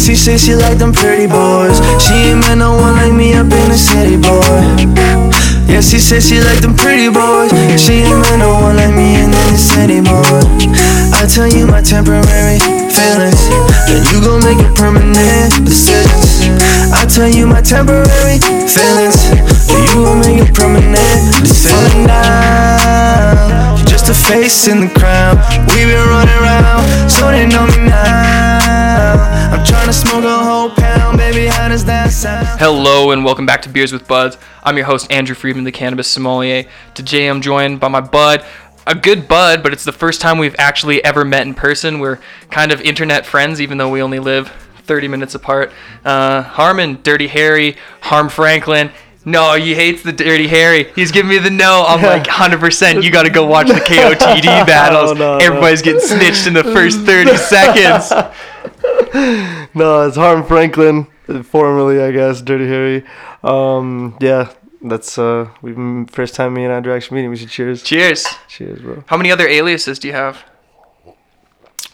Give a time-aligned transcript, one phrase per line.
[0.00, 1.76] she say she like them pretty boys.
[2.00, 4.40] She ain't met no one like me up in the city, boy.
[5.68, 7.52] Yeah, she say she like them pretty boys.
[7.76, 10.40] She ain't met no one like me in the city, boy.
[11.12, 12.58] I tell you my temporary
[12.88, 13.44] feelings,
[13.84, 16.48] then you gon' make it permanent decisions.
[16.96, 18.40] I tell you my temporary
[18.72, 19.20] feelings,
[19.68, 20.96] then you gon' make it permanent
[21.44, 22.08] decisions.
[23.76, 25.36] you're just a face in the crowd.
[25.76, 28.49] We been running around, so they know me now.
[29.22, 31.46] I'm trying to smoke a whole pound, baby.
[31.46, 32.46] How does that sound?
[32.58, 34.38] Hello and welcome back to Beers with Buds.
[34.64, 36.64] I'm your host Andrew Friedman, the cannabis sommelier.
[36.94, 38.44] Today I'm joined by my bud,
[38.86, 41.98] a good bud, but it's the first time we've actually ever met in person.
[41.98, 42.18] We're
[42.50, 44.48] kind of internet friends, even though we only live
[44.84, 45.70] 30 minutes apart.
[46.04, 48.90] Uh, Harmon, Dirty Harry, Harm Franklin.
[49.26, 50.90] No, he hates the Dirty Harry.
[50.94, 51.84] He's giving me the no.
[51.86, 53.02] I'm like 100%.
[53.02, 55.12] You got to go watch the KOTD battles.
[55.18, 55.44] no, no.
[55.44, 58.10] Everybody's getting snitched in the first 30 seconds.
[59.74, 61.06] No, it's Harm Franklin,
[61.44, 63.04] formerly I guess Dirty Harry.
[63.42, 65.74] Um, yeah, that's uh, we
[66.06, 67.30] first time me and Andrew actually meeting.
[67.30, 67.82] We should cheers.
[67.82, 68.26] Cheers.
[68.48, 69.04] Cheers, bro.
[69.06, 70.44] How many other aliases do you have?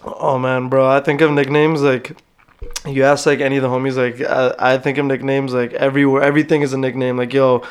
[0.04, 2.16] Oh man, bro, I think of nicknames like.
[2.86, 6.22] You ask like any of the homies, like I, I think of nicknames like everywhere.
[6.22, 7.16] Everything is a nickname.
[7.16, 7.62] Like yo,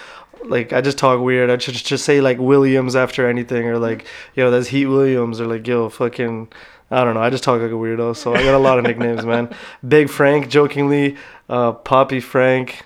[0.43, 1.49] like I just talk weird.
[1.49, 5.47] I just just say like Williams after anything, or like yo, that's Heat Williams, or
[5.47, 6.49] like yo, fucking.
[6.91, 7.21] I don't know.
[7.21, 9.49] I just talk like a weirdo, so I got a lot of nicknames, man.
[9.87, 11.17] Big Frank, jokingly,
[11.49, 12.83] uh, Poppy Frank,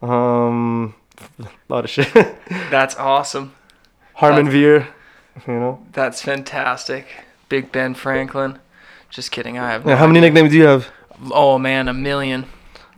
[0.00, 0.94] um,
[1.38, 2.08] a lot of shit.
[2.70, 3.54] That's awesome.
[4.14, 4.88] Harmon Veer,
[5.46, 5.84] you know.
[5.92, 7.06] That's fantastic.
[7.48, 8.58] Big Ben Franklin.
[9.10, 9.58] Just kidding.
[9.58, 9.86] I have.
[9.86, 10.88] Yeah, how many nicknames do you have?
[11.30, 12.46] Oh man, a million.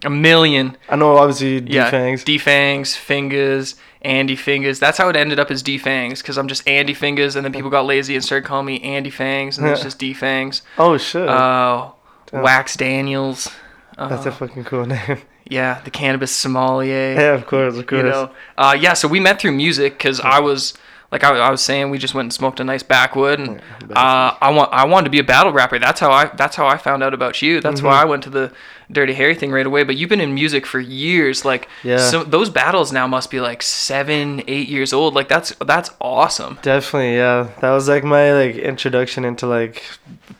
[0.04, 0.76] A million.
[0.88, 1.90] I know, obviously, D Yeah.
[1.90, 2.22] Fangs.
[2.22, 4.78] D Fangs, Fingers, Andy Fingers.
[4.78, 7.52] That's how it ended up as D Fangs because I'm just Andy Fingers, and then
[7.52, 10.62] people got lazy and started calling me Andy Fangs, and then it's just D Fangs.
[10.78, 11.90] oh shit, Uh,
[12.26, 12.42] Damn.
[12.42, 13.50] Wax Daniels.
[13.96, 15.18] Uh, that's a fucking cool name.
[15.48, 17.14] yeah, the cannabis sommelier.
[17.14, 18.02] yeah, of course, of course.
[18.02, 20.72] you know uh, yeah so we met through music because i was
[21.14, 23.60] like I, I was saying we just went and smoked a nice backwood and
[23.94, 26.66] uh, i want i wanted to be a battle rapper that's how i that's how
[26.66, 27.86] i found out about you that's Mm-hmm.
[27.86, 28.52] why i went to the
[28.92, 31.98] dirty harry thing right away but you've been in music for years like Yeah.
[32.10, 36.58] so those battles now must be like seven eight years old like that's that's awesome
[36.62, 37.48] Definitely, yeah.
[37.60, 39.82] That was like my like introduction into like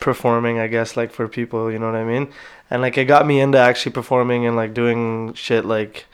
[0.01, 2.29] performing, I guess, like for people, you know what I mean?
[2.71, 6.07] And like it got me into actually performing and like doing shit like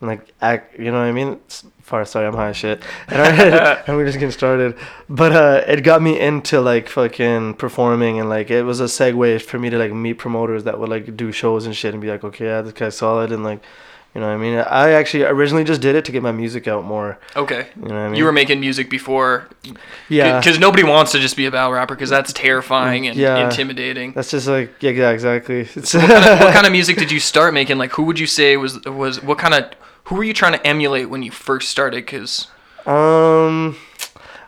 [0.00, 1.40] like act, you know what I mean?
[1.88, 2.82] Far sorry, I'm high shit.
[3.08, 4.76] And, I, and we're just getting started.
[5.08, 9.40] But uh it got me into like fucking performing and like it was a segue
[9.42, 12.08] for me to like meet promoters that would like do shows and shit and be
[12.08, 13.60] like, "Okay, yeah, this guy's solid." And like
[14.14, 14.58] you know what I mean?
[14.58, 17.18] I actually originally just did it to get my music out more.
[17.36, 18.16] okay You know what I mean?
[18.16, 19.48] you were making music before
[20.08, 20.40] yeah.
[20.40, 23.44] because nobody wants to just be a battle rapper because that's terrifying and Yeah.
[23.44, 25.64] intimidating That's just like yeah, yeah exactly.
[25.64, 27.76] What, kind of, what kind of music did you start making?
[27.78, 29.64] Like, who would you say was was what kind of
[30.08, 32.04] who were you trying to emulate when you first started?
[32.04, 32.48] Because
[32.86, 33.76] um,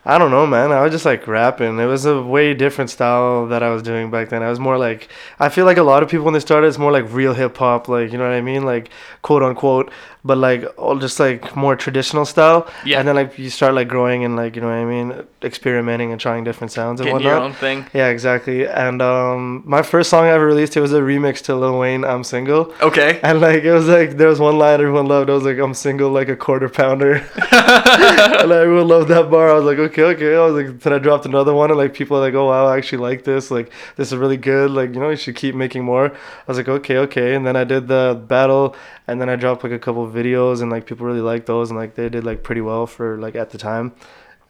[0.06, 0.72] I don't know, man.
[0.72, 1.78] I was just like rapping.
[1.78, 4.42] It was a way different style that I was doing back then.
[4.42, 6.78] I was more like I feel like a lot of people when they started, it's
[6.78, 8.88] more like real hip hop, like you know what I mean, like
[9.20, 9.92] quote unquote,
[10.24, 12.68] but like all just like more traditional style.
[12.84, 12.98] Yeah.
[12.98, 16.12] And then like you start like growing and like you know what I mean, experimenting
[16.12, 17.32] and trying different sounds and getting whatnot.
[17.32, 17.86] your own thing.
[17.92, 18.66] Yeah, exactly.
[18.66, 22.04] And um, my first song I ever released it was a remix to Lil Wayne
[22.04, 23.20] "I'm Single." Okay.
[23.22, 25.30] And like it was like there was one line everyone loved.
[25.30, 27.16] It was like I'm single like a quarter pounder.
[27.52, 29.50] and everyone loved that bar.
[29.50, 30.34] I was like, okay, okay.
[30.34, 32.66] I was like, then I dropped another one, and like people are like, oh wow,
[32.66, 33.50] I actually like this.
[33.50, 34.70] Like this is really good.
[34.70, 36.06] Like you know, you should keep making more.
[36.06, 37.34] I was like, okay, okay.
[37.34, 38.76] And then I did the battle,
[39.06, 41.70] and then I dropped like a couple of videos, and like people really liked those,
[41.70, 43.92] and like they did like pretty well for like at the time.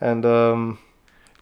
[0.01, 0.79] And um,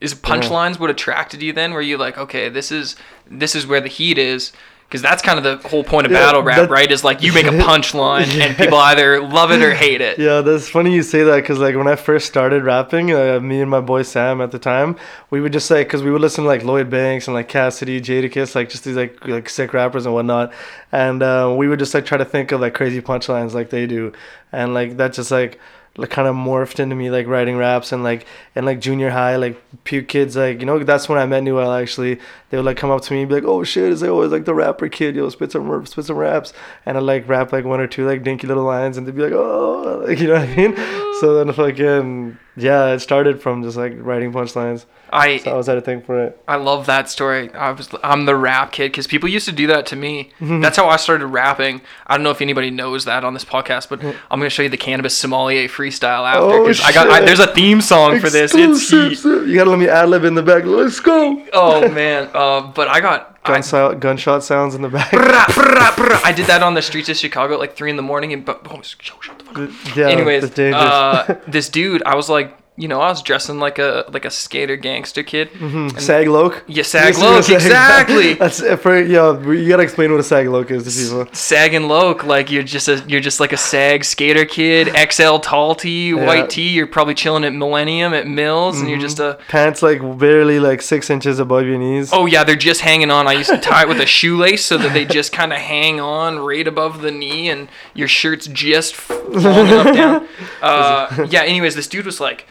[0.00, 1.72] Is punchlines what attracted you then?
[1.72, 2.96] Were you like, okay, this is
[3.30, 4.52] this is where the heat is?
[4.88, 6.90] Because that's kind of the whole point of Yeah, battle rap, that- right?
[6.90, 10.18] Is like you make a punchline and people either love it or hate it.
[10.18, 13.60] Yeah, that's funny you say that because like when I first started rapping, uh, me
[13.60, 14.96] and my boy Sam at the time,
[15.28, 18.00] we would just like because we would listen to like Lloyd Banks and like Cassidy,
[18.00, 20.54] Jadakiss, like just these like like sick rappers and whatnot,
[20.90, 23.86] and uh, we would just like try to think of like crazy punchlines like they
[23.86, 24.12] do,
[24.52, 25.60] and like that just like
[25.98, 28.24] like kind of morphed into me like writing raps and like
[28.54, 31.72] and like junior high like puke kids like you know that's when I met Newell
[31.72, 32.20] actually.
[32.50, 34.30] They would like come up to me and be like oh shit is they always
[34.30, 36.52] like the rapper kid yo spit some spit some raps.
[36.86, 39.22] And I like rap like one or two like dinky little lines and they'd be
[39.22, 40.76] like oh like, you know what I mean?
[41.20, 45.66] So then fucking yeah it started from just like writing punchlines I so I was
[45.66, 47.50] had a thing for it I love that story.
[47.54, 50.30] I was I'm the rap kid because people used to do that to me.
[50.40, 50.60] Mm-hmm.
[50.60, 51.80] That's how I started rapping.
[52.06, 54.68] I don't know if anybody knows that on this podcast, but I'm gonna show you
[54.68, 58.52] the cannabis sommelier freestyle after Oh, I got I, there's a theme song for this.
[58.54, 59.24] It's heat.
[59.24, 62.88] you gotta let me ad lib in the back let's go Oh man, uh, but
[62.88, 65.10] I got gun sou- gunshot sounds in the back.
[65.10, 66.20] Brah, brah, brah.
[66.24, 68.44] I did that on the streets of Chicago at like three in the morning, and
[68.44, 69.96] but oh, shut the fuck up.
[69.96, 74.04] yeah, Anyways, uh, this dude, I was like, you know, I was dressing like a
[74.12, 75.50] like a skater gangster kid.
[75.60, 76.62] And- sag loke.
[76.68, 78.34] Yeah, sag This is what loke, exactly.
[78.42, 79.38] That's for yeah.
[79.42, 80.90] You gotta explain what a sag loke is to
[81.24, 81.34] people.
[81.34, 85.38] Sag and Loke, like you're just a you're just like a sag skater kid, XL
[85.38, 86.68] tall tee, white tee.
[86.68, 90.80] You're probably chilling at Millennium at Mills, and you're just a Pants like barely like
[90.80, 92.10] six inches above your knees.
[92.12, 93.26] oh yeah, they're just hanging on.
[93.26, 96.00] I used to tie it with a shoelace so that they just kind of hang
[96.00, 100.28] on right above the knee, and your shirt's just long enough down.
[100.62, 101.42] Uh, yeah.
[101.42, 102.46] Anyways, this dude was like,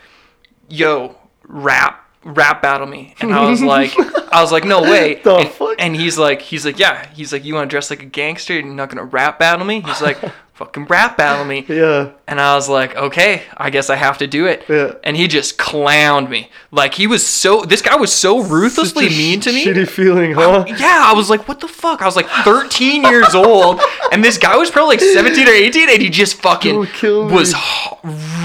[0.69, 1.15] "Yo,
[1.47, 3.93] rap." Rap battle me, and I was like,
[4.33, 5.15] I was like, no way.
[5.23, 7.07] And, and he's like, he's like, yeah.
[7.13, 8.57] He's like, you want to dress like a gangster?
[8.57, 9.79] And you're not gonna rap battle me?
[9.79, 10.19] He's like,
[10.57, 11.65] fucking rap battle me.
[11.77, 12.11] Yeah.
[12.27, 14.65] And I was like, okay, I guess I have to do it.
[14.67, 14.93] Yeah.
[15.03, 16.49] And he just clowned me.
[16.71, 19.63] Like he was so this guy was so ruthlessly mean to me.
[19.65, 20.65] Shitty feeling, huh?
[20.67, 22.01] Yeah, I was like, what the fuck?
[22.01, 23.79] I was like 13 years old,
[24.11, 27.53] and this guy was probably like 17 or 18, and he just fucking was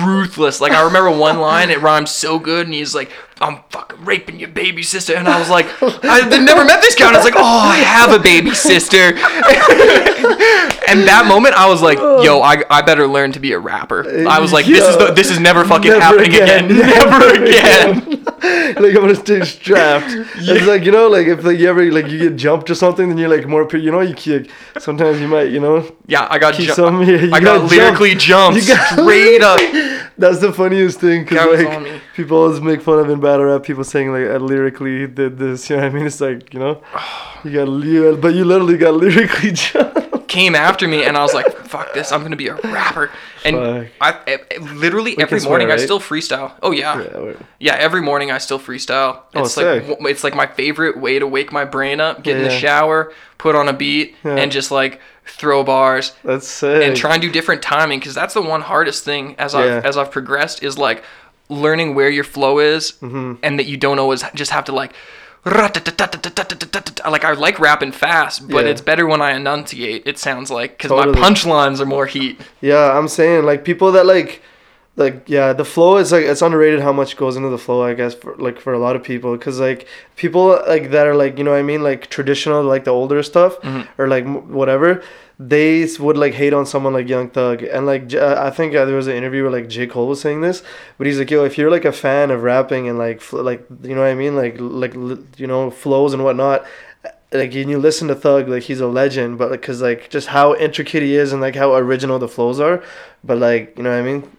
[0.05, 0.61] ruthless.
[0.61, 3.11] Like I remember one line, it rhymed so good, and he's like,
[3.43, 7.09] "I'm fucking raping your baby sister," and I was like, I never met this guy,
[7.09, 8.99] and I was like, "Oh, I have a baby sister."
[10.89, 14.27] and that moment, I was like, "Yo, I, I better learn to be a rapper."
[14.29, 16.79] I was like, "This is the, this is never fucking Never happening again, again.
[16.89, 18.22] never again."
[18.83, 20.11] like I'm gonna stay strapped.
[20.37, 23.09] It's like you know, like if like you ever like you get jumped or something,
[23.09, 23.69] then you're like more.
[23.77, 24.51] You know, you kick.
[24.79, 27.03] Sometimes you might, you know, Yeah, I got ju- some.
[27.09, 27.71] Yeah, you I got jump.
[27.71, 29.61] lyrically jumped You got- straight up.
[30.19, 33.85] That's the funniest thing because like people always make fun of in battle rap people
[33.85, 35.71] saying like I lyrically did this.
[35.71, 36.07] You know what I mean?
[36.07, 36.83] It's like you know,
[37.45, 40.02] you got but you literally got lyrically jumped.
[40.33, 42.11] Came after me and I was like, "Fuck this!
[42.13, 43.11] I'm gonna be a rapper."
[43.45, 43.87] And Fuck.
[44.01, 46.53] I, I- literally every can swear, morning I still freestyle.
[46.63, 47.01] Oh yeah.
[47.03, 49.21] Yeah, yeah, Every morning I still freestyle.
[49.35, 49.97] Oh, It's like sick.
[50.01, 52.23] it's like my favorite way to wake my brain up.
[52.23, 54.37] Get in the shower, put on a beat, Yeah.
[54.37, 56.83] and just like throw bars That's sick.
[56.85, 59.61] and try and do different timing because that's the one hardest thing as Yeah.
[59.61, 61.05] I've as I've progressed is like
[61.49, 63.35] learning where your flow is Mm-hmm.
[63.43, 64.93] and that you don't always just have to like
[65.45, 68.71] like I like rapping fast, but Yeah.
[68.71, 70.03] it's better when I enunciate.
[70.07, 71.19] It sounds like because Totally.
[71.21, 72.41] my punchlines are more heat.
[72.61, 74.43] Yeah, I'm saying like people that like
[74.97, 77.95] like yeah, the flow is like it's underrated how much goes into the flow, I
[77.95, 79.87] guess for like for a lot of people cuz like
[80.17, 83.23] people like that are like, you know what I mean, like traditional like the older
[83.23, 83.57] stuff
[83.99, 85.03] or like whatever,
[85.49, 87.63] they would like hate on someone like Young Thug.
[87.63, 89.87] And like uh, I think uh, there was an interview where like J.
[89.87, 90.63] Cole was saying this,
[90.99, 93.95] but he's like, "Yo, if you're like a fan of rapping and like like you
[93.95, 96.65] know what I mean, like like li- you know, flows and whatnot,
[97.33, 100.29] like and you listen to Thug, like he's a legend, but like, cause like just
[100.29, 102.83] how intricate he is and like how original the flows are,
[103.25, 104.31] but like you know what I mean.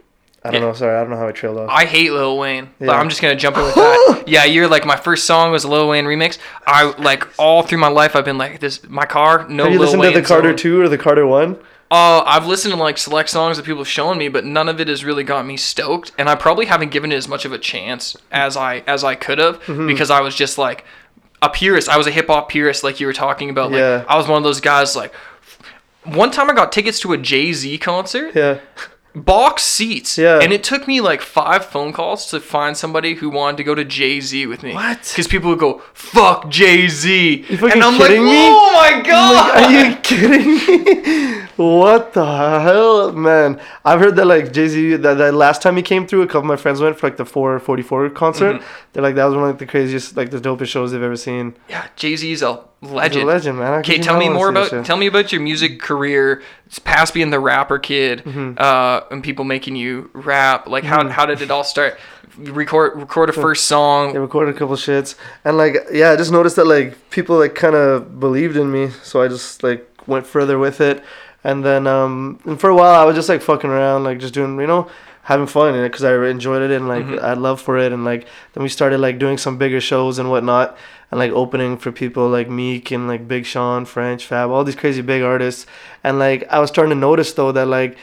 [0.45, 0.67] I don't Yeah.
[0.67, 0.73] know.
[0.73, 1.69] Sorry, I don't know how I trailed off.
[1.69, 2.69] I hate Lil Wayne.
[2.79, 4.23] But I'm just gonna jump in with that.
[4.27, 6.37] yeah, you're like my first song was a Lil Wayne remix.
[6.67, 8.87] I like all through my life I've been like this.
[8.89, 10.57] My car, no Have you Lil listened Wayne to the Carter song.
[10.57, 11.57] two or the Carter one?
[11.91, 14.81] Uh, I've listened to like select songs that people have shown me, but none of
[14.81, 17.51] it has really got me stoked, and I probably haven't given it as much of
[17.53, 19.85] a chance as I as I could have Mm-hmm.
[19.87, 20.83] because I was just like
[21.41, 21.87] a purist.
[21.89, 23.71] I was a hip hop purist, like you were talking about.
[23.71, 24.05] Like Yeah.
[24.09, 24.95] I was one of those guys.
[24.95, 25.13] Like
[26.03, 28.57] one time I got tickets to a Jay Z concert, Yeah.
[29.15, 30.39] Box seats, Yeah.
[30.39, 33.75] and it took me like five phone calls to find somebody who wanted to go
[33.75, 34.73] to Jay Z with me.
[34.73, 34.99] What?
[35.07, 38.47] Because people would go fuck Jay Z, and I'm like, me?
[38.49, 39.63] oh my god.
[39.63, 41.42] Are you kidding me?
[41.55, 43.59] What the hell, man?
[43.85, 46.41] I've heard that like Jay Z that, that last time he came through, a couple
[46.41, 48.55] of my friends went for like the 444 concert.
[48.55, 48.65] Mm-hmm.
[48.93, 51.15] They're like that was one of like, the craziest, like the dopest shows they've ever
[51.15, 51.55] seen.
[51.69, 53.23] Yeah, Jay Z's a He's legend.
[53.23, 53.73] a legend, man.
[53.79, 56.41] Okay, tell me more about tell me about your music career.
[56.65, 58.55] It's past being the rapper kid, Mm-hmm.
[58.57, 60.67] uh, and people making you rap.
[60.67, 61.97] Like how how did it all start?
[62.37, 64.15] Record record a first They song.
[64.17, 67.75] recorded a couple shits, and like yeah, I just noticed that like people like kind
[67.75, 71.03] of believed in me, so I just like went further with it,
[71.43, 74.33] and then um and for a while I was just like fucking around, like just
[74.33, 74.89] doing you know
[75.23, 77.91] having fun in it because I enjoyed it and like I had love for it,
[77.91, 80.77] and like then we started like doing some bigger shows and whatnot,
[81.11, 84.75] and like opening for people like Meek and like Big Sean, French Fab, all these
[84.75, 85.65] crazy big artists,
[86.03, 87.97] and like I was starting to notice though that like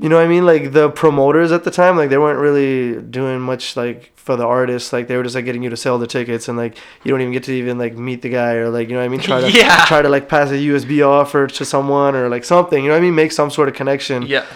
[0.00, 0.46] you know what I mean?
[0.46, 4.44] Like the promoters at the time, like they weren't really doing much like for the
[4.46, 4.92] artists.
[4.92, 7.20] Like they were just like getting you to sell the tickets, and like you don't
[7.20, 9.20] even get to even like meet the guy or like you know what I mean?
[9.20, 9.84] Try to Yeah.
[9.86, 12.82] try to like pass a USB offer to someone or like something.
[12.84, 13.14] You know what I mean?
[13.14, 14.22] Make some sort of connection.
[14.22, 14.46] Yeah,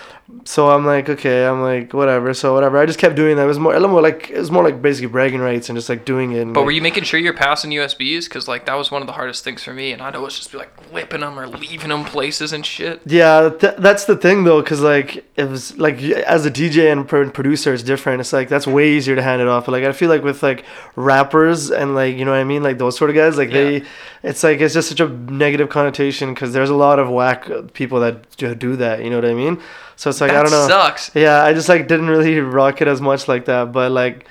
[0.45, 2.35] so I'm like, okay, I'm like, whatever.
[2.35, 2.79] So whatever.
[2.79, 3.45] I just kept doing that.
[3.45, 5.77] It was more, a little more like, it was more like basically bragging rights and
[5.77, 6.45] just like doing it.
[6.47, 8.25] But like- were you making sure you're passing USBs?
[8.25, 10.51] Because like that was one of the hardest things for me, and I'd always just
[10.51, 13.01] be like whipping them or leaving them places and shit.
[13.07, 17.09] Yeah, th- that's the thing though, because like it was like as a DJ and
[17.09, 18.21] producer, it's different.
[18.21, 19.67] It's like that's way easier to hand it off.
[19.67, 20.65] But like I feel like with like
[20.97, 23.85] rappers and like you know what I mean, like those sort of guys, like they,
[24.23, 28.01] it's like it's just such a negative connotation because there's a lot of whack people
[28.01, 29.05] that do that.
[29.05, 29.61] You know what I mean?
[30.03, 30.67] So it's like that I don't know.
[30.67, 31.13] sucks.
[31.15, 34.27] Yeah, I just like didn't really rock it as much like that, but like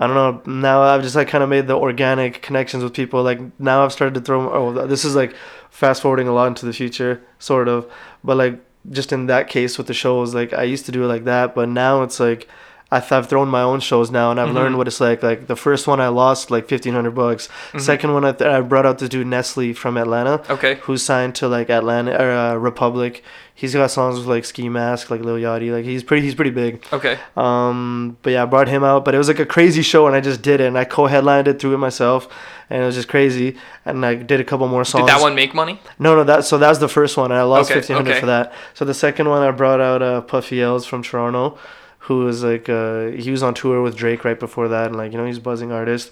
[0.00, 0.52] I don't know.
[0.52, 3.22] Now I've just like kind of made the organic connections with people.
[3.22, 4.52] Like now I've started to throw.
[4.52, 5.36] Oh, this is like
[5.70, 7.88] fast forwarding a lot into the future, sort of.
[8.24, 8.58] But like
[8.90, 11.54] just in that case with the shows, like I used to do it like that,
[11.54, 12.48] but now it's like.
[12.94, 14.54] I th- I've thrown my own shows now, and I've Mhm.
[14.54, 15.22] learned what it's like.
[15.22, 17.48] Like the first one, I lost like fifteen hundred bucks.
[17.72, 17.80] Mhm.
[17.80, 20.74] Second one, I, th- I brought out this dude Nessly from Atlanta, Okay.
[20.82, 23.24] who's signed to like Atlanta or uh, Republic.
[23.54, 25.72] He's got songs with like Ski Mask, like Lil Yachty.
[25.72, 26.84] Like he's pretty, he's pretty big.
[26.92, 27.16] Okay.
[27.36, 29.04] Um, but yeah, I brought him out.
[29.04, 30.66] But it was like a crazy show, and I just did it.
[30.66, 32.28] And I co-headlined it through it myself,
[32.70, 33.56] and it was just crazy.
[33.86, 35.06] And I did a couple more songs.
[35.06, 35.80] Did that one make money?
[35.98, 38.12] No, no, that so that was the first one, and I lost Okay, fifteen hundred
[38.12, 38.20] okay.
[38.20, 38.52] for that.
[38.74, 41.56] So the second one, I brought out uh, Puffy L'z from Toronto,
[42.02, 45.12] who was like uh, he was on tour with Drake right before that, and like
[45.12, 46.10] you know he's a buzzing artist.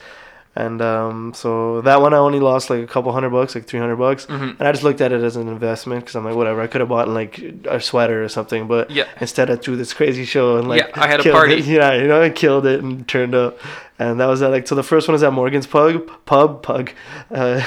[0.56, 3.78] And um, so that one I only lost like a couple hundred bucks, like three
[3.78, 4.58] hundred bucks, Mhm.
[4.58, 6.80] and I just looked at it as an investment because I'm like, whatever, I could
[6.80, 7.38] have bought like
[7.68, 9.04] a sweater or something, but Yeah.
[9.20, 11.54] instead I threw this crazy show and like Yeah, I had a party.
[11.54, 11.64] It.
[11.78, 13.58] Yeah, you know, I killed it and turned up,
[14.00, 16.90] and that was at like so the first one was at Morgan's Pub, pub, pug.
[17.32, 17.62] Uh,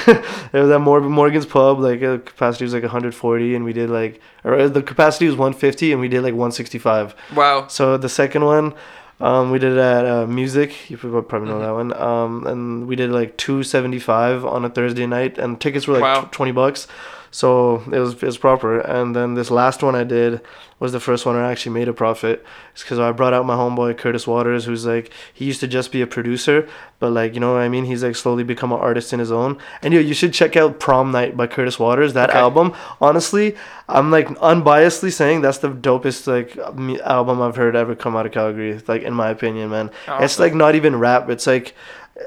[0.52, 4.20] it was at Morgan's Pub, like uh, capacity was like 140, and we did like
[4.44, 7.14] or uh, the capacity was 150, and we did like 165.
[7.34, 7.66] Wow.
[7.68, 8.74] So the second one,
[9.20, 10.90] um, we did it at uh, Music.
[10.90, 11.60] You probably know Mhm.
[11.60, 11.92] that one.
[12.02, 16.20] Um, and we did like 275 on a Thursday night, and tickets were like Wow.
[16.22, 16.86] tw 20 bucks.
[17.34, 18.78] So it was it was proper.
[18.78, 20.40] And then this last one I did
[20.78, 22.44] was the first one I actually made a profit.
[22.72, 25.90] It's because I brought out my homeboy Curtis Waters, who's like he used to just
[25.90, 26.68] be a producer,
[27.00, 27.86] but like you know what I mean.
[27.86, 29.58] He's like slowly become an artist in his own.
[29.82, 32.12] And yo, you should check out Prom Night by Curtis Waters.
[32.12, 32.38] That Okay.
[32.38, 33.56] album, honestly,
[33.88, 36.56] I'm like unbiasedly saying that's the dopest like
[37.00, 38.80] album I've heard ever come out of Calgary.
[38.86, 39.90] Like in my opinion, man.
[40.20, 41.28] It's like not even rap.
[41.30, 41.74] It's like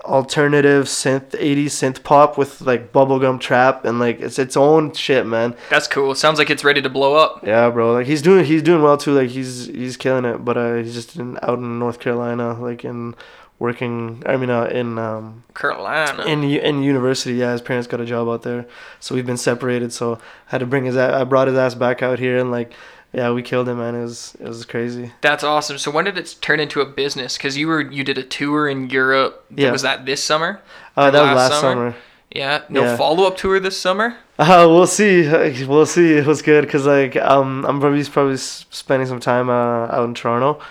[0.04, 5.26] alternative synth 80s synth pop with like bubblegum trap and like it's its own shit,
[5.26, 5.56] man.
[5.70, 6.14] That's cool.
[6.16, 7.46] Sounds like it's ready to blow up.
[7.46, 7.94] Yeah, bro.
[7.94, 9.14] Like he's doing he's doing well too.
[9.14, 10.44] Like he's he's killing it.
[10.44, 13.16] But uh, he's just in, out in North Carolina, like in
[13.60, 14.24] working.
[14.26, 16.24] I mean, uh, in um Carolina.
[16.24, 17.36] in in university.
[17.36, 18.66] Yeah, his parents got a job out there,
[19.00, 19.94] so we've been separated.
[19.94, 20.98] So I had to bring his.
[20.98, 22.74] I brought his ass back out here and like.
[23.14, 23.96] Yeah, we killed him, man.
[23.96, 25.12] It was it was crazy.
[25.22, 25.78] That's awesome.
[25.78, 27.38] So when did it turn into a business?
[27.38, 29.46] Because you were you did a tour in Europe.
[29.56, 29.72] Yeah.
[29.72, 30.62] Was that this summer?
[30.96, 31.92] Uh, that was last last summer?
[31.92, 31.96] summer.
[32.32, 32.62] Yeah.
[32.70, 32.98] No Yeah.
[32.98, 34.18] follow up tour this summer.
[34.40, 35.24] Uh, we'll see.
[35.68, 36.14] We'll see.
[36.14, 40.14] It was good because like um I'm probably probably spending some time uh, out in
[40.14, 40.62] Toronto,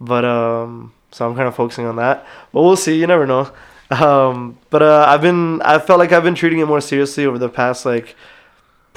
[0.00, 2.24] but um so I'm kind of focusing on that.
[2.52, 2.96] But we'll see.
[3.00, 3.50] You never know.
[3.90, 7.38] Um, but uh, I've been I felt like I've been treating it more seriously over
[7.38, 8.14] the past like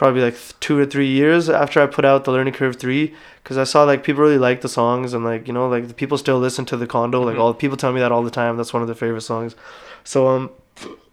[0.01, 3.55] probably like two or three years after I put out the Learning Curve three because
[3.55, 6.17] I saw like people really like the songs and like you know like the people
[6.17, 7.39] still listen to the condo like Mhm.
[7.39, 9.55] all people tell me that all the time that's one of their favorite songs.
[10.03, 10.49] So um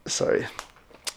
[0.07, 0.47] sorry.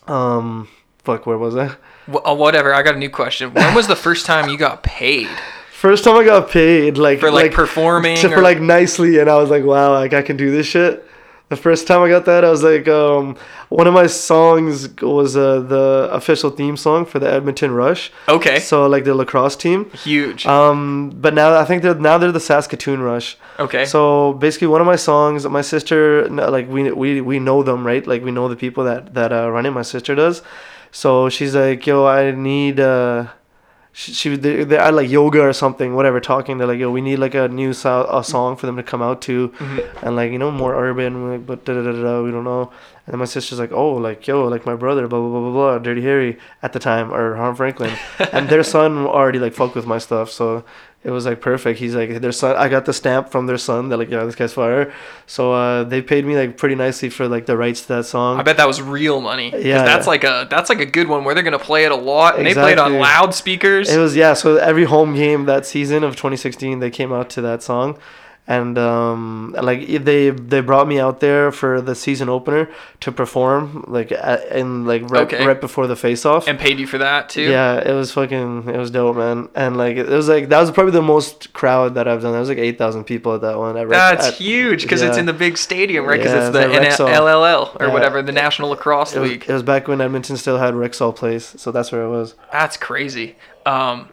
[0.08, 0.68] Um
[1.04, 1.68] fuck where was I?
[2.12, 2.74] Wh- uh, whatever.
[2.74, 3.54] I got a new question.
[3.54, 5.30] When was the first time you got paid
[5.72, 8.16] First time I got paid, like for like, performing?
[8.18, 10.68] to- or- for like nicely, and I was like, wow, like I can do this
[10.68, 11.04] shit.
[11.52, 13.36] The first time I got that, I was like, um,
[13.68, 18.10] one of my songs was uh, the official theme song for the Edmonton Rush.
[18.30, 18.58] okay.
[18.60, 19.90] So like the lacrosse team.
[19.92, 20.46] Huge.
[20.46, 23.38] Um, but now I think they're now they're the Saskatoon Rush.
[23.60, 23.84] okay.
[23.84, 28.08] So basically, one of my songs, my sister, like we we we know them, right?
[28.08, 29.72] Like we know the people that that uh, run it.
[29.72, 30.42] My sister does.
[30.92, 33.28] So she's like, "Yo, I need." Uh,
[33.94, 36.20] she, she they, they like yoga or something, whatever.
[36.20, 38.84] Talking, they're like, "Yo, we need like a new so- a song for them to
[38.84, 40.04] come out to, Mhm.
[40.04, 42.22] and like you know more urban, like, but da da da da.
[42.22, 42.72] We don't know."
[43.06, 45.52] And then my sister's like, "Oh, like yo, like my brother, blah blah blah blah
[45.52, 47.92] blah, Dirty Harry at the time, or Harm Franklin,
[48.32, 50.64] and their son already like fucked with my stuff, so
[51.04, 51.80] it was like perfect.
[51.80, 52.56] He's like their son.
[52.56, 53.90] I got the stamp from their son.
[53.90, 54.94] They're like, yeah, this guy's fire.
[55.26, 58.40] So uh, they paid me like pretty nicely for like the rights to that song.
[58.40, 59.52] I bet that was real money.
[59.52, 59.84] Yeah.
[59.84, 62.38] That's like a that's like a good one where they're gonna play it a lot
[62.38, 63.90] and they played on loudspeakers.
[63.90, 64.34] It was yeah.
[64.34, 67.98] So every home game that season of 2016, they came out to that song,
[68.48, 72.70] and um, like they they brought me out there for the season opener
[73.00, 75.46] to perform like in like right, Okay.
[75.46, 76.48] right before the face off.
[76.48, 77.44] and paid you for that too.
[77.44, 79.48] Yeah, it was fucking, it was dope, man.
[79.56, 82.32] And like, it was like that was probably the most crowd that I've done.
[82.32, 83.78] There was like eight thousand people at that one.
[83.78, 86.18] At That's at- huge because it's in the big stadium, right?
[86.20, 86.98] Because Yeah, it's the it's.
[87.00, 87.94] NLL or Yeah.
[87.94, 89.46] whatever, the National Lacrosse It was, League.
[89.48, 92.36] it was back when Edmonton still had Rexall Place, so that's where it was.
[92.52, 93.36] That's crazy.
[93.66, 94.10] Um,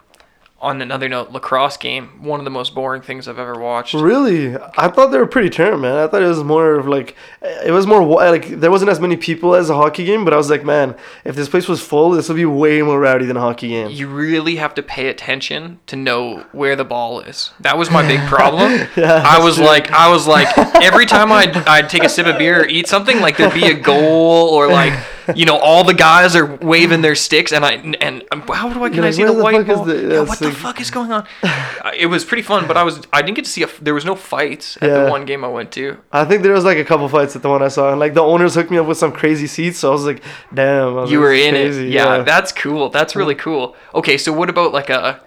[0.60, 3.94] on another note, lacrosse game, one of the most boring things I've ever watched.
[3.94, 5.96] Really, I thought they were pretty turned, man.
[5.96, 9.16] I thought it was more of like, it was more like there wasn't as many
[9.16, 12.10] people as a hockey game, but I was like, man, if this place was full,
[12.10, 13.90] this would be way more rowdy than a hockey game.
[13.90, 17.52] You really have to pay attention to know where the ball is.
[17.60, 18.88] That was my big problem.
[18.98, 19.64] Yeah, I was true.
[19.66, 20.48] like, I was like,
[20.82, 23.66] every time I'd, I'd take a sip of beer or eat something, like there'd be
[23.66, 24.92] a goal or like,
[25.34, 28.82] you know, all the guys are waving their sticks, and I and um, how do
[28.84, 29.84] I can You're I like, see the the white ball?
[29.84, 31.26] the- yeah, what the like- fuck is going on?
[31.42, 33.68] Uh, it was pretty fun, but I was I didn't get to see a.
[33.80, 35.04] There was no fights at Yeah.
[35.04, 35.98] the one game I went to.
[36.12, 38.14] I think there was like a couple fights at the one I saw, and like
[38.14, 40.94] the owners hooked me up with some crazy seats, so I was like, damn.
[40.94, 41.92] Was You were in crazy, it.
[41.92, 42.88] Yeah, that's cool.
[42.90, 43.76] That's really cool.
[43.94, 45.20] Okay, so what about like a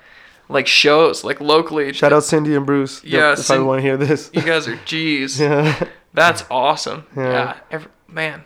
[0.50, 1.94] like shows like locally?
[1.94, 3.04] Shout out Cindy and Bruce.
[3.04, 4.30] Yeah, if I Cin- want to hear this.
[4.34, 5.40] You guys are G's.
[5.40, 5.86] yeah.
[6.14, 7.06] That's awesome.
[7.16, 7.24] Yeah.
[7.32, 7.58] Yeah.
[7.72, 8.44] every, man,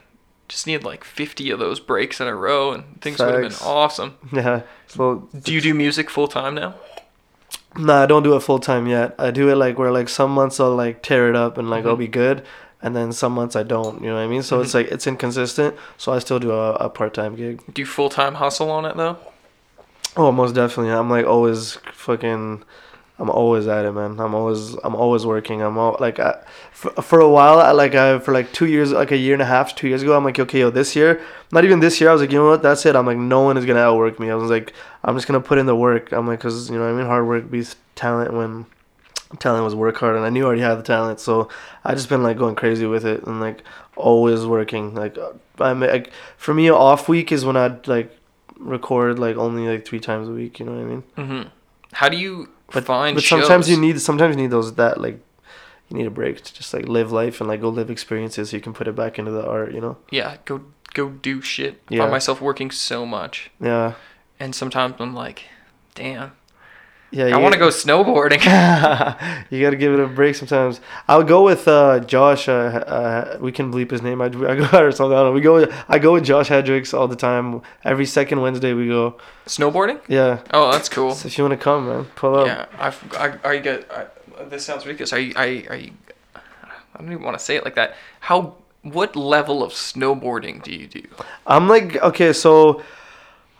[0.48, 3.68] just need like 50 of those breaks in a row and things would have been
[3.68, 4.16] awesome.
[4.32, 4.62] Yeah.
[4.88, 6.76] So Do you do music full time now?
[7.78, 9.16] Nah, I don't do it full time yet.
[9.20, 11.86] I do it like where like some months I'll like tear it up and like
[11.86, 12.00] I'll Mhm.
[12.00, 12.44] be good,
[12.82, 14.02] and then some months I don't.
[14.02, 14.44] You know what I mean?
[14.44, 14.76] So it's Mhm.
[14.76, 15.76] like it's inconsistent.
[15.98, 17.62] So I still do a, a part time gig.
[17.74, 19.18] Do you full time hustle on it though?
[20.16, 20.94] Oh, most definitely.
[20.94, 22.64] I'm like always fucking.
[23.18, 24.20] I'm always at it, man.
[24.20, 25.62] I'm always I'm always working.
[25.62, 26.38] I'm all like I,
[26.72, 27.60] for, for a while.
[27.60, 30.04] I like I for like two years, like a year and a half, two years
[30.04, 30.18] ago.
[30.18, 31.22] I'm like, okay, yo, this year,
[31.54, 32.10] not even this year.
[32.10, 32.62] I was like, you know what?
[32.62, 32.96] That's it.
[32.96, 34.30] I'm like, no one is gonna outwork me.
[34.30, 36.12] I was like, I'm just gonna put in the work.
[36.12, 38.66] I'm like, cause you know, I mean, hard work beats talent when
[39.40, 41.22] talent was work hard, and I knew I already had the talent.
[41.22, 41.48] So
[41.86, 43.64] I just been like going crazy with it and like
[43.96, 44.94] always working.
[44.94, 45.18] Like
[45.60, 48.14] I'm like for me, off week is when I'd like
[48.58, 50.60] record like only like three times a week.
[50.60, 51.04] You know what I mean?
[51.18, 51.50] Mm-hmm.
[51.94, 53.70] How do you But, find but sometimes shows?
[53.76, 55.20] you need sometimes you need those that like
[55.90, 58.58] you need a break to just like live life and like go live experiences so
[58.58, 59.72] you can put it back into the art.
[59.74, 59.98] You know?
[60.10, 60.62] yeah, go
[60.94, 61.82] go do shit.
[61.90, 62.00] I Yeah.
[62.02, 63.94] find myself working so much, Yeah.
[64.40, 65.44] and sometimes I'm like,
[65.94, 66.32] damn,
[67.12, 67.36] Yeah.
[67.36, 68.44] I want to go snowboarding.
[69.50, 70.82] you gotta give it a break sometimes.
[71.08, 72.50] I'll go with uh, Josh.
[72.50, 74.22] Uh, uh, we can bleep his name.
[74.22, 75.18] I, I go or something.
[75.18, 75.32] I don't know.
[75.32, 75.72] We go.
[75.88, 77.62] I go with Josh Hedricks all the time.
[77.84, 79.18] Every second Wednesday we go.
[79.46, 80.02] Snowboarding?
[80.08, 80.42] Yeah.
[80.52, 81.14] Oh, that's cool.
[81.14, 82.48] So if you wanna come, man, pull up.
[82.48, 83.90] Yeah, I've, I, are you get?
[83.92, 84.08] I,
[84.50, 85.14] this sounds ridiculous.
[85.14, 85.92] Are you, are you, are you?
[86.36, 87.96] I don't even want to say it like that.
[88.20, 88.56] How?
[88.84, 91.04] What level of snowboarding do you do?
[91.48, 92.84] I'm like okay, so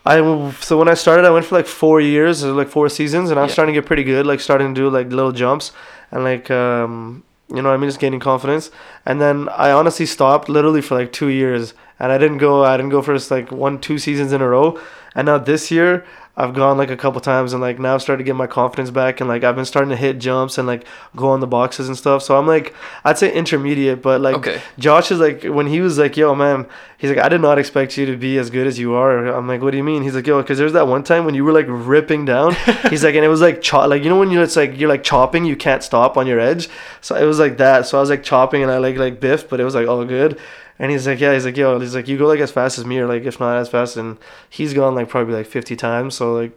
[0.06, 0.16] I
[0.60, 3.38] so when I started, I went for like four years, or like four seasons, and
[3.38, 3.54] I was Yeah.
[3.54, 4.24] starting to get pretty good.
[4.26, 5.72] Like starting to do like little jumps,
[6.12, 8.70] and like um, you know, I mean, just gaining confidence.
[9.04, 12.64] And then I honestly stopped literally for like two years, and I didn't go.
[12.64, 14.78] I didn't go for like one, two seasons in a row.
[15.14, 16.04] And now this year,
[16.38, 18.90] I've gone like a couple times, and like now I've started to get my confidence
[18.90, 21.88] back, and like I've been starting to hit jumps and like go on the boxes
[21.88, 22.22] and stuff.
[22.22, 24.60] So I'm like, I'd say intermediate, but like Okay.
[24.78, 26.66] Josh is like when he was like, "Yo, man,"
[26.98, 29.48] he's like, "I did not expect you to be as good as you are." I'm
[29.48, 31.42] like, "What do you mean?" He's like, "Yo, because there's that one time when you
[31.42, 32.54] were like ripping down."
[32.90, 34.90] he's like, and it was like chop, like you know when you it's like you're
[34.90, 36.68] like chopping, you can't stop on your edge.
[37.00, 37.86] So it was like that.
[37.86, 40.04] So I was like chopping, and I like like biff, but it was like all
[40.04, 40.38] good.
[40.78, 42.84] And he's like, yeah, he's like, yo, he's like, you go like as fast as
[42.84, 44.18] me, or like if not as fast, and
[44.50, 46.14] he's gone like probably like 50 times.
[46.14, 46.52] So like.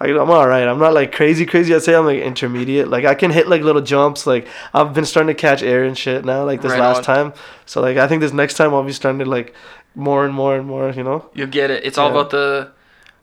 [0.00, 0.66] I, I'm all right.
[0.66, 1.72] I'm not like crazy, crazy.
[1.72, 2.88] I'd say I'm like intermediate.
[2.88, 4.26] Like I can hit like little jumps.
[4.26, 6.44] Like I've been starting to catch air and shit now.
[6.44, 7.04] Like this Right last on.
[7.04, 7.32] time.
[7.66, 9.54] So like I think this next time I'll be starting to like
[9.94, 10.90] more and more and more.
[10.90, 11.30] You know.
[11.34, 11.84] You'll get it.
[11.84, 12.14] It's all Yeah.
[12.18, 12.72] about the.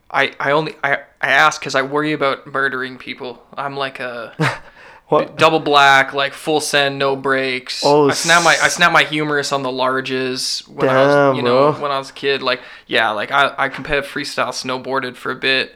[0.10, 3.44] I I only I I ask because I worry about murdering people.
[3.58, 4.34] I'm like a
[5.10, 5.38] What?
[5.38, 7.82] double black, like full send, no breaks.
[7.84, 11.38] Oh, I snap my I snap my humerus on the larges when I Damn, was
[11.38, 11.82] you know bro.
[11.82, 12.42] when I was a kid.
[12.44, 15.76] Like yeah, like I I competitive freestyle snowboarded for a bit,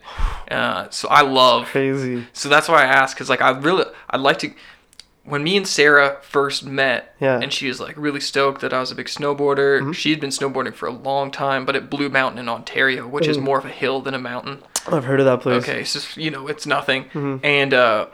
[0.51, 2.25] uh, so I love Crazy.
[2.33, 4.51] So that's why I asked, because like I really, I'd like to.
[5.25, 7.39] When me and Sarah first met, Yeah.
[7.41, 9.79] and she was like really stoked that I was a big snowboarder.
[9.81, 9.95] Mhm.
[9.95, 13.25] She had been snowboarding for a long time, but at Blue Mountain in Ontario, which
[13.27, 14.61] is more of a hill than a mountain.
[14.91, 15.63] I've heard of that place.
[15.63, 17.05] Okay, so you know, it's nothing.
[17.13, 17.39] Mhm.
[17.41, 18.07] And uh,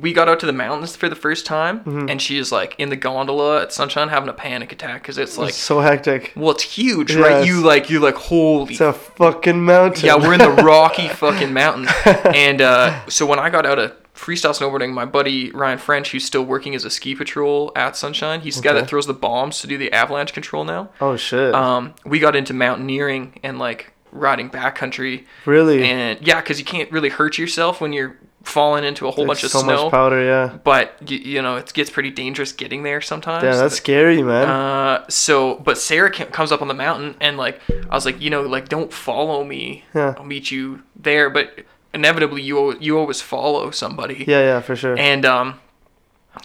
[0.00, 2.10] we got out to the mountains for the first time, Mhm.
[2.10, 5.38] and she is like in the gondola at Sunshine having a panic attack because it's
[5.38, 6.32] like, it's so hectic.
[6.36, 7.46] well, it's huge, Yeah, right?
[7.46, 10.06] You like you like holy It's a fucking mountain.
[10.06, 11.88] yeah, we're in the rocky fucking mountain,
[12.34, 16.24] And uh, so when I got out of freestyle snowboarding, my buddy Ryan French, who's
[16.24, 19.60] still working as a ski patrol at Sunshine, he's the guy that throws the bombs
[19.60, 20.88] to do the avalanche control now.
[21.00, 21.54] oh shit.
[21.54, 25.24] Um, we got into mountaineering and like riding backcountry.
[25.44, 25.84] really?
[25.84, 29.42] And yeah, because you can't really hurt yourself when you're falling into a whole bunch
[29.44, 29.84] of so snow.
[29.84, 30.24] much powder.
[30.24, 30.58] Yeah.
[30.62, 33.42] but you, you know, it gets pretty dangerous getting there sometimes.
[33.42, 34.48] Yeah, that's scary, man.
[34.48, 38.30] Uh, so, but Sarah comes up on the mountain and like, I was like, you
[38.30, 39.84] know, like don't follow me.
[39.94, 40.14] Yeah.
[40.16, 41.28] I'll meet you there.
[41.28, 44.24] But inevitably, you you always follow somebody.
[44.26, 44.96] yeah, yeah, for sure.
[44.98, 45.60] And um,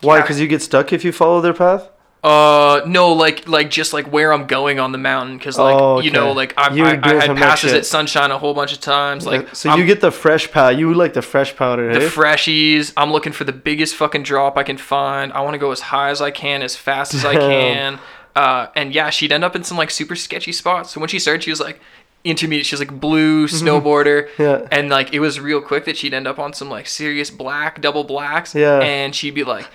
[0.01, 0.17] Why?
[0.17, 0.21] yeah.
[0.23, 1.89] Because you get stuck if you follow their path.
[2.23, 5.99] Uh, no, like like just like where I'm going on the mountain, because like Oh,
[6.01, 8.37] you know, like I've, You I, I had some of that passes at Sunshine a
[8.37, 9.25] whole bunch of times.
[9.25, 10.77] Like so I'm- you get the fresh powder.
[10.77, 12.93] You like the fresh powder, the freshies.
[12.95, 15.33] I'm looking for the biggest fucking drop I can find.
[15.33, 17.99] I want to go as high as I can, as fast as I can.
[18.35, 20.91] Uh, and yeah, she'd end up in some like super sketchy spots.
[20.91, 21.81] So when she started, she was like
[22.23, 22.67] intermediate.
[22.67, 24.27] She was like blue snowboarder.
[24.35, 24.41] Mm-hmm.
[24.43, 24.67] Yeah.
[24.71, 27.81] And like it was real quick that she'd end up on some like serious black
[27.81, 28.53] double blacks.
[28.53, 28.77] Yeah.
[28.79, 29.65] And she'd be like.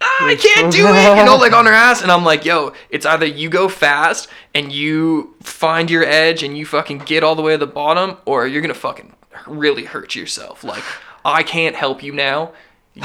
[0.00, 2.72] "Ah, I can't do it, you know, like on her ass, and I'm like, yo,
[2.90, 7.34] it's either you go fast and you find your edge and you fucking get all
[7.34, 9.14] the way to the bottom, or you're gonna fucking
[9.46, 10.62] really hurt yourself.
[10.64, 10.84] Like,
[11.24, 12.52] I can't help you now.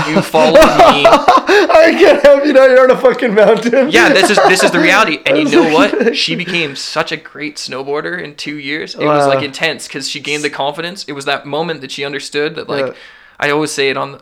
[0.08, 0.60] You follow me.
[1.08, 2.66] I can't help you now.
[2.66, 3.90] You're on a fucking mountain.
[3.90, 5.18] Yeah, this is this is the reality.
[5.26, 6.16] And you know what?
[6.16, 8.94] She became such a great snowboarder in two years.
[8.94, 11.06] It was like intense because she gained the confidence.
[11.06, 12.94] It was that moment that she understood that like Yeah.
[13.40, 14.22] I always say it on.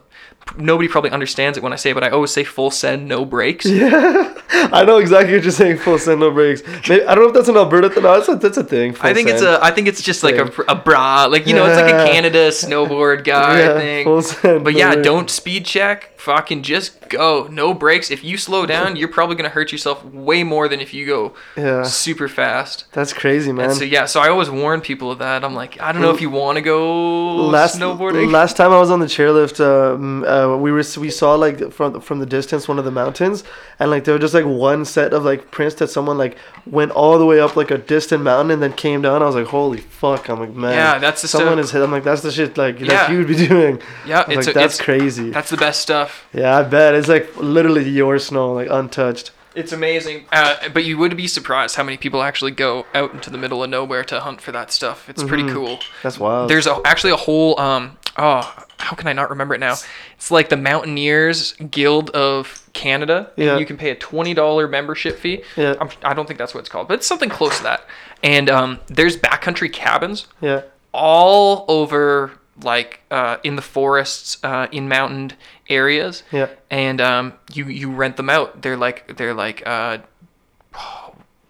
[0.57, 3.25] Nobody probably understands it when I say it, but I always say full send, no
[3.25, 3.65] breaks.
[3.77, 4.33] Yeah,
[4.73, 5.77] I know exactly what you're saying.
[5.79, 6.61] Full send, no breaks.
[6.87, 8.03] Maybe, I don't know if that's an Alberta thing.
[8.03, 8.95] No, that's a, that's a thing.
[9.01, 9.59] I think it's a.
[9.61, 12.49] I think it's just like a, a bra, like you know, it's like a Canada
[12.61, 14.05] snowboard guy Yeah, thing.
[14.05, 15.05] full send, but yeah, breaks.
[15.05, 16.13] don't speed check.
[16.17, 17.47] Fucking just go.
[17.51, 18.09] No breaks.
[18.11, 21.33] If you slow down, you're probably gonna hurt yourself way more than if you go
[21.55, 21.83] Yeah.
[21.83, 22.85] super fast.
[22.93, 23.69] That's crazy, man.
[23.69, 25.43] And so yeah, so I always warn people of that.
[25.43, 28.31] I'm like, I don't know if you want to go last snowboarding.
[28.31, 31.99] last time I was on the chairlift, um, uh, we were we saw like from
[32.01, 33.43] from the distance one of the mountains,
[33.79, 36.91] and like there was just like one set of like prints that someone like went
[36.91, 39.21] all the way up like a distant mountain and then came down.
[39.21, 40.29] I was like, holy fuck!
[40.29, 41.81] I'm like, man, Yeah, that's the someone stuff- is hit.
[41.83, 42.87] I'm like, that's the shit like Yeah.
[42.87, 43.81] that you would be doing.
[44.05, 45.29] Yeah, it's like, a- that's it's- crazy.
[45.31, 46.25] That's the best stuff.
[46.33, 49.31] yeah, I bet it's like literally your snow, like untouched.
[49.55, 50.25] It's amazing.
[50.31, 53.63] Uh, but you would be surprised how many people actually go out into the middle
[53.63, 55.09] of nowhere to hunt for that stuff.
[55.09, 55.53] It's pretty Mhm.
[55.53, 55.79] cool.
[56.03, 56.47] That's wild.
[56.47, 59.75] There's a, actually a whole um oh how can I not remember it now?
[60.15, 63.31] It's like the Mountaineers Guild of Canada.
[63.35, 63.57] and Yeah.
[63.57, 65.43] You can pay a twenty dollar membership fee.
[65.55, 65.75] Yeah.
[65.81, 67.85] I'm, I don't think that's what it's called, but it's something close to that.
[68.23, 70.61] And um, there's backcountry cabins yeah,
[70.93, 72.31] all over
[72.63, 75.33] like uh, in the forests uh, in mountain
[75.69, 79.99] areas yeah, and um, you you rent them out they're like they're like uh,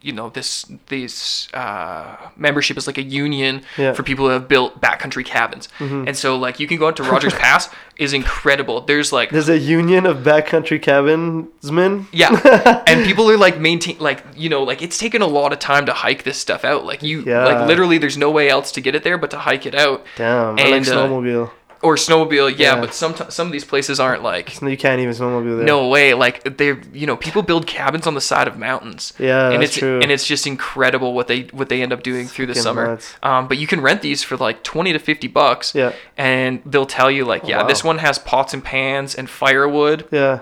[0.02, 3.94] you know this this uh, membership is like a union Yeah.
[3.94, 7.04] for people who have built backcountry cabins and so like you can go out to
[7.04, 12.08] Rogers Pass is incredible there's like There's a union of backcountry cabinsmen.
[12.12, 15.60] yeah, and people are like maintain like you know like it's taken a lot of
[15.60, 16.86] time to hike this stuff out.
[16.86, 17.46] Like you Yeah.
[17.46, 20.06] like literally there's no way else to get it there but to hike it out
[20.16, 21.52] Damn, I like And, uh, snowmobile.
[21.82, 22.58] Or snowmobile.
[22.58, 22.82] Yeah, Yeah.
[22.82, 25.66] but some some of these places aren't like You can't even snowmobile there.
[25.66, 26.14] no way.
[26.14, 29.14] Like they're you know people build cabins on the side of mountains.
[29.20, 30.00] Yeah, and that's it's true.
[30.02, 33.00] and it's just incredible what they what they end up doing through the summer.
[33.24, 35.74] Um, but you can rent these for like twenty to fifty bucks.
[35.76, 35.92] Yeah.
[36.18, 37.68] and they'll tell you like, yeah, wow.
[37.68, 40.40] this one has pots and pans and firewood Yeah,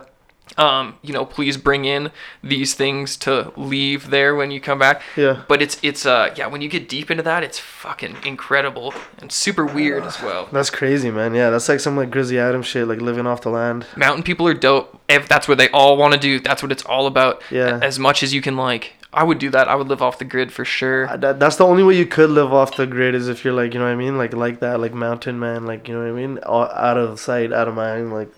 [0.58, 2.12] um, you know, please bring in
[2.44, 5.02] these things to leave there when you come back.
[5.18, 5.44] Yeah.
[5.48, 9.32] But it's it's uh yeah, when you get deep into that, it's fucking incredible and
[9.32, 10.48] super weird as well.
[10.52, 11.34] that's crazy, man.
[11.36, 13.86] Yeah, that's like some like Grizzly Adams shit, like living off the land.
[13.98, 15.00] Mountain people are dope.
[15.10, 17.41] If that's what they all want to do, that's what it's all about.
[17.52, 17.80] Yeah.
[17.82, 19.70] As much as you can like I would do that.
[19.70, 21.08] I would live off the grid for sure.
[21.08, 23.54] Uh, That, that's the only way you could live off the grid is if you're
[23.54, 26.02] like, you know what I mean, like like that, like mountain man, like you know
[26.02, 28.30] what I mean, All- out of sight, out of mind, like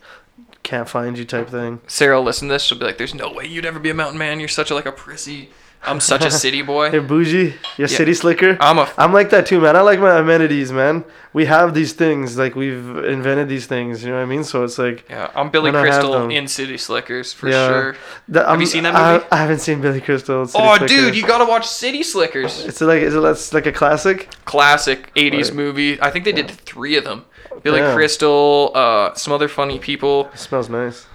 [0.68, 1.80] can't find you type thing.
[1.88, 3.94] Sarah will listen to this, she'll be like, There's no way you'd ever be a
[3.94, 4.40] mountain man.
[4.40, 5.50] You're such a like a prissy.
[5.84, 6.90] I'm such a city boy.
[6.92, 7.98] Hey, bougie, you're Yeah.
[7.98, 8.58] city slicker.
[8.60, 9.76] I'm a I'm like that too, man.
[9.76, 11.04] I like my amenities, man.
[11.34, 14.04] We have these things, like we've invented these things.
[14.04, 14.44] You know what I mean?
[14.44, 17.68] So it's like, yeah, I'm Billy I Crystal in City Slickers for Yeah.
[17.68, 17.96] sure.
[18.30, 19.26] that, Have I'm- you seen that movie?
[19.32, 20.46] I haven't seen Billy Crystal.
[20.48, 20.88] City Oh, Slicker.
[20.88, 22.66] dude, you gotta watch City Slickers.
[22.66, 24.30] It's like, is it that's like a classic?
[24.46, 25.54] Classic '80s Right.
[25.56, 26.02] movie.
[26.02, 27.26] I think they did three of them.
[27.64, 27.82] Billy.
[27.94, 30.30] Crystal, uh, some other funny people.
[30.34, 31.06] It smells nice.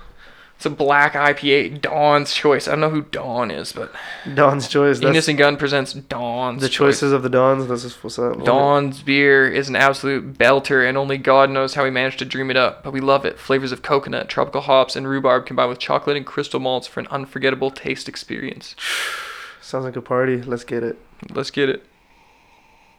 [0.63, 1.81] It's a black IPA.
[1.81, 2.69] Dawn's Choice.
[2.69, 3.93] I don't know who Dawn is, but
[4.33, 5.01] Dawn's choice.
[5.01, 7.01] That's Enos and Gun presents Dawn's the Choice.
[7.01, 7.67] choices of the Dawns.
[7.67, 8.45] That's just what's up.
[8.45, 12.49] Dawn's beer is an absolute belter, and only God knows how he managed to dream
[12.49, 12.85] it up.
[12.85, 13.41] But we love it.
[13.41, 17.09] Flavors of coconut, tropical hops, and rhubarb combined with chocolate and crystal malts for an
[17.09, 18.77] unforgettable taste experience.
[19.61, 20.43] Sounds like a party.
[20.43, 20.97] Let's get it.
[21.29, 21.85] Let's get it.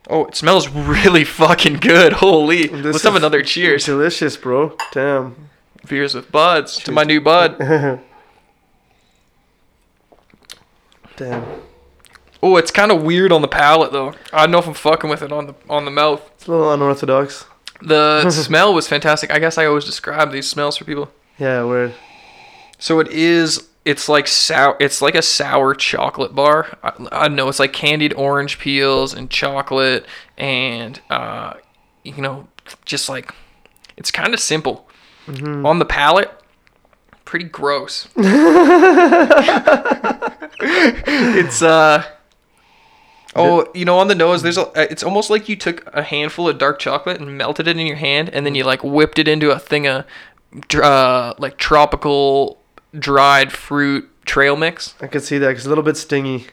[0.09, 2.11] Oh, it smells really fucking good.
[2.25, 2.67] Holy.
[2.67, 3.85] This Let's have is another cheers.
[3.85, 4.75] Delicious, bro.
[4.91, 5.49] Damn.
[5.87, 7.57] Beers with buds to my new bud.
[11.17, 11.45] Damn.
[12.41, 14.13] Oh, it's kind of weird on the palate though.
[14.31, 16.29] I don't know if I'm fucking with it on the on the mouth.
[16.35, 17.45] It's a little unorthodox.
[17.81, 19.31] The smell was fantastic.
[19.31, 21.11] I guess I always describe these smells for people.
[21.37, 21.93] Yeah, weird.
[22.79, 23.69] So it is.
[23.85, 24.77] It's like sour.
[24.79, 26.77] It's like a sour chocolate bar.
[26.83, 27.49] I, I know.
[27.49, 30.05] It's like candied orange peels and chocolate,
[30.37, 31.53] and uh,
[32.03, 32.47] you know,
[32.85, 33.33] just like
[33.97, 34.87] it's kind of simple
[35.27, 35.65] Mm-hmm.
[35.65, 36.29] on the palate.
[37.25, 38.07] pretty gross.
[40.59, 42.03] it's uh
[43.35, 44.67] Oh, you know, on the nose, there's a.
[44.67, 47.87] uh, It's almost like you took a handful of dark chocolate and melted it in
[47.87, 50.05] your hand, and then you like whipped it into a thing of,
[50.75, 52.61] uh, like tropical
[52.93, 54.93] dried fruit trail mix.
[55.01, 55.47] I could see that.
[55.47, 56.45] 'cause It's a little bit stingy.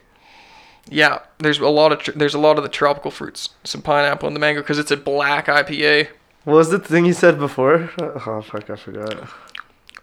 [0.88, 4.26] Yeah, there's a lot of tr- there's a lot of the tropical fruits, some pineapple
[4.26, 6.08] and the mango, because it's a black IPA.
[6.44, 7.90] What was the thing you said before?
[7.98, 9.28] Oh fuck, I forgot.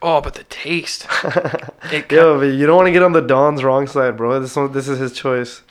[0.02, 1.08] Oh, but the taste.
[1.92, 4.40] It Yo, but you don't want to get on the Don's wrong side, bro.
[4.40, 5.62] This one, this is his choice.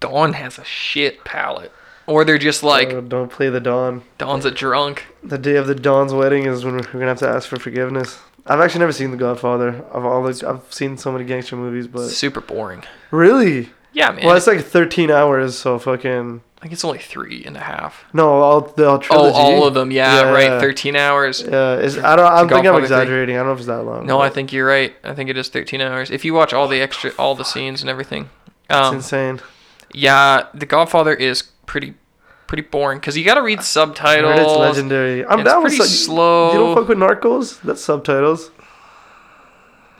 [0.00, 1.72] Don has a shit palate.
[2.06, 4.02] Or they're just like, Uh, don't play the Don.
[4.18, 5.04] Don's a drunk.
[5.22, 8.18] The day of the Don's wedding is when we're gonna have to ask for forgiveness.
[8.46, 9.84] I've actually never seen The Godfather.
[9.94, 12.82] I've all I've seen so many gangster movies, but Super boring.
[13.10, 14.24] really, Yeah, man.
[14.26, 18.04] well, it's like 13 hours, so fucking I think it's only three and a half.
[18.12, 19.90] no, all the all Oh, all of them.
[19.90, 20.30] Yeah, Yeah.
[20.30, 20.60] right.
[20.60, 21.42] 13 hours.
[21.42, 22.24] Yeah, is I don't.
[22.24, 22.82] I don't think I'm three.
[22.84, 23.34] exaggerating.
[23.34, 24.06] I don't know if it's that long.
[24.06, 24.94] No, I think you're right.
[25.02, 26.12] I think it is 13 hours.
[26.12, 28.30] If you watch all the extra, all the scenes and everything.
[28.70, 29.40] it's Um, insane.
[29.92, 31.94] yeah, The Godfather is pretty,
[32.46, 34.38] pretty boring because you got to read subtitles.
[34.38, 35.26] it's legendary.
[35.26, 36.52] I'm It's with pretty su- slow.
[36.52, 37.60] You don't fuck with Narcos?
[37.62, 38.52] That's subtitles.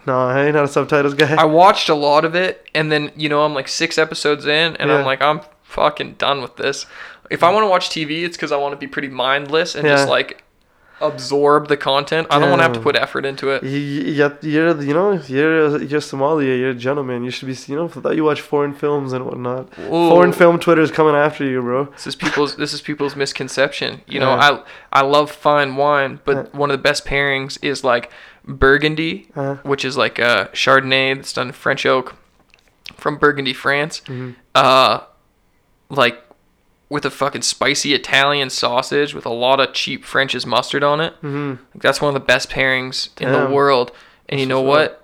[0.06, 1.34] No, I ain't not a subtitles guy.
[1.36, 4.76] I watched a lot of it, and then you know I'm like six episodes in,
[4.76, 4.98] and Yeah.
[4.98, 5.40] I'm like I'm
[5.72, 6.86] fucking done with this.
[7.30, 9.86] If I want to watch TV, it's because I want to be pretty mindless and
[9.86, 10.42] just like
[11.00, 12.28] absorb the content.
[12.30, 13.64] I don't want to have to put effort into it.
[13.64, 16.54] You, you, you're, you know, you're, you're sommelier.
[16.54, 17.24] You're a gentleman.
[17.24, 19.68] You should be, you know, thought you watch foreign films and whatnot.
[19.80, 20.08] Ooh.
[20.10, 21.86] Foreign film Twitter is coming after you, bro.
[21.86, 24.02] This is people's this is people's misconception.
[24.06, 24.60] You know, Yeah.
[24.92, 26.58] I I love fine wine, but Yeah.
[26.58, 28.10] one of the best pairings is like
[28.46, 29.56] Burgundy, Uh-huh.
[29.64, 32.14] which is like a Chardonnay that's done French oak
[32.96, 34.02] from Burgundy, France.
[34.06, 34.32] Mm-hmm.
[34.54, 35.00] Uh,
[35.92, 36.22] like
[36.88, 41.14] with a fucking spicy Italian sausage with a lot of cheap French's mustard on it.
[41.22, 41.62] Mm-hmm.
[41.74, 43.92] Like, that's one of the best pairings in the world.
[44.28, 44.98] And you know what?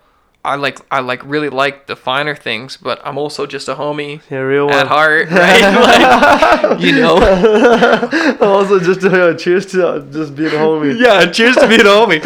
[0.45, 4.23] I like I like really like the finer things, but I'm also just a homie
[4.31, 4.77] Yeah, real one.
[4.77, 5.61] at heart, right?
[6.71, 7.17] like, you know.
[8.41, 10.99] also, just uh, cheers to uh, just being a homie.
[10.99, 12.23] Yeah, cheers to being a homie.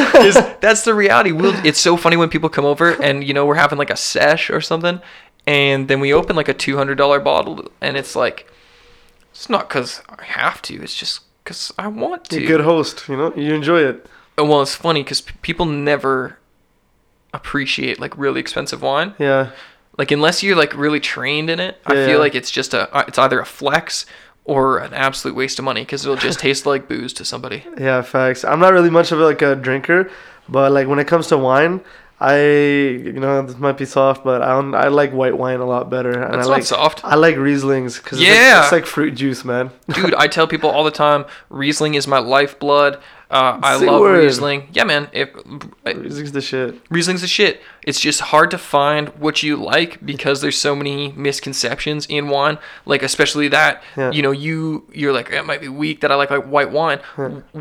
[0.61, 1.33] that's the reality.
[1.33, 3.96] We'll, it's so funny when people come over and you know we're having like a
[3.96, 5.01] sesh or something,
[5.46, 8.46] and then we open like a two hundred dollar bottle, and it's like,
[9.32, 10.82] it's not because I have to.
[10.82, 12.36] It's just because I want to.
[12.36, 13.08] You're a good host.
[13.08, 14.06] You know, you enjoy it.
[14.38, 16.38] And, well, it's funny because people never
[17.32, 19.14] appreciate like really expensive wine.
[19.18, 19.50] Yeah.
[19.98, 22.16] Like unless you're like really trained in it, I feel yeah.
[22.16, 24.06] like it's just a uh, it's either a flex
[24.44, 27.64] or an absolute waste of money because it'll just taste like booze to somebody.
[27.78, 28.44] Yeah, facts.
[28.44, 30.10] I'm not really much of like a drinker,
[30.48, 31.80] but like when it comes to wine,
[32.22, 35.64] I you know this might be soft, but I don't, I like white wine a
[35.66, 36.11] lot better.
[36.12, 37.04] And That's I not like soft.
[37.04, 38.54] I like Rieslings because it's, Yeah.
[38.56, 39.70] like, it's like fruit juice, man.
[39.92, 43.00] Dude, I tell people all the time, Riesling is my lifeblood.
[43.32, 44.24] Uh, I love word.
[44.24, 44.68] Riesling.
[44.72, 45.08] Yeah, man.
[45.12, 45.30] If
[45.84, 46.80] Riesling's the shit.
[46.90, 47.62] Riesling's the shit.
[47.82, 52.58] It's just hard to find what you like because there's so many misconceptions in wine.
[52.84, 54.10] Like especially that, Yeah.
[54.10, 56.98] you know, you you're like it might be weak that I like like white wine.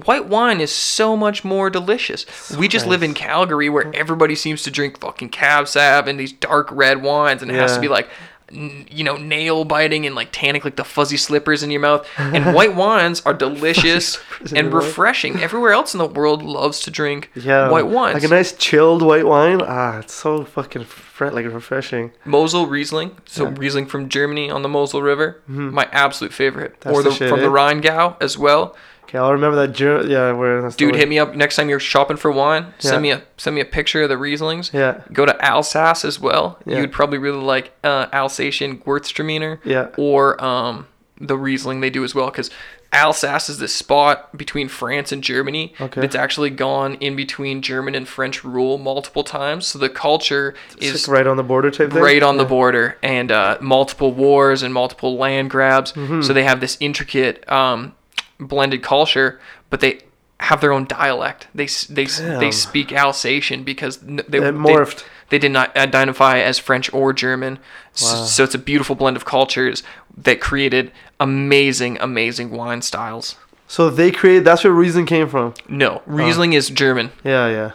[0.06, 2.26] White wine is so much more delicious.
[2.58, 3.14] we just live in.
[3.14, 7.50] Calgary where everybody seems to drink fucking Cab Sav and these dark red wines, and
[7.52, 8.10] it has to be like.
[8.54, 12.08] You know, nail biting and like tannic, like the fuzzy slippers in your mouth.
[12.18, 14.20] And white wines are delicious
[14.56, 15.40] and refreshing.
[15.40, 18.16] Everywhere else in the world loves to drink Yeah, white wines.
[18.16, 19.62] Like a nice chilled white wine.
[19.64, 22.12] Ah, it's so fucking fre- like refreshing.
[22.26, 23.56] Mosel Riesling, so Yeah.
[23.58, 26.82] Riesling from Germany on the Mosel River, my absolute favorite.
[26.82, 27.44] That's or the the, shit, from eh?
[27.44, 28.76] the Rheingau as well.
[29.12, 29.74] Okay, I'll remember that.
[29.74, 32.68] Ger- yeah, where that's the Dude, hit me up next time you're shopping for wine.
[32.80, 33.16] Send Yeah.
[33.16, 34.72] me a send me a picture of the Rieslings.
[34.72, 36.58] Yeah, Go to Alsace as well.
[36.66, 36.76] Yeah.
[36.76, 39.60] You would probably really like uh, Alsatian Gewürztraminer.
[39.66, 39.90] Yeah.
[39.98, 40.88] Or um,
[41.20, 42.50] the Riesling they do as well because
[42.94, 46.00] Alsace is this spot between France and Germany Okay.
[46.02, 49.68] that's actually gone in between German and French rule multiple times.
[49.68, 52.02] So the culture it's is like right on the border type thing.
[52.02, 55.92] right on the border and uh, multiple wars and multiple land grabs.
[55.94, 56.22] Mm-hmm.
[56.22, 57.94] So they have this intricate um,
[58.42, 60.02] blended culture, but they
[60.40, 61.48] have their own dialect.
[61.54, 64.98] They they s- they speak Alsatian because they It morphed.
[65.30, 67.60] They, they did not identify as French or German.
[68.02, 68.24] Wow.
[68.26, 69.84] So it's a beautiful blend of cultures
[70.18, 73.36] that created amazing, amazing wine styles.
[73.68, 74.44] So they created.
[74.44, 75.54] That's where Riesling came from.
[75.70, 77.12] No, Riesling is German.
[77.24, 77.72] Yeah, yeah.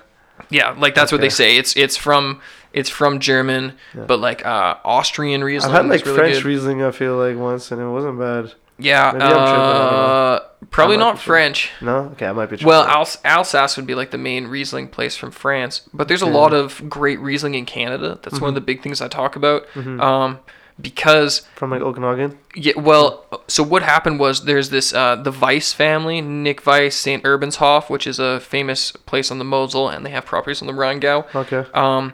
[0.51, 1.57] Yeah, like that's what they say.
[1.57, 2.41] It's it's from
[2.75, 5.73] it's from German, but like uh, Austrian Riesling.
[5.75, 6.45] I've had like really French good.
[6.45, 6.83] Riesling.
[6.83, 8.53] I feel like once, and it wasn't bad.
[8.79, 11.19] Yeah, Maybe I'm tripping, I don't uh, probably not.
[11.19, 11.71] French.
[11.81, 12.63] No, okay, I might be.
[12.65, 12.85] Well.
[12.85, 16.33] Alsace, Alsace would be like the main Riesling place from France, but there's a Yeah.
[16.33, 18.19] lot of great Riesling in Canada.
[18.23, 19.65] That's one of the big things I talk about.
[19.77, 20.41] Um,
[20.79, 22.37] because From like Okanagan.
[22.55, 27.23] yeah, well, so what happened was there's this uh, the Weis family, Nik Weis, St.
[27.25, 30.75] Urbanshof, which is a famous place on the Mosel, and they have properties on the
[30.75, 31.35] Rheingau.
[31.35, 31.65] Okay.
[31.73, 32.13] Um,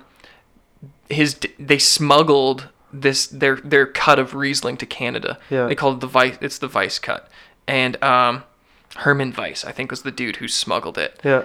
[1.08, 5.38] his they smuggled this their their cut of Riesling to Canada.
[5.50, 5.66] Yeah.
[5.66, 6.36] They called it the Vice.
[6.40, 7.28] It's the Vice cut,
[7.66, 8.44] and um,
[8.96, 11.44] Hermann Weis, I think, was the dude who smuggled it Yeah.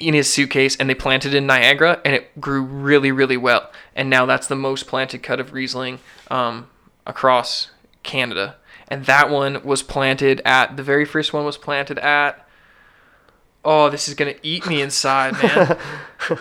[0.00, 3.70] in his suitcase and they planted it in Niagara and it grew really, really well.
[3.94, 5.98] And now that's the most planted cut of Riesling
[6.30, 6.68] um,
[7.06, 7.70] across
[8.02, 8.56] Canada.
[8.90, 12.46] And that one was planted at the very first one was planted at.
[13.64, 15.76] Oh, this is gonna eat me inside, man.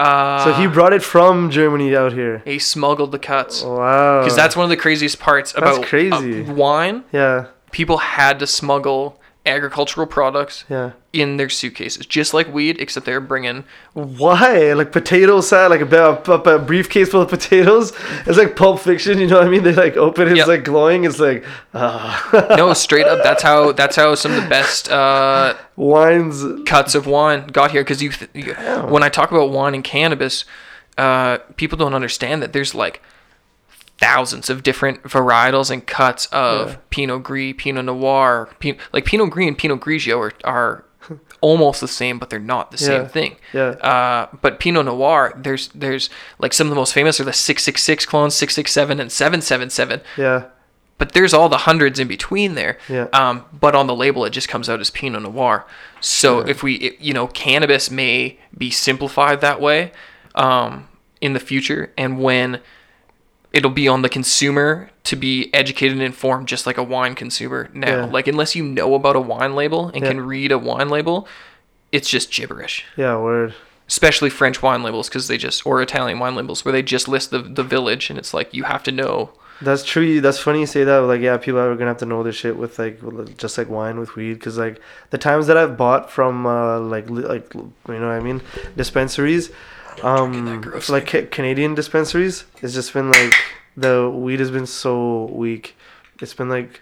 [0.00, 2.42] Uh, So he brought it from Germany out here.
[2.44, 4.20] he smuggled the cuts Wow.
[4.20, 6.44] because that's one of the craziest parts about crazy.
[6.46, 7.04] uh, wine.
[7.12, 7.46] Yeah.
[7.70, 10.90] People had to smuggle agricultural products Yeah.
[11.14, 14.72] in their suitcases, just like weed, except they're bringing Why?
[14.74, 17.92] Like potato salad, like a, a, a briefcase full of potatoes.
[18.26, 19.62] It's like Pulp Fiction, you know what I mean?
[19.64, 20.46] They like open it, it's Yep.
[20.48, 21.04] like glowing.
[21.04, 22.54] It's like, ah.
[22.56, 23.22] no, straight up.
[23.22, 23.72] That's how.
[23.72, 26.44] That's how some of the best uh, wines.
[26.66, 27.80] cuts of wine got here.
[27.82, 28.52] Because you, th- you
[28.88, 30.44] when I talk about wine and cannabis,
[30.98, 33.02] uh, people don't understand that there's like
[34.00, 36.76] thousands of different varietals and cuts of Yeah.
[36.90, 38.48] Pinot Gris, Pinot Noir,
[38.92, 40.84] like Pinot Gris and Pinot Grigio are, are
[41.42, 43.36] almost the same, but they're not the same thing.
[43.52, 43.70] Yeah.
[43.80, 46.08] Uh, but Pinot Noir, there's there's
[46.38, 50.44] like some of the most famous are the 666 clones, 667 and 777 Yeah.
[50.98, 52.78] but there's all the hundreds in between there.
[52.88, 53.08] Yeah.
[53.12, 55.66] Um, but on the label, it just comes out as Pinot Noir.
[56.00, 59.92] So if we, it- you know, cannabis may be simplified that way
[60.34, 60.88] um,
[61.20, 62.60] in the future, and when
[63.52, 67.68] it'll be on the consumer to be educated and informed, just like a wine consumer
[67.72, 67.88] now.
[67.88, 68.04] Yeah.
[68.04, 70.08] Like unless you know about a wine label and Yeah.
[70.10, 71.26] can read a wine label,
[71.92, 72.84] it's just gibberish.
[72.96, 73.16] Yeah.
[73.16, 73.54] Word.
[73.88, 77.30] Especially French wine labels, because they just or Italian wine labels where they just list
[77.32, 79.30] the the village, and it's like you have to know
[79.62, 80.20] That's true.
[80.22, 80.98] That's funny you say that.
[81.00, 83.00] Like, yeah, people are gonna have to know this shit with like
[83.36, 87.10] just like wine with weed, because like the times that I've bought from uh, like
[87.10, 88.40] like you know what I mean
[88.76, 89.50] dispensaries,
[90.04, 93.32] um, gross like ca- Canadian dispensaries, it's just been like
[93.76, 95.76] the weed has been so weak.
[96.20, 96.80] It's been like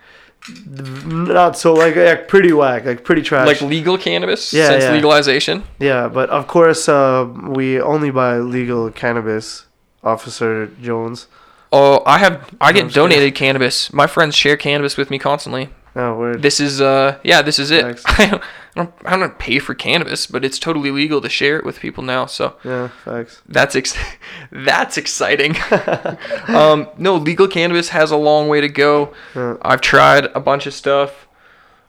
[1.05, 3.47] not so like yeah, pretty whack, like pretty trash.
[3.47, 4.93] like legal cannabis Yeah, since yeah.
[4.93, 5.65] legalization.
[5.79, 9.67] Yeah, but of course, uh, we only buy legal cannabis,
[10.03, 11.27] Officer Jones.
[11.71, 12.89] Oh, I have I get I'm kidding.
[12.95, 13.93] donated cannabis.
[13.93, 15.69] My friends share cannabis with me constantly.
[15.99, 16.43] Oh, word.
[16.43, 17.85] This is uh yeah, this is it.
[18.07, 21.59] I don't, I don't I don't pay for cannabis, but it's totally legal to share
[21.59, 22.27] it with people now.
[22.27, 23.43] So yeah, facts.
[23.49, 23.99] that's ex-
[24.53, 25.57] that's exciting.
[26.49, 29.13] um, no, legal cannabis has a long way to go.
[29.35, 29.57] Yeah.
[29.63, 31.28] I've tried a bunch of stuff.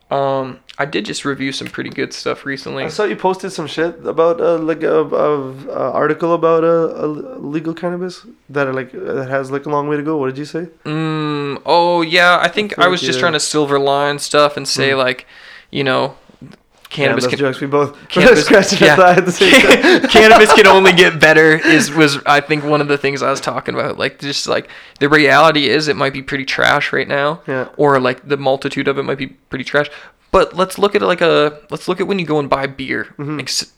[0.10, 2.84] Um, I did just review some pretty good stuff recently.
[2.84, 7.06] I saw you posted some shit about uh, like a, a, a article about uh,
[7.06, 10.17] a legal cannabis that like that has like a long way to go.
[10.17, 10.67] What did you say?
[10.86, 13.22] Mm, oh yeah, I think I feel was like, just yeah.
[13.22, 15.28] trying to silver line stuff and say like,
[15.69, 16.15] you know,
[16.89, 17.62] cannabis yeah, can, jokes.
[17.62, 18.97] We both cannabis, scratching yeah.
[19.17, 19.52] at the same
[20.02, 20.10] time.
[20.10, 23.39] cannabis can only get better is was I think one of the things I was
[23.41, 23.97] talking about.
[23.97, 27.41] Like just like the reality is it might be pretty trash right now.
[27.47, 27.69] Yeah.
[27.78, 29.89] Or like the multitude of it might be pretty trash.
[30.32, 32.67] But let's look at it like a let's look at when you go and buy
[32.67, 33.13] beer.
[33.17, 33.39] Mm-hmm.
[33.39, 33.71] Ex-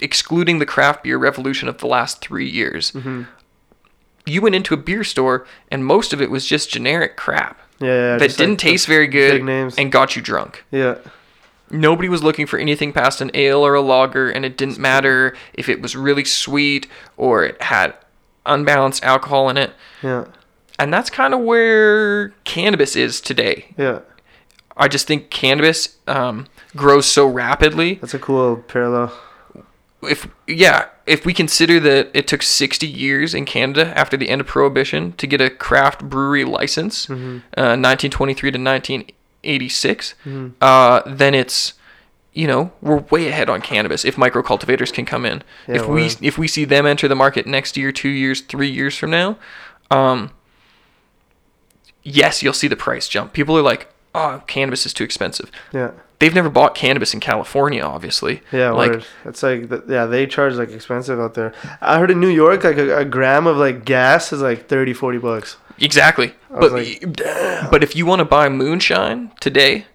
[0.00, 2.90] excluding the craft beer revolution of the last three years.
[2.92, 3.22] Mm-hmm.
[4.26, 7.86] You went into a beer store and most of it was just generic crap Yeah,
[7.88, 8.16] yeah.
[8.18, 9.40] that didn't like, taste very good
[9.78, 10.64] and got you drunk.
[10.70, 10.96] yeah,
[11.70, 15.36] Nobody was looking for anything past an ale or a lager, and it didn't matter
[15.54, 17.94] if it was really sweet or it had
[18.46, 19.72] unbalanced alcohol in it.
[20.02, 20.24] yeah,
[20.78, 23.74] And that's kind of where cannabis is today.
[23.76, 24.00] yeah.
[24.80, 27.94] I just think cannabis um, grows so rapidly.
[27.94, 29.12] That's a cool parallel.
[30.04, 34.40] If yeah, if we consider that it took 60 years in Canada after the end
[34.40, 37.38] of Prohibition to get a craft brewery license, Mm-hmm.
[37.58, 38.58] uh, 1923 to
[39.42, 40.14] 1986,
[40.60, 41.74] uh, then it's
[42.32, 45.42] you know we're way ahead on cannabis if micro cultivators can come in.
[45.66, 48.70] Yeah, if we if we see them enter the market next year, two years, three
[48.70, 49.38] years from now,
[49.90, 50.30] um,
[52.02, 53.32] yes, you'll see the price jump.
[53.32, 57.82] People are like, "Oh, cannabis is too expensive." Yeah, They've never bought cannabis in California,
[57.82, 58.42] obviously.
[58.50, 58.70] yeah.
[58.70, 59.02] like.
[59.24, 61.52] It's like th- yeah, they charge like expensive out there.
[61.80, 64.92] I heard in New York, like a, a gram of like gas is like 30,
[64.94, 65.56] 40 bucks.
[65.80, 66.34] Exactly.
[66.50, 67.16] But like,
[67.70, 69.86] but if you want to buy moonshine today,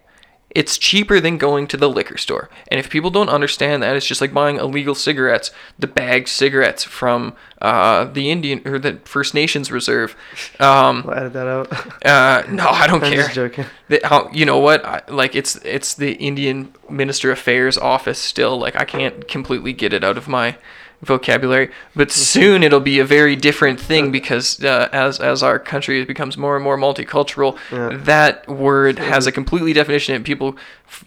[0.56, 2.48] it's cheaper than going to the liquor store.
[2.68, 6.84] And if people don't understand that, it's just like buying illegal cigarettes, the bagged cigarettes
[6.84, 10.16] from uh, the Indian or the First Nations Reserve.
[10.60, 11.72] Um, I'll edit that out.
[12.06, 13.24] uh, no, I don't I'm care.
[13.24, 13.66] just joking.
[13.90, 14.86] The- how you know what?
[14.86, 18.58] I, like it's it's the Indian Minister Affairs office still.
[18.58, 20.56] Like I can't completely get it out of my
[21.04, 26.04] vocabulary, but soon it'll be a very different thing because uh, as as our country
[26.06, 27.98] becomes more and more multicultural, Yeah.
[28.06, 30.16] that word has a completely definition.
[30.16, 30.56] And people,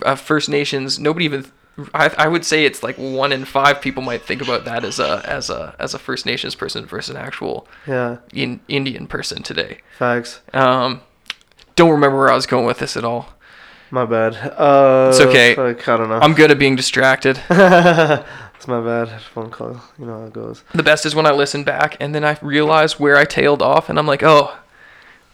[0.03, 1.47] uh, First Nations, nobody even.
[1.93, 4.99] I, I would say it's like one in five people might think about that as
[4.99, 9.43] a as a as a First Nations person versus an actual Yeah, in, Indian person
[9.43, 9.79] today.
[9.99, 10.41] facts.
[10.55, 11.01] Um,
[11.75, 13.35] don't remember where I was going with this at all.
[13.91, 14.35] My bad.
[14.59, 15.55] Uh, It's okay.
[15.55, 16.19] Like, I don't know.
[16.19, 17.39] I'm good at being distracted.
[18.57, 19.21] it's my bad.
[19.23, 19.81] Phone call.
[19.99, 20.65] You know how it goes.
[20.75, 23.89] The best is when I listen back and then I realize where I tailed off
[23.89, 24.57] and I'm like, oh,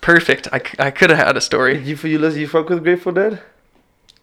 [0.00, 0.48] perfect.
[0.52, 1.78] I, I could have had a story.
[1.78, 3.40] You you listen, you fuck with Grateful Dead?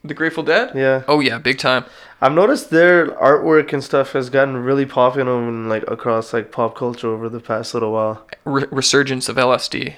[0.04, 0.72] The Grateful Dead?
[0.76, 1.04] Yeah.
[1.08, 1.86] Oh yeah, big time.
[2.22, 6.76] I've noticed their artwork and stuff has gotten really popular in, like across like pop
[6.76, 8.26] culture over the past little while.
[8.46, 9.96] Re- resurgence of LSD.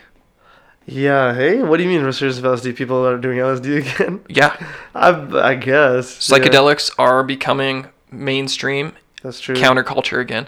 [0.86, 1.34] Yeah.
[1.36, 2.76] Hey, what do you mean resurgence of LSD?
[2.76, 4.22] People are doing LSD again?
[4.28, 4.56] Yeah,
[4.96, 5.10] I
[5.52, 6.30] I guess.
[6.30, 8.94] Yeah, psychedelics are becoming mainstream
[9.24, 9.56] that's true.
[9.56, 10.48] counterculture again.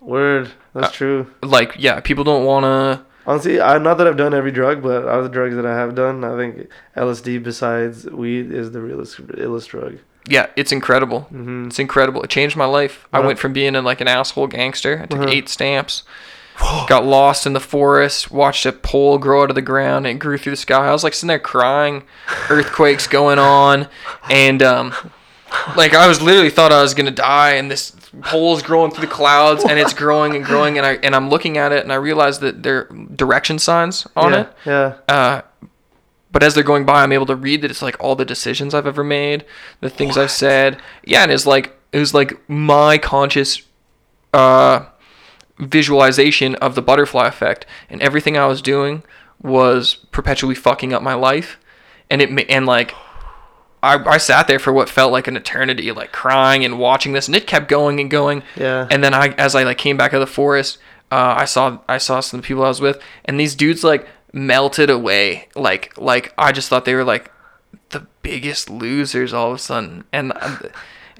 [0.00, 0.50] Word.
[0.74, 1.26] That's Uh, true.
[1.42, 3.04] Like, yeah, people don't want to.
[3.26, 5.74] Honestly, I'm not that I've done every drug, but out of the drugs that I
[5.74, 9.98] have done, I think LSD besides weed is the realest illest drug.
[10.26, 11.22] Yeah, it's incredible.
[11.22, 12.22] hmm It's incredible.
[12.22, 13.06] It changed my life.
[13.12, 13.26] I Uh-huh.
[13.26, 15.00] went from being in like an asshole gangster.
[15.02, 15.28] I took Uh-huh.
[15.30, 16.02] eight stamps.
[16.88, 20.18] got lost in the forest, watched a pole grow out of the ground, and it
[20.18, 20.88] grew through the sky.
[20.88, 22.02] I was like sitting there crying,
[22.50, 23.86] earthquakes going on,
[24.30, 24.92] and um,
[25.76, 29.12] like I was literally thought I was gonna die, and this pole's growing through the
[29.12, 31.96] clouds, and it's growing and growing, and I and I'm looking at it, and I
[31.96, 34.52] realize that there are direction signs on yeah, it.
[34.66, 34.94] Yeah.
[35.08, 35.42] Uh,
[36.32, 38.74] but as they're going by, I'm able to read that it's like all the decisions
[38.74, 39.44] I've ever made,
[39.80, 40.80] the things I've said.
[41.04, 43.62] Yeah, and it's like it was like my conscious
[44.32, 44.86] uh,
[45.58, 49.02] visualization of the butterfly effect, and everything I was doing
[49.42, 51.58] was perpetually fucking up my life,
[52.08, 52.94] and it and like.
[53.82, 57.26] I, I sat there for what felt like an eternity, like crying and watching this,
[57.26, 58.42] and it kept going and going.
[58.56, 58.86] Yeah.
[58.90, 60.78] And then I, as I like came back out of the forest,
[61.10, 64.90] uh, I saw I saw some people I was with, and these dudes like melted
[64.90, 65.48] away.
[65.54, 67.30] Like like I just thought they were like
[67.90, 70.32] the biggest losers all of a sudden, and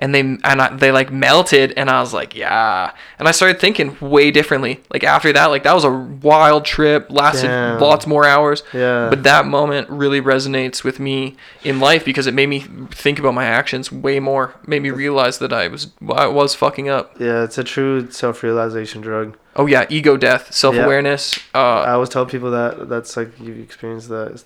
[0.00, 3.60] and they and I, they like melted, and I was like yeah, and I started
[3.60, 4.80] thinking way differently.
[4.92, 7.78] Like after that, like that was a wild trip, lasted Damn.
[7.80, 8.64] lots more hours.
[8.72, 9.08] Yeah.
[9.10, 13.34] But that moment really resonates with me in life because it made me think about
[13.34, 14.54] my actions way more.
[14.66, 17.20] Made me realize that I was I was fucking up.
[17.20, 19.36] Yeah, it's a true self-realization drug.
[19.56, 21.38] Oh yeah, ego death, self awareness.
[21.54, 21.58] I
[21.90, 24.42] Uh, always tell people that that's like you've experienced that.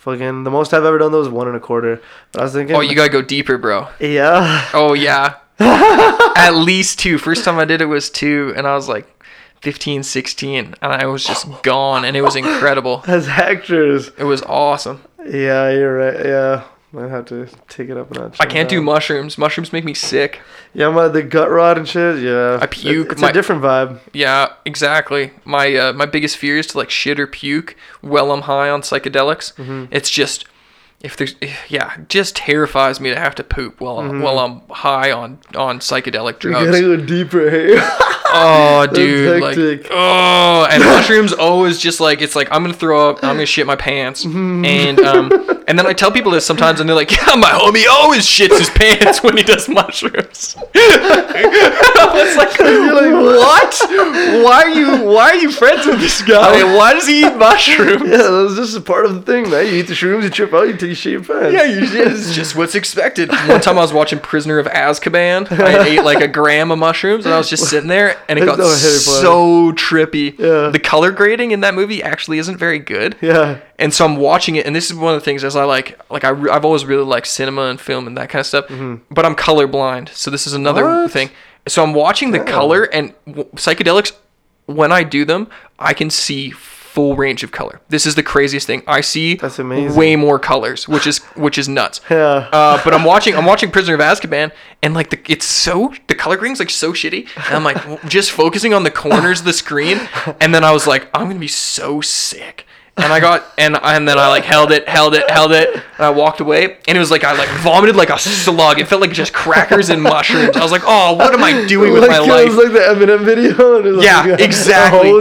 [0.00, 2.00] Fucking the most I've ever done though was one and a quarter.
[2.32, 3.88] But I was thinking, oh, you gotta go deeper, bro.
[4.00, 7.18] yeah, Oh yeah, at least two.
[7.18, 9.06] First time I did it was two, and I was like
[9.60, 13.04] 15, 16, and I was just gone, and it was incredible.
[13.06, 14.10] as actors.
[14.18, 15.02] It was awesome.
[15.18, 16.24] Yeah, you're right.
[16.24, 18.36] Yeah, might have to take it up a notch.
[18.40, 19.38] I can't do mushrooms.
[19.38, 20.40] Mushrooms make me sick.
[20.74, 22.20] Yeah, my the gut rot and shit.
[22.22, 24.00] Yeah, I puke, It- It's my- a different vibe.
[24.12, 25.32] Yeah, exactly.
[25.44, 28.82] My uh, my biggest fear is to like shit or puke while I'm high on
[28.82, 29.54] psychedelics.
[29.54, 29.84] Mm-hmm.
[29.92, 30.44] It's just
[31.00, 31.34] if there's
[31.68, 36.34] yeah, just terrifies me to have to poop while while I'm high on on psychedelic
[36.40, 36.48] Mm-hmm.
[36.48, 36.80] You drugs.
[36.80, 37.90] gotta go deeper here.
[38.32, 43.24] Oh, dude, like oh, and mushrooms always just like it's like I'm gonna throw up,
[43.24, 45.32] I'm gonna shit my pants, and um,
[45.66, 48.56] and then I tell people this sometimes, and they're like, yeah, my homie always shits
[48.56, 50.54] his pants when he does mushrooms.
[50.74, 53.80] it's like, like, what?
[54.44, 56.62] Why are you why are you friends with this guy?
[56.76, 58.08] Why does he eat mushrooms?
[58.08, 59.66] yeah, that's just a part of the thing, man.
[59.66, 60.89] You eat the shrooms, you trip out, you take
[61.52, 63.30] Yeah, you it's just what's expected.
[63.30, 65.50] One time I was watching Prisoner of Azkaban.
[65.50, 68.44] I ate like a gram of mushrooms, and I was just sitting there, and it
[68.46, 70.38] got so trippy.
[70.38, 70.68] Yeah.
[70.70, 73.16] The color grading in that movie actually isn't very good.
[73.20, 73.60] Yeah.
[73.78, 75.98] And so I'm watching it, and this is one of the things as I like,
[76.10, 78.66] like I, re- I've always really liked cinema and film and that kind of stuff.
[79.10, 81.02] But I'm colorblind, so this is another Mm-hmm.
[81.02, 81.10] What?
[81.12, 81.30] thing.
[81.68, 82.46] So I'm watching the Damn.
[82.46, 84.12] color and w- psychedelics.
[84.66, 86.50] When I do them, I can see
[86.92, 87.80] full range of color.
[87.88, 88.82] This is the craziest thing.
[88.86, 89.96] I see That's amazing.
[89.96, 92.00] way more colors, which is which is nuts.
[92.10, 92.48] Yeah.
[92.52, 94.50] Uh, but I'm watching I'm watching Prisoner of Azkaban
[94.82, 97.28] and like the it's so the color grading's like so shitty.
[97.46, 97.78] And I'm like
[98.08, 99.98] just focusing on the corners of the screen
[100.40, 102.66] and then I was like I'm going to be so sick.
[102.96, 105.82] And I got and and then I like held it, held it, held it, and
[106.04, 106.76] I walked away.
[106.86, 108.78] And it was like I like vomited like a slug.
[108.78, 110.54] It felt like just crackers and mushrooms.
[110.56, 112.48] I was like, oh, what am I doing with like, my It life?
[112.48, 113.78] was like the Eminem video.
[113.78, 115.12] And it was Yeah, like exactly.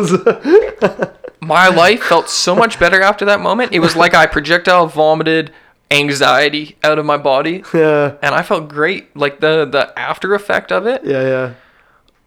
[1.49, 3.73] My life felt so much better after that moment.
[3.73, 5.51] It was like I projectile vomited
[5.91, 8.15] anxiety out of my body, yeah.
[8.21, 9.13] and I felt great.
[9.17, 11.03] Like the the after effect of it.
[11.03, 11.53] Yeah, yeah.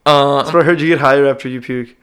[0.04, 1.94] Uh, That's what I heard you get higher after you puke.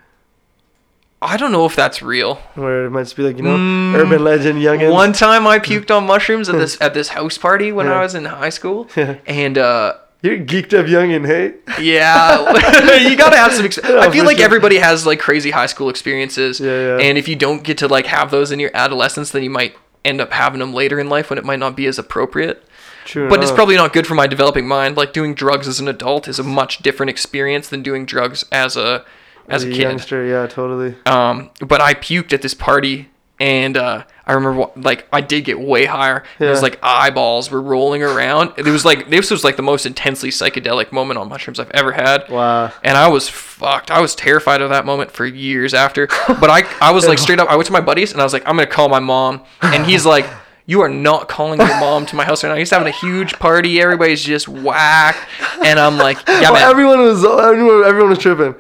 [1.21, 2.35] I don't know if that's real.
[2.55, 3.55] Where it might just be like, you know,
[3.99, 4.93] urban legend, youngins.
[4.93, 8.15] One time I puked on mushrooms at this at this house party when I was
[8.15, 9.17] in high school, Yeah.
[9.27, 11.53] and uh, You're geeked up young and hey?
[11.79, 13.65] Yeah, you gotta have some.
[13.65, 14.45] Ex- I feel like sure.
[14.45, 17.03] everybody has like crazy high school experiences, Yeah, yeah.
[17.03, 19.75] and if you don't get to like have those in your adolescence, then you might
[20.03, 22.63] end up having them later in life when it might not be as appropriate.
[23.05, 23.29] True.
[23.29, 24.97] But it's probably not good for my developing mind.
[24.97, 28.75] Like doing drugs as an adult is a much different experience than doing drugs as
[28.77, 29.05] a
[29.47, 29.77] as a kid.
[29.77, 30.25] youngster.
[30.25, 30.95] Yeah, totally.
[31.05, 33.09] Um, but I puked at this party,
[33.39, 36.23] and uh, I remember like I did get way higher.
[36.39, 38.53] It was like eyeballs were rolling around.
[38.57, 41.91] It was like this was like the most intensely psychedelic moment on mushrooms I've ever
[41.93, 42.29] had.
[42.29, 42.71] Wow.
[42.83, 43.91] And I was fucked.
[43.91, 46.07] I was terrified of that moment for years after.
[46.27, 47.49] But I I was like straight up.
[47.49, 49.43] I went to my buddies and I was like, I'm gonna call my mom.
[49.61, 50.25] And he's like.
[50.65, 52.55] You are not calling your mom to my house right now.
[52.55, 53.81] He's having a huge party.
[53.81, 55.17] Everybody's just whacked,
[55.65, 56.69] and I'm like, yeah, Well, man.
[56.69, 58.53] everyone was everyone, everyone was tripping.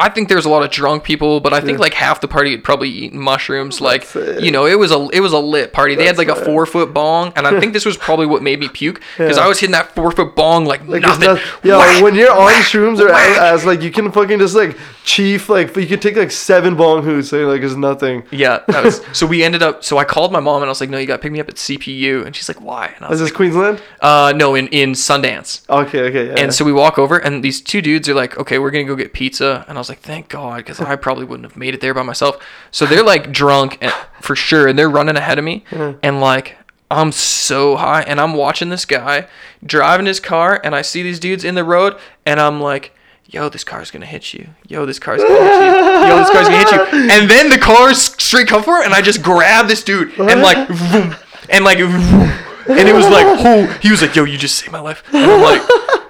[0.00, 2.52] I think there's a lot of drunk people, but I think like half the party
[2.52, 3.80] had probably eaten mushrooms.
[3.80, 5.96] Like you know, it was a it was a lit party.
[5.96, 8.42] They had like That's a four foot bong, and I think this was probably what
[8.42, 9.44] made me puke because Yeah.
[9.44, 11.26] I was hitting that four foot bong like, Like nothing.
[11.28, 14.76] not, yeah, Whack, when you're on shrooms or as like you can fucking just like
[15.04, 18.22] chief like you could take like seven bong hoots and like it's nothing.
[18.30, 19.82] Yeah, was, so we ended up.
[19.82, 21.40] So I called my mom and I was like, "No, you got to pick me
[21.40, 23.82] up at CPU." And she's like, "Why?" And I Is this like, Queensland?
[24.00, 26.34] "Uh, no, in in Sundance." Okay, okay, yeah.
[26.38, 28.94] And so we walk over, and these two dudes are like, "Okay, we're gonna go
[28.94, 31.80] get pizza." And I was like, "Thank God," because I probably wouldn't have made it
[31.80, 32.36] there by myself.
[32.70, 35.98] So they're like drunk and, for sure, and they're running ahead of me, mm-hmm.
[36.02, 36.56] and like
[36.90, 39.28] I'm so high, and I'm watching this guy
[39.64, 42.94] driving his car, and I see these dudes in the road, and I'm like.
[43.30, 44.48] Yo, this car's gonna hit you.
[44.68, 46.08] Yo, this car's gonna hit you.
[46.08, 47.10] Yo, this car's gonna hit you.
[47.10, 50.40] And then the car's straight come for it, and I just grab this dude and
[50.40, 51.14] like, vroom,
[51.50, 52.30] and like, vroom.
[52.68, 55.02] and it was like, oh, he was like, yo, you just saved my life.
[55.12, 55.60] And I'm like,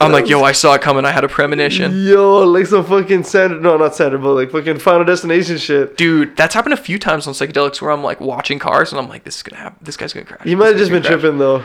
[0.00, 1.04] I'm like, yo, I saw it coming.
[1.04, 2.04] I had a premonition.
[2.04, 5.96] Yo, like some fucking Sandra, no, not Sandra, but like fucking Final Destination shit.
[5.96, 9.08] Dude, that's happened a few times on psychedelics where I'm like watching cars and I'm
[9.08, 9.78] like, this is gonna happen.
[9.82, 10.44] This guy's gonna crash.
[10.46, 11.60] You might have just been gonna tripping though.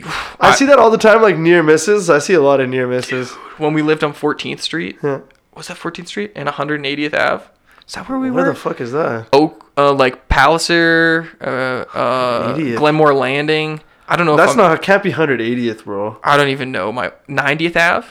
[0.00, 2.08] crash." I see that all the time, like near misses.
[2.08, 3.30] I see a lot of near misses.
[3.58, 4.98] when we lived on 14th Street.
[5.02, 5.20] Yeah.
[5.54, 7.44] Was that 14th Street and 180th Ave?
[7.86, 8.50] Is that where we Where were?
[8.52, 9.26] the fuck is that?
[9.34, 13.80] Oak, uh, like Palliser, uh, uh, Glenmore Landing.
[14.08, 14.36] I don't know.
[14.36, 14.74] That's not.
[14.74, 16.18] It can't be 180th, bro.
[16.22, 18.08] I don't even know my 90th Ave.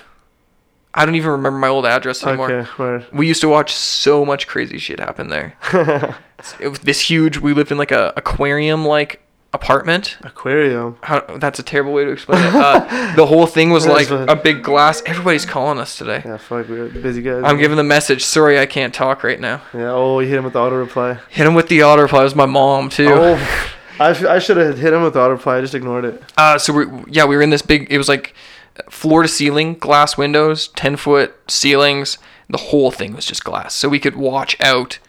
[0.93, 2.51] I don't even remember my old address anymore.
[2.51, 3.05] Okay, word.
[3.13, 5.55] We used to watch so much crazy shit happen there.
[6.59, 7.37] it was this huge.
[7.37, 9.21] We lived in like a aquarium like
[9.53, 10.17] apartment.
[10.23, 10.97] Aquarium.
[11.03, 12.53] How, that's a terrible way to explain it.
[12.53, 15.01] Uh, the whole thing was like a big glass.
[15.05, 16.21] Everybody's calling us today.
[16.25, 17.43] Yeah, fuck, we're busy guys.
[17.45, 18.23] I'm giving the message.
[18.23, 19.61] Sorry, I can't talk right now.
[19.73, 19.91] Yeah.
[19.91, 21.19] Oh, you hit him with the auto reply.
[21.29, 22.21] Hit him with the auto reply.
[22.21, 23.09] It was my mom too.
[23.09, 23.67] Oh,
[24.01, 25.57] I, sh- I should have hit him with the auto reply.
[25.57, 26.23] I just ignored it.
[26.37, 27.87] Uh, so we yeah we were in this big.
[27.91, 28.33] It was like
[28.89, 32.17] floor to ceiling glass windows, ten foot ceilings.
[32.49, 34.99] The whole thing was just glass, so we could watch out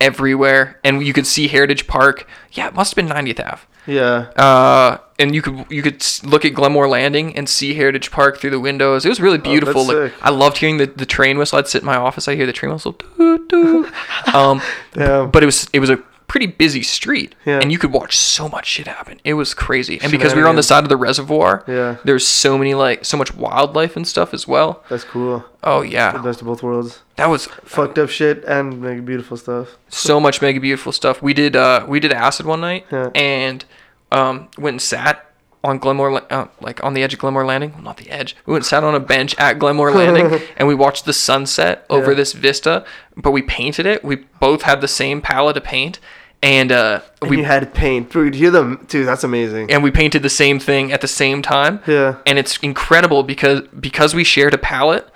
[0.00, 2.26] everywhere, and you could see Heritage Park.
[2.52, 3.62] Yeah, it must have been 90th Ave.
[3.86, 4.30] Yeah.
[4.36, 8.50] Uh, and you could you could look at Glenmore Landing and see Heritage Park through
[8.50, 9.04] the windows.
[9.04, 9.84] It was really beautiful.
[9.84, 10.22] that's like.
[10.22, 11.58] I loved hearing the, the train whistle.
[11.58, 12.28] I'd sit in my office.
[12.28, 12.92] I hear the train whistle.
[12.92, 13.88] Doo, doo.
[14.34, 14.62] Um,
[14.94, 15.30] Damn.
[15.30, 16.02] but it was it was a
[16.32, 17.58] pretty busy street, Yeah.
[17.60, 19.20] and you could watch so much shit happen.
[19.22, 20.00] It was crazy.
[20.00, 21.96] And because we were on the side of the reservoir, Yeah.
[22.04, 24.82] there's so many like so much wildlife and stuff as well.
[24.88, 25.44] That's cool.
[25.62, 27.00] Oh yeah, The best of both worlds.
[27.16, 29.68] that was Fucked up shit and mega beautiful stuff.
[29.90, 31.20] so much mega beautiful stuff.
[31.20, 33.10] We did uh we did acid one night Yeah.
[33.14, 33.64] and
[34.10, 35.26] um went and sat
[35.64, 38.34] on Glenmore uh, like on the edge of Glenmore Landing, well, not the edge.
[38.46, 41.84] We went and sat on a bench at Glenmore Landing and we watched the sunset
[41.90, 42.16] over Yeah.
[42.16, 42.84] this vista,
[43.16, 44.02] but we painted it.
[44.02, 46.00] We both had the same palette of paint
[46.42, 48.10] and uh And we you had paint.
[48.12, 48.84] Dude, hear them.
[48.88, 49.70] Dude, that's amazing.
[49.70, 51.80] and we painted the same thing at the same time.
[51.86, 52.16] Yeah.
[52.26, 55.08] And it's incredible because because we shared a palette,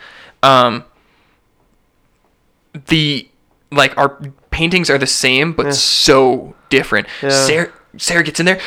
[0.43, 0.85] um
[2.87, 3.29] the
[3.73, 4.21] like our
[4.51, 7.07] paintings are the same but so different.
[7.23, 7.31] Yeah.
[7.31, 8.61] Sarah Sarah gets in there.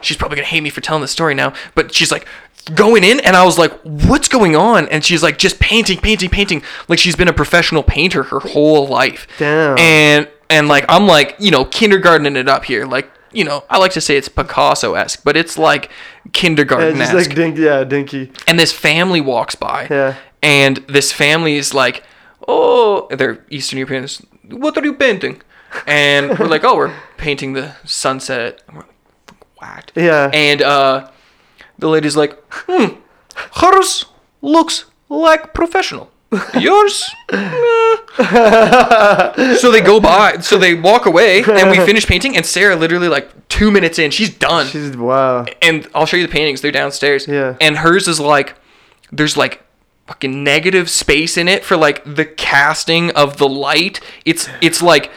[0.00, 2.26] She's probably gonna hate me for telling the story now, but she's like
[2.74, 4.88] going in and I was like, what's going on?
[4.88, 6.62] And she's like just painting, painting, painting.
[6.88, 9.26] Like she's been a professional painter her whole life.
[9.38, 9.78] Damn.
[9.78, 12.86] And and like I'm like, you know, kindergartening it up here.
[12.86, 15.90] Like, you know, I like to say it's Picasso esque, but it's like
[16.32, 17.14] kindergarten esque.
[17.14, 18.32] like dink, yeah, dinky.
[18.46, 19.86] and this family walks by.
[19.90, 20.16] Yeah.
[20.42, 22.04] And this family is like,
[22.46, 24.24] oh, they're Eastern Europeans.
[24.48, 25.42] What are you painting?
[25.86, 28.62] And we're like, oh, we're painting the sunset.
[28.68, 29.92] And we're like, whacked.
[29.96, 30.30] Yeah.
[30.32, 31.10] And uh,
[31.78, 33.00] the lady's like, hmm,
[33.54, 34.04] hers
[34.40, 36.10] looks like professional.
[36.58, 37.10] Yours?
[37.30, 37.96] eh."
[39.56, 42.36] so they go by, so they walk away, and we finish painting.
[42.36, 44.66] And Sarah, literally like two minutes in, she's done.
[44.66, 45.46] She's wow.
[45.62, 46.60] and I'll show you the paintings.
[46.60, 47.28] They're downstairs.
[47.28, 47.56] Yeah.
[47.60, 48.56] And hers is like,
[49.12, 49.62] there's like
[50.06, 54.00] fucking negative space in it for like the casting of the light.
[54.24, 55.10] It's it's like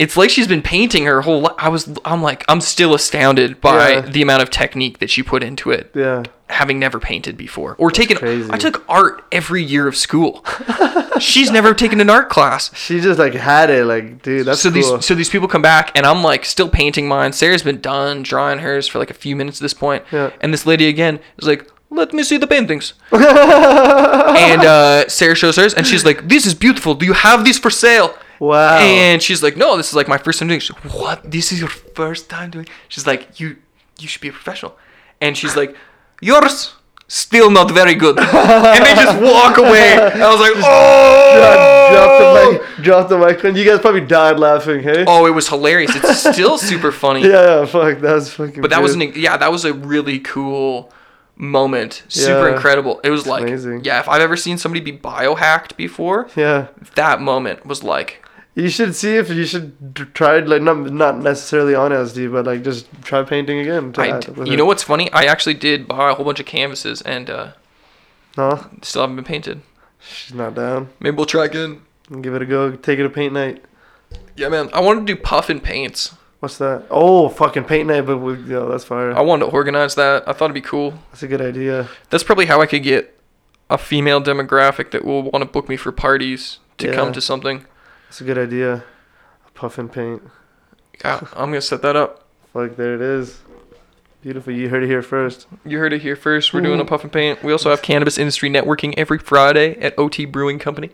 [0.00, 1.54] it's like she's been painting her whole life.
[1.58, 4.00] I was I'm like I'm still astounded by Yeah.
[4.00, 6.22] the amount of technique that she put into it Yeah.
[6.48, 8.48] having never painted before or taken crazy.
[8.50, 10.42] I took art every year of school.
[11.20, 12.74] She's never taken an art class.
[12.74, 14.74] She just like had it, like, dude, that's so cool.
[14.96, 17.32] these so these people come back and I'm like still painting mine.
[17.34, 20.02] Sarah's been done drawing hers for like a few minutes at this point.
[20.10, 20.30] Yeah.
[20.40, 25.56] And this lady again is like, "Let me see the paintings." and uh, Sarah shows
[25.56, 26.94] hers and she's like, "This is beautiful.
[26.94, 28.78] Do you have these for sale?" Wow.
[28.78, 31.30] And she's like, "No, this is like my first time doing." it." She's like, "What?
[31.30, 33.56] This is your first time doing?" She's like, "You
[34.00, 34.76] you should be a professional."
[35.20, 35.76] And she's like,
[36.20, 36.74] "Yours
[37.06, 38.18] still not very good."
[38.74, 39.94] and they just walk away.
[39.94, 42.82] I was like, "Oh!" drop the mic, oh!
[42.82, 43.44] drop the mic.
[43.44, 45.04] And you guys probably died laughing, hey?
[45.06, 45.94] Oh, it was hilarious.
[45.94, 47.20] It's still super funny.
[47.30, 48.60] Yeah, yeah, fuck, that was fucking.
[48.62, 50.92] But that was an yeah, that was a really cool
[51.36, 52.02] moment.
[52.08, 52.54] Super Yeah.
[52.54, 53.00] incredible.
[53.04, 53.84] It was like amazing.
[53.84, 58.19] yeah, if I've ever seen somebody be biohacked before, Yeah, that moment was like
[58.60, 62.46] you should see if you should d- try like not not necessarily on SD, but
[62.46, 63.92] like just try painting again.
[63.94, 64.56] to I, add you it.
[64.56, 65.10] know what's funny?
[65.12, 67.52] I actually did buy a whole bunch of canvases and uh,
[68.36, 69.62] No, still haven't been painted.
[70.00, 70.88] she's not down.
[71.00, 71.82] Maybe we'll try again.
[72.20, 72.72] Give it a go.
[72.72, 73.64] Take it to paint night.
[74.36, 74.68] Yeah, man.
[74.72, 76.14] I wanted to do puffin paints.
[76.40, 76.86] What's that?
[76.90, 79.12] Oh, fucking paint night, but we, yo, that's fire.
[79.12, 80.26] I wanted to organize that.
[80.26, 80.94] I thought it'd be cool.
[81.10, 81.88] That's a good idea.
[82.08, 83.16] That's probably how I could get
[83.68, 86.94] a female demographic that will want to book me for parties to Yeah.
[86.94, 87.66] come to something.
[88.10, 88.82] That's a good idea.
[89.54, 90.20] Puff and paint.
[91.04, 92.26] Yeah, I'm gonna set that up.
[92.54, 93.38] Like there it is.
[94.20, 94.52] Beautiful.
[94.52, 95.46] You heard it here first.
[95.64, 96.52] You heard it here first.
[96.52, 97.44] We're doing a puff and paint.
[97.44, 100.90] We also have cannabis industry networking every Friday at OT Brewing Company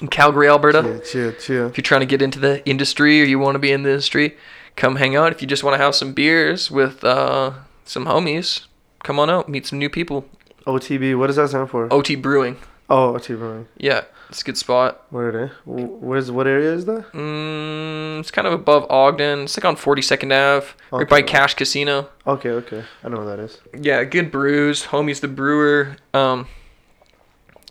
[0.00, 0.82] in Calgary, Alberta.
[0.82, 1.66] Chill, chill, chill.
[1.66, 3.90] If you're trying to get into the industry or you want to be in the
[3.90, 4.34] industry,
[4.76, 5.30] come hang out.
[5.30, 7.52] If you just want to have some beers with uh,
[7.84, 8.64] some homies,
[9.02, 10.24] come on out, meet some new people.
[10.66, 11.18] OTB.
[11.18, 11.92] What does that stand for?
[11.92, 12.56] OT Brewing.
[12.88, 13.68] Oh, OT Brewing.
[13.76, 14.04] Yeah,
[14.34, 15.04] it's a good spot.
[15.10, 15.46] Where they?
[15.70, 17.12] Wh- Where's what area is that?
[17.12, 19.44] Mm, it's kind of above Ogden.
[19.44, 22.08] It's like on 42nd Ave, right by Cash Casino.
[22.26, 22.82] Okay, okay.
[23.04, 23.60] I know what that is.
[23.80, 24.86] Yeah, good brews.
[24.86, 25.96] Homie's the brewer.
[26.12, 26.48] Um,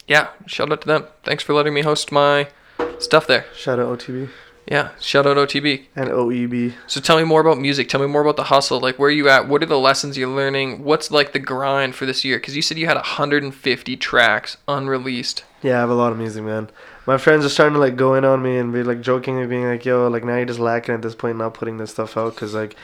[0.08, 1.06] yeah, shout out to them.
[1.24, 2.48] Thanks for letting me host my
[2.98, 3.46] stuff there.
[3.54, 4.30] Shout out OTB
[4.66, 5.88] Yeah, shout out OTB.
[5.96, 6.74] and OEB.
[6.88, 7.90] So tell me more about music.
[7.90, 8.80] Tell me more about the hustle.
[8.80, 9.48] Like, where are you at?
[9.48, 10.84] What are the lessons you're learning?
[10.84, 12.38] What's like the grind for this year?
[12.38, 15.44] Because you said you had 150 tracks unreleased.
[15.62, 16.70] Yeah, I have a lot of music, man.
[17.06, 19.48] My friends are starting to like go in on me and be like joking jokingly
[19.48, 22.16] being like, "Yo, like now you're just lacking at this point, not putting this stuff
[22.16, 22.76] out." Cause like,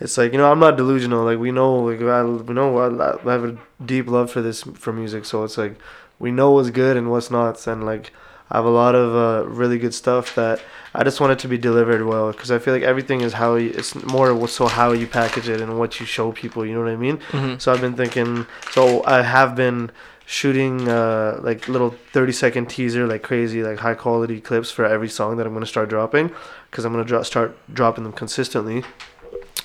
[0.00, 1.24] it's like you know I'm not delusional.
[1.24, 4.62] Like we know, like I, we know I, I have a deep love for this
[4.62, 5.24] for music.
[5.24, 5.76] So it's like
[6.18, 8.12] we know what's good and what's not, and like
[8.50, 10.60] I have a lot of uh, really good stuff that
[10.94, 12.32] I just want it to be delivered well.
[12.32, 15.60] Cause I feel like everything is how you, it's more so how you package it
[15.60, 16.66] and what you show people.
[16.66, 17.18] You know what I mean?
[17.30, 17.60] Mhm.
[17.60, 18.46] So I've been thinking.
[18.72, 19.90] So I have been
[20.26, 25.08] shooting uh, like little 30 second teaser, like crazy, like high quality clips for every
[25.08, 26.30] song that I'm gonna start dropping,
[26.70, 28.82] because I'm gonna dro- start dropping them consistently.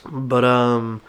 [0.10, 1.02] But um,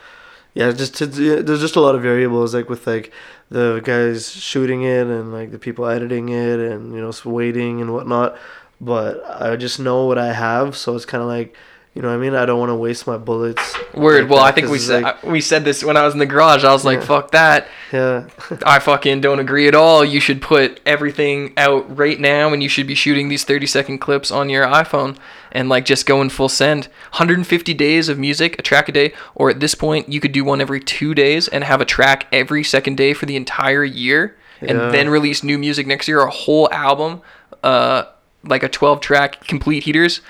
[0.56, 3.12] yeah, just to, there's just a lot of variables like with like
[3.50, 7.92] the guys shooting it and like the people editing it and you know waiting and
[7.92, 8.38] whatnot.
[8.80, 11.54] But I just know what I have, so it's kind of like.
[11.96, 12.34] You know what I mean?
[12.34, 13.74] I don't want to waste my bullets.
[13.94, 14.24] Word.
[14.24, 16.12] like well, that, I think we said like- I- we said this when I was
[16.12, 16.62] in the garage.
[16.62, 17.06] I was like, Yeah.
[17.06, 18.24] "Fuck that." yeah.
[18.66, 20.04] I fucking don't agree at all.
[20.04, 23.98] You should put everything out right now, and you should be shooting these 30 second
[23.98, 25.16] clips on your iPhone
[25.52, 26.88] and like just going full send.
[27.12, 30.44] 150 days of music, a track a day, or at this point, you could do
[30.44, 34.36] one every two days and have a track every second day for the entire year,
[34.60, 37.22] and then release new music next year, a whole album,
[37.62, 38.02] uh,
[38.44, 40.20] like a 12 track complete heaters,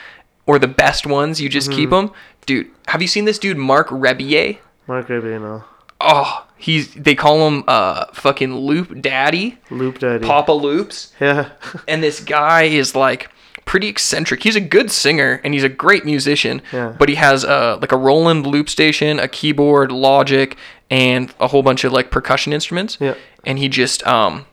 [0.46, 1.40] or the best ones.
[1.40, 2.08] You just keep 'em.
[2.08, 2.70] keep them, dude.
[2.88, 4.58] Have you seen this dude, Marc Rebillet?
[4.86, 5.64] Mark you know.
[6.00, 9.58] Oh, he's they call him uh fucking Loop Daddy.
[9.70, 10.24] Loop Daddy.
[10.24, 11.12] Papa Loops.
[11.20, 11.50] Yeah.
[11.88, 13.30] And this guy is like
[13.64, 14.42] pretty eccentric.
[14.44, 16.62] He's a good singer and he's a great musician.
[16.72, 16.94] Yeah.
[16.98, 20.56] But he has uh like a Roland loop station, a keyboard, Logic,
[20.90, 22.98] and a whole bunch of like percussion instruments.
[23.00, 23.14] Yeah.
[23.44, 24.44] And he just um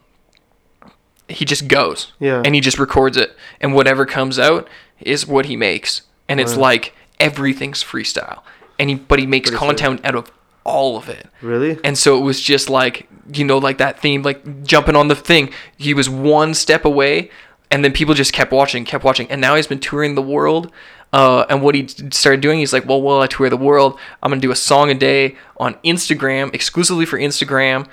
[1.28, 2.12] he just goes.
[2.18, 2.42] Yeah.
[2.44, 3.36] And he just records it.
[3.60, 4.68] And whatever comes out
[5.00, 6.02] is what he makes.
[6.28, 8.42] And it's like everything's freestyle.
[8.78, 9.68] And he but he makes Pretty sick.
[9.78, 10.30] content out of
[10.64, 11.28] all of it.
[11.42, 11.78] Really?
[11.84, 15.14] And so it was just like, you know, like that theme, like jumping on the
[15.14, 15.50] thing.
[15.76, 17.30] He was one step away,
[17.70, 19.30] and then people just kept watching, kept watching.
[19.30, 20.72] And now he's been touring the world.
[21.12, 24.30] Uh, and what he started doing, he's like, well, while I tour the world, I'm
[24.30, 27.86] going to do a song a day on Instagram, exclusively for Instagram,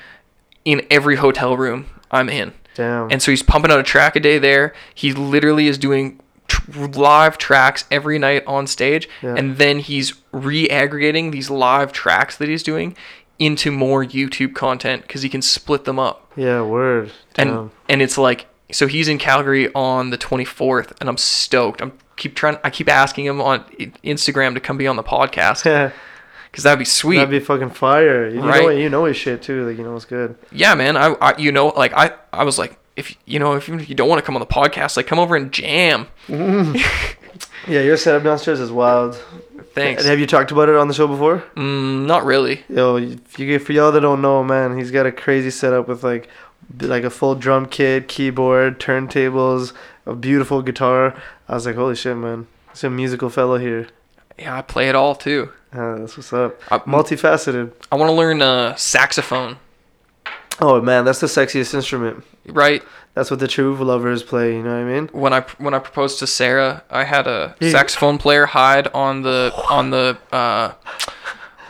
[0.66, 2.54] in every hotel room I'm in.
[2.74, 3.12] Damn.
[3.12, 4.74] And so he's pumping out a track a day there.
[4.96, 6.20] He literally is doing
[6.70, 9.08] live tracks every night on stage.
[9.22, 9.36] Yeah.
[9.36, 12.96] And then he's re aggregating these live tracks that he's doing
[13.40, 16.32] into more YouTube content because he can split them up.
[16.36, 17.12] yeah, word.
[17.34, 17.48] Damn.
[17.50, 21.82] And and it's like, so he's in Calgary on the 24th, and I'm stoked.
[21.82, 22.58] I'm keep trying.
[22.64, 23.64] I keep asking him on
[24.04, 25.92] Instagram to come be on the podcast Yeah,
[26.52, 27.18] because that'd be sweet.
[27.18, 28.30] that'd be fucking fire.
[28.30, 28.62] You Right.
[28.62, 29.68] know, you know his shit too.
[29.68, 30.36] Like you know, it's good.
[30.52, 30.96] yeah, man.
[30.96, 34.10] I, I you know like I I was like if you know if you don't
[34.10, 36.08] want to come on the podcast, like come over and jam.
[37.68, 39.16] Yeah, your setup downstairs is wild.
[39.74, 40.02] Thanks.
[40.02, 41.44] And have you talked about it on the show before?
[41.56, 42.64] Mm, not really.
[42.68, 46.04] Yo, if you for y'all that don't know, man, he's got a crazy setup with
[46.04, 46.28] like
[46.80, 49.74] like a full drum kit, keyboard, turntables,
[50.06, 51.16] a beautiful guitar.
[51.48, 53.88] I was like, holy shit, man, it's a musical fellow here.
[54.40, 55.52] Yeah, I play it all too.
[55.72, 56.60] Uh, that's what's up.
[56.72, 57.72] I, Multifaceted.
[57.92, 59.58] I want to learn uh, saxophone.
[60.62, 62.24] Oh man, that's the sexiest instrument.
[62.48, 62.84] Right
[63.14, 64.56] That's what the true lovers play.
[64.56, 65.10] You know what I mean?
[65.12, 67.72] when I when I proposed to Sarah, I had a Yeah.
[67.72, 70.74] saxophone player hide on the on the uh,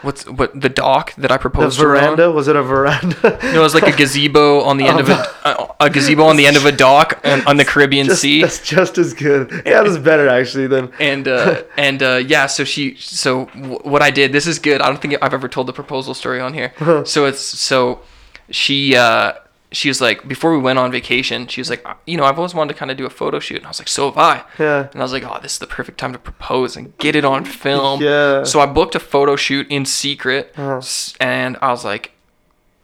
[0.01, 1.85] what's what the dock that I The proposed on.
[1.87, 3.39] veranda was it a veranda?
[3.53, 6.35] No, it was like a gazebo on the end of a, a, a gazebo on
[6.37, 8.41] the end of a dock on, on the Caribbean just, Sea.
[8.41, 9.51] That's just as good.
[9.65, 10.91] Yeah, that's better actually than.
[10.99, 14.31] And uh, and uh, yeah, so she so w- what I did.
[14.33, 14.81] This is good.
[14.81, 16.73] I don't think I've ever told the proposal story on here.
[17.05, 18.01] so it's so
[18.51, 19.33] she uh,
[19.71, 21.47] she was like before we went on vacation.
[21.47, 23.57] She was like, you know, I've always wanted to kind of do a photo shoot.
[23.57, 24.43] And I was like, so have I.
[24.59, 24.89] Yeah.
[24.91, 27.23] And I was like, oh, this is the perfect time to propose and get it
[27.25, 28.01] on film.
[28.11, 28.43] Yeah.
[28.43, 30.81] So I booked a photo shoot in secret, Uh-huh.
[31.19, 32.11] and I was like,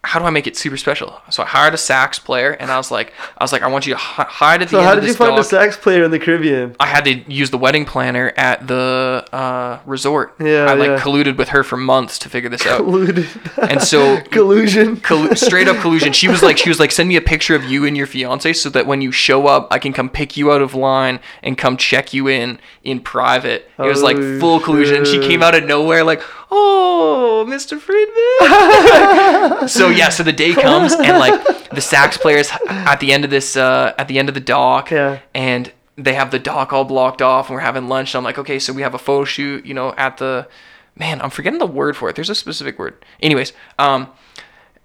[0.08, 1.20] how do I make it super special?
[1.28, 3.86] So I hired a sax player, and I was like, I was like, I want
[3.86, 6.02] you to hi- hide at the So end how did you find a sax player
[6.02, 6.74] in the Caribbean?
[6.80, 10.34] I had to use the wedding planner at the uh, resort.
[10.40, 10.98] Yeah, I like yeah.
[11.00, 12.80] colluded with her for months to figure this out.
[12.80, 13.68] Colluded.
[13.70, 14.96] And so collusion.
[15.08, 16.14] collu- straight up collusion.
[16.14, 18.54] She was like, she was like, send me a picture of you and your fiance
[18.54, 21.58] so that when you show up, I can come pick you out of line and
[21.58, 23.70] come check you in in private.
[23.78, 25.04] It was like full collusion.
[25.04, 27.78] She came out of nowhere like, oh, Mr.
[27.78, 29.68] Friedman.
[29.68, 33.30] so yeah, so the day comes and like the sax players at the end of
[33.30, 35.20] this, uh, at the end of the dock, Yeah.
[35.34, 38.14] and they have the dock all blocked off and we're having lunch.
[38.14, 40.46] And I'm like, okay, so we have a photo shoot, you know, at the
[40.96, 42.16] man, I'm forgetting the word for it.
[42.16, 43.04] There's a specific word.
[43.20, 44.08] Anyways, um,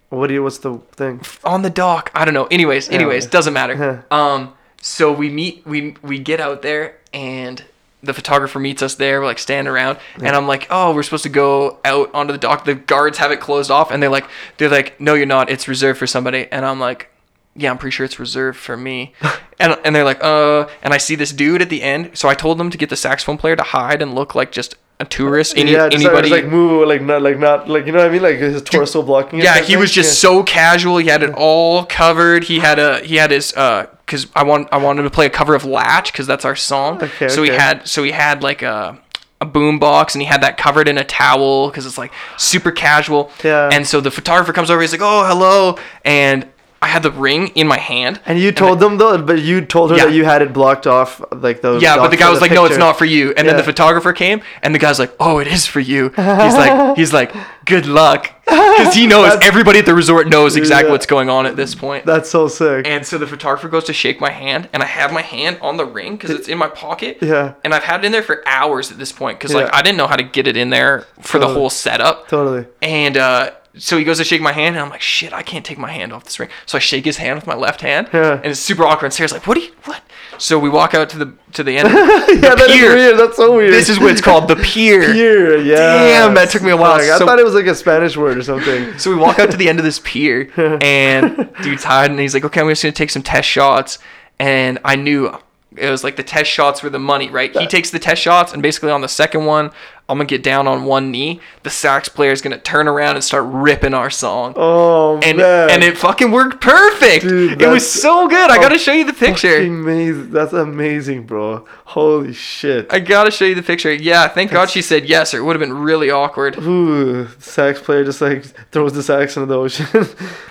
[0.09, 0.43] What do you?
[0.43, 1.21] What's the thing?
[1.43, 2.11] on the dock.
[2.13, 2.45] I don't know.
[2.51, 3.29] Anyways, anyways, yeah.
[3.31, 4.05] doesn't matter.
[4.11, 7.63] um, so we meet, we we get out there, and
[8.03, 9.21] the photographer meets us there.
[9.21, 12.37] We're like standing around, and I'm like, oh, we're supposed to go out onto the
[12.37, 12.65] dock.
[12.65, 14.27] The guards have it closed off, and they're like,
[14.57, 15.49] they're like, no, you're not.
[15.49, 16.47] It's reserved for somebody.
[16.51, 17.09] And I'm like,
[17.55, 19.13] yeah, I'm pretty sure it's reserved for me.
[19.59, 22.17] and and they're like, uh, and I see this dude at the end.
[22.17, 24.75] So I told them to get the saxophone player to hide and look like just
[24.99, 25.57] a tourist.
[25.57, 26.29] Any, yeah, just anybody.
[26.29, 29.01] like move, like not, like not, like you know what I mean, like his torso
[29.01, 29.39] blocking.
[29.39, 29.79] Yeah, he thing?
[29.79, 30.29] was just Yeah.
[30.29, 30.97] so casual.
[30.97, 32.43] He had it all covered.
[32.45, 35.29] He had a he had his uh cuz I want I wanted to play a
[35.29, 37.01] cover of Latch cuz that's our song.
[37.03, 37.59] Okay, so he okay.
[37.59, 38.97] had so he had like a
[39.41, 42.71] a boom box and he had that covered in a towel cuz it's like super
[42.71, 43.31] casual.
[43.43, 43.69] Yeah.
[43.71, 46.45] And so the photographer comes over he's like, "Oh, hello." And
[46.83, 48.19] I had the ring in my hand.
[48.25, 50.05] And you told them though, but you told her Yeah.
[50.05, 51.81] that you had it blocked off, like those.
[51.81, 54.11] Yeah, but the guy was like, "No, it's not for you." And then the photographer
[54.13, 57.33] came, and the guy's like, "Oh, it is for you." He's like, "He's like,
[57.65, 60.91] good luck," because he knows everybody at the resort knows exactly Yeah.
[60.91, 62.05] what's going on at this point.
[62.05, 62.85] That's so sick.
[62.87, 65.77] And so the photographer goes to shake my hand, and I have my hand on
[65.77, 67.17] the ring because it's in my pocket.
[67.21, 67.53] Yeah.
[67.63, 69.97] And I've had it in there for hours at this point because like I didn't
[69.97, 72.27] know how to get it in there for the whole setup.
[72.27, 72.65] Totally.
[72.81, 75.65] And uh, so he goes to shake my hand, and I'm like, shit, I can't
[75.65, 76.49] take my hand off this ring.
[76.65, 78.33] So I shake his hand with my left hand, Yeah.
[78.35, 79.05] and it's super awkward.
[79.07, 80.01] And Sarah's like, what are you, what?
[80.39, 81.87] So we walk out to the to the end.
[81.87, 82.95] Of yeah, that is pier.
[82.95, 83.19] weird.
[83.19, 83.71] That's so weird.
[83.73, 85.01] This is what it's called, the pier.
[85.13, 85.75] Pier, yeah.
[85.75, 86.93] Damn, that took me a while.
[86.93, 88.93] I So- thought it was like a Spanish word or something.
[88.99, 90.49] So we walk out to the end of this pier,
[90.81, 92.11] and dude's hiding.
[92.13, 93.99] And he's like, "Okay, I'm just gonna take some test shots."
[94.39, 95.37] And I knew
[95.75, 97.55] it was like the test shots were the money, right?
[97.55, 99.71] He takes the test shots, and basically on the second one,
[100.13, 101.41] I'm gonna get down on one knee.
[101.63, 104.53] The sax player is gonna turn around and start ripping our song.
[104.55, 105.69] Oh and man.
[105.71, 107.23] and it fucking worked perfect.
[107.23, 108.49] Dude, it was so good.
[108.49, 109.57] I gotta show you the picture.
[109.57, 110.31] Amazing.
[110.31, 111.65] That's amazing, bro.
[111.85, 112.87] Holy shit.
[112.91, 113.93] I gotta show you the picture.
[113.93, 116.57] Yeah, thank God she said yes, or it would have been really awkward.
[116.57, 119.87] Ooh, sax player just like throws the sax into the ocean.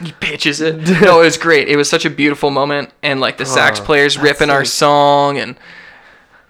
[0.01, 0.77] He pitches it.
[1.03, 1.69] No, it was great.
[1.69, 4.65] It was such a beautiful moment, and like the sax Oh, players that's ripping our
[4.65, 5.57] song, and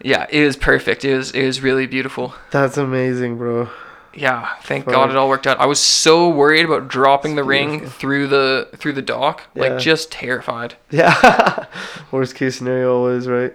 [0.02, 1.04] yeah, it was perfect.
[1.04, 2.34] It was it was really beautiful.
[2.50, 3.68] That's amazing, bro.
[4.14, 4.92] Yeah, thank Fuck.
[4.94, 5.58] God it all worked out.
[5.58, 9.62] I was so worried about dropping the ring through the through the dock, Yeah.
[9.62, 10.74] like just terrified.
[10.90, 11.66] Yeah.
[12.10, 13.54] Worst case scenario always, right?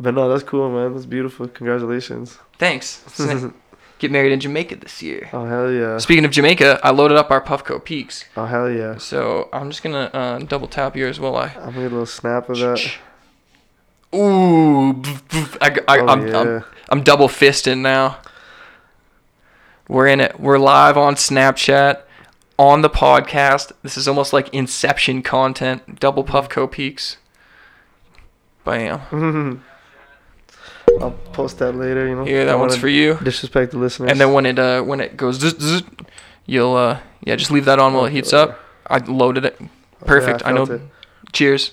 [0.00, 0.92] But no, that's cool, man.
[0.92, 1.46] That's beautiful.
[1.48, 2.38] Congratulations.
[2.58, 3.04] Thanks.
[3.98, 5.30] Get married in Jamaica this year.
[5.32, 5.96] Oh hell yeah.
[5.98, 8.98] Speaking of Jamaica, I loaded up our Puffco Peaks, Oh hell yeah.
[8.98, 11.46] so I'm just gonna uh, double tap yours while I.
[11.46, 12.92] I'm gonna get a little snap of that.
[14.16, 15.02] Ooh.
[15.60, 16.38] I, I, Oh, I'm, yeah.
[16.40, 18.18] I'm, I'm double fisting now.
[19.88, 20.40] We're in it.
[20.40, 22.02] We're live on Snapchat,
[22.58, 23.72] on the podcast.
[23.82, 26.00] This is almost like Inception content.
[26.00, 27.18] Double Puffco Peaks.
[28.64, 29.00] Bam.
[31.00, 32.08] I'll post that later.
[32.08, 32.24] You know.
[32.24, 33.18] Here, I that one's for you.
[33.22, 34.10] Disrespect the listeners.
[34.10, 35.82] And then when it uh when it goes, zzz, zzz,
[36.46, 38.58] you'll uh yeah just leave that on while it heats up.
[38.88, 39.60] I loaded it.
[40.04, 40.42] Perfect.
[40.44, 40.62] I, know.
[40.64, 40.80] it.
[41.32, 41.72] Cheers.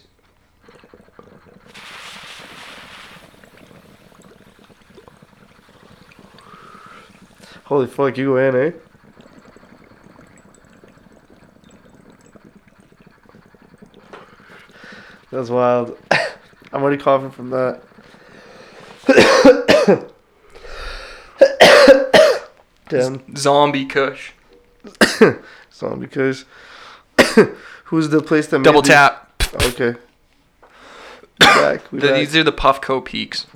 [7.66, 8.72] Holy fuck, you go in, eh?
[15.32, 15.98] That's wild.
[16.12, 17.82] I'm already coughing from that.
[22.90, 23.36] Damn.
[23.36, 24.32] Zombie Kush.
[25.74, 26.44] Zombie Kush.
[27.86, 29.32] Who's the place that made Double these- tap.
[29.56, 29.96] Okay.
[31.40, 31.82] Back.
[31.92, 33.48] The- these are the Puffco Peaks.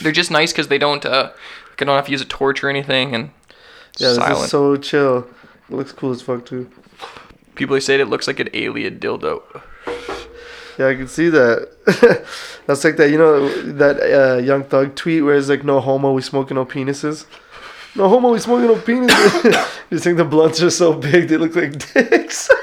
[0.00, 1.32] They're just nice because they don't uh
[1.80, 3.30] you don't have to use a torch or anything and
[3.98, 4.44] yeah, this silent.
[4.44, 5.18] is so chill.
[5.68, 6.70] It looks cool as fuck too.
[7.54, 9.42] People say it looks like an alien dildo.
[10.78, 12.26] Yeah, I can see that.
[12.66, 16.12] That's like that, you know, that uh, Young Thug tweet where it's like, no homo,
[16.12, 17.24] we smoking no penises.
[17.94, 19.84] No homo, we smoking no penises.
[19.90, 22.50] you think the blunts are so big, they look like dicks.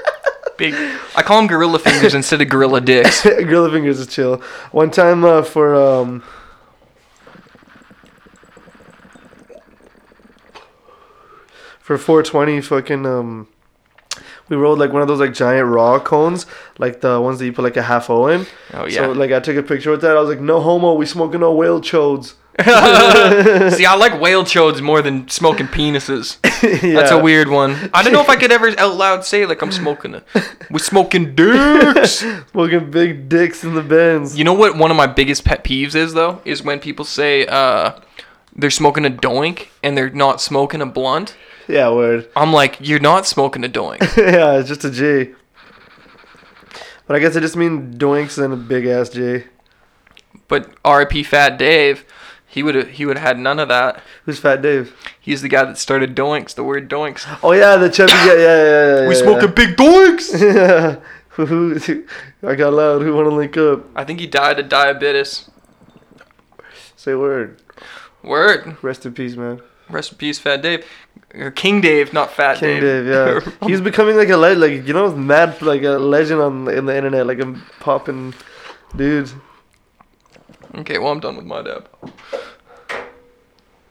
[0.55, 0.75] Big.
[1.15, 3.23] I call them gorilla fingers instead of gorilla dicks.
[3.23, 4.37] Gorilla fingers is chill.
[4.71, 6.21] One time uh, for um,
[11.83, 13.47] for 420, fucking um,
[14.47, 16.45] we rolled like one of those like giant raw cones,
[16.77, 18.47] like the ones that you put like a half O in.
[18.73, 19.01] Oh yeah.
[19.01, 20.15] So like I took a picture with that.
[20.15, 22.35] I was like, no homo, we smoking no whale chodes.
[23.75, 26.39] See, I like whale chodes more than smoking penises.
[26.93, 27.75] That's a weird one.
[27.93, 30.23] I don't know if I could ever out loud say like I'm smoking a.
[30.71, 32.23] We're smoking dicks.
[32.51, 34.37] Smoking big dicks in the bins.
[34.37, 34.77] You know what?
[34.77, 37.99] One of my biggest pet peeves is though is when people say uh,
[38.55, 41.35] they're smoking a doink and they're not smoking a blunt.
[41.67, 42.29] Yeah, word.
[42.35, 43.99] I'm like, you're not smoking a doink.
[44.17, 45.33] yeah, it's just a J.
[47.07, 49.45] But I guess I just mean doinks and a big ass J.
[50.47, 51.23] But R.I.P.
[51.23, 52.05] Fat Dave,
[52.45, 54.01] he would have he would have had none of that.
[54.25, 54.95] Who's Fat Dave?
[55.19, 56.53] He's the guy that started doinks.
[56.53, 57.25] The word doinks.
[57.43, 58.25] Oh yeah, the chubby guy.
[58.25, 59.01] Yeah, yeah, yeah.
[59.01, 59.21] yeah We yeah.
[59.21, 60.39] smoking big doinks.
[60.39, 60.99] Yeah.
[61.29, 61.79] Who?
[61.79, 62.05] who-
[62.47, 63.01] I got loud.
[63.01, 63.85] Who want to link up?
[63.95, 65.49] I think he died of diabetes.
[66.95, 67.59] Say word.
[68.21, 68.77] Word.
[68.83, 69.61] Rest in peace, man.
[69.93, 70.85] Rest in peace, Fat Dave.
[71.55, 72.81] King Dave, not Fat Dave.
[72.81, 73.05] King Dave.
[73.05, 73.57] Dave.
[73.61, 76.85] Yeah, he's becoming like a le- like you know mad like a legend on in
[76.85, 78.33] the internet like a popping
[78.95, 79.31] dude.
[80.75, 81.89] okay, well I'm done with my dab.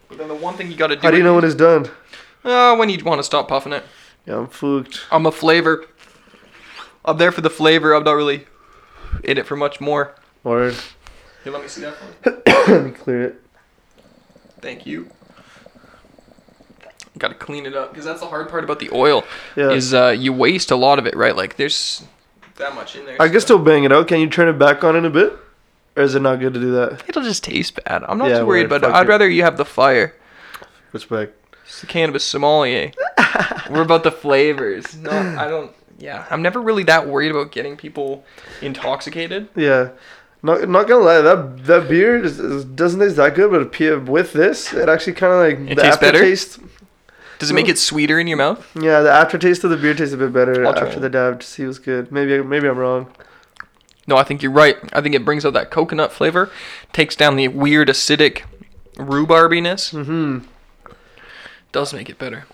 [0.07, 1.01] But then the one thing you gotta do.
[1.01, 1.89] How do you know when it's done?
[2.43, 3.83] Uh, when you want to stop puffing it.
[4.25, 5.05] Yeah, I'm fooked.
[5.11, 5.85] I'm a flavor.
[7.05, 7.93] I'm there for the flavor.
[7.93, 8.45] I'm not really
[9.23, 10.15] in it for much more.
[10.43, 10.75] Word.
[11.43, 11.95] Here, let me see that.
[12.67, 13.41] Let me clear it.
[14.61, 15.09] Thank you.
[17.17, 19.23] Got to clean it up because that's the hard part about the oil.
[19.55, 19.71] Yeah.
[19.71, 21.35] Is uh, you waste a lot of it, right?
[21.35, 22.03] Like there's
[22.55, 23.21] that much in there.
[23.21, 24.07] I can still bang it out.
[24.07, 25.33] Can you turn it back on in a bit?
[25.95, 27.03] Or is it not good to do that?
[27.07, 28.03] It'll just taste bad.
[28.07, 28.89] I'm not Yeah, too worried about it.
[28.89, 30.15] I'd rather you have the fire.
[30.91, 31.35] Respect.
[31.65, 32.91] It's the cannabis sommelier.
[33.69, 34.95] We're about the flavors.
[34.95, 35.71] No, I don't.
[35.99, 38.25] Yeah, I'm never really that worried about getting people
[38.61, 39.49] intoxicated.
[39.55, 39.91] Yeah.
[40.41, 44.33] Not, not gonna lie, that that beer is, is, doesn't taste that good, but with
[44.33, 45.81] this, it actually kind of like It the
[46.21, 46.67] tastes better?
[47.43, 48.65] Does it make it sweeter in your mouth?
[48.73, 51.01] Yeah, the aftertaste of the beer tastes a bit better I'll try after it.
[51.01, 52.09] the dab to see what's good.
[52.09, 53.11] Maybe maybe I'm wrong.
[54.07, 54.77] No, I think you're right.
[54.93, 56.49] I think it brings out that coconut flavor,
[56.93, 58.43] takes down the weird acidic
[58.95, 59.93] rhubarbiness.
[59.93, 60.47] Mm-hmm.
[61.73, 62.45] Does make it better.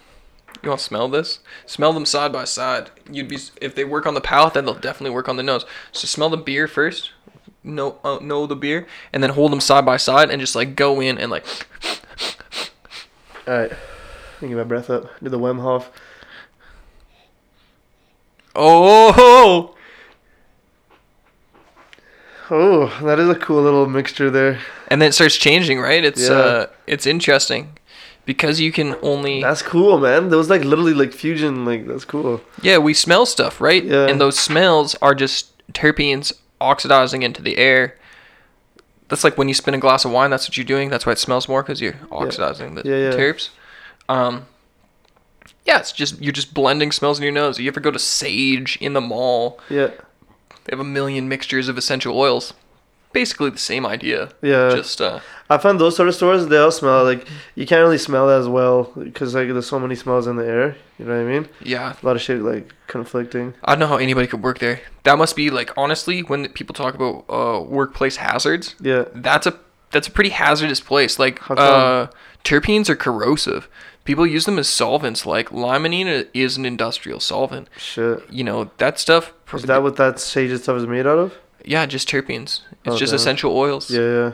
[0.63, 1.39] You want to smell this?
[1.67, 2.89] Smell them side by side.
[3.11, 5.65] You'd be if they work on the palate, then they'll definitely work on the nose.
[5.91, 7.11] So smell the beer first.
[7.63, 10.75] Know uh, know the beer, and then hold them side by side, and just like
[10.75, 11.45] go in and like.
[13.47, 13.71] All right.
[14.39, 15.09] Let me get my breath up.
[15.21, 15.91] Do the Wim Hof.
[18.55, 19.75] Oh,
[22.51, 24.59] Oh, that is a cool little mixture there.
[24.87, 26.03] and then it starts changing, right?
[26.03, 26.33] It's Yeah.
[26.35, 27.77] uh, it's interesting
[28.25, 30.29] because you can only That's cool, man.
[30.29, 31.63] Those like literally like fusion.
[31.65, 32.41] Like that's cool.
[32.63, 33.83] Yeah, we smell stuff, right?
[33.83, 34.07] Yeah.
[34.07, 37.95] And those smells are just terpenes oxidizing into the air.
[39.09, 40.31] That's like when you spin a glass of wine.
[40.31, 40.89] That's what you're doing.
[40.89, 43.11] That's why it smells more because you're oxidizing the Yeah, yeah.
[43.11, 43.49] terps.
[44.09, 44.45] Um,
[45.65, 47.59] yeah, it's just you're just blending smells in your nose.
[47.59, 49.59] You ever go to Sage in the mall?
[49.69, 49.87] Yeah.
[50.65, 52.53] They have a million mixtures of essential oils.
[53.11, 54.29] Basically the same idea.
[54.41, 54.69] Yeah.
[54.75, 56.47] Just uh, I found those sort of stores.
[56.47, 59.95] They all smell like you can't really smell as well because like there's so many
[59.95, 60.75] smells in the air.
[60.99, 61.49] You know what I mean?
[61.61, 61.95] yeah.
[62.01, 63.53] A lot of shit like conflicting.
[63.63, 64.81] I don't know how anybody could work there.
[65.03, 68.75] That must be like honestly when people talk about uh, workplace hazards.
[68.79, 69.05] Yeah.
[69.15, 69.59] that's a
[69.91, 71.17] that's a pretty hazardous place.
[71.17, 72.07] Like uh,
[72.43, 73.67] terpenes are corrosive.
[74.09, 75.25] People use them as solvents.
[75.27, 77.67] Like limonene is an industrial solvent.
[77.77, 78.23] Shit.
[78.31, 79.33] You know that stuff.
[79.53, 81.33] Is that what that sage stuff is made out of?
[81.63, 82.61] yeah, just terpenes.
[82.71, 83.17] It's Oh, just damn.
[83.17, 83.91] essential oils.
[83.91, 84.33] Yeah, yeah.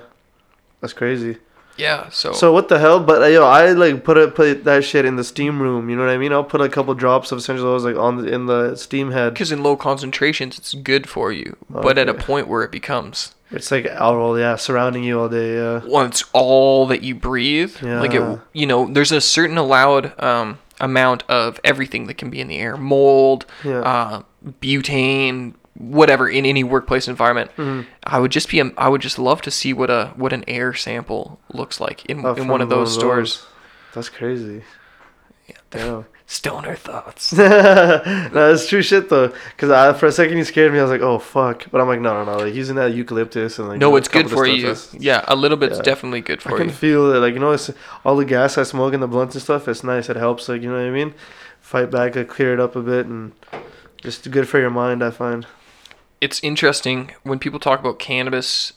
[0.79, 1.37] That's crazy.
[1.77, 2.09] Yeah.
[2.09, 2.31] So.
[2.33, 2.99] So what the hell?
[2.99, 5.89] But uh, yo, I like put it put that shit in the steam room.
[5.89, 6.31] You know what I mean?
[6.31, 9.33] I'll put a couple drops of essential oils like on the, in the steam head.
[9.33, 13.35] because in low concentrations, it's good for you, but at a point where it becomes
[13.51, 15.55] It's like alcohol, yeah, surrounding you all day.
[15.55, 15.81] Yeah.
[15.85, 17.99] once all that you breathe yeah.
[17.99, 22.39] like it you know there's a certain allowed um, amount of everything that can be
[22.41, 23.79] in the air mold Yeah.
[23.81, 24.21] uh,
[24.61, 27.81] butane whatever in any workplace environment Mm-hmm.
[28.03, 30.43] i would just be um, i would just love to see what a what an
[30.47, 33.45] air sample looks like in, Uh, in one of those stores
[33.93, 34.63] That's crazy.
[35.71, 36.05] Damn.
[36.27, 39.31] stoner thoughts no, it's true shit though.
[39.57, 40.79] Cause I, for a second you scared me.
[40.79, 41.69] I was like, oh fuck.
[41.71, 42.43] But I'm like, no, no, no.
[42.45, 43.79] Like using that eucalyptus and like.
[43.79, 45.83] no it's good for you that's- yeah a little bit's yeah.
[45.83, 46.55] definitely good for you.
[46.55, 47.19] I can feel it.
[47.19, 47.69] Like you know, it's
[48.03, 49.67] all the gas I smoke in the blunts and stuff.
[49.67, 50.09] It's nice.
[50.09, 50.49] It helps.
[50.49, 51.13] Like you know what I mean.
[51.61, 53.31] Fight back, like, clear it up a bit, and
[54.01, 55.03] just good for your mind.
[55.03, 55.45] I find.
[56.25, 58.73] It's interesting when people talk about cannabis.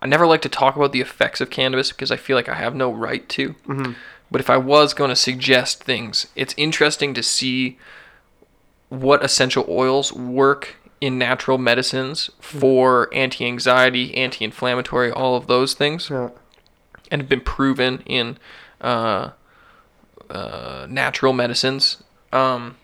[0.00, 2.54] I never like to talk about the effects of cannabis because I feel like I
[2.54, 3.54] have no right to.
[3.66, 3.96] Mhm.
[4.30, 7.76] But if I was going to suggest things, it's interesting to see
[8.88, 15.74] what essential oils work in natural medicines for anti anxiety, anti inflammatory, all of those
[15.74, 16.28] things, Yeah.
[17.10, 18.38] and have been proven in
[18.80, 19.30] uh,
[20.30, 22.02] uh, natural medicines.
[22.32, 22.76] Um,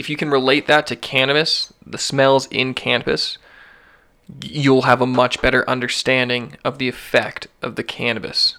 [0.00, 3.38] if you can relate that to cannabis, the smells in cannabis,
[4.42, 8.56] you'll have a much better understanding of the effect of the cannabis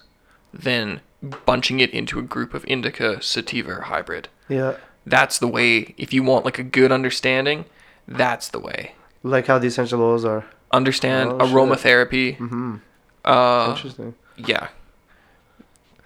[0.54, 1.00] than
[1.44, 4.28] bunching it into a group of indica, sativa, hybrid.
[4.48, 4.76] Yeah.
[5.04, 5.94] That's the way.
[5.98, 7.64] If you want like a good understanding,
[8.06, 8.94] that's the way.
[9.22, 10.44] Like how the essential oils are.
[10.70, 11.54] Understand Oh, shit.
[11.54, 12.38] aromatherapy.
[12.38, 12.76] Mm-hmm.
[13.24, 14.14] Uh, Interesting.
[14.36, 14.68] yeah,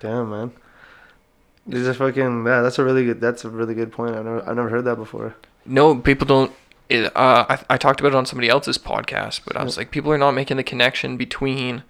[0.01, 0.53] Damn, man.
[1.67, 2.45] These are fucking.
[2.47, 3.21] Yeah, that's a really good.
[3.21, 4.12] That's a really good point.
[4.14, 5.35] I never, I never heard that before.
[5.64, 6.53] no, people don't.
[6.89, 9.91] It, uh, I, I talked about it on somebody else's podcast, but I was like,
[9.91, 11.83] people are not making the connection between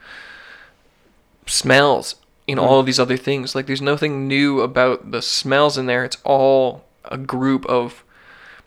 [1.46, 2.16] smells
[2.46, 3.54] in all of these other things.
[3.54, 6.04] Like, there's nothing new about the smells in there.
[6.04, 8.04] It's all a group of,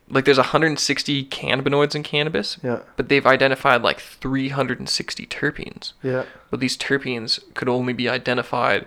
[0.10, 2.80] like, there's 160 cannabinoids in cannabis, Yeah.
[2.98, 5.94] but they've identified like 360 terpenes.
[6.04, 6.26] Yeah.
[6.52, 8.86] But these terpenes could only be identified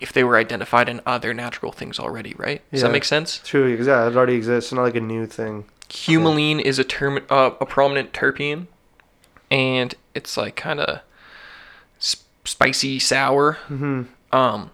[0.00, 2.62] if they were identified in other natural things already, right?
[2.70, 2.88] Does Yeah.
[2.88, 3.40] that make sense?
[3.44, 3.66] True.
[3.68, 4.70] Yeah, it already exists.
[4.70, 5.64] It's not like a new thing.
[5.88, 8.66] Humulene is a term, uh, a prominent terpene,
[9.50, 11.00] and it's like kind of
[12.02, 13.58] sp- spicy sour.
[13.70, 14.02] Mm-hmm.
[14.32, 14.70] Um,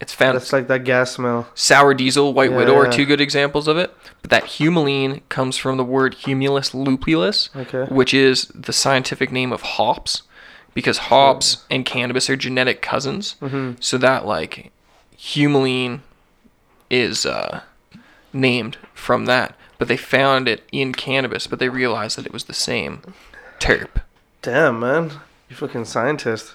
[0.00, 1.48] it's found That's like that gas smell.
[1.54, 3.94] sour diesel, white widow are two good examples of it.
[4.20, 7.84] But that humulene comes from the word humulus lupulus, Okay.
[7.92, 10.22] which is the scientific name of hops,
[10.74, 13.36] because hops and cannabis are genetic cousins.
[13.40, 13.72] Mm-hmm.
[13.80, 14.72] So that like
[15.16, 16.00] humulene
[16.90, 17.62] is uh,
[18.32, 19.56] named from that.
[19.78, 23.02] But they found it in cannabis, but they realized that it was the same
[23.58, 24.00] terp.
[24.40, 25.12] Damn, man.
[25.48, 26.54] You fucking scientist.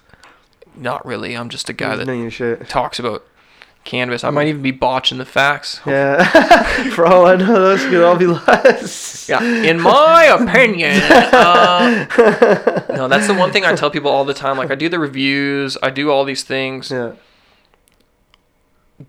[0.75, 1.35] Not really.
[1.35, 3.25] I'm just a guy that talks about
[3.87, 4.23] cannabis.
[4.23, 5.79] I might even be botching the facts.
[5.87, 6.23] Yeah.
[6.91, 9.25] For all I know, those could all be lies.
[9.27, 11.01] Yeah, in my opinion.
[11.01, 12.05] Uh,
[12.95, 14.57] no, that's the one thing I tell people all the time.
[14.57, 16.91] Like, I do the reviews, I do all these things.
[16.91, 17.13] Yeah.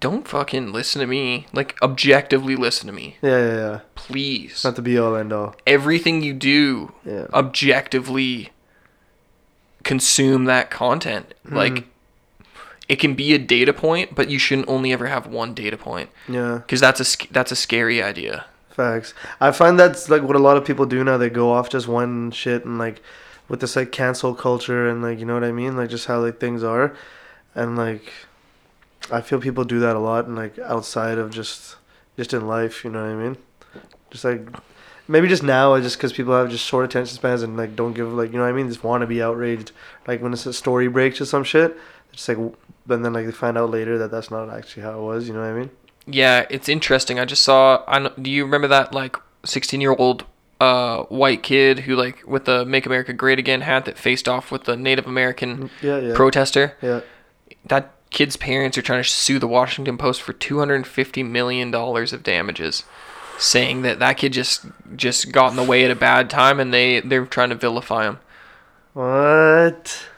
[0.00, 1.46] Don't fucking listen to me.
[1.52, 3.16] Like, objectively listen to me.
[3.22, 3.80] Yeah, yeah, yeah.
[3.94, 4.62] Please.
[4.62, 5.56] Not the be all end all.
[5.66, 7.26] Everything you do, Yeah.
[7.32, 8.50] objectively
[9.82, 11.32] consume that content.
[11.48, 11.56] Hmm.
[11.56, 11.88] Like,
[12.88, 16.10] it can be a data point, but you shouldn't only ever have one data point.
[16.28, 16.58] Yeah.
[16.58, 18.46] Because that's a, that's a scary idea.
[18.70, 19.12] Facts.
[19.40, 21.18] I find that's like what a lot of people do now.
[21.18, 23.02] They go off just one shit and like
[23.48, 26.20] with this like cancel culture and like you know what I mean, like just how
[26.20, 26.94] like things are,
[27.54, 28.12] and like
[29.10, 31.76] I feel people do that a lot and like outside of just
[32.16, 32.84] just in life.
[32.84, 33.36] You know what I mean?
[34.10, 34.46] Just like
[35.08, 38.12] maybe just now, just because people have just short attention spans and like don't give
[38.12, 38.68] like you know what I mean.
[38.68, 39.72] Just want to be outraged.
[40.06, 41.76] Like when it's a story breaks or some shit,
[42.18, 42.38] it's like
[42.86, 45.28] but then like they find out later that that's not actually how it was.
[45.28, 45.70] You know what I mean?
[46.06, 47.18] Yeah, it's interesting.
[47.20, 47.84] I just saw.
[47.86, 50.24] I do you remember that like sixteen year old
[50.60, 54.50] uh white kid who like with the "Make America Great Again" hat that faced off
[54.50, 56.76] with the Native American Yeah, yeah, protester?
[56.82, 57.00] yeah.
[57.64, 61.22] That kid's parents are trying to sue the Washington Post for two hundred and fifty
[61.22, 62.82] million dollars of damages,
[63.38, 64.64] saying that that kid just
[64.96, 68.04] just got in the way at a bad time and they they're trying to vilify
[68.04, 68.18] him.
[68.94, 70.08] What?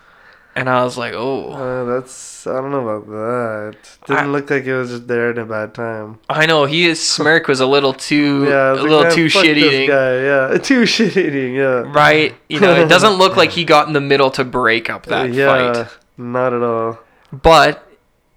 [0.60, 3.76] And I was like, oh, Uh, that's I don't know about that.
[4.06, 6.18] Didn't I- look like it was just there at a bad time.
[6.28, 9.56] I know he his smirk was a little too Yeah, a like, little too shit
[9.56, 9.88] eating.
[9.88, 10.14] Guy.
[10.22, 11.54] Yeah, too shit eating.
[11.54, 11.84] Yeah.
[11.90, 15.06] Right, you know, it doesn't look like he got in the middle to break up
[15.06, 15.88] that yeah, fight.
[16.18, 16.98] not at all.
[17.32, 17.86] But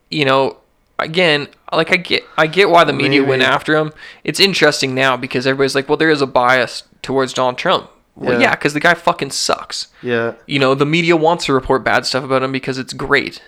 [0.09, 0.57] you know,
[0.99, 3.91] again, like I get, I get why the media went after him.
[4.23, 8.33] It's interesting now because everybody's like, well, there is a bias towards Donald Trump, Well,
[8.33, 8.39] Yeah.
[8.39, 9.87] yeah, because the guy fucking sucks.
[10.01, 10.33] Yeah.
[10.45, 13.41] You know, the media wants to report bad stuff about him because it's great.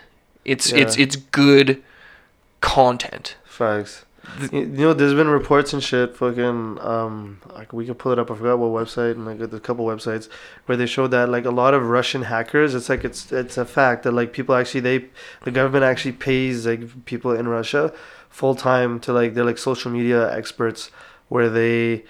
[0.44, 0.80] It's Yeah.
[0.80, 1.82] it's it's good
[2.62, 3.36] content.
[3.46, 4.06] Facts.
[4.52, 6.18] You you know, there's been reports and shit.
[6.18, 8.32] Fucking, um, like we could pull it up.
[8.32, 10.28] I forgot what website, and like there's a couple websites
[10.66, 12.74] where they show that like a lot of Russian hackers.
[12.74, 15.06] It's like it's it's a fact that like people actually they
[15.44, 17.94] the government actually pays like people in Russia
[18.30, 20.90] full time to like they're like social media experts
[21.30, 22.04] where they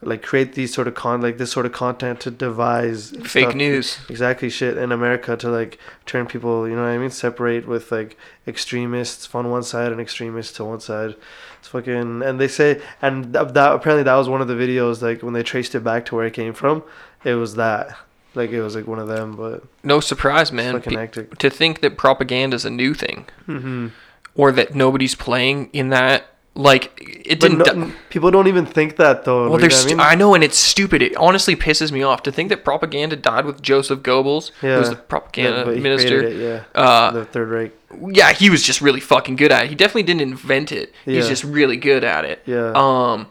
[0.00, 3.54] like create these sort of con like this sort of content to devise Fake stuff-
[3.56, 3.98] news.
[4.08, 7.90] exactly shit in America to like turn people, you know what I mean, separate with
[7.90, 11.14] like extremists on one side and extremists to one side.
[11.58, 15.22] It's fucking and they say and that, apparently that was one of the videos like
[15.22, 16.82] when they traced it back to where it came from,
[17.24, 17.96] it was that
[18.34, 20.74] like it was like one of them, but No surprise, man.
[20.74, 21.38] fucking Pe- hectic.
[21.38, 23.88] to think that propaganda is a new thing Mm-hmm.
[24.36, 29.24] or that nobody's playing in that like it didn't no, people don't even think that
[29.24, 29.48] though.
[29.48, 30.00] well there's I mean?
[30.00, 33.44] I know and it's stupid it honestly pisses me off to think that propaganda died
[33.44, 36.80] with Joseph Goebbels who was the propaganda he minister it, yeah.
[36.80, 37.72] uh the Third Reich.
[38.12, 41.14] yeah he was just really fucking good at it he definitely didn't invent it Yeah.
[41.14, 41.30] he's Yeah.
[41.30, 42.72] just really good at it Yeah.
[42.74, 43.28] um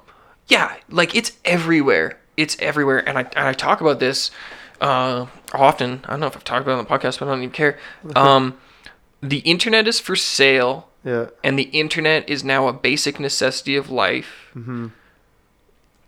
[0.47, 4.31] yeah like it's everywhere it's everywhere and i, and I talk about this
[4.79, 7.31] uh often i don't know if i've talked about it on the podcast but i
[7.31, 7.77] don't even care
[8.15, 8.57] um
[9.21, 11.27] the internet is for sale Yeah.
[11.43, 14.87] and the internet is now a basic necessity of life Mm-hmm.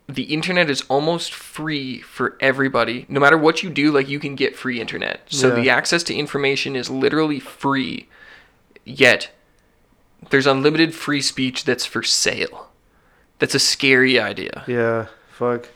[0.08, 4.36] the internet is almost free for everybody no matter what you do like you can
[4.36, 5.56] get free internet so Yeah.
[5.56, 8.08] the access to information is literally free
[8.86, 9.30] yet
[10.32, 12.70] there's unlimited free speech that's for sale
[13.38, 15.08] that's a scary idea Yeah.
[15.32, 15.70] Fuck.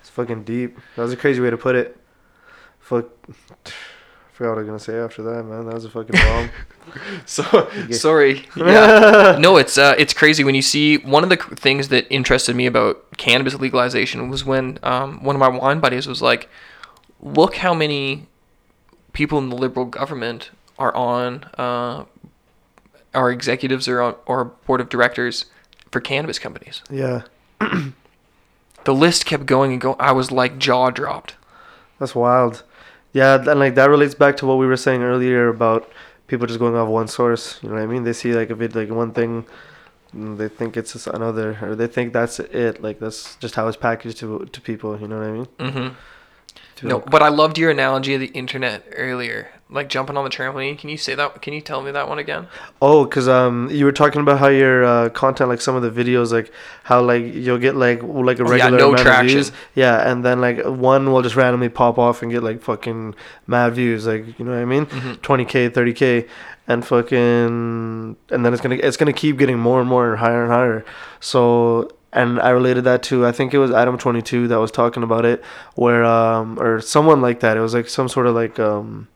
[0.00, 0.78] It's fucking deep.
[0.94, 1.96] That was a crazy way to put it.
[2.78, 3.06] Fuck.
[4.38, 5.66] Forgot what I was gonna say after that, man.
[5.66, 6.50] That was a fucking bomb.
[7.26, 9.36] so sorry yeah.
[9.38, 12.64] no it's uh it's crazy when you see one of the things that interested me
[12.66, 16.48] about cannabis legalization was when um one of my wine buddies was like
[17.20, 18.26] look how many
[19.12, 22.04] people in the liberal government are on uh
[23.12, 25.44] our executives or on or board of directors
[25.90, 27.22] for cannabis companies yeah.
[28.84, 31.34] the list kept going and going i was like jaw dropped
[31.98, 32.62] That's wild.
[33.12, 35.90] Yeah, and like that relates back to what we were saying earlier about
[36.26, 37.58] people just going off one source.
[37.62, 38.04] You know what I mean?
[38.04, 39.46] They see like a bit like one thing,
[40.12, 42.82] and they think it's just another, or they think that's it.
[42.82, 45.00] Like that's just how it's packaged to to people.
[45.00, 45.46] You know what I mean?
[45.58, 45.94] mm-hmm.
[46.82, 50.78] No but i loved your analogy of the internet earlier like jumping on the trampoline
[50.78, 52.46] can you say that can you tell me that one again
[52.80, 55.90] Oh, cause um, you were talking about how your uh, content, like some of the
[55.90, 56.52] videos, like
[56.84, 59.26] how like you'll get like like a Oh, yeah, regular no amount traction.
[59.26, 62.62] of views, yeah, and then like one will just randomly pop off and get like
[62.62, 63.16] fucking
[63.48, 65.20] mad views, like you know what I mean, Mhm.
[65.22, 66.26] twenty k, thirty k,
[66.68, 67.18] and fucking,
[68.30, 70.84] and then it's gonna it's gonna keep getting more and more and higher and higher.
[71.20, 74.70] So and I related that to I think it was Adam twenty two that was
[74.70, 75.42] talking about it,
[75.74, 77.56] where um or someone like that.
[77.56, 79.08] It was like some sort of like um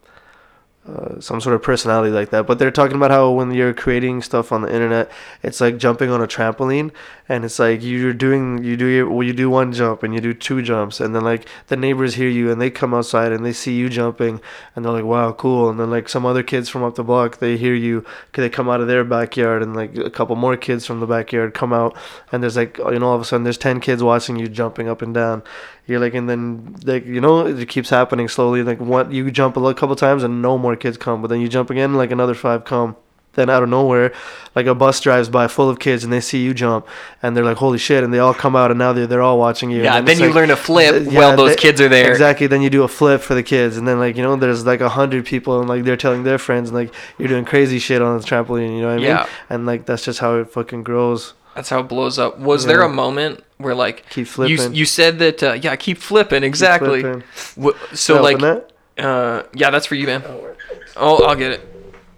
[0.84, 2.44] uh, some sort of personality like that.
[2.44, 5.10] But they're talking about how when you're creating stuff on the internet,
[5.42, 6.90] it's like jumping on a trampoline,
[7.28, 10.34] and it's like you're doing you do well, you do one jump and you do
[10.34, 13.52] two jumps, and then like the neighbors hear you and they come outside and they
[13.52, 14.40] see you jumping,
[14.74, 15.70] and they're like, wow, cool.
[15.70, 18.68] And then like some other kids from up the block, they hear you, they come
[18.68, 21.96] out of their backyard, and like a couple more kids from the backyard come out,
[22.32, 24.88] and there's like you know all of a sudden there's ten kids watching you jumping
[24.88, 25.44] up and down.
[25.86, 28.62] You're like, and then like you know it keeps happening slowly.
[28.62, 31.48] Like one you jump a couple times and no more kids come, but then you
[31.48, 32.96] jump again, like another five come.
[33.34, 34.12] Then out of nowhere,
[34.54, 36.86] like a bus drives by full of kids and they see you jump
[37.22, 39.38] and they're like, "Holy shit!" and they all come out and now they're they're all
[39.38, 39.82] watching you.
[39.82, 41.88] Yeah, and then it's you like- learn to flip Yeah, while those they- kids are
[41.88, 42.10] there.
[42.10, 42.46] Exactly.
[42.46, 44.82] Then you do a flip for the kids, and then like you know, there's like
[44.82, 48.02] a hundred people, and like they're telling their friends, and like you're doing crazy shit
[48.02, 48.74] on the trampoline.
[48.76, 49.04] You know what I mean?
[49.06, 49.26] Yeah.
[49.48, 51.32] And like that's just how it fucking grows.
[51.54, 52.38] That's how it blows up.
[52.38, 54.74] Was there a moment where like Keep flipping.
[54.74, 57.00] you said that uh, yeah keep flipping Keep exactly.
[57.00, 57.22] flipping.
[57.94, 58.64] So Helping like
[58.96, 59.02] that?
[59.06, 60.22] uh yeah that's for you man.
[60.96, 61.68] Oh I'll get it.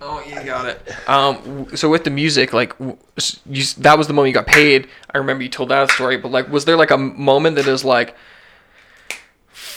[0.01, 1.09] Oh you got it.
[1.09, 4.89] Um so with the music like you that was the moment you got paid.
[5.13, 7.85] I remember you told that story, but like was there like a moment that is
[7.85, 8.15] like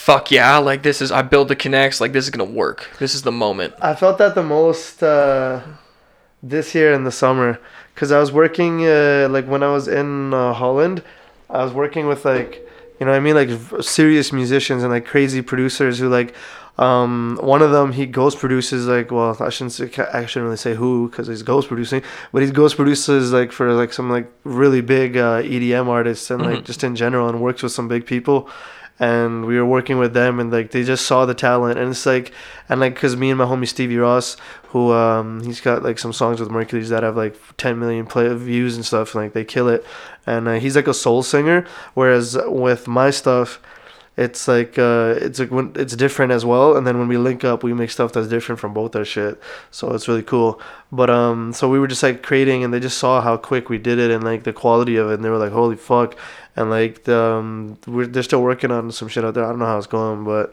[0.07, 2.89] fuck yeah like this is I build the connects like this is gonna work.
[2.99, 3.73] This is the moment.
[3.81, 5.61] I felt that the most uh,
[6.41, 7.59] this year in the summer
[7.93, 11.03] because I was working uh, like when I was in uh, Holland,
[11.49, 12.65] I was working with like
[12.99, 13.49] you know I mean like
[13.81, 16.33] serious musicians and like crazy producers who like
[16.79, 20.57] um one of them he ghost produces like well I shouldn't say, I shouldn't really
[20.57, 24.31] say who because he's ghost producing but he ghost produces like for like some like
[24.43, 26.65] really big uh, EDM artists and like Mhm.
[26.65, 28.47] just in general and works with some big people
[28.99, 32.05] and we were working with them and like they just saw the talent and it's
[32.05, 32.31] like
[32.69, 34.37] and like because me and my homie stevie ross
[34.69, 38.31] who um he's got like some songs with mercury's that have like 10 million play
[38.35, 39.85] views and stuff like they kill it
[40.25, 41.63] and uh, he's like a soul singer
[41.93, 43.59] whereas with my stuff
[44.17, 46.75] it's like uh, it's like when it's different as well.
[46.75, 49.39] And then when we link up, we make stuff that's different from both our shit.
[49.69, 50.59] So it's really cool.
[50.91, 53.77] But um, so we were just like creating, and they just saw how quick we
[53.77, 56.17] did it and like the quality of it, and they were like, "Holy fuck!"
[56.55, 59.45] And like the um, we're they're still working on some shit out there.
[59.45, 60.51] I don't know how it's going, but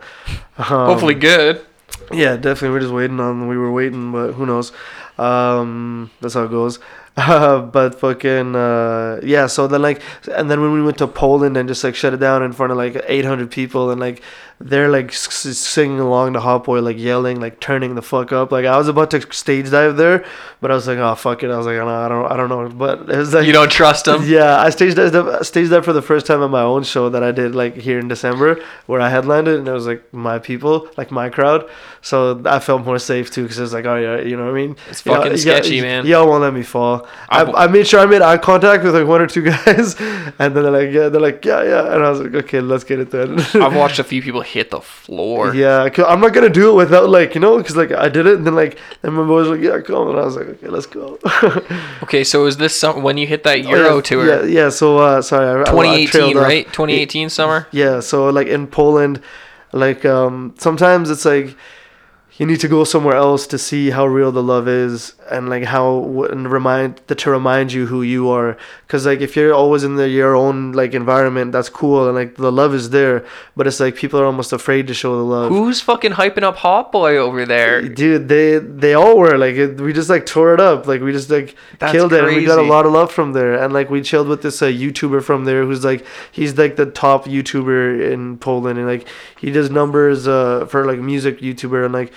[0.58, 1.64] um, Hopefully good.
[2.12, 2.70] yeah, definitely.
[2.70, 3.48] We're just waiting on.
[3.48, 4.72] We were waiting, but who knows?
[5.16, 6.80] Um, that's how it goes.
[7.16, 9.46] Uh, but fucking uh, yeah.
[9.46, 12.18] So then like, and then when we went to Poland and just like shut it
[12.18, 14.22] down in front of like 800 people and like
[14.60, 18.50] they're like singing along to Hot Boy, like yelling, like turning the fuck up.
[18.52, 20.24] Like I was about to stage dive there,
[20.60, 21.50] but I was like, oh fuck it.
[21.50, 22.68] I was like, I don't, I don't know.
[22.68, 24.22] But it was like You don't trust him.
[24.24, 27.22] yeah, I staged that staged that for the first time at my own show that
[27.22, 30.38] I did like here in December, where I headlined it, and it was like my
[30.38, 31.68] people, like my crowd.
[32.00, 34.52] So I felt more safe too, because it was like, oh yeah, you know what
[34.52, 34.76] I mean?
[34.88, 36.06] It's Y'all- fucking y'all- sketchy, man.
[36.06, 37.03] Y'all won't let me fall.
[37.28, 39.94] I, I I made sure I made eye contact with like one or two guys,
[40.00, 42.84] and then they're like, yeah, they're like, yeah, yeah, and I was like, okay, let's
[42.84, 43.40] get it then.
[43.54, 45.54] I've watched a few people hit the floor.
[45.54, 48.26] Yeah, 'cause I'm not gonna do it without like you know, cause like I did
[48.26, 50.46] it, and then like, and my boys were like, yeah, come, and I was like,
[50.48, 51.18] okay, let's go.
[52.02, 54.26] Okay, so is this some when you hit that Oh, Euro yeah, tour?
[54.26, 54.68] Yeah, yeah.
[54.68, 56.66] So uh, sorry, I 2018, right?
[56.66, 57.66] 2018 summer.
[57.72, 59.20] Yeah, so like in Poland,
[59.72, 61.56] like um, sometimes it's like
[62.36, 65.64] you need to go somewhere else to see how real the love is and like
[65.64, 68.56] how and remind to remind you who you are.
[68.86, 72.34] Because like if you're always in the, your own like environment that's cool and like
[72.34, 73.24] the love is there.
[73.54, 75.50] But it's like people are almost afraid to show the love.
[75.50, 77.82] Who's fucking hyping up Hot Boy over there?
[77.82, 80.88] dude they they all were like it, we just like tore it up.
[80.88, 83.32] Like we just like That's killed it and we got a lot of love from
[83.32, 83.62] there.
[83.62, 86.86] And like we chilled with this uh, youtuber from there who's like he's like the
[86.86, 88.76] top youtuber in poland.
[88.76, 89.06] And like
[89.38, 91.84] he does numbers uh for like music youtuber.
[91.84, 92.12] And like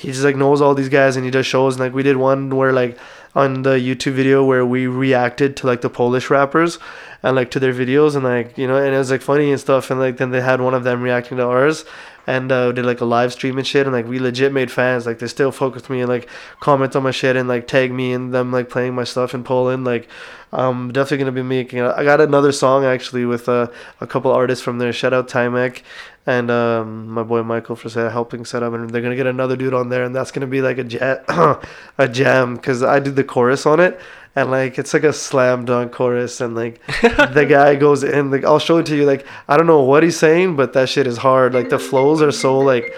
[0.00, 2.16] he just like knows all these guys and he does shows and like we did
[2.16, 2.98] one where like
[3.34, 6.78] on the youtube video where we reacted to like the polish rappers
[7.22, 9.60] and like to their videos and like you know and it was like funny and
[9.60, 11.84] stuff and like then they had one of them reacting to ours
[12.26, 15.06] and uh, did like a live stream and shit and like we legit made fans
[15.06, 16.28] like they still fuck with me and like
[16.60, 19.42] comment on my shit and like tag me and them like playing my stuff in
[19.44, 20.08] Poland like
[20.52, 23.68] I'm definitely gonna be making I got another song actually with uh,
[24.00, 25.82] a couple artists from there shout out Timek
[26.26, 29.74] and um, my boy Michael for helping set up and they're gonna get another dude
[29.74, 31.60] on there and that's gonna be like a ja-
[31.98, 33.98] a jam because I did the chorus on it
[34.36, 38.44] and like it's like a slam dunk chorus and like the guy goes in like
[38.44, 41.06] I'll show it to you like I don't know what he's saying but that shit
[41.06, 41.54] is hard.
[41.54, 42.94] Like the flows are so like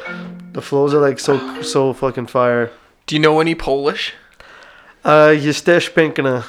[0.52, 2.70] the flows are like so so fucking fire.
[3.06, 4.14] Do you know any Polish?
[5.04, 6.42] uh jesteś piękna.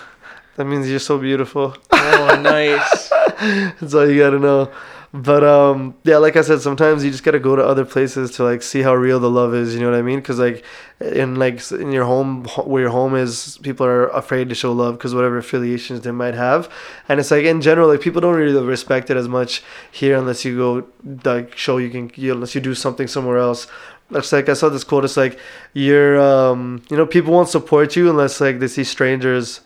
[0.55, 1.73] That means you're so beautiful.
[1.91, 3.09] Oh, nice.
[3.79, 4.69] that's all you gotta know
[5.13, 8.43] but um yeah like i said sometimes you just gotta go to other places to
[8.43, 10.65] like see how real the love is you know what i mean because like
[10.99, 14.97] in like in your home where your home is people are afraid to show love
[14.97, 16.67] because whatever affiliations they might have
[17.07, 19.61] and it's like in general like people don't really respect it as much
[19.91, 20.87] here unless you go
[21.23, 23.67] like show you can you, unless you do something somewhere else
[24.11, 25.05] it's like I saw this quote.
[25.05, 25.39] It's like
[25.73, 29.61] you're, um, you know, people won't support you unless like they see strangers,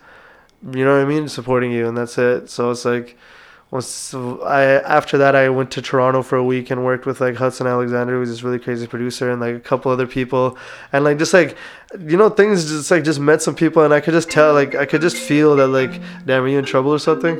[0.72, 2.50] you know what I mean, supporting you, and that's it.
[2.50, 3.18] So it's like,
[3.70, 7.36] once I after that I went to Toronto for a week and worked with like
[7.36, 10.58] Hudson Alexander, who's this really crazy producer, and like a couple other people,
[10.94, 11.58] and like just like,
[12.00, 14.76] you know, things just like just met some people, and I could just tell, like
[14.76, 15.92] I could just feel that like,
[16.26, 17.36] damn, are you in trouble or something?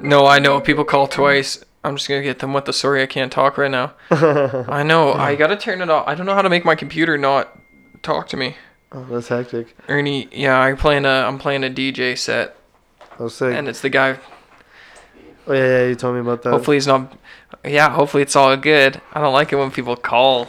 [0.00, 0.60] No, I know.
[0.60, 1.64] People call twice.
[1.82, 3.94] I'm just gonna get them with the sorry I can't talk right now.
[4.10, 5.12] I know.
[5.12, 6.06] I gotta turn it off.
[6.06, 7.58] I don't know how to make my computer not
[8.02, 8.56] talk to me.
[8.92, 9.76] Oh, that's hectic.
[9.88, 12.56] Ernie, yeah, I'm playing a I'm playing a DJ set,
[13.18, 14.18] was saying, and it's the guy.
[15.48, 16.50] Oh yeah, yeah, you told me about that.
[16.50, 17.12] Hopefully he's not.
[17.64, 19.00] Yeah, hopefully it's all good.
[19.12, 20.48] I don't like it when people call.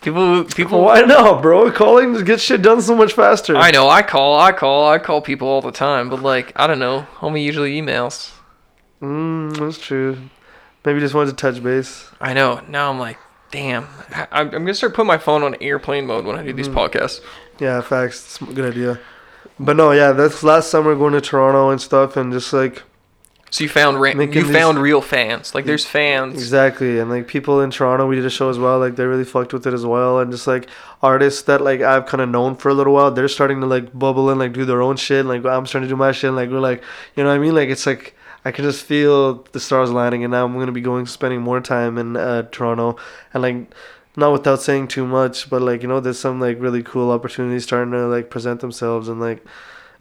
[0.00, 0.82] People, people.
[0.82, 1.70] Why not, bro?
[1.72, 3.56] Calling gets shit done so much faster.
[3.56, 3.88] I know.
[3.88, 4.38] I call.
[4.38, 4.88] I call.
[4.88, 6.08] I call people all the time.
[6.08, 7.06] But like, I don't know.
[7.16, 8.32] Homie usually emails.
[9.02, 10.18] Mm, that's true.
[10.84, 12.08] Maybe just wanted to touch base.
[12.20, 12.62] I know.
[12.68, 13.18] Now I'm like,
[13.50, 13.88] damn.
[14.10, 16.68] I, I'm I'm gonna start putting my phone on airplane mode when I do these
[16.68, 17.20] podcasts.
[17.58, 18.38] Yeah, facts.
[18.40, 19.00] It's a good idea.
[19.58, 22.84] But no, yeah, that's last summer going to Toronto and stuff, and just like
[23.50, 25.54] So you found ra- you these- found real fans.
[25.54, 26.34] Like there's fans.
[26.34, 28.78] exactly, and like people in Toronto, we did a show as well.
[28.78, 30.68] Like they really fucked with it as well, and just like
[31.02, 33.96] artists that like I've kind of known for a little while, they're starting to like
[33.98, 35.24] bubble and like do their own shit.
[35.26, 36.28] Like I'm starting to do my shit.
[36.28, 36.82] And, like we're like,
[37.16, 37.54] you know what I mean?
[37.54, 38.14] Like it's like
[38.44, 41.60] I can just feel the stars lining, and now I'm gonna be going spending more
[41.60, 42.96] time in uh, Toronto,
[43.32, 43.74] and like
[44.16, 47.64] not without saying too much, but like you know, there's some like really cool opportunities
[47.64, 49.44] starting to like present themselves, and like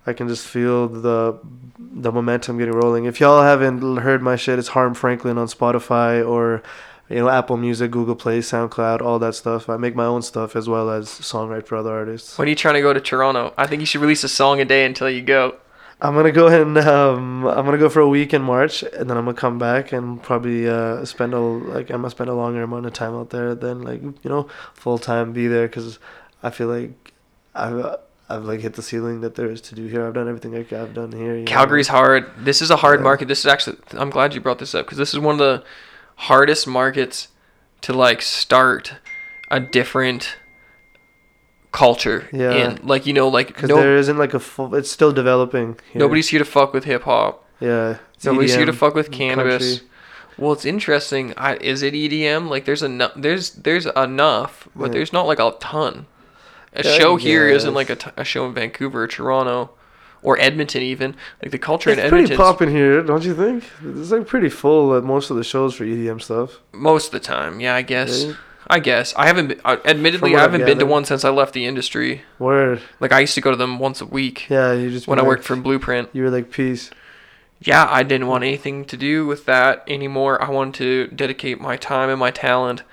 [0.07, 1.37] I can just feel the
[1.77, 3.05] the momentum getting rolling.
[3.05, 6.63] If y'all haven't heard my shit, it's Harm Franklin on Spotify or
[7.09, 9.69] you know Apple Music, Google Play, SoundCloud, all that stuff.
[9.69, 12.37] I make my own stuff as well as songwrite for other artists.
[12.37, 13.53] When are you trying to go to Toronto?
[13.57, 15.57] I think you should release a song a day until you go.
[15.99, 19.17] I'm gonna go and um, I'm gonna go for a week in March, and then
[19.17, 22.63] I'm gonna come back and probably uh, spend a like I'm gonna spend a longer
[22.63, 25.99] amount of time out there than like you know full time be there because
[26.43, 27.13] I feel like
[27.55, 27.97] I've
[28.29, 30.05] I've like hit the ceiling that there is to do here.
[30.05, 31.35] I've done everything I've done here.
[31.35, 31.45] you know?
[31.45, 32.29] Calgary's hard.
[32.37, 33.03] This is a hard Yeah.
[33.05, 33.27] market.
[33.29, 33.77] This is actually.
[33.93, 35.63] I'm glad you brought this up because this is one of the
[36.15, 37.29] hardest markets
[37.81, 38.93] to like start
[39.49, 40.35] a different
[41.71, 42.51] culture Yeah.
[42.51, 42.79] in.
[42.83, 44.75] Like you know, like because no, there isn't like a full.
[44.75, 45.77] It's still developing.
[45.93, 45.99] Here.
[45.99, 47.45] nobody's here to fuck with hip hop.
[47.59, 47.97] Yeah.
[48.23, 49.79] Nobody's here to fuck with cannabis.
[49.79, 49.87] country.
[50.37, 51.33] Well, it's interesting.
[51.37, 52.47] I, is it EDM?
[52.49, 53.13] Like, there's enough.
[53.15, 54.91] There's there's enough, but Yeah.
[54.93, 56.05] there's not like a ton.
[56.73, 59.71] A I show here isn't like a, t- a show in Vancouver or Toronto
[60.21, 61.15] or Edmonton even.
[61.41, 62.31] Like the culture It's in Edmonton.
[62.31, 63.63] It's pretty popping here, don't you think?
[63.83, 66.59] It's like pretty full at most of the shows for EDM stuff.
[66.73, 67.59] most of the time.
[67.59, 68.25] Yeah, I guess.
[68.69, 69.47] I guess I haven't.
[69.47, 72.23] Been, uh, admittedly, I haven't been to one since I left the industry.
[72.37, 72.81] Word.
[72.99, 75.21] Like I used to go to them once a week Yeah, you just when I
[75.21, 76.09] like- worked for Blueprint.
[76.11, 76.91] You were like peace.
[77.61, 80.41] yeah, I didn't want anything to do with that anymore.
[80.43, 82.83] I wanted to dedicate my time and my talent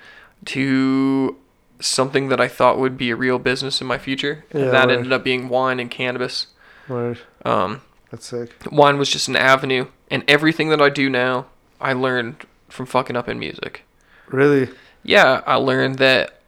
[0.45, 1.35] to
[1.79, 4.45] something that I thought would be a real business in my future.
[4.53, 4.97] Yeah, and that right.
[4.97, 6.47] ended up being wine and cannabis.
[6.87, 7.19] Word.
[7.43, 7.81] Um,
[8.11, 8.53] That's sick.
[8.71, 11.47] wine was just an avenue, and everything that I do now,
[11.81, 13.83] I learned from fucking up in music.
[14.27, 14.69] Really?
[15.03, 16.39] Yeah, I learned that.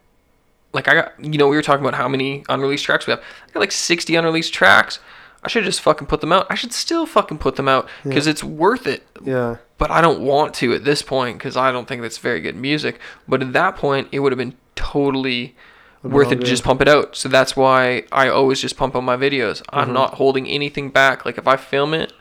[0.72, 3.20] Like I got, you know, we were talking about how many unreleased tracks we have.
[3.20, 4.98] I got like 60 unreleased tracks.
[5.42, 6.46] I should just fucking put them out.
[6.50, 9.06] I should still fucking put them out because it's worth it.
[9.24, 9.56] Yeah.
[9.78, 12.56] but I don't want to at this point because I don't think that's very good
[12.56, 12.98] music.
[13.28, 15.54] But at that point, it would have been totally
[16.02, 17.16] worth it to just pump it out.
[17.16, 19.62] So that's why I always just pump out my videos.
[19.62, 19.78] Mm-hmm.
[19.78, 21.24] I'm not holding anything back.
[21.24, 22.12] Like if I film it,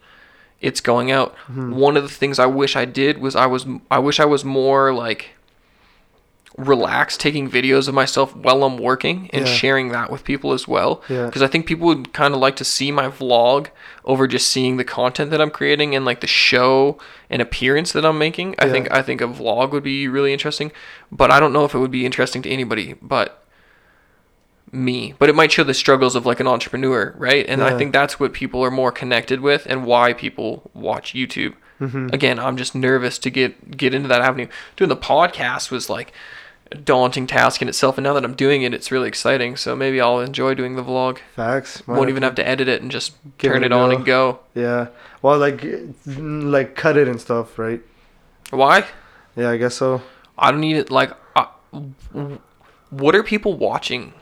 [0.62, 1.36] it's going out.
[1.48, 1.72] Mm-hmm.
[1.72, 4.44] One of the things I wish I did was I was I wish I was
[4.46, 5.30] more like
[6.58, 9.54] relaxed taking videos of myself while I'm working and Yeah.
[9.54, 11.04] sharing that with people as well.
[11.08, 11.26] Yeah.
[11.28, 13.68] Because I think people would kind of like to see my vlog
[14.06, 16.98] over just seeing the content that I'm creating and like the show
[17.30, 18.56] and appearance that I'm making.
[18.58, 18.72] I Yeah.
[18.72, 20.72] think I think a vlog would be really interesting,
[21.12, 23.44] but I don't know if it would be interesting to anybody but
[24.72, 25.14] me.
[25.20, 27.46] But it might show the struggles of like an entrepreneur, right?
[27.48, 31.54] And I think that's what people are more connected with and why people watch YouTube.
[31.80, 32.08] Mm-hmm.
[32.12, 34.48] Again, I'm just nervous to get get into that avenue.
[34.76, 36.12] Doing the podcast was like
[36.84, 39.56] daunting task in itself, and now that I'm doing it, it's really exciting.
[39.56, 41.20] So maybe I'll enjoy doing the vlog.
[41.36, 41.86] Facts.
[41.88, 44.40] Won't have even have to edit it and just turn it it, on and go.
[44.56, 44.88] Yeah.
[45.22, 45.64] Well, like,
[46.06, 47.82] like cut it and stuff, right?
[48.50, 48.86] Why?
[49.36, 50.02] Yeah, I guess so.
[50.38, 50.92] I don't need it.
[50.92, 51.48] Like, uh,
[52.90, 54.14] what are people watching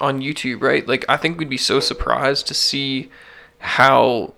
[0.00, 0.62] on YouTube?
[0.62, 0.86] Right?
[0.86, 3.10] Like, I think we'd be so surprised to see
[3.58, 4.34] how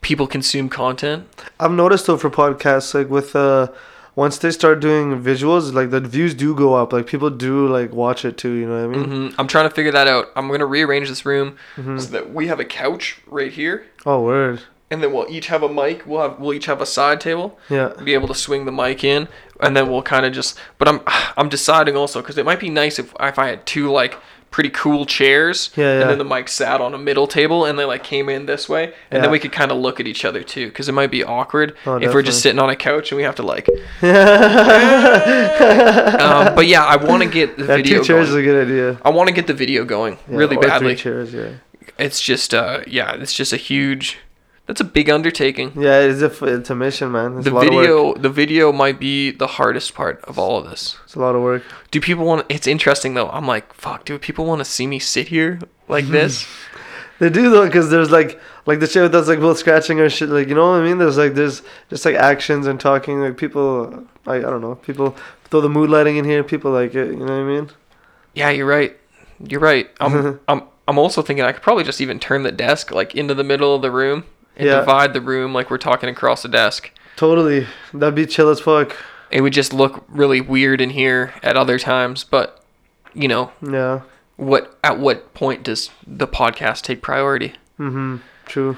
[0.00, 1.28] people consume content.
[1.58, 3.68] I've noticed though for podcasts, like with uh,
[4.16, 6.92] once they start doing visuals, like the views do go up.
[6.92, 8.52] Like people do like watch it too.
[8.52, 9.28] You know what I mean?
[9.30, 10.26] hmm I'm trying to figure that out.
[10.36, 11.98] I'm gonna rearrange this room Mm-hmm.
[11.98, 14.60] so that we have a couch right here, Oh, word.
[14.90, 16.04] and then we'll each have a mic.
[16.06, 17.58] We'll have we'll each have a side table.
[17.68, 17.92] Yeah.
[18.04, 19.28] Be able to swing the mic in,
[19.60, 20.58] and then we'll kind of just.
[20.78, 21.00] But I'm
[21.36, 24.14] I'm deciding also because it might be nice if if I had two like
[24.50, 26.00] pretty cool chairs, Yeah, yeah.
[26.00, 28.68] and then the mic sat on a middle table, and they like came in this
[28.68, 31.10] way, and then we could kind of look at each other too, because it might
[31.10, 33.68] be awkward Oh, if we're just sitting on a couch and we have to like.
[35.22, 38.28] um, but yeah, I want to get the Yeah, video two chairs going.
[38.28, 38.98] is a good idea.
[39.04, 40.94] I want to get the video going Yeah, really or badly.
[40.94, 41.50] Three chairs, yeah.
[41.98, 44.18] It's just, uh, yeah, it's just a huge.
[44.70, 45.72] That's a big undertaking.
[45.74, 47.38] Yeah, it's a, it's a mission, man.
[47.38, 47.82] It's The a lot of work.
[47.82, 50.96] video, the video might be the hardest part of all of this.
[51.02, 51.64] It's a lot of work.
[51.90, 52.46] Do people want?
[52.48, 53.28] It's interesting though.
[53.30, 54.04] I'm like, fuck.
[54.04, 56.46] Do people want to see me sit here like this?
[57.18, 60.28] They do though, because there's like like the shit that's like both scratching or shit.
[60.28, 60.98] Like you know what I mean?
[60.98, 63.20] There's like there's just like actions and talking.
[63.20, 64.76] Like people, I I don't know.
[64.76, 65.16] People
[65.46, 66.44] throw the mood lighting in here.
[66.44, 67.08] People like it.
[67.08, 67.70] You know what I mean?
[68.34, 68.96] yeah, you're right.
[69.40, 69.90] You're right.
[69.98, 73.34] I'm, I'm, I'm also thinking I could probably just even turn the desk like into
[73.34, 74.22] the middle of the room
[74.64, 74.80] Yeah.
[74.80, 76.90] divide the room like we're talking across the desk.
[77.16, 77.66] Totally.
[77.92, 78.96] That'd be chill as fuck.
[79.30, 82.64] It would just look really weird in here at other times, but
[83.14, 84.00] you know, Yeah.
[84.36, 87.54] what at what point does the podcast take priority?
[87.78, 88.16] Mm-hmm.
[88.46, 88.76] True.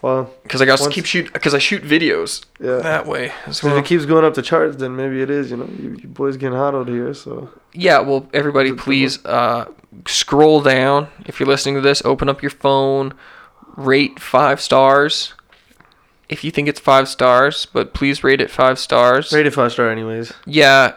[0.00, 2.76] Well, Because I got to keep shoot because I shoot videos yeah.
[2.76, 5.50] that way So if it keeps going up the charts, then maybe it is.
[5.50, 7.12] You know, you, you boys getting hot out here.
[7.14, 9.64] So Yeah, well, everybody, please uh,
[10.06, 11.08] scroll down.
[11.26, 13.12] If you're listening to this, open up your phone,
[13.78, 15.32] rate five stars.
[16.28, 19.32] If you think it's five stars, but please rate it five stars.
[19.32, 20.32] rate it five star, anyways.
[20.44, 20.96] Yeah,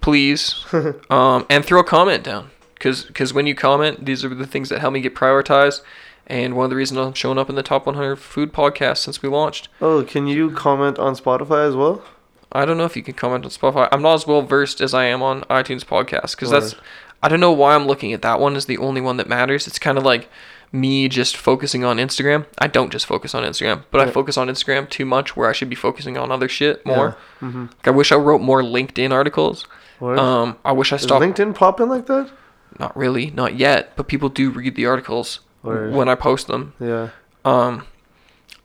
[0.00, 0.64] please.
[1.10, 2.50] um, and throw a comment down.
[2.74, 5.80] Because cause when you comment, these are the things that help me get prioritized.
[6.28, 9.22] And one of the reasons I'm showing up in the top 100 food podcast since
[9.22, 9.68] we launched.
[9.80, 12.04] Oh, can you comment on Spotify as well?
[12.52, 13.88] I don't know if you can comment on Spotify.
[13.90, 16.74] I'm not as well versed as I am on iTunes podcast because that's
[17.22, 19.66] I don't know why I'm looking at that one as the only one that matters.
[19.66, 20.28] It's kind of like
[20.72, 22.46] me just focusing on Instagram.
[22.58, 25.52] I don't just focus on Instagram, but I focus on Instagram too much where I
[25.52, 26.96] should be focusing on other shit Yeah.
[26.96, 27.16] more.
[27.40, 27.60] Mm-hmm.
[27.62, 29.66] Like, I wish I wrote more LinkedIn articles.
[30.00, 31.24] Um, I wish I Is stopped.
[31.24, 32.30] LinkedIn popping like that?
[32.78, 35.94] Not really, not yet, but people do read the articles Word.
[35.94, 36.74] when I post them.
[36.78, 37.08] Yeah.
[37.44, 37.86] Um,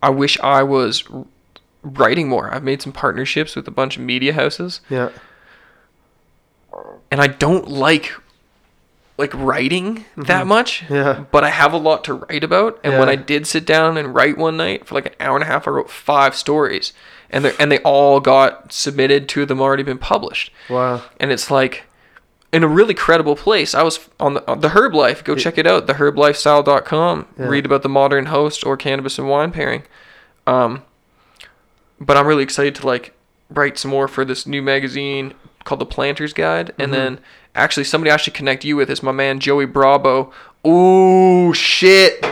[0.04, 1.04] I wish I was
[1.84, 2.54] writing more.
[2.54, 5.10] I've made some partnerships with a bunch of media houses, Yeah.
[7.10, 8.12] and I don't like
[9.18, 10.82] like writing that much.
[10.82, 10.94] Mm-hmm.
[10.94, 11.26] Yeah.
[11.32, 14.16] But I have a lot to write about, and when I did sit down and
[14.16, 16.94] write one night for like an hour and a half, I wrote five stories,
[17.30, 19.30] and they and they all got submitted.
[19.30, 21.04] Two of them already been published, Wow.
[21.20, 21.84] and it's like
[22.52, 23.74] in a really credible place.
[23.76, 25.24] I was on the, on the Herb Life.
[25.24, 25.88] Go check it out.
[25.88, 27.28] TheHerbLifestyle.com.
[27.40, 27.46] Yeah.
[27.48, 29.84] Read about the modern host or cannabis and wine pairing.
[30.48, 30.84] Um,
[32.00, 33.14] but I'm really excited to like
[33.50, 35.34] write some more for this new magazine
[35.64, 37.20] called The Planter's Guide, and then
[37.56, 40.32] actually somebody I should connect you with is my man Joey Bravo.
[40.66, 42.26] Ooh shit.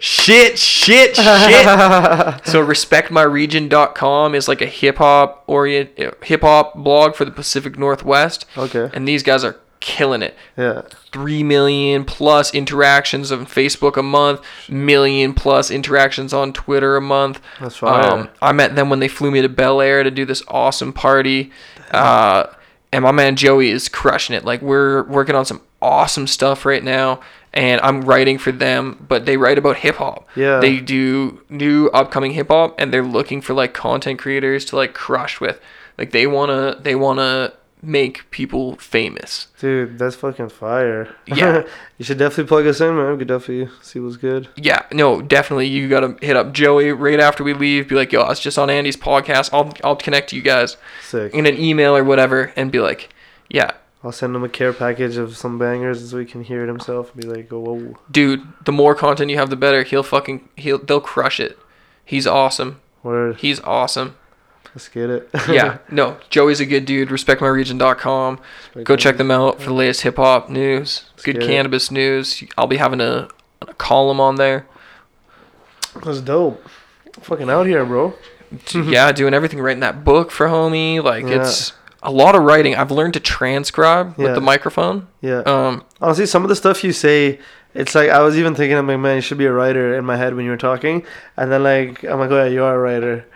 [0.00, 1.16] Shit, shit, shit.
[2.46, 5.90] so respectmyregion.com is like a hip hop orient
[6.22, 8.46] hip hop blog for the Pacific Northwest.
[8.56, 8.90] Okay.
[8.94, 10.36] And these guys are killing it.
[10.56, 10.82] Yeah.
[11.12, 17.40] 3 million plus interactions on Facebook a month, million plus interactions on Twitter a month.
[17.60, 18.10] That's fire.
[18.10, 20.92] Um, I met them when they flew me to Bel Air to do this awesome
[20.92, 21.50] party.
[21.90, 22.46] Uh,
[22.92, 24.44] and my man Joey is crushing it.
[24.44, 27.20] Like, we're working on some awesome stuff right now.
[27.54, 30.28] And I'm writing for them, but they write about hip hop.
[30.36, 30.60] Yeah.
[30.60, 34.92] They do new upcoming hip hop, and they're looking for like content creators to like
[34.92, 35.58] crush with.
[35.96, 39.48] Like they wanna, they wanna make people famous.
[39.58, 41.14] Dude, that's fucking fire.
[41.26, 41.64] Yeah.
[41.98, 43.12] you should definitely plug us in, man.
[43.12, 44.48] We could definitely see what's good.
[44.56, 45.66] Yeah, no, definitely.
[45.68, 47.88] You gotta hit up Joey right after we leave.
[47.88, 49.50] Be like, yo, I was just on Andy's podcast.
[49.52, 51.34] I'll I'll connect you guys Sick.
[51.34, 53.14] in an email or whatever, and be like,
[53.48, 53.72] yeah,
[54.02, 57.12] I'll send him a care package of some bangers so he can hear it himself
[57.12, 57.94] and be like, oh, whoa.
[58.10, 58.46] dude.
[58.64, 59.82] The more content you have, the better.
[59.82, 61.58] He'll fucking he'll they'll crush it.
[62.04, 62.80] He's awesome.
[63.02, 63.36] Word.
[63.36, 64.16] He's awesome.
[64.74, 65.28] Let's get it.
[65.48, 67.08] Yeah, no, Joey's a good dude.
[67.08, 68.40] RespectMyRegion.com.
[68.84, 71.46] Go check them out for the latest hip hop news, good get it.
[71.46, 72.44] cannabis news.
[72.56, 73.28] I'll be having a,
[73.62, 74.66] a column on there.
[76.04, 76.64] That's dope.
[77.22, 78.14] Fucking out here, bro.
[78.74, 81.02] yeah, doing everything writing that book for homie.
[81.02, 81.40] Like Yeah.
[81.42, 81.72] it's
[82.02, 82.74] a lot of writing.
[82.76, 85.08] I've learned to transcribe with the microphone.
[85.20, 85.40] Yeah.
[85.40, 87.40] Um, Honestly, some of the stuff you say,
[87.74, 90.04] it's like I was even thinking, I'm like, man, you should be a writer in
[90.04, 91.04] my head when you were talking,
[91.36, 93.26] and then like I'm like, oh yeah, you are a writer,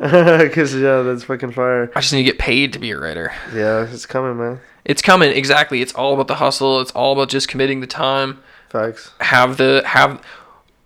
[0.40, 1.92] because yeah, that's fucking fire.
[1.94, 3.34] I just need to get paid to be a writer.
[3.54, 4.58] Yeah, it's coming, man.
[4.82, 5.82] It's coming exactly.
[5.82, 6.80] It's all about the hustle.
[6.80, 8.42] It's all about just committing the time.
[8.70, 9.12] Facts.
[9.20, 10.24] Have the have.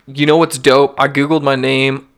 [0.09, 0.99] You know what's dope?
[0.99, 2.09] I googled my name,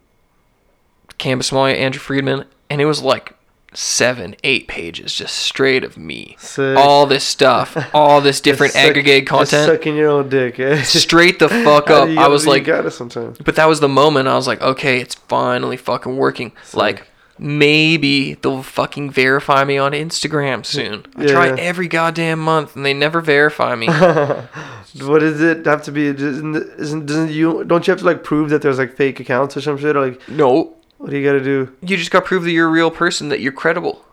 [1.19, 3.36] Cannabis Sommelier Andrew Friedman, and it was like
[3.77, 6.37] seven, eight pages just straight of me.
[6.39, 6.77] Sick.
[6.77, 10.59] All this stuff, all this different suck- aggregated content, sucking your own dick.
[10.59, 10.83] Eh?
[10.85, 12.09] straight the fuck up.
[12.09, 13.39] I was you like, got it sometimes.
[13.39, 16.53] But that was the moment I was like, okay, it's finally fucking working.
[16.75, 17.07] Like,
[17.39, 21.05] maybe they'll fucking verify me on Instagram soon.
[21.17, 23.89] I Yeah, try every goddamn month and they never verify me.
[23.89, 26.07] What does it have to be?
[26.07, 29.55] Isn't, isn't doesn't you don't you have to like prove that there's like fake accounts
[29.57, 29.95] or some shit?
[29.97, 31.75] Or like no, what do you gotta do?
[31.83, 34.05] you just got to prove that you're a real person, that you're credible.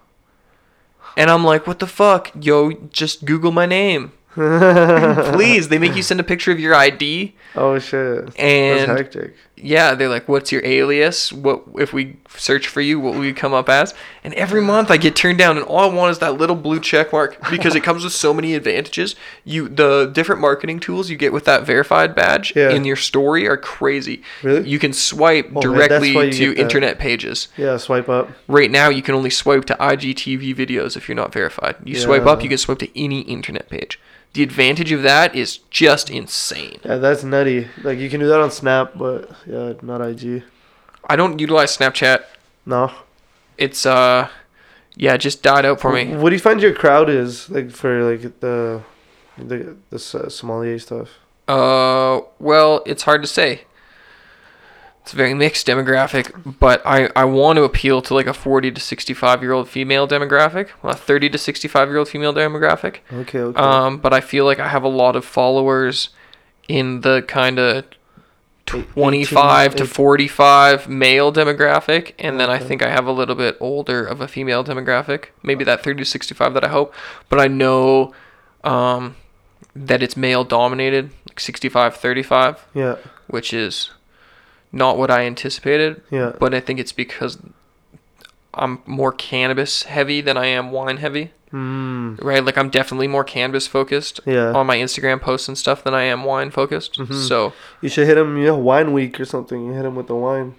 [1.15, 2.31] And I'm like, what the fuck?
[2.39, 4.14] Yo, just Google my name.
[5.34, 5.69] Please.
[5.69, 7.35] They make you send a picture of your ID.
[7.55, 8.38] Oh shit.
[8.39, 9.35] And- That's hectic.
[9.55, 11.31] Yeah, they're like, "What's your alias?
[11.31, 12.99] What if we search for you?
[12.99, 15.89] What will you come up as?" And every month I get turned down, and all
[15.89, 19.15] I want is that little blue check mark because it comes with so many advantages.
[19.45, 22.72] You the different marketing tools you get with that verified badge Yeah.
[22.72, 24.22] in your story are crazy.
[24.41, 24.68] Really?
[24.68, 27.47] You can swipe Oh, directly you to internet pages.
[27.55, 28.31] Yeah, swipe up.
[28.49, 31.76] Right now, you can only swipe to IGTV videos if you're not verified.
[31.85, 33.97] You swipe up, you can swipe to any internet page.
[34.34, 36.80] The advantage of that is just insane.
[36.84, 37.68] Yeah, that's nutty.
[37.84, 40.43] Like you can do that on Snap, but yeah, not IG.
[41.07, 42.23] I don't utilize Snapchat.
[42.65, 42.91] No.
[43.57, 44.30] It's uh,
[44.95, 46.15] yeah, it just died out for me.
[46.15, 48.81] What do you find your crowd is like for like the
[49.38, 51.10] the the s- sommelier stuff?
[51.47, 53.61] Uh, well, it's hard to say.
[55.03, 58.71] It's a very mixed demographic, but I, I want to appeal to like a 40
[58.71, 62.99] to 65 year old female demographic, well, a 30 to 65 year old female demographic.
[63.11, 63.59] Okay, okay.
[63.59, 66.09] Um, but I feel like I have a lot of followers
[66.69, 67.84] in the kind of
[68.65, 74.05] 25 to 45 male demographic, and then I think I have a little bit older
[74.05, 76.93] of a female demographic, maybe that 30 to 65 that I hope.
[77.27, 78.13] But I know
[78.63, 79.17] um,
[79.75, 82.95] that it's male dominated, like 65 35, yeah,
[83.27, 83.91] which is
[84.73, 86.01] not what I anticipated.
[86.11, 87.37] yeah, But I think it's because
[88.53, 91.31] I'm more cannabis heavy than I am wine heavy.
[91.53, 92.43] Mm, right?
[92.43, 94.51] Like I'm definitely more cannabis focused Yeah.
[94.53, 96.97] on my Instagram posts and stuff than I am wine focused.
[96.97, 97.13] Mm-hmm.
[97.13, 98.37] So you should hit him.
[98.37, 99.63] You know, wine week or something.
[99.67, 100.55] You hit him with the wine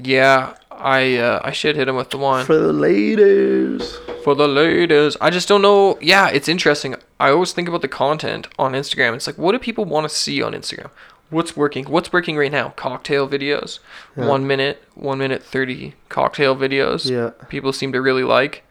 [0.00, 3.96] yeah, I uh, I should hit him with the wine for the ladies.
[4.22, 5.16] for the ladies.
[5.20, 5.98] I just don't know.
[6.00, 6.94] Yeah, it's interesting.
[7.18, 9.14] I always think about the content on Instagram.
[9.14, 10.90] It's like, what do people want to see on Instagram?
[11.30, 11.84] What's working?
[11.86, 12.70] What's working right now?
[12.76, 13.78] Cocktail videos,
[14.16, 14.26] Yeah.
[14.26, 17.08] one minute, one minute thirty cocktail videos.
[17.10, 17.30] Yeah.
[17.48, 18.64] people seem to really like.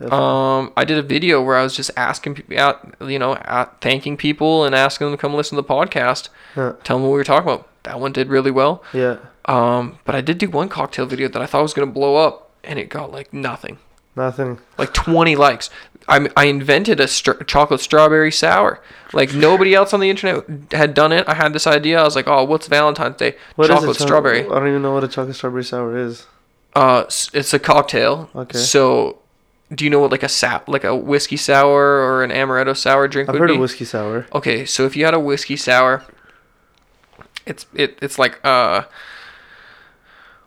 [0.00, 0.18] Definitely.
[0.26, 3.80] Um, I did a video where I was just asking, pe- out, you know, at,
[3.80, 6.72] thanking people and asking them to come listen to the podcast, Yeah.
[6.82, 7.68] tell them what we were talking about.
[7.84, 8.82] That one did really well.
[8.92, 9.16] Yeah.
[9.44, 12.50] Um, but I did do one cocktail video that I thought was gonna blow up,
[12.64, 13.78] and it got like nothing,
[14.16, 14.58] Nothing.
[14.78, 15.70] like 20 likes.
[16.08, 18.80] I I invented a str- chocolate strawberry sour.
[19.12, 21.28] Like nobody else on the internet had done it.
[21.28, 22.00] I had this idea.
[22.00, 23.36] I was like, oh, what's Valentine's Day?
[23.56, 24.40] What is chocolate choc- strawberry.
[24.40, 26.26] I don't even know what a chocolate strawberry sour is.
[26.74, 28.28] Uh, it's a cocktail.
[28.34, 28.58] Okay.
[28.58, 29.18] So,
[29.72, 33.06] do you know what like a sap, like a whiskey sour or an amaretto sour
[33.06, 33.54] drink I've would heard be?
[33.54, 34.26] of whiskey sour.
[34.34, 36.02] Okay, so if you had a whiskey sour,
[37.46, 38.82] it's it it's like uh.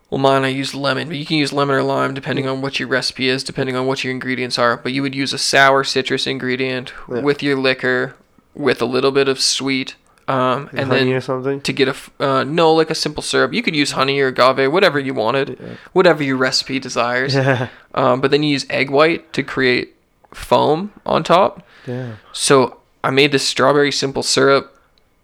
[0.10, 2.80] Well, mine I used lemon, but you can use lemon or lime depending on what
[2.80, 4.78] your recipe is, depending on what your ingredients are.
[4.78, 7.20] But you would use a sour citrus ingredient Yeah.
[7.22, 8.16] with your liquor,
[8.56, 9.96] with a little bit of sweet,
[10.30, 11.60] um, and honey then or something.
[11.62, 13.54] to get a uh, no like a simple syrup.
[13.54, 15.76] You could use honey or agave, whatever you wanted, Yeah.
[15.94, 17.36] whatever your recipe desires.
[17.36, 17.68] Yeah.
[17.94, 19.96] Um, but then you use egg white to create
[20.34, 21.64] foam on top.
[21.86, 22.14] Yeah.
[22.32, 24.74] So I made this strawberry simple syrup,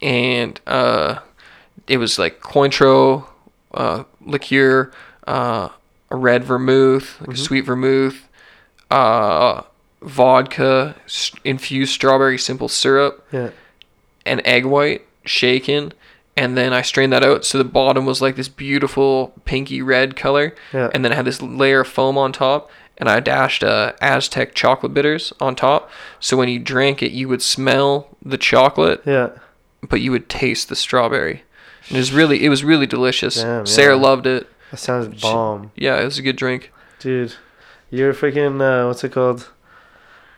[0.01, 1.19] and uh,
[1.87, 3.25] it was like Cointreau,
[3.73, 4.91] uh, liqueur,
[5.27, 5.69] uh,
[6.11, 8.27] a red vermouth, like a sweet vermouth,
[8.91, 9.61] uh,
[10.01, 10.95] vodka,
[11.43, 13.49] infused strawberry simple syrup, Yeah.
[14.25, 15.93] and egg white shaken.
[16.35, 20.15] And then I strained that out so the bottom was like this beautiful pinky red
[20.15, 20.55] color.
[20.73, 20.89] Yeah.
[20.93, 22.69] And then it had this layer of foam on top.
[22.97, 25.89] And I dashed uh, Aztec chocolate bitters on top.
[26.19, 29.29] So when you drank it, you would smell the chocolate, Yeah.
[29.87, 31.43] but you would taste the strawberry.
[31.89, 33.35] It was really, it was really delicious.
[33.35, 34.01] Damn, Sarah yeah.
[34.01, 34.47] loved it.
[34.71, 36.71] That sounds bomb, Yeah, it was a good drink.
[36.99, 37.35] dude.
[37.91, 38.59] You're freaking.
[38.59, 39.51] Uh, what's it called?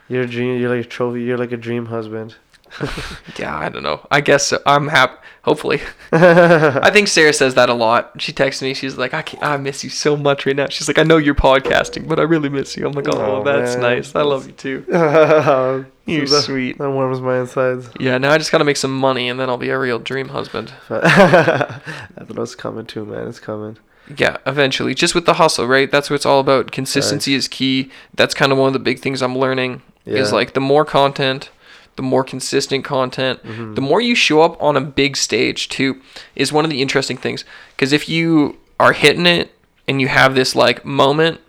[0.09, 0.59] You're a dream.
[0.59, 1.21] You're like a trophy.
[1.23, 2.35] You're like a dream husband.
[3.37, 4.05] Yeah, I don't know.
[4.11, 4.61] I guess so.
[4.65, 5.15] I'm happy.
[5.43, 5.79] Hopefully.
[6.11, 8.13] I think Sarah says that a lot.
[8.19, 8.73] She texts me.
[8.73, 10.67] She's like, I, can't, I miss you so much right now.
[10.69, 12.85] She's like, I know you're podcasting, but I really miss you.
[12.87, 13.81] I'm like, oh, Oh, that's man.
[13.81, 14.15] nice.
[14.15, 14.85] I love you too.
[16.07, 16.77] You're sweet.
[16.77, 17.89] That warms my insides.
[17.99, 19.97] Yeah, now I just got to make some money and then I'll be a real
[19.99, 20.71] dream husband.
[20.89, 23.27] That's what's coming too, man.
[23.27, 23.77] It's coming.
[24.17, 24.93] Yeah, eventually.
[24.93, 25.89] Just with the hustle, right?
[25.89, 26.71] That's what it's all about.
[26.71, 27.89] Consistency is key.
[28.13, 31.49] That's kind of one of the big things I'm learning is like the more content,
[31.95, 33.73] the more consistent content, Mm-hmm.
[33.75, 36.01] the more you show up on a big stage too
[36.35, 37.45] is one of the interesting things.
[37.77, 39.51] Cuz if you are hitting it
[39.87, 41.39] and you have this like moment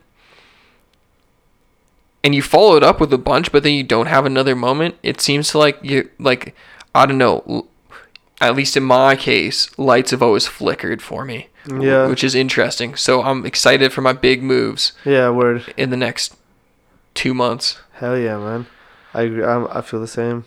[2.23, 4.97] and you follow it up with a bunch but then you don't have another moment,
[5.03, 6.55] it seems to like you like
[6.95, 7.67] I don't know,
[8.41, 11.49] at least in my case, lights have always flickered for me.
[11.69, 12.07] Yeah.
[12.07, 12.95] Which is interesting.
[12.95, 15.75] So I'm excited for my big moves Yeah, word.
[15.77, 16.35] in the next
[17.15, 17.79] two months.
[17.95, 18.67] Hell yeah, man.
[19.17, 19.45] I agree.
[19.45, 20.45] I'm, I feel the same.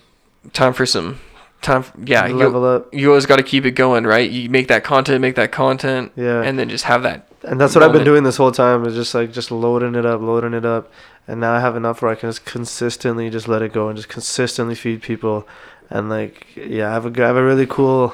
[0.54, 1.20] Time for some
[1.62, 1.84] time.
[1.84, 2.94] For, yeah, Level you, up.
[2.94, 4.30] you always got to keep it going, right?
[4.30, 6.42] You make that content, make that content, Yeah.
[6.42, 7.28] and then just have that.
[7.44, 10.06] And that's what I've been doing this whole time is just like just loading it
[10.06, 10.92] up, loading it up,
[11.28, 13.96] and now I have enough where I can just consistently just let it go and
[13.98, 15.48] just consistently feed people,
[15.90, 18.14] and like yeah, I have a I have a really cool,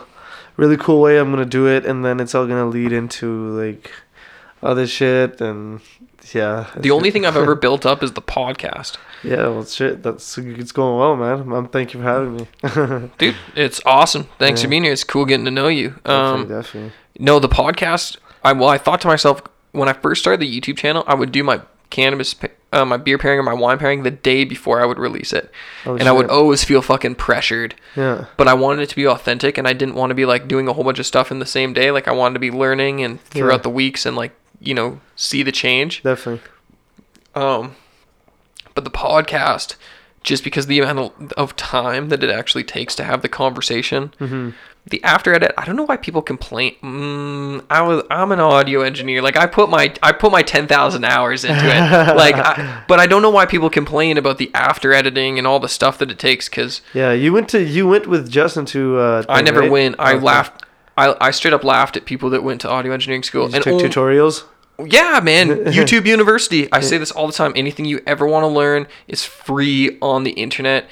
[0.57, 3.91] really cool way I'm gonna do it, and then it's all gonna lead into like
[4.61, 5.81] other shit and
[6.33, 6.67] yeah.
[6.77, 8.97] The only thing I've ever built up is the podcast.
[9.25, 11.51] Yeah, well shit, that's it's going well, man.
[11.53, 13.09] I'm thank you for having me.
[13.17, 14.27] Dude, it's awesome.
[14.39, 14.65] Thanks Yeah.
[14.65, 14.93] for being here.
[14.93, 15.95] It's cool getting to know you.
[16.05, 16.91] Um, definitely, definitely.
[17.19, 18.17] No, the podcast.
[18.43, 19.41] I well, I thought to myself
[19.71, 22.35] when I first started the YouTube channel, I would do my cannabis,
[22.73, 25.49] uh, my beer pairing or my wine pairing the day before I would release it,
[25.85, 27.75] Oh, and I would always feel fucking pressured.
[27.95, 28.25] Yeah.
[28.37, 30.67] But I wanted it to be authentic, and I didn't want to be like doing
[30.67, 31.91] a whole bunch of stuff in the same day.
[31.91, 33.63] Like I wanted to be learning and throughout Yeah.
[33.63, 36.03] the weeks and like you know see the change.
[36.03, 36.41] Definitely.
[37.35, 37.75] Um,
[38.75, 39.75] but the podcast,
[40.23, 44.49] just because the amount of, time that it actually takes to have the conversation, Mm-hmm.
[44.87, 45.51] the after edit.
[45.57, 46.75] I don't know why people complain.
[46.83, 49.21] Mm, I was I'm an audio engineer.
[49.21, 52.15] Like I put my I put my ten thousand hours into it.
[52.15, 55.59] like, I, but I don't know why people complain about the after editing and all
[55.59, 56.47] the stuff that it takes.
[56.49, 58.97] Because Yeah, you went to you went with Justin to.
[58.99, 59.71] Uh, I never right?
[59.71, 59.95] went.
[59.99, 60.23] I Okay.
[60.23, 60.63] laughed.
[60.97, 63.45] I, I straight up laughed at people that went to audio engineering school.
[63.53, 64.43] And took tutorials.
[64.79, 65.47] Yeah, man.
[65.65, 66.71] YouTube University.
[66.71, 67.53] I say this all the time.
[67.55, 70.87] Anything you ever want to learn is free on the internet.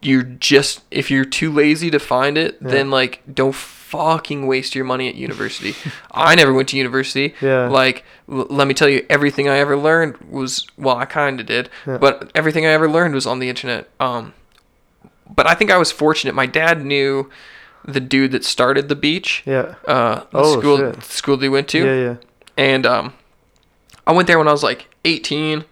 [0.00, 4.84] You're just if you're too lazy to find it, then like don't fucking waste your
[4.84, 5.74] money at university.
[6.10, 7.34] I never went to university.
[7.40, 7.68] Yeah.
[7.68, 11.46] Like l- let me tell you, everything I ever learned was well, I kind of
[11.46, 11.98] did, Yeah.
[11.98, 13.88] but everything I ever learned was on the internet.
[14.00, 14.32] Um,
[15.32, 16.34] but I think I was fortunate.
[16.34, 17.30] My dad knew
[17.84, 19.42] the dude that started the beach.
[19.46, 19.74] Yeah.
[19.86, 21.02] Uh, the Oh, school shit.
[21.04, 22.16] school they went to Yeah, yeah.
[22.56, 23.14] And um,
[24.06, 25.64] I went there when I was like 18,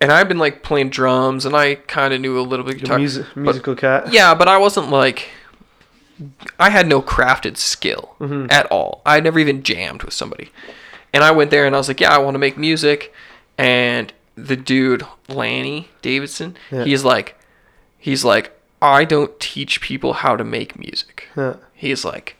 [0.00, 2.80] and I've been like playing drums, and I kind of knew a little bit of
[2.82, 2.98] guitar.
[2.98, 4.12] music, but- musical cat.
[4.12, 5.28] yeah, but I wasn't like,
[6.58, 8.50] I had no crafted skill Mhm.
[8.52, 9.02] at all.
[9.06, 10.50] I never even jammed with somebody,
[11.12, 13.12] and I went there and I was like, yeah, I want to make music,
[13.56, 16.84] and the dude Lanny Davidson, Yeah.
[16.84, 17.36] he's like,
[17.98, 21.54] he's like, I don't teach people how to make music Yeah.
[21.74, 22.36] he's like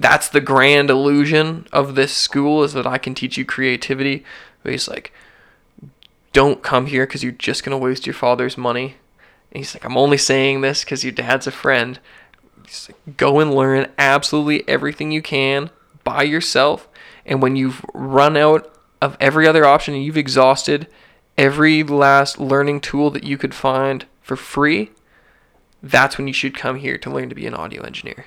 [0.00, 4.24] that's the grand illusion of this school is that i can teach you creativity.
[4.62, 5.12] But he's like
[6.32, 8.96] don't come here because you're just going to waste your father's money.
[9.50, 11.98] And he's like i'm only saying this because your dad's a friend.
[12.64, 15.70] He's like, go and learn absolutely everything you can
[16.04, 16.88] by yourself.
[17.24, 20.88] And when you've run out of every other option and you've exhausted
[21.38, 24.90] every last learning tool that you could find for free
[25.82, 28.26] that's when you should come here to learn to be an audio engineer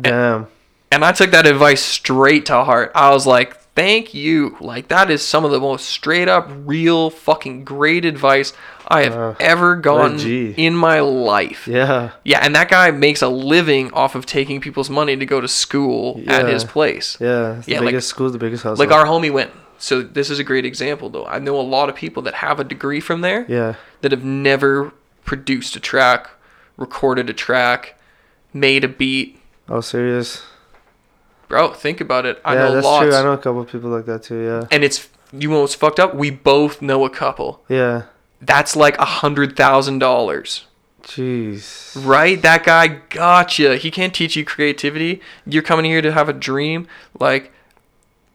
[0.00, 0.46] Damn.
[0.92, 2.92] and I took that advice straight to heart.
[2.94, 4.56] I was like, thank you.
[4.60, 8.52] Like, that is some of the most straight up, real, fucking great advice
[8.88, 10.20] I have Uh, ever gotten
[10.54, 11.66] in my life.
[11.66, 12.10] Yeah.
[12.24, 15.48] Yeah, and that guy makes a living off of taking people's money to go to
[15.48, 17.16] school at his place.
[17.20, 17.62] Yeah.
[17.66, 18.76] Yeah, the like- biggest school's the biggest hustle.
[18.84, 19.50] Like, our homie went.
[19.78, 21.26] So, this is a great example, though.
[21.26, 23.74] I know a lot of people that have a degree from there Yeah.
[24.00, 24.92] that have never
[25.26, 26.30] produced a track,
[26.78, 27.98] recorded a track,
[28.54, 29.35] made a beat.
[29.68, 30.44] Oh, serious.
[31.48, 32.40] Bro, think about it.
[32.44, 33.04] I yeah, know that's lots.
[33.04, 33.14] true.
[33.14, 34.42] I know a couple of people like that too.
[34.44, 34.66] Yeah.
[34.70, 36.14] and it's you know what's fucked up?
[36.14, 37.62] We both know a couple.
[37.68, 38.04] Yeah.
[38.40, 40.66] That's like a hundred thousand dollars,
[41.02, 41.92] Jeez.
[42.06, 42.40] right?
[42.42, 43.76] That guy gotcha.
[43.76, 45.20] He can't teach you creativity.
[45.44, 46.86] You're coming here to have a dream.
[47.18, 47.52] Like,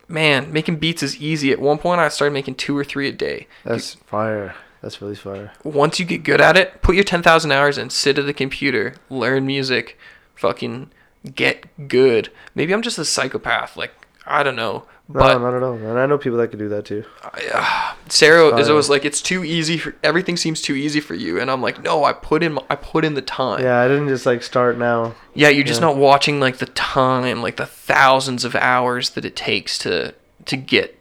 [0.07, 1.51] man, making beats is easy.
[1.51, 3.47] At one point, I started making two or three a day.
[3.63, 4.55] That's fire.
[4.81, 5.51] That's really fire.
[5.63, 7.89] Once you get good at it, put your ten thousand hours in.
[7.89, 9.97] Sit at the computer, learn music,
[10.35, 10.91] fucking
[11.35, 12.29] get good.
[12.55, 13.77] Maybe I'm just a psychopath.
[13.77, 13.91] Like
[14.25, 15.73] I don't know, No, but not at all.
[15.73, 17.03] And I know people that could do that too.
[17.23, 19.77] Uh, Sarah is always like, it's too easy.
[19.79, 22.75] For, everything seems too easy for you, and I'm like, no, I put in, I
[22.75, 23.63] put in the time.
[23.63, 25.15] Yeah, I didn't just like start now.
[25.33, 25.87] Yeah, you're just Yeah.
[25.87, 30.13] not watching like the time, like the thousands of hours that it takes to
[30.45, 30.97] to get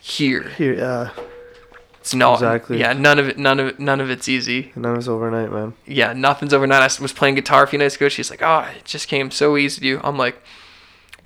[0.00, 0.48] here.
[0.56, 1.10] Here, yeah.
[2.00, 2.78] It's not Exactly.
[2.80, 4.72] Yeah, none of it, none of it, none of it's easy.
[4.74, 5.74] None that was overnight, man.
[5.86, 6.80] Yeah, nothing's overnight.
[6.82, 8.08] I was playing guitar a few nights ago.
[8.08, 10.00] She's like, oh, it just came so easy to you.
[10.02, 10.42] I'm like,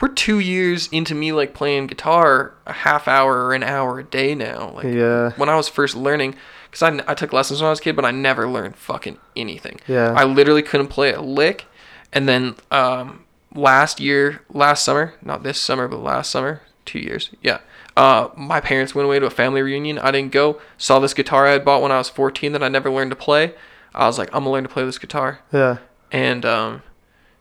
[0.01, 4.05] we're two years into me like playing guitar a half hour or an hour a
[4.05, 4.73] day now.
[4.75, 5.31] Like, Yeah.
[5.37, 6.35] when I was first learning,
[6.71, 9.19] because I, I took lessons when I was a kid, but I never learned fucking
[9.37, 9.79] anything.
[9.87, 10.13] Yeah.
[10.17, 11.67] I literally couldn't play a lick.
[12.13, 13.25] And then um,
[13.55, 17.59] last year, last summer, not this summer, but last summer, two years, yeah.
[17.97, 19.99] Uh, my parents went away to a family reunion.
[19.99, 20.61] I didn't go.
[20.79, 23.17] Saw this guitar I had bought when I was 14 that I never learned to
[23.17, 23.55] play.
[23.95, 25.41] I was like, I'm gonna learn to play this guitar.
[25.53, 25.79] Yeah.
[26.11, 26.83] And um,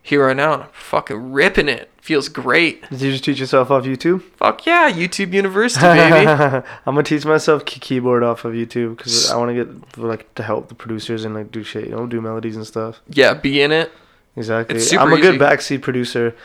[0.01, 1.89] here right now, I'm fucking ripping it.
[2.01, 2.81] Feels great.
[2.89, 4.23] Did you just teach yourself off YouTube?
[4.37, 6.27] Fuck yeah, YouTube University, baby.
[6.27, 6.63] I'm
[6.95, 10.43] gonna teach myself key- keyboard off of YouTube because I want to get like to
[10.43, 13.01] help the producers and like do shit, you know, do melodies and stuff.
[13.09, 13.91] yeah, be in it.
[14.35, 14.79] Exactly.
[14.97, 15.43] I'm a good easy.
[15.43, 16.35] backseat producer.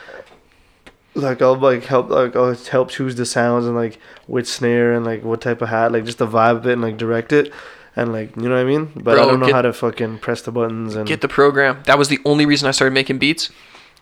[1.17, 5.05] Like I'll like help like I'll help choose the sounds and like which snare and
[5.05, 7.51] like what type of hat, like just the vibe of it and like direct it.
[7.95, 8.91] And like you know what I mean?
[8.95, 11.27] But Bro, I don't know get- how to fucking press the buttons and Get the
[11.27, 11.81] program.
[11.85, 13.49] That was the only reason I started making beats.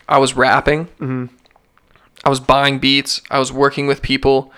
[0.10, 0.88] I was rapping.
[1.00, 1.30] Mhm.
[2.24, 3.22] I was buying beats.
[3.32, 4.52] I was working with people.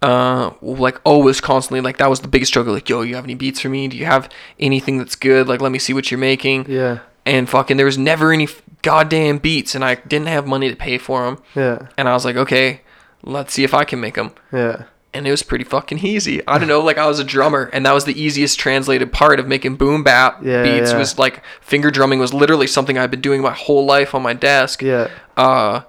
[0.00, 1.80] Uh, like always, constantly.
[1.80, 2.74] Like that was the biggest struggle.
[2.74, 3.86] Like, yo, you have any beats for me?
[3.86, 5.46] Do you have anything that's good?
[5.46, 6.66] Like, let me see what you're making.
[6.68, 6.98] Yeah.
[7.24, 8.48] And fucking, there was never any
[8.82, 11.38] goddamn beats, and I didn't have money to pay for them.
[11.54, 11.88] Yeah.
[11.96, 12.80] And I was like, okay,
[13.22, 14.32] let's see if I can make them.
[14.52, 14.84] Yeah.
[15.14, 16.40] and it was pretty fucking easy.
[16.48, 19.38] I don't know, like I was a drummer, and that was the easiest translated part
[19.38, 20.92] of making boom bap Yeah, beats.
[20.92, 20.98] yeah.
[20.98, 24.32] Was like finger drumming was literally something I'd been doing my whole life on my
[24.32, 24.80] desk.
[24.82, 25.08] Yeah.
[25.36, 25.82] Uh,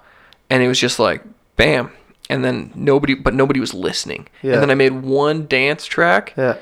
[0.50, 1.22] and it was just like
[1.56, 1.90] bam,
[2.28, 4.28] and then nobody, but nobody was listening.
[4.42, 4.52] Yeah.
[4.54, 6.34] And then I made one dance track.
[6.36, 6.56] Yeah.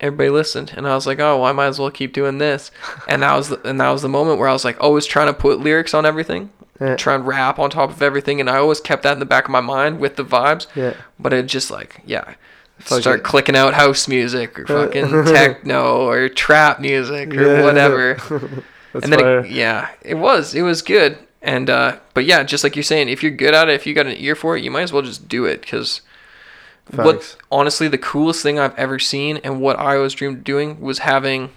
[0.00, 2.70] Everybody listened, and I was like, oh, well, I might as well keep doing this.
[3.06, 5.26] And that was the, and that was the moment where I was like, always trying
[5.26, 6.50] to put lyrics on everything.
[6.80, 6.96] Yeah.
[6.96, 9.44] Try and rap on top of everything, and I always kept that in the back
[9.44, 10.66] of my mind with the vibes.
[10.74, 10.94] Yeah.
[11.18, 12.34] But it just like, yeah,
[12.78, 13.24] Fuck start it.
[13.24, 17.62] clicking out house music or fucking techno or trap music or Yeah.
[17.64, 18.14] whatever.
[18.94, 21.18] That's and then it, yeah, it was it was good.
[21.42, 23.92] And uh, but yeah, just like you're saying, if you're good at it, if you
[23.94, 26.00] got an ear for it, you might as well just do it because.
[26.92, 30.80] What honestly the coolest thing I've ever seen and what I always dreamed of doing
[30.80, 31.50] was having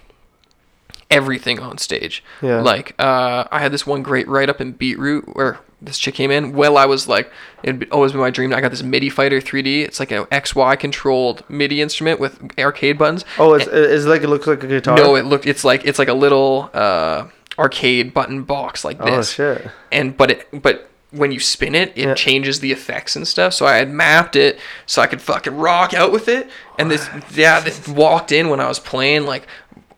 [1.10, 2.22] everything on stage.
[2.42, 2.60] Yeah.
[2.60, 6.30] Like uh, I had this one great write up in BeatRoute where this chick came
[6.30, 6.52] in.
[6.52, 7.30] Well, I was like,
[7.62, 8.52] it'd always been my dream.
[8.52, 9.84] I got this MIDI Fighter 3D.
[9.84, 13.24] It's like an XY controlled MIDI instrument with arcade buttons.
[13.38, 14.96] Oh, it's, it's like it looks like a guitar.
[14.96, 15.46] No, it looked.
[15.46, 17.28] It's like it's like a little uh,
[17.58, 19.38] arcade button box like this.
[19.38, 19.70] Oh shit.
[19.92, 22.14] And but it but when you spin it, it Yeah.
[22.14, 23.54] changes the effects and stuff.
[23.54, 26.48] So I had mapped it so I could fucking rock out with it.
[26.78, 29.46] And this yeah, this walked in when I was playing like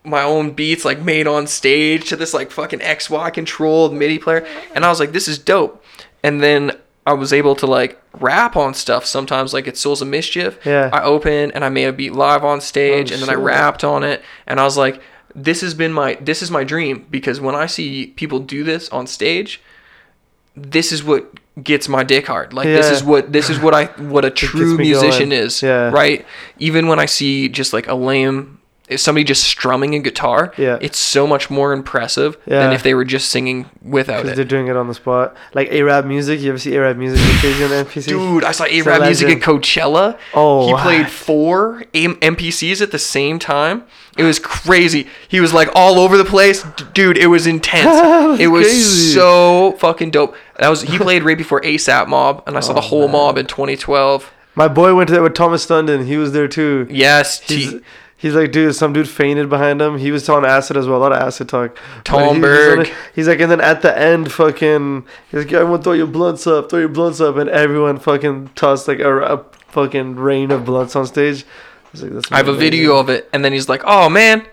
[0.04, 4.46] my own beats like made on stage to this like fucking XY controlled MIDI player.
[4.74, 5.82] And I was like, this is dope.
[6.22, 6.72] And then
[7.06, 10.58] I was able to like rap on stuff sometimes like it's Souls of Mischief.
[10.64, 10.90] Yeah.
[10.92, 13.84] I opened and I made a beat live on stage Oh, and then I rapped
[13.84, 15.00] on it and I was like
[15.34, 18.88] this has been my this is my dream because when I see people do this
[18.88, 19.60] on stage
[20.56, 21.30] this is what
[21.62, 24.76] gets my dick hard like this is what this is what I what a true
[24.76, 25.42] musician going.
[25.44, 25.90] is Yeah.
[25.90, 26.24] right
[26.58, 28.55] even when I see just like a lame
[28.88, 30.78] if somebody just strumming a guitar Yeah.
[30.80, 34.44] it's so much more impressive than if they were just singing without Because it they're
[34.44, 35.36] doing it on the spot.
[35.54, 36.40] Like AraabMuzik.
[36.40, 38.06] You ever see AraabMuzik on MPC?
[38.08, 39.42] Dude, I saw AraabMuzik at.
[39.42, 40.18] Coachella.
[40.34, 40.82] Oh, he what?
[40.82, 43.84] played four MPCs at the same time.
[44.16, 45.08] It was crazy.
[45.28, 46.62] He was like all over the place,
[46.94, 47.18] dude.
[47.18, 48.38] It was intense.
[48.40, 49.12] it was crazy.
[49.14, 50.34] so fucking dope.
[50.58, 53.36] That was he played right before ASAP Mob, and I saw the Oh, whole mob
[53.36, 54.32] in 2012.
[54.54, 56.06] My boy went to that with Thomas Thunden.
[56.06, 56.86] He was there too.
[56.88, 57.40] Yes,
[58.18, 59.98] He's, like, dude, some dude fainted behind him.
[59.98, 60.98] He was on acid as well.
[60.98, 61.76] A lot of acid talk.
[61.96, 62.78] But Tom he- he's Berg.
[62.78, 66.06] on it- He's like, and then at the end, fucking, he's like, everyone throw your
[66.06, 67.36] blunts up, throw your blunts up.
[67.36, 71.44] And everyone fucking tossed like a, a fucking rain of blunts on stage.
[71.94, 74.46] I, like, That's I have a video of it, and then he's like, "Oh man,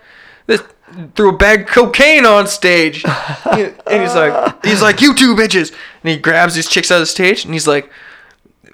[0.46, 0.62] this
[1.14, 3.04] threw a bag of cocaine on stage,"
[3.50, 5.70] and he's like, "He's like, you two bitches,"
[6.02, 7.90] and he grabs these chicks out of the stage, and he's like,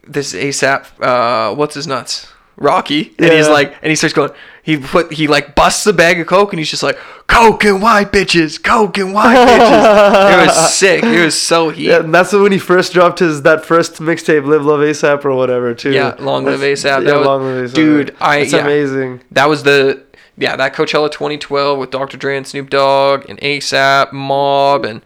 [0.06, 2.26] "This ASAP, uh, what's his nuts?"
[2.60, 4.30] Rocky, and he's like, and he starts going.
[4.62, 7.80] He put he like busts a bag of coke, and he's just like, "Coke and
[7.80, 11.02] white bitches, coke and white bitches." it was sick.
[11.02, 11.86] It was so heat.
[11.86, 15.34] Yeah, and that's when he first dropped his that first mixtape, "Live Love ASAP" or
[15.34, 15.92] whatever, too.
[15.92, 16.84] Yeah, Long Live A$AP.
[16.84, 17.74] Yeah, That was- Long Live ASAP.
[17.74, 18.58] dude, I- It's yeah.
[18.60, 19.22] amazing.
[19.32, 20.02] That was the
[20.36, 22.16] yeah that Coachella 2012 with Dr.
[22.16, 25.02] Dre and Snoop Dogg and ASAP Mob and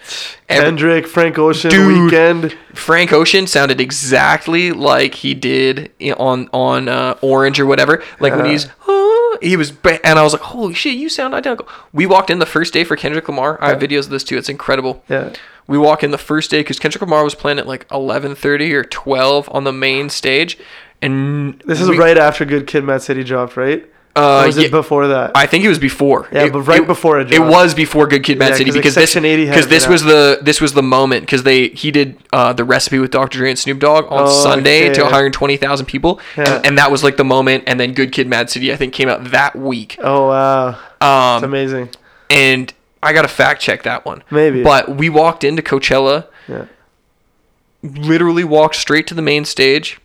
[0.48, 2.12] every, Kendrick, Frank Ocean, Dude.
[2.12, 2.56] Weeknd.
[2.74, 8.02] Frank Ocean sounded exactly like he did on on uh, Orange or whatever.
[8.20, 9.72] Like when he's "Ah," he was
[10.04, 11.68] and I was like, holy shit, you sound identical.
[11.92, 13.58] We walked in the first day for Kendrick Lamar.
[13.60, 14.36] I have videos of this too.
[14.36, 15.02] It's incredible.
[15.08, 15.32] Yeah.
[15.66, 18.84] We walk in the first day because Kendrick Lamar was playing at like 11:30 or
[18.84, 20.58] 12 on the main stage,
[21.00, 23.86] and This is we- right after Good Kid, Mad City dropped, right?
[24.16, 25.32] Uh, or was yeah, it before that?
[25.34, 26.28] I think it was before.
[26.30, 28.82] Yeah, but right before it It was before Good Kid, Mad Yeah, City 'cause, like,
[28.82, 31.68] because this Section 80 had because this was the this was the moment because they
[31.70, 33.38] he did uh, the recipe with Dr.
[33.38, 35.02] Dre and Snoop Dogg on Oh, Sunday to okay.
[35.02, 37.64] 120,000 people, and, and that was like the moment.
[37.66, 39.98] And then Good Kid, Mad City I think came out that week.
[40.00, 40.68] oh wow,
[41.00, 41.88] Um, it's amazing.
[42.30, 42.72] and
[43.02, 44.22] I gotta fact check that one.
[44.30, 44.62] Maybe.
[44.62, 46.66] But we walked into Coachella, Yeah.
[47.82, 49.98] literally walked straight to the main stage,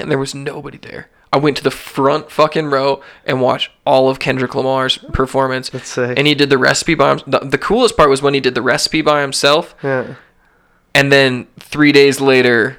[0.00, 1.08] and there was nobody there.
[1.32, 5.70] I went to the front fucking row and watched all of Kendrick Lamar's performance.
[5.70, 6.18] That's sick.
[6.18, 7.14] And he did the recipe by.
[7.26, 10.14] The, the coolest part was when he did the recipe by himself, Yeah.
[10.94, 12.76] and then three days later,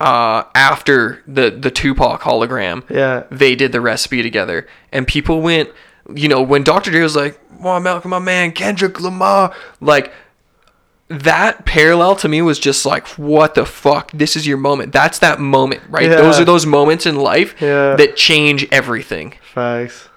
[0.00, 3.22] uh, after the the Tupac hologram, Yeah.
[3.30, 5.70] they did the recipe together, and people went.
[6.14, 6.90] You know, when Dr.
[6.90, 10.12] Dre was like, "Well, I'm out with my man Kendrick Lamar," like
[11.08, 14.10] that parallel to me was just like, "What the fuck?
[14.12, 14.92] This is your moment.
[14.92, 16.04] That's that moment, right?
[16.08, 16.16] Yeah.
[16.16, 17.94] Those are those moments in life Yeah.
[17.96, 20.08] that change everything." Facts.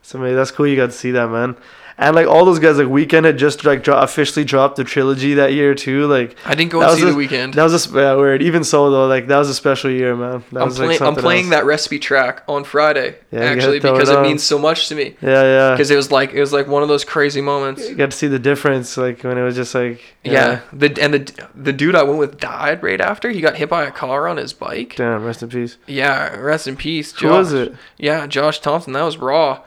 [0.00, 0.36] It's amazing.
[0.36, 0.66] That's cool.
[0.66, 1.56] You got to see that, man.
[1.96, 5.34] And like all those guys, like Weeknd had just like dro- officially dropped the trilogy
[5.34, 6.06] that year too.
[6.08, 7.54] Like I didn't go and see a- the Weeknd.
[7.54, 8.42] That was a yeah, weird.
[8.42, 10.42] Even so though, like that was a special year, man.
[10.50, 11.02] That I'm was like playing.
[11.02, 11.50] I'm playing else.
[11.50, 14.96] that recipe track on Friday, Yeah, actually, throw it because it, means so much to
[14.96, 15.14] me.
[15.22, 15.70] Yeah, yeah.
[15.72, 17.88] Because it was like it was like one of those crazy moments.
[17.88, 20.62] You got to see the difference, like when it was just like Yeah.
[20.72, 23.30] The and the the dude I went with died right after.
[23.30, 24.94] He got hit by a car on his bike.
[24.96, 25.76] Damn, rest in peace.
[25.86, 26.34] Yeah.
[26.36, 27.20] Rest in peace, Josh.
[27.22, 27.74] Who was it?
[27.98, 28.94] Yeah, Josh Thompson.
[28.94, 29.60] That was raw.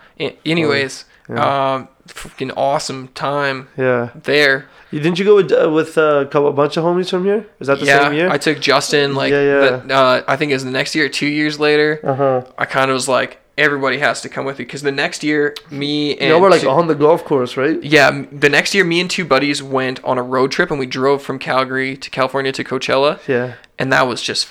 [0.46, 1.74] Anyways, Yeah.
[1.76, 4.10] um, fucking awesome time Yeah.
[4.16, 4.66] there.
[4.92, 7.26] You, didn't you go with uh, with uh, a couple, a bunch of homies from
[7.26, 7.46] here?
[7.60, 8.30] Is that the yeah, same year?
[8.30, 9.78] I took Justin like Yeah, yeah.
[9.86, 12.00] the- uh, I think it was the next year, two years later.
[12.04, 12.42] uh huh.
[12.58, 15.54] I kind of was like, everybody has to come with you because the next year,
[15.72, 17.84] me and You know, we're like two- on the golf course, right?
[17.84, 20.86] yeah, the next year, me and two buddies went on a road trip and we
[20.86, 23.56] drove from Calgary to California to Coachella, Yeah.
[23.78, 24.48] and that was just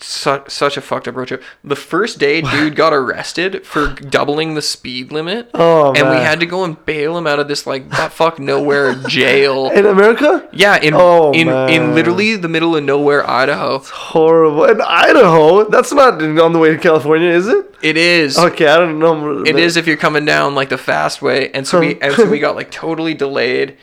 [0.00, 1.42] f- su- such a fucked up road trip.
[1.62, 5.50] The first day, dude got arrested for doubling the speed limit.
[5.54, 8.94] Oh and we had to go and bail him out of this like fuck nowhere
[8.94, 9.70] jail.
[9.74, 10.48] in America.
[10.52, 13.76] Yeah, in Oh, in in literally the middle of nowhere, Idaho.
[13.76, 14.64] It's horrible.
[14.64, 17.74] In Idaho, that's not on the way to California, is it?
[17.82, 18.38] It is.
[18.38, 19.42] Okay, I don't know.
[19.44, 22.28] It is if you're coming down like the fast way, and so we and so
[22.28, 23.76] we got like totally delayed,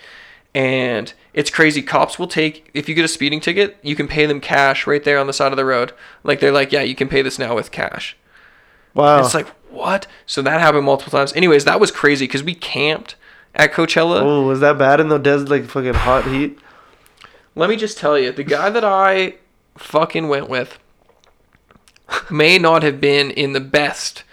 [0.56, 1.82] and It's crazy.
[1.82, 5.04] Cops will take if you get a speeding ticket, you can pay them cash right
[5.04, 5.94] there on the side of the road.
[6.24, 8.18] Like they're like, yeah, you can pay this now with cash.
[8.94, 9.20] Wow.
[9.20, 10.08] It's like what?
[10.26, 11.34] So that happened multiple times.
[11.34, 13.16] Anyways, that was crazy because we camped
[13.56, 14.22] at Coachella.
[14.22, 16.60] oh, was that bad in the desert, like fucking hot heat?
[17.56, 19.36] Let me just tell you, the guy that I
[19.78, 20.80] fucking went with
[22.30, 24.24] may not have been in the best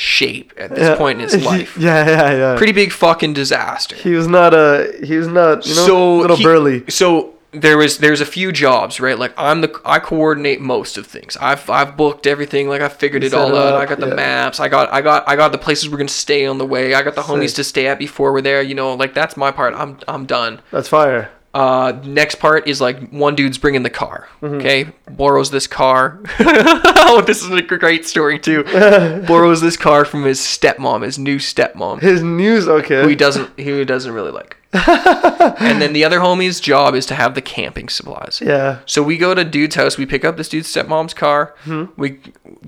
[0.00, 0.96] shape at this Yeah.
[0.96, 1.76] point in his life.
[1.76, 2.56] yeah, yeah, yeah.
[2.56, 3.94] Pretty big fucking disaster.
[3.96, 4.92] He was not a.
[5.04, 5.66] He was not.
[5.66, 6.84] You know, so little he- burly.
[6.88, 9.18] So there was there's a few jobs, right?
[9.18, 11.36] Like I'm the I coordinate most of things.
[11.40, 12.68] I've I've booked everything.
[12.68, 13.74] Like I figured it all out.
[13.74, 14.14] up, I got the yeah.
[14.14, 14.58] maps.
[14.60, 16.94] I got I got I got the places we're gonna stay on the way.
[16.94, 18.62] I got the homies to stay at before we're there.
[18.62, 19.74] You know, like that's my part.
[19.74, 20.60] I'm I'm done.
[20.70, 21.30] That's fire.
[21.52, 24.28] Uh, next part is like one dude's bringing the car.
[24.40, 24.54] Mm-hmm.
[24.56, 26.20] Okay, borrows this car.
[26.38, 28.62] oh, this is a great story too.
[29.26, 32.68] borrows this car from his stepmom, his new stepmom His news.
[32.68, 33.02] Okay.
[33.02, 34.58] who he doesn't who doesn't really like.
[34.72, 38.40] and then the other homie's job is to have the camping supplies.
[38.40, 38.78] Yeah.
[38.86, 39.98] So we go to dude's house.
[39.98, 41.56] We pick up this dude's stepmom's car.
[41.64, 41.86] Hmm.
[41.96, 42.20] We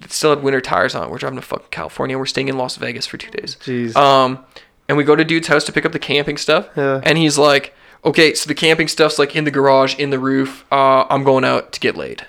[0.08, 1.08] still had winter tires on.
[1.08, 2.18] We're driving to fucking California.
[2.18, 3.56] We're staying in Las Vegas for two days.
[3.60, 3.94] Jeez.
[3.94, 4.44] Um,
[4.88, 6.68] and we go to dude's house to pick up the camping stuff.
[6.76, 7.00] Yeah.
[7.04, 7.72] And he's like,
[8.04, 10.64] "Okay, so the camping stuff's like in the garage, in the roof.
[10.72, 12.26] Uh, I'm going out to get laid."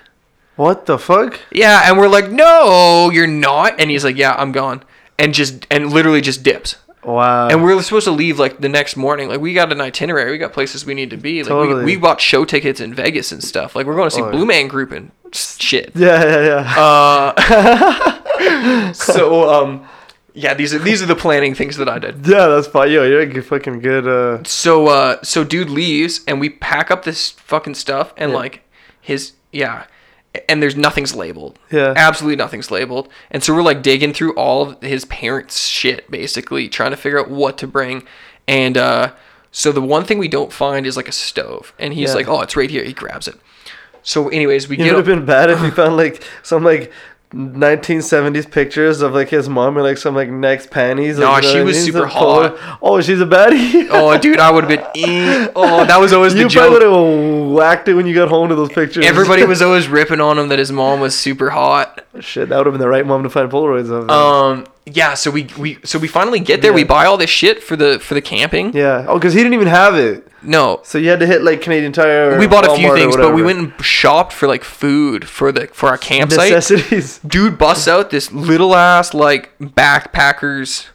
[0.56, 1.40] what the fuck?
[1.50, 4.82] Yeah, and we're like, "No, you're not." And he's like, "Yeah, I'm gone."
[5.18, 6.76] And just and literally just dips.
[7.04, 7.48] Wow.
[7.48, 9.28] And we're supposed to leave like the next morning.
[9.28, 10.32] Like we got an itinerary.
[10.32, 11.42] We got places we need to be.
[11.42, 11.84] Like Totally.
[11.84, 13.74] we, we bought show tickets in Vegas and stuff.
[13.76, 15.92] Like we're going to see Oh, Blue Man Group and shit.
[15.94, 16.80] yeah, yeah, yeah.
[16.80, 18.32] Uh,
[18.94, 19.86] so um,
[20.34, 22.26] yeah, these are these are the planning things that I did.
[22.26, 22.90] yeah, that's fine.
[22.90, 24.06] Yo, you're a fucking good.
[24.06, 28.36] Uh, So uh, so dude leaves and we pack up this fucking stuff and Yeah.
[28.38, 28.62] like
[29.00, 29.84] his yeah.
[30.48, 31.60] And there's nothing's labeled.
[31.70, 31.92] Yeah.
[31.96, 33.08] Absolutely nothing's labeled.
[33.30, 37.20] And so we're like digging through all of his parents' shit, basically, trying to figure
[37.20, 38.02] out what to bring.
[38.48, 39.12] And uh,
[39.52, 41.72] so the one thing we don't find is like a stove.
[41.78, 42.14] And he's Yeah.
[42.16, 42.82] like, oh, it's right here.
[42.82, 43.36] He grabs it.
[44.02, 46.92] So, anyways, we it would get have been bad if we found like some like
[47.34, 51.18] 1970s pictures of like his mom in like some like next panties.
[51.18, 52.56] No, she was super hot.
[52.80, 53.88] Oh, she's a baddie.
[53.90, 54.84] oh, dude, I would have been.
[54.96, 58.28] E- oh, that was always you the probably would have whacked it when you got
[58.28, 59.04] home to those pictures.
[59.04, 62.04] Everybody was always ripping on him that his mom was super hot.
[62.20, 62.48] shit.
[62.48, 64.08] That would have been the right mom to find Polaroids of.
[64.08, 65.14] Um, yeah.
[65.14, 66.72] So we we so we finally get there.
[66.72, 68.72] We buy all this shit for the for the camping.
[68.76, 69.04] yeah.
[69.08, 70.28] Oh, because he didn't even have it.
[70.44, 72.32] No, So you had to hit like Canadian Tire.
[72.32, 73.62] or we bought a few Walmart or things, but we whatever.
[73.62, 76.52] went and shopped for like food for the for our campsite.
[76.52, 77.18] necessities.
[77.26, 80.88] Dude busts out this little ass like backpackers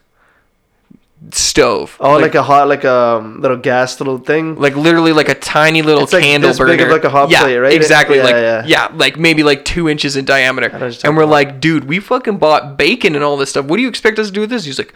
[1.32, 1.98] stove.
[2.00, 4.56] Oh, like, a hot, like a um, little gas little thing.
[4.56, 6.74] like literally like a tiny little It's like candle this burner.
[6.74, 7.74] big of like a hot yeah, plate, right?
[7.74, 8.18] Exactly.
[8.18, 8.64] Yeah, like yeah.
[8.66, 8.92] yeah.
[8.94, 10.70] like maybe like two inches in diameter.
[10.70, 13.66] know what you're And we're like, dude, we fucking bought bacon and all this stuff.
[13.66, 14.66] What do you expect us to do with this?
[14.66, 14.94] He's like,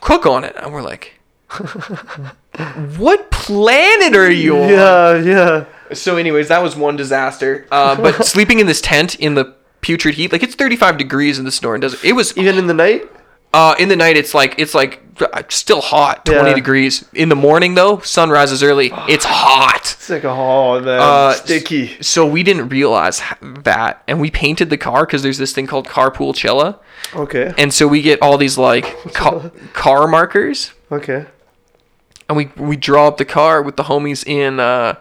[0.00, 0.54] cook on it.
[0.56, 1.19] And we're like,
[2.96, 4.68] what planet are you on?
[4.68, 5.64] Yeah, yeah.
[5.94, 7.66] So, anyways, that was one disaster.
[7.70, 11.44] Uh, but sleeping in this tent in the putrid heat, like it's 35 degrees in
[11.44, 12.04] the Sonoran Desert.
[12.04, 13.02] It was Even in the night.
[13.52, 14.16] uh, in the night.
[14.16, 16.54] It's like it's like uh, still hot, 20 Yeah.
[16.54, 17.04] degrees.
[17.12, 18.92] In the morning though, sun rises early.
[19.08, 19.80] It's hot.
[19.98, 22.00] It's like a oh man, Uh, sticky.
[22.02, 25.88] So we didn't realize that, and we painted the car because there's this thing called
[25.88, 26.78] Carpoolchella,
[27.16, 27.52] Okay.
[27.58, 31.26] and so we get all these like ca- car markers, Okay.
[32.30, 34.94] And we we draw up the car with the homies in uh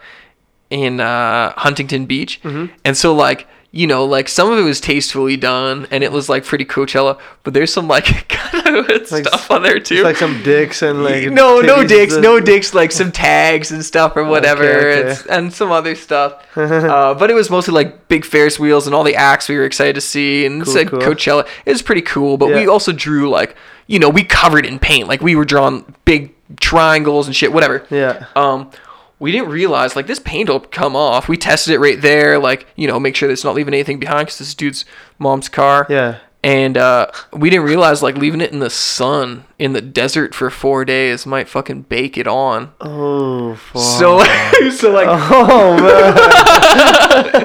[0.71, 2.73] in uh Huntington Beach, Mm-hmm.
[2.83, 6.27] and so like you know like some of it was tastefully done, and it was
[6.29, 10.03] like pretty Coachella, but there's some like kind of Like stuff on there too.
[10.03, 13.83] Like some dicks and like no, no dicks, and- no dicks, like some tags and
[13.85, 15.11] stuff or whatever, okay.
[15.11, 16.43] It's, and some other stuff.
[16.57, 19.65] uh, but it was mostly like big Ferris wheels and all the acts we were
[19.65, 20.99] excited to see, and Cool, said cool.
[20.99, 21.47] Coachella.
[21.65, 23.55] It was pretty cool, but we also drew like,
[23.87, 27.85] you know, we covered in paint, like we were drawing big triangles and shit, whatever.
[27.91, 28.25] Yeah.
[28.35, 28.71] Um,
[29.19, 31.27] we didn't realize like this paint will come off.
[31.27, 34.27] We tested it right there, like you know, make sure it's not leaving anything behind
[34.27, 34.85] because this dude's
[35.17, 36.19] mom's car Yeah.
[36.43, 40.49] and uh, we didn't realize like leaving it in the sun in the desert for
[40.49, 42.71] four days might fucking bake it on.
[42.79, 43.81] Oh fuck.
[43.81, 44.23] So,
[44.71, 46.15] so like, Oh man.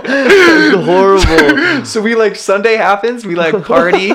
[0.85, 1.85] Horrible.
[1.85, 4.13] so we like Sunday happens, we like party,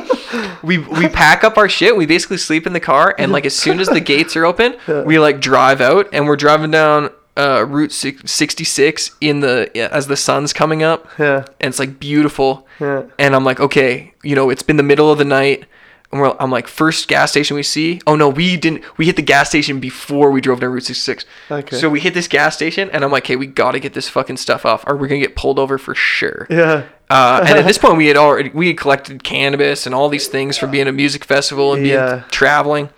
[0.63, 3.55] we we pack up our shit, we basically sleep in the car, and like as
[3.55, 4.75] soon as the gates are open,
[5.05, 7.09] we like drive out, and we're driving down
[7.39, 11.45] uh, Route 66 in the as the sun's coming up, Yeah.
[11.59, 12.67] and it's like beautiful.
[12.79, 13.03] Yeah.
[13.17, 15.65] And I'm like, okay, you know, it's been the middle of the night.
[16.11, 18.01] And we're, I'm like, first gas station we see.
[18.07, 18.83] Oh no, we didn't.
[18.97, 21.23] We hit the gas station before we drove down Route 66.
[21.51, 21.75] Okay.
[21.77, 24.37] So we hit this gas station, and I'm like, hey, we gotta get this fucking
[24.37, 26.47] stuff off, or we're gonna get pulled over for sure.
[26.49, 26.85] Yeah.
[27.11, 30.27] Uh, and at this point, we had already we had collected cannabis and all these
[30.27, 32.23] things from being a music festival and being Yeah.
[32.31, 32.89] traveling.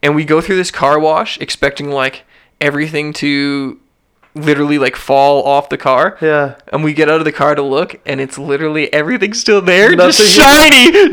[0.00, 2.22] And we go through this car wash, expecting like
[2.62, 3.78] everything to
[4.34, 6.16] literally like fall off the car.
[6.22, 6.54] Yeah.
[6.72, 9.94] And we get out of the car to look, and it's literally everything's still there,
[9.94, 11.12] just Nothing-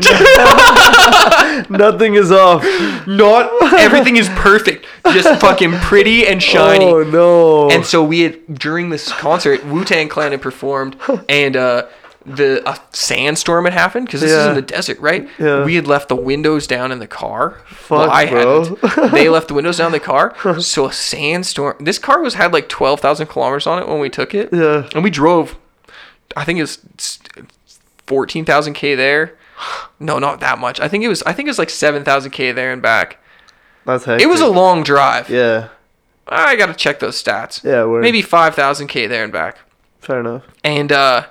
[1.68, 2.64] Nothing is off.
[3.06, 6.84] Not everything is perfect, just fucking pretty and shiny.
[6.86, 7.68] Oh no.
[7.70, 10.96] And so we had during this concert, Wu Tang Clan had performed,
[11.28, 11.86] and uh,
[12.26, 15.28] the a sandstorm had happened because this is in the desert, right?
[15.38, 15.64] Yeah.
[15.64, 17.60] We had left the windows down in the car.
[17.68, 18.76] Fuck, I bro.
[18.76, 19.12] hadn't.
[19.12, 20.34] they left the windows down in the car.
[20.60, 21.76] So a sandstorm.
[21.80, 24.50] This car was had like twelve thousand kilometers on it when we took it.
[24.52, 24.88] Yeah.
[24.94, 25.56] And we drove.
[26.36, 27.18] I think it it's
[28.06, 29.36] fourteen thousand k there.
[30.02, 30.80] No, not that much.
[30.80, 31.22] I think it was.
[31.24, 33.18] I think it was like seven thousand k there and back.
[33.84, 34.24] That's hectic.
[34.24, 35.28] It was a long drive.
[35.28, 35.68] Yeah.
[36.26, 37.62] I gotta check those stats.
[37.62, 38.00] Yeah, word.
[38.00, 39.58] Maybe five thousand k there and back.
[40.00, 40.44] Fair enough.
[40.64, 41.26] And uh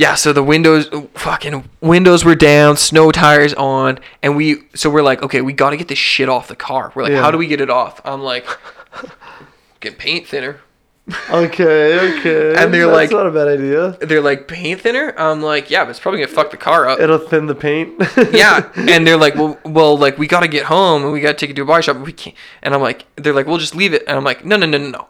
[0.00, 5.02] yeah, so the windows fucking windows were down, snow tires on, and we so we're
[5.02, 6.90] like, okay, we got to get this shit off the car.
[6.94, 7.20] We're like, Yeah.
[7.20, 8.00] how do we get it off?
[8.04, 8.46] I'm like
[9.80, 10.60] get paint thinner.
[11.28, 12.54] Okay, okay.
[12.62, 13.98] And they're That's like- not a bad idea.
[14.00, 15.12] They're like, paint thinner?
[15.18, 17.00] I'm like, yeah, but it's probably going to fuck the car up.
[17.00, 18.00] It'll thin the paint.
[18.32, 21.32] yeah, and they're like, well, well, like we got to get home and we got
[21.32, 21.96] to take it to a body shop.
[21.98, 22.36] We can't.
[22.62, 24.02] And I'm like, they're like, we'll just leave it.
[24.06, 25.08] And I'm like, no, no, no, no, no.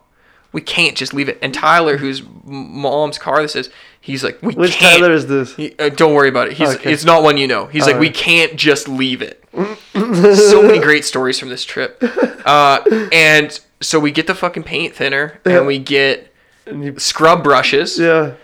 [0.53, 1.39] We can't just leave it.
[1.43, 3.69] And Tyler, who's m- mom's car, this is,
[4.11, 5.01] he's like, we Which can't.
[5.01, 5.55] Tyler is this?
[5.55, 6.55] He, uh, don't worry about it.
[6.55, 6.93] He's Okay.
[6.93, 7.67] it's not one you know.
[7.67, 9.43] He's like, we can't just leave it.
[9.95, 12.03] so many great stories from this trip.
[12.47, 12.81] Uh,
[13.13, 16.33] and so we get the fucking paint thinner and we get
[16.67, 17.99] And you, scrub brushes.
[17.99, 18.35] yeah.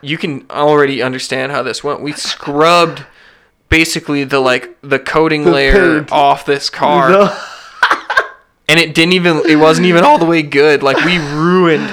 [0.00, 2.00] You can already understand how this went.
[2.02, 3.04] We scrubbed
[3.68, 6.10] basically the like the coating The layer paint.
[6.12, 7.10] off this car.
[7.10, 7.38] No.
[8.68, 11.88] and it didn't even it wasn't even all the way good like we ruined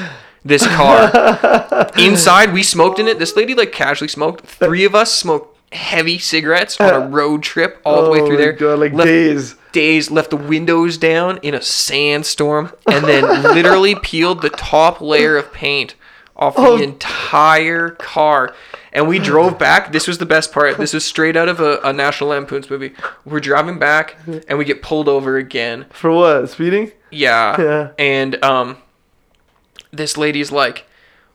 [0.45, 5.13] this car inside we smoked in it this lady like casually smoked three of us
[5.13, 8.93] smoked heavy cigarettes on a road trip all the way Oh through there God, like
[8.93, 9.55] left, days.
[9.71, 15.37] days left the windows down in a sandstorm and then literally peeled the top layer
[15.37, 15.95] of paint
[16.35, 16.77] off Oh.
[16.77, 18.55] the entire car
[18.93, 21.79] and we drove back this was the best part this was straight out of a,
[21.83, 22.93] a national lampoon's movie
[23.25, 24.17] we're driving back
[24.47, 26.49] and we get pulled over again For what?
[26.49, 26.93] Speeding?
[27.11, 27.61] yeah.
[27.61, 27.91] Yeah.
[27.99, 28.77] And um,
[29.91, 30.85] this lady's like,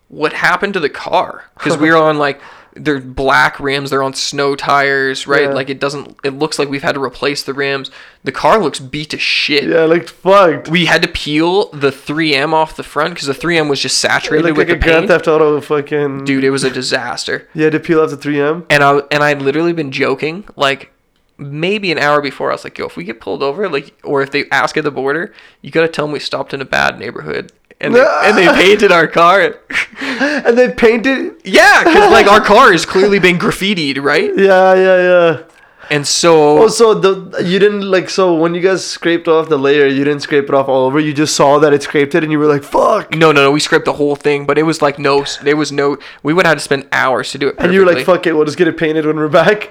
[0.08, 2.40] "What happened to the car?" Because we were on like
[2.76, 5.42] they're black rims, they're on snow tires, right?
[5.44, 5.54] Yeah.
[5.54, 6.16] Like it doesn't.
[6.24, 7.90] It looks like we've had to replace the rims.
[8.24, 9.64] The car looks beat to shit.
[9.64, 10.68] Yeah, it like fucked.
[10.68, 14.08] We had to peel the 3M off the front because the 3M was just It
[14.08, 15.08] saturated looked with like a the Grand.
[15.08, 16.24] Theft Auto fucking.
[16.24, 17.48] Dude, it was a disaster.
[17.54, 18.66] You had to peel off the 3M.
[18.70, 20.90] And I and I'd literally been joking like
[21.38, 24.22] maybe an hour before I was like, yo, if we get pulled over, like, or
[24.22, 25.32] if they ask at the border,
[25.62, 27.52] you gotta tell them we stopped in a bad neighborhood.
[27.84, 29.56] And they, and they painted our car.
[30.00, 31.40] And they painted.
[31.44, 34.30] yeah, because like our car has clearly been graffitied, right?
[34.36, 35.42] Yeah, yeah, yeah.
[35.90, 39.56] And so Oh, so the you didn't like so when you guys scraped off the
[39.58, 40.98] layer, you didn't scrape it off all over.
[40.98, 43.50] You just saw that it scraped it, and you were like, "Fuck!" no, no, no,
[43.52, 45.96] we scraped the whole thing, but it was like no, there was no.
[46.22, 47.56] We would have to spend hours to do it.
[47.56, 47.66] Perfectly.
[47.66, 49.70] And you were like, "Fuck it, we'll just get it painted when we're back."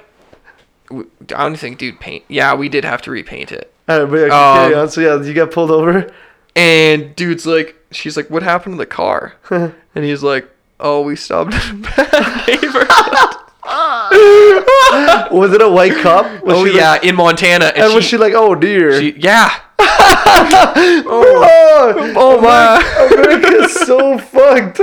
[0.91, 2.23] I don't think, dude, paint.
[2.27, 3.73] Yeah, we did have to repaint it.
[3.89, 4.89] All right, but yeah, carry Um, on.
[4.89, 6.11] So yeah, you got pulled over.
[6.55, 9.33] And dude's like, she's like, what happened to the car?
[9.49, 10.49] and he's like,
[10.79, 12.89] oh, we stopped in a bad neighborhood.
[15.31, 16.25] Was it a white cop?
[16.25, 17.65] Oh, was oh yeah, Like, in Montana.
[17.65, 18.99] And, and she, was she like, "Oh dear"?
[18.99, 19.49] she- yeah.
[21.05, 22.81] oh, Oh my.
[23.13, 24.77] America's so fucked.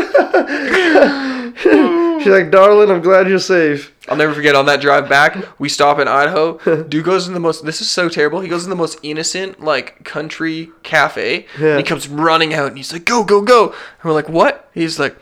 [2.23, 5.69] She's like, "Darling, I'm glad you're safe." I'll never forget on that drive back, we
[5.69, 6.59] stop in Idaho.
[6.89, 8.41] Dude goes in the most, this is so terrible.
[8.41, 11.47] He goes in the most innocent, like, country cafe.
[11.59, 11.71] Yeah.
[11.71, 13.69] And he comes running out and he's like, go, go, go.
[13.69, 14.69] And we're like, what?
[14.75, 15.17] He's like,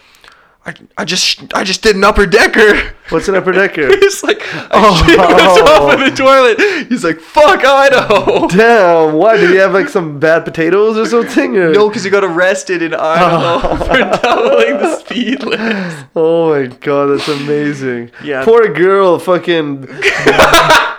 [0.69, 2.93] I, I just, I just did an upper decker.
[3.09, 3.89] What's an upper decker?
[4.01, 5.05] He's like, I Oh.
[5.07, 6.89] shit myself in the toilet.
[6.89, 8.49] He's like, fuck Idaho.
[8.49, 9.15] Damn!
[9.15, 11.57] Why did he have like some bad potatoes or something?
[11.57, 11.73] Or?
[11.73, 16.07] No, because he got arrested in Idaho for doubling the speed limit.
[16.15, 18.11] Oh my god, that's amazing.
[18.23, 18.45] Yeah.
[18.45, 19.89] Poor girl, fucking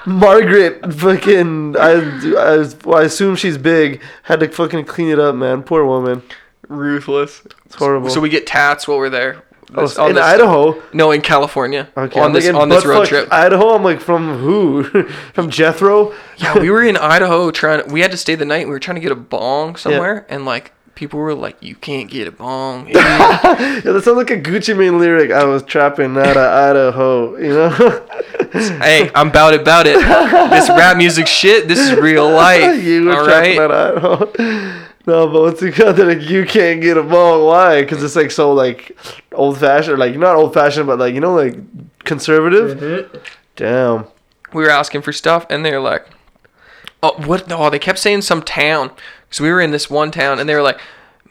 [0.06, 1.76] Margaret, fucking.
[1.78, 1.92] I,
[2.38, 4.02] I, I assume she's big.
[4.24, 5.64] Had to fucking clean it up, man.
[5.64, 6.24] Poor woman.
[6.68, 7.42] Ruthless.
[7.66, 8.10] It's horrible.
[8.10, 9.44] So we get tats while we're there.
[9.76, 10.82] Oh, This- on in this- Idaho.
[10.94, 11.88] No, in California.
[11.96, 12.20] Okay.
[12.20, 13.28] on I'm this thinking, on this road trip.
[13.32, 13.70] Idaho.
[13.76, 14.84] I'm like from who?
[15.34, 16.14] from Jethro.
[16.38, 17.88] yeah, we were in Idaho trying.
[17.92, 18.66] We had to stay the night.
[18.68, 22.10] We were trying to get a bong somewhere, and like people were like, "You can't
[22.10, 22.90] get a bong."
[23.80, 25.32] Yeah, that sounds like a Gucci Mane lyric.
[25.32, 27.38] I was trapping out of Idaho.
[27.38, 27.70] You know.
[28.80, 29.96] hey, I'm about it, about it.
[30.50, 31.68] This rap music shit.
[31.68, 32.84] This is real life.
[32.84, 33.72] you were all trapping right.
[33.72, 34.86] out of Idaho.
[35.10, 35.96] No, but what's it called?
[35.96, 37.44] They're like you can't get a bong.
[37.44, 37.82] Why?
[37.82, 38.96] Because it's like so like
[39.32, 41.56] old fashioned, like not old fashioned, but like you know like
[42.04, 42.78] conservative.
[42.78, 43.18] Mm-hmm.
[43.56, 44.06] Damn.
[44.54, 46.08] we were asking for stuff and they're like
[47.04, 48.90] oh what no they kept saying some town
[49.24, 50.80] because we were in this one town and they were like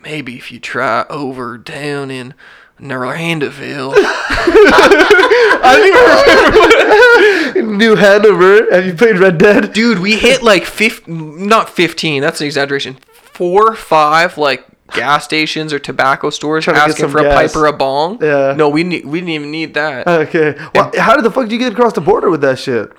[0.03, 2.35] maybe if you try over down in
[2.81, 3.95] Norlandaville.
[7.55, 8.71] New Hanover.
[8.73, 9.73] Have you played Red Dead?
[9.73, 12.99] Dude, we hit like fif- not 15, that's an exaggeration.
[13.39, 17.23] Four, five, like gas stations or tobacco stores Trying to get asking some for a
[17.23, 17.53] gas.
[17.53, 18.19] pipe or a bong.
[18.21, 18.55] Yeah.
[18.57, 20.09] No, we ne- we didn't even need that.
[20.09, 20.57] Okay.
[20.75, 22.91] Well, how did the fuck did you get across the border with that shit?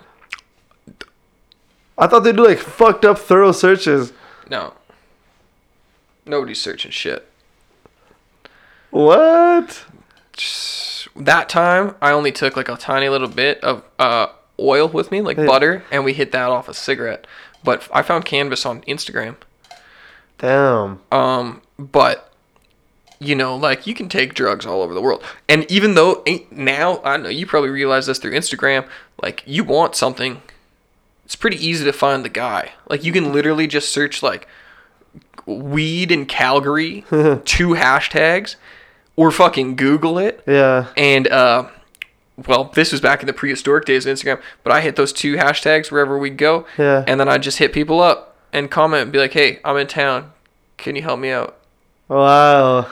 [1.98, 4.14] I thought they do like fucked up thorough searches.
[4.50, 4.74] no.
[6.26, 7.28] Nobody's searching shit.
[8.92, 9.84] What?
[11.16, 14.28] That time, I only took like a tiny little bit of uh,
[14.60, 17.28] oil with me, like butter, and we hit that off a cigarette.
[17.64, 19.36] But I found canvas on Instagram.
[20.40, 21.00] Damn.
[21.12, 22.26] Um, but
[23.20, 26.52] you know, like you can take drugs all over the world, and even though ain't
[26.52, 28.88] now, I know you probably realize this through Instagram.
[29.22, 30.42] Like you want something,
[31.26, 32.72] it's pretty easy to find the guy.
[32.90, 34.48] Like you can literally just search like
[35.46, 37.02] weed in Calgary,
[37.44, 38.56] two hashtags,
[39.16, 40.88] or fucking Google it, Yeah.
[40.98, 41.68] and uh.
[42.48, 45.36] Well, this was back in the prehistoric days of Instagram, but I hit those two
[45.36, 47.04] hashtags wherever we go, Yeah.
[47.06, 49.88] and then I just hit people up and comment and be like, "Hey, I'm in
[49.88, 50.32] town.
[50.78, 51.58] Can you help me out?"
[52.08, 52.88] Wow.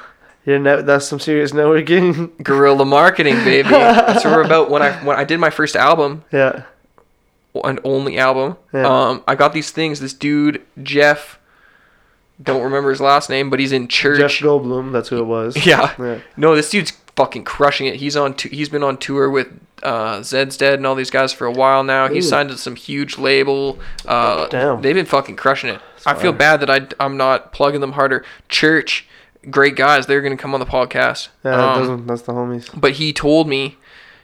[0.46, 2.32] You're that's some serious networking.
[2.44, 3.68] Guerrilla marketing, baby.
[3.70, 4.70] That's what we're about.
[4.72, 6.64] When I when I did my first album, yeah.
[7.66, 8.88] and only album, Yeah.
[8.88, 10.00] um, I got these things.
[10.00, 11.38] This dude Jeff,
[12.42, 14.20] don't remember his last name, but he's in church.
[14.20, 15.58] Jeff Goldblum, that's who it was.
[15.66, 15.94] yeah.
[16.00, 16.20] Yeah.
[16.38, 17.96] No, this dude's fucking crushing it.
[17.98, 18.34] He's on.
[18.36, 19.48] T- he's been on tour with
[19.84, 22.08] uh, Zed's Dead and all these guys for a while now.
[22.08, 22.30] He's Ooh.
[22.30, 23.78] signed to some huge label.
[24.06, 24.82] Uh, Damn.
[24.82, 25.82] They've been fucking crushing it.
[26.06, 26.40] I feel fire.
[26.58, 28.24] bad that I I'm not plugging them harder.
[28.48, 29.06] Church,
[29.50, 30.06] great guys.
[30.06, 31.28] They're gonna come on the podcast.
[31.44, 32.70] Yeah, Um, doesn't, that's the homies.
[32.80, 33.76] but he told me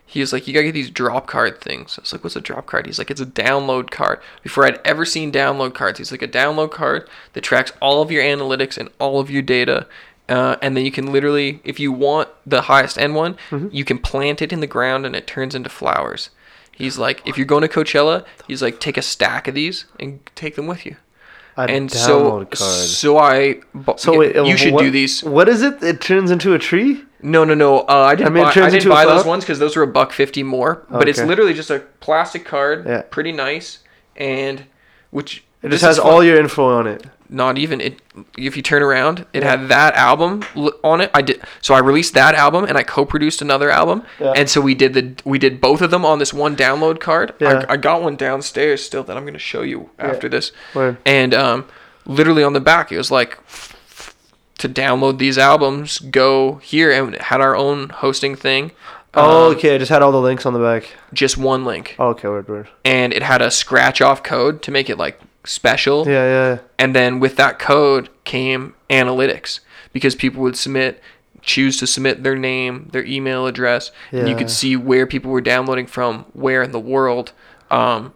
[0.05, 2.41] he was like you gotta get these drop card things i was like what's a
[2.41, 6.11] drop card he's like it's a download card before i'd ever seen download cards he's
[6.11, 9.87] like a download card that tracks all of your analytics and all of your data
[10.29, 13.37] uh, and then you can literally if you want the highest end one
[13.71, 16.29] you can plant it in the ground and it turns into flowers
[16.71, 20.19] he's like if you're going to coachella he's like take a stack of these and
[20.35, 20.95] take them with you
[21.57, 22.57] A and so card.
[22.57, 25.83] so i bu- So wait, you should what, do these What is it?
[25.83, 27.03] It turns into a tree?
[27.21, 27.79] no, no, no.
[27.81, 29.59] Uh, I didn't I mean, it buy, I didn't into a buy those ones because
[29.59, 30.83] those were a buck fifty more.
[30.89, 33.03] But it's literally just a plastic card, Yeah.
[33.03, 33.79] pretty nice,
[34.17, 34.65] and
[35.11, 36.07] which It just has fun.
[36.11, 37.05] all your info on it.
[37.29, 37.99] Not even it.
[38.37, 40.43] If you turn around, it had that album
[40.83, 41.09] on it.
[41.13, 41.41] I did.
[41.61, 44.33] So I released that album and I co-produced another album, Yeah.
[44.35, 47.33] and so we did the we did both of them on this one download card.
[47.39, 47.65] Yeah.
[47.67, 50.51] I, I got one downstairs still that I'm gonna show you after this.
[50.75, 50.97] Word.
[51.05, 51.65] And um,
[52.05, 53.39] literally on the back, it was like
[54.59, 58.71] to download these albums, go here, and had our own hosting thing.
[59.15, 59.75] Oh, Um, okay.
[59.75, 60.89] I just had all the links on the back.
[61.13, 62.67] Just one link, Oh, okay, word, word.
[62.85, 66.07] and it had a scratch off code to make it like special.
[66.07, 66.57] Yeah, yeah.
[66.79, 69.59] And then with that code came analytics
[69.91, 71.01] because people would submit,
[71.41, 75.41] choose to submit their name, their email address, and you could see where people were
[75.41, 77.31] downloading from, where in the world,
[77.69, 78.13] um,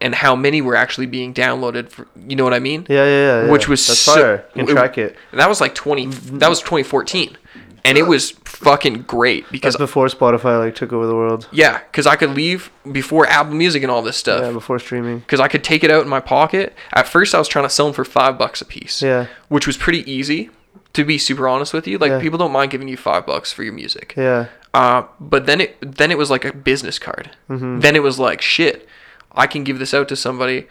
[0.00, 1.88] and how many were actually being downloaded.
[1.90, 2.86] For, you know what I mean?
[2.88, 3.50] Yeah, yeah, yeah.
[3.50, 3.70] Which yeah.
[3.70, 4.44] was That's so- fire.
[4.54, 5.16] You can it- track it.
[5.30, 6.06] And that was like 20.
[6.38, 7.36] That was 2014,
[7.84, 11.48] and it was fucking great because That's before Spotify like took over the world.
[11.52, 14.42] yeah, because I could leave before Apple Music and all this stuff.
[14.42, 15.18] Yeah, before streaming.
[15.20, 16.74] because I could take it out in my pocket.
[16.92, 19.02] At first, I was trying to sell them for five bucks a piece.
[19.02, 19.26] Yeah.
[19.48, 20.50] Which was pretty easy,
[20.92, 21.98] to be super honest with you.
[21.98, 22.20] Like Yeah.
[22.20, 24.14] people don't mind giving you five bucks for your music.
[24.16, 24.46] Yeah.
[24.74, 27.30] Uh, but then it then it was like a business card.
[27.50, 27.80] Mm-hmm.
[27.80, 28.88] Then it was like shit.
[29.32, 30.66] I can give this out to somebody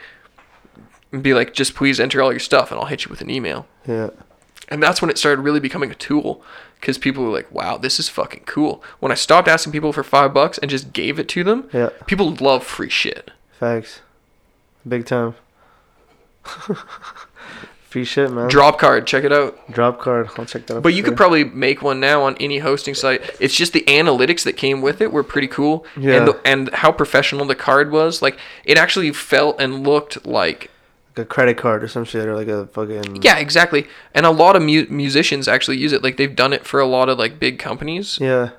[1.11, 3.29] and be like, just please enter all your stuff, and I'll hit you with an
[3.29, 3.67] email.
[3.85, 4.11] Yeah.
[4.69, 6.41] And that's when it started really becoming a tool
[6.81, 8.83] because people were like, wow, this is fucking cool.
[8.99, 11.89] When I stopped asking people for five bucks and just gave it to them, Yeah.
[12.07, 13.31] people love free shit.
[13.57, 14.01] Facts.
[14.87, 15.35] Big time.
[17.89, 18.47] Free shit, man.
[18.47, 19.69] Drop card, check it out.
[19.69, 20.29] Drop card.
[20.37, 20.83] I'll check that out.
[20.83, 21.09] But you sure.
[21.09, 23.21] could probably make one now on any hosting site.
[23.41, 26.13] It's just the analytics that came with it were pretty cool, Yeah.
[26.15, 28.21] and the, and how professional the card was.
[28.21, 30.70] Like it actually felt and looked like
[31.17, 33.87] like a credit card or some shit or like a fucking yeah, exactly.
[34.13, 36.03] And a lot of mu- musicians actually use it.
[36.03, 38.17] Like they've done it for a lot of like big companies.
[38.21, 38.51] yeah.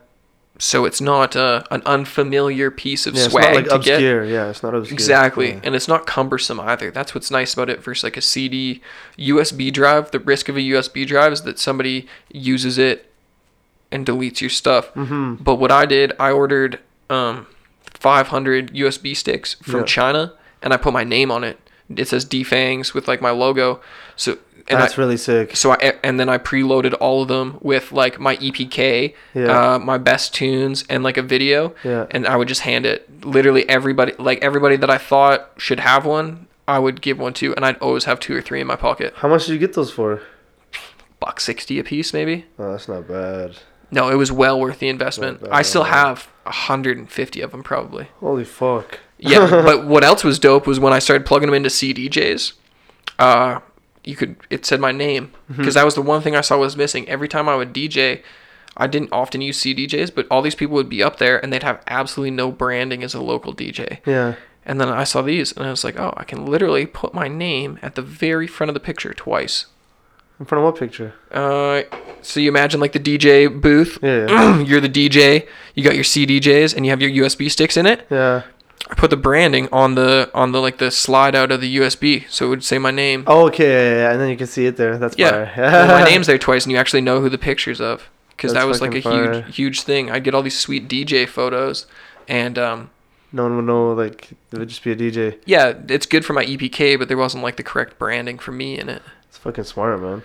[0.59, 3.95] So it's not uh, an unfamiliar piece of Yeah, it's swag not like to get.
[3.95, 4.25] obscure.
[4.25, 4.95] Yeah, it's not obscure.
[4.95, 5.61] Exactly, Yeah.
[5.65, 6.91] and it's not cumbersome either.
[6.93, 8.81] That's what's nice about it versus like a CD,
[9.19, 10.11] USB drive.
[10.13, 13.11] The risk of a USB drive is that somebody uses it
[13.91, 14.93] and deletes your stuff.
[14.95, 15.43] Mhm.
[15.43, 16.79] But what I did, I ordered
[17.11, 17.47] um,
[17.87, 19.87] 500 USB sticks from Yeah.
[19.87, 21.59] China, and I put my name on it.
[21.95, 23.81] It says Defangs with like my logo.
[24.17, 24.39] So
[24.69, 25.57] and That's I, really sick.
[25.57, 29.75] so I and then I preloaded all of them with like my EPK, Yeah.
[29.75, 31.75] uh, my best tunes, and like a video.
[31.85, 32.07] Yeah.
[32.13, 33.25] And I would just hand it.
[33.25, 37.55] Literally everybody, like everybody that I thought should have one, I would give one to,
[37.57, 39.15] and I'd always have two or three in my pocket.
[39.17, 40.21] How much did you get those for?
[41.21, 42.47] buck sixty a piece, maybe.
[42.59, 43.59] Oh, that's not bad.
[43.91, 45.41] No, it was well worth the investment.
[45.51, 48.09] I still have 150 of them probably.
[48.21, 49.01] Holy fuck.
[49.31, 52.53] Yeah, but what else was dope was when I started plugging them into CDJs.
[53.19, 53.61] Uh,
[54.05, 55.61] you could it said my name Mm-hmm.
[55.63, 57.09] because that was the one thing I saw was missing.
[57.09, 58.23] Every time I would DJ,
[58.77, 61.63] I didn't often use CDJs, but all these people would be up there and they'd
[61.63, 63.99] have absolutely no branding as a local DJ.
[64.07, 64.35] Yeah.
[64.65, 67.29] And then I saw these and I was like, oh, I can literally put my
[67.29, 69.67] name at the very front of the picture twice.
[70.41, 71.15] In front of what picture?
[71.31, 71.83] Uh,
[72.23, 73.99] so you imagine like the DJ booth.
[74.03, 74.59] Yeah, yeah.
[74.65, 75.47] You're the DJ.
[75.75, 78.07] You got your CDJs and you have your USB sticks in it.
[78.11, 78.43] Yeah.
[78.93, 82.29] I put the branding on the on the like the slide out of the USB,
[82.29, 83.25] so it would say my name.
[83.27, 83.65] Oh, okay.
[83.69, 84.99] Yeah, yeah, and then you can see it there.
[84.99, 88.11] That's yeah, well, my name's there twice, and you actually know who the picture's of,
[88.29, 89.43] because that was like a fire.
[89.45, 90.11] huge huge thing.
[90.11, 91.87] I'd get all these sweet DJ photos,
[92.29, 92.91] and um,
[93.33, 93.95] No one would know.
[93.95, 95.39] Like it would just be a DJ.
[95.47, 98.79] yeah, it's good for my EPK, but there wasn't like the correct branding for me
[98.79, 99.01] in it.
[99.27, 100.23] It's fucking smart, man.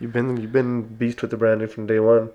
[0.00, 2.30] You've been you've been beast with the branding from day one.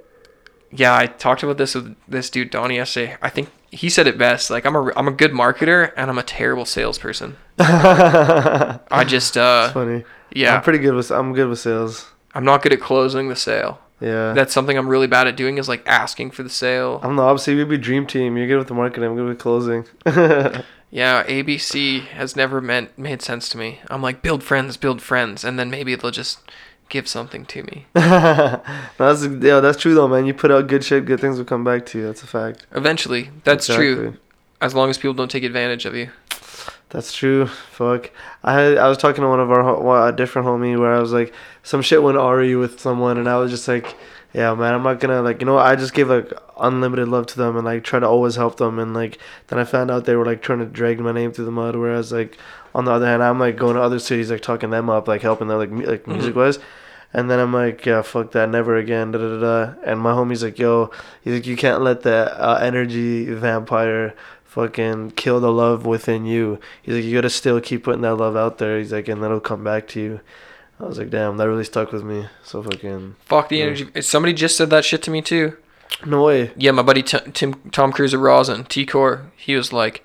[0.71, 3.17] Yeah, I talked about this with this dude Donnie yesterday.
[3.19, 4.50] I think he said it best.
[4.50, 7.38] Like I'm a I'm a good marketer and I'm a terrible salesperson.
[7.60, 10.04] I just uh funny.
[10.34, 12.12] yeah, I'm pretty good with I'm good with sales.
[12.34, 13.80] I'm not good at closing the sale.
[14.00, 14.34] Yeah.
[14.34, 17.02] That's something I'm really bad at doing is like asking for the sale.
[17.04, 17.58] I'm the opposite.
[17.58, 18.38] We'd be dream team.
[18.38, 19.10] You're good with the marketing.
[19.10, 19.86] I'm good with closing.
[20.91, 23.80] Yeah, ABC has never meant made sense to me.
[23.90, 26.40] I'm like build friends, build friends, and then maybe they'll just
[26.90, 27.86] give something to me.
[27.94, 30.26] That's yeah, that's true though, man.
[30.26, 32.06] You put out good shit, good things will come back to you.
[32.06, 32.66] That's a fact.
[32.74, 34.18] Eventually, that's true.
[34.61, 36.10] As long as people don't take advantage of you.
[36.90, 37.45] That's true.
[37.45, 38.11] Fuck.
[38.44, 41.14] I had, I was talking to one of our a different homie where I was
[41.14, 41.34] like,
[41.64, 43.95] some shit went RE with someone, and I was just like,
[44.34, 47.38] yeah, man, I'm not gonna like, you know, I just gave like unlimited love to
[47.38, 50.15] them and like try to always help them, and like then I found out they
[50.15, 52.38] were like trying to drag my name through the mud, whereas like
[52.76, 55.22] on the other hand, I'm like going to other cities, like talking them up, like
[55.22, 56.60] helping them like mu- like music wise.
[57.11, 59.39] And then I'm like, yeah, fuck that, never again, da da da.
[59.39, 59.73] da.
[59.84, 60.91] And my homie's like, yo,
[61.22, 66.60] he's like, you can't let the uh, energy vampire fucking kill the love within you.
[66.84, 68.77] He's like, you gotta still keep putting that love out there.
[68.77, 70.19] He's like, and that'll come back to you.
[70.80, 72.27] I was like, damn, that really stuck with me.
[72.43, 73.65] So fucking Fuck the Yeah.
[73.65, 74.01] energy.
[74.01, 75.57] Somebody just said that shit to me too.
[76.06, 76.51] no way.
[76.56, 79.31] Yeah, my buddy T- Tim Tom Cruise of Rosin, T Core.
[79.35, 80.03] He was like,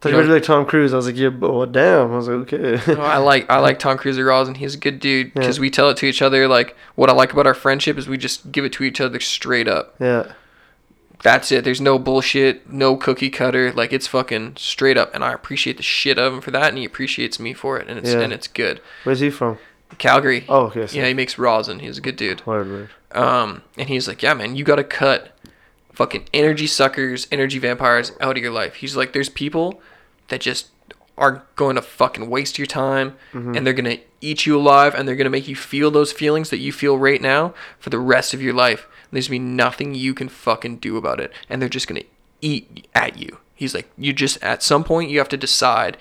[0.00, 0.92] Thought You were like Tom Cruise.
[0.92, 2.12] I was like, yeah, but well, damn.
[2.12, 2.92] I was like, okay.
[3.00, 4.56] I like I like Tom Cruise of Rosin.
[4.56, 5.32] He's a good dude Yeah.
[5.34, 6.46] because we tell it to each other.
[6.48, 9.18] Like what I like about our friendship is we just give it to each other
[9.20, 9.94] straight up.
[10.00, 10.32] yeah,
[11.22, 11.62] That's it.
[11.64, 13.72] There's no bullshit, no cookie cutter.
[13.72, 16.78] Like it's fucking straight up, and I appreciate the shit of him for that, and
[16.78, 18.20] he appreciates me for it, and it's Yeah.
[18.20, 18.80] and it's good.
[19.04, 19.58] where's he from?
[20.02, 20.44] Calgary.
[20.48, 20.86] Oh, okay.
[20.88, 21.78] So Yeah, he makes rosin.
[21.78, 22.44] He's a good dude.
[22.44, 22.90] Word, word.
[23.12, 25.36] Um, and he's like, yeah, man, you gotta cut
[25.92, 28.74] fucking energy suckers, energy vampires out of your life.
[28.76, 29.80] He's like, there's people
[30.28, 30.68] that just
[31.18, 35.14] are going to fucking waste your time, and they're gonna eat you alive, and they're
[35.14, 38.42] gonna make you feel those feelings that you feel right now for the rest of
[38.42, 38.88] your life.
[39.12, 42.02] There's gonna be nothing you can fucking do about it, and they're just gonna
[42.40, 43.38] eat at you.
[43.54, 45.96] He's like, you just at some point you have to decide,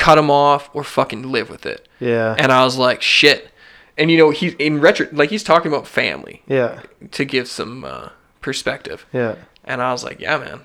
[0.00, 1.86] cut them off or fucking live with it.
[2.00, 2.34] Yeah.
[2.38, 3.50] And I was like, shit.
[3.98, 6.80] And you know, he's in retro, like he's talking about family yeah.
[7.10, 8.08] to give some uh,
[8.40, 9.04] perspective.
[9.12, 9.36] Yeah.
[9.64, 10.62] And I was like, yeah, man,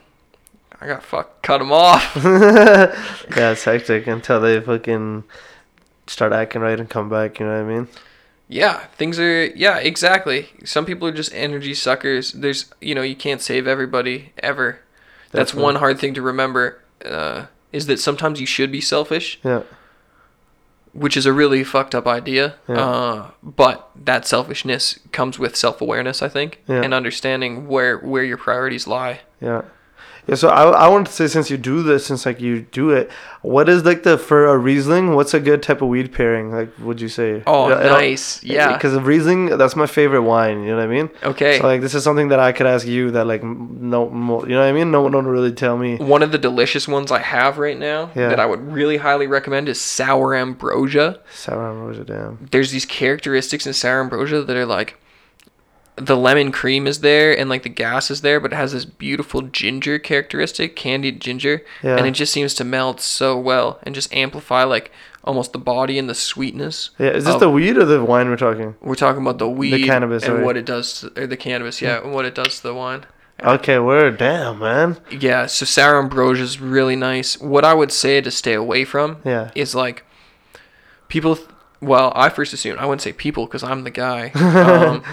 [0.80, 2.16] I got fuck cut him off.
[2.16, 5.26] yeah, it's hectic until they fucking
[6.08, 7.40] start acting right and come back.
[7.40, 7.88] You know what I mean?
[8.48, 10.50] yeah, things are yeah, exactly.
[10.64, 12.32] Some people are just energy suckers.
[12.32, 14.80] There's you know, you can't save everybody ever.
[15.32, 15.64] That's Definitely.
[15.64, 16.82] one hard thing to remember.
[17.04, 19.62] Uh, is that sometimes you should be selfish, Yeah.
[20.94, 22.56] which is a really fucked up idea.
[22.70, 22.76] Yeah.
[22.86, 26.82] Uh, but that selfishness comes with self awareness, I think, Yeah.
[26.84, 29.20] and understanding where where your priorities lie.
[29.42, 29.64] Yeah.
[30.28, 32.90] Yeah, so I, I wanted to say since you do this, since like you do
[32.90, 33.12] it,
[33.44, 35.14] what is like the for a Riesling?
[35.16, 36.52] What's a good type of weed pairing?
[36.52, 37.44] Like, would you say?
[37.46, 38.44] Oh, it- nice.
[38.44, 38.74] Yeah.
[38.74, 40.64] Because Riesling, that's my favorite wine.
[40.64, 41.10] You know what I mean?
[41.24, 41.60] Okay.
[41.60, 44.06] So like, this is something that I could ask you that like no,
[44.44, 44.90] you know what I mean?
[44.92, 45.98] No one don't really tell me.
[45.98, 48.30] One of the delicious ones I have right now Yeah.
[48.30, 51.20] that I would really highly recommend is sour ambrosia.
[51.34, 52.48] Sour ambrosia, damn.
[52.52, 54.98] There's these characteristics in sour ambrosia that are like
[55.98, 58.84] the lemon cream is there and like the gas is there, but it has this
[58.86, 61.96] beautiful ginger characteristic, candied ginger, Yeah.
[61.98, 64.92] and it just seems to melt so well and just amplify like
[65.24, 66.90] almost the body and the sweetness.
[67.00, 68.76] Yeah, is this of- the weed or the wine we're talking?
[68.82, 70.44] We're talking about the weed the cannabis, and sorry.
[70.44, 73.06] what it does, to, or the cannabis, yeah, and what it does to the wine.
[73.44, 74.98] Okay, word, damn man.
[75.12, 77.38] Yeah, so sour ambrosia is really nice.
[77.40, 79.52] What I would say to stay away from Yeah.
[79.56, 80.04] is like
[81.08, 81.38] people.
[81.82, 85.04] Well, I first assumed I wouldn't say people because I'm the guy, um,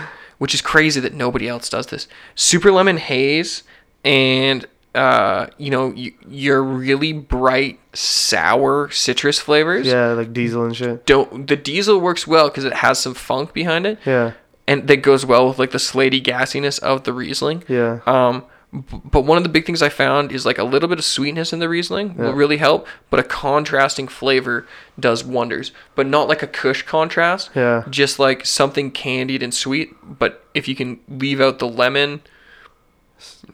[0.43, 2.09] which is crazy that nobody else does this.
[2.35, 3.63] Super lemon haze
[4.05, 9.87] and uh, you know, y- your really bright sour citrus flavors.
[9.87, 11.07] Yeah, like diesel and shit.
[11.07, 14.33] Don't the diesel works well because it has some funk behind it, Yeah,
[14.67, 17.63] and that goes well with like the slaty gassiness of the Riesling.
[17.69, 18.01] yeah.
[18.05, 21.05] Um, but one of the big things I found is like a little bit of
[21.05, 24.67] sweetness in the Riesling will really help, but a contrasting flavor
[24.99, 25.73] does wonders.
[25.95, 27.85] But not like a Kush contrast, Yeah.
[27.91, 29.95] just like something candied and sweet.
[30.03, 32.23] But if you can leave out the lemon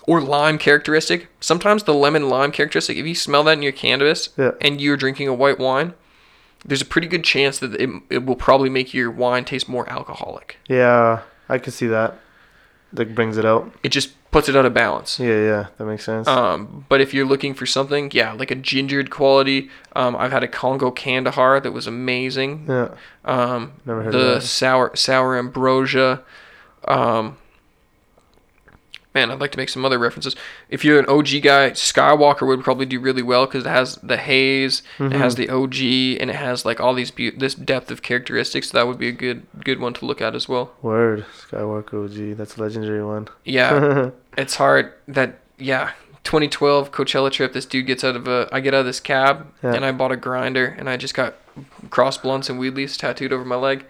[0.04, 4.28] or lime characteristic, sometimes the lemon lime characteristic, if you smell that in your cannabis
[4.36, 4.52] Yeah.
[4.60, 5.94] and you're drinking a white wine,
[6.64, 9.88] there's a pretty good chance that it, it will probably make your wine taste more
[9.90, 10.58] alcoholic.
[10.68, 12.18] Yeah, I can see that.
[12.92, 13.70] Like brings it out.
[13.82, 15.18] It just puts it out of balance.
[15.20, 16.26] Yeah, yeah, that makes sense.
[16.26, 20.42] Um, but if you're looking for something, yeah, like a gingered quality, um, I've had
[20.42, 22.64] a Congo Kandahar that was amazing.
[22.68, 22.88] yeah,
[23.26, 24.40] Um, Never heard the of that.
[24.42, 26.22] sour sour ambrosia.
[26.86, 27.36] Um,
[29.18, 30.36] man, I'd like to make some other references.
[30.68, 34.16] If you're an OG guy, Skywalker would probably do really well because it has the
[34.16, 35.42] haze, it has Mm-hmm.
[35.42, 38.70] the OG, and it has like all these be- this depth of characteristics.
[38.70, 40.72] So that would be a good good one to look at as well.
[40.82, 42.36] word Skywalker OG.
[42.36, 43.28] That's a legendary one.
[43.44, 45.90] Yeah, it's hard that yeah
[46.28, 49.46] 2012 coachella trip this dude gets out of a i get out of this cab
[49.62, 49.72] Yeah.
[49.72, 51.34] and i bought a grinder and i just got
[51.88, 53.86] cross blunts and weed leaves tattooed over my leg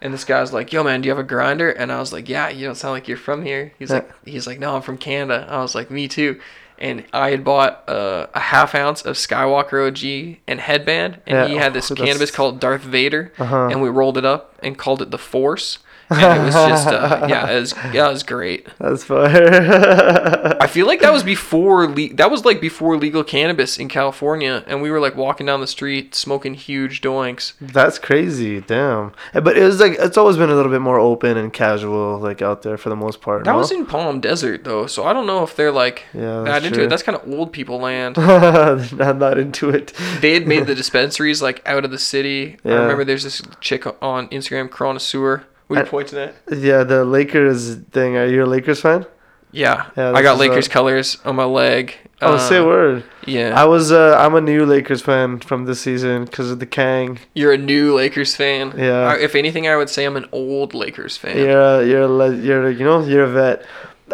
[0.00, 2.30] and this guy's like yo man do you have a grinder and i was like
[2.30, 3.96] yeah you don't sound like you're from here he's Yeah.
[3.96, 6.40] like he's like no i'm from canada i was like me too
[6.78, 11.48] and i had bought uh, a half ounce of skywalker og and headband and Yeah.
[11.48, 13.68] he had this Oh, cannabis called darth vader Uh-huh.
[13.70, 15.78] and we rolled it up and called it the force
[16.10, 20.56] and it was just uh, yeah it was yeah it was great That's fire.
[20.60, 24.64] I feel like that was before le- that was like before legal cannabis in California,
[24.66, 27.54] and we were like walking down the street smoking huge doinks.
[27.60, 28.60] That's crazy.
[28.60, 29.12] Damn.
[29.34, 32.18] Eh, But it was like it's always been a little bit more open and casual,
[32.18, 33.44] like out there for the most part.
[33.44, 33.58] That no?
[33.58, 36.76] was in Palm Desert though, so I don't know if they're like Yeah, that into
[36.76, 36.84] true.
[36.84, 36.88] it.
[36.90, 38.16] That's kind of old people land.
[38.18, 39.92] I'm not into it.
[40.20, 42.58] they had made the dispensaries like out of the city.
[42.64, 45.44] I remember there's this chick on Instagram, Connoisseur.
[45.68, 46.34] Would you I- point to that?
[46.50, 48.16] Yeah, the Lakers thing.
[48.16, 49.06] Are you a Lakers fan?
[49.52, 51.94] Yeah, Yeah, I got Lakers uh, colors on my leg.
[52.20, 53.04] Oh, Uh, say a word.
[53.26, 53.90] Yeah, I was.
[53.90, 57.20] Uh, I'm a new Lakers fan from this season because of the Kang.
[57.34, 58.74] you're a new Lakers fan.
[58.76, 59.12] Yeah.
[59.12, 61.38] I- if anything, I would say I'm an old Lakers fan.
[61.38, 63.64] You're a, you're a, you're a, you know you're a vet.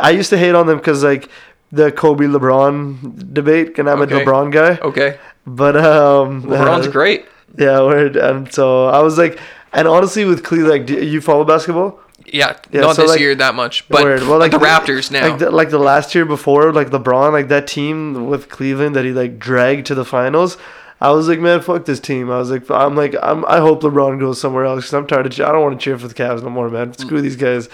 [0.00, 1.28] I used to hate on them because like
[1.72, 4.22] the Kobe LeBron debate, and I'm Okay.
[4.22, 4.78] a LeBron guy.
[4.82, 7.26] Okay, But um, LeBron's uh, great.
[7.58, 8.16] Yeah, word.
[8.16, 9.38] And so I was like,
[9.72, 12.00] and honestly, with Cleveland, like, you follow basketball?
[12.26, 14.22] Yeah, Yeah, not so, this like, year that much, but Word.
[14.22, 15.28] like the Raptors now.
[15.28, 19.04] Like the, like the last year before, like LeBron, like that team with Cleveland that
[19.04, 20.56] he like dragged to the finals.
[21.00, 22.30] I was like, man, fuck this team.
[22.30, 25.26] I was like, I'm like, I'm, I hope LeBron goes somewhere else because I'm tired
[25.26, 25.32] of.
[25.32, 26.92] I don't want to cheer for the Cavs no more, man.
[26.96, 27.68] Screw these guys.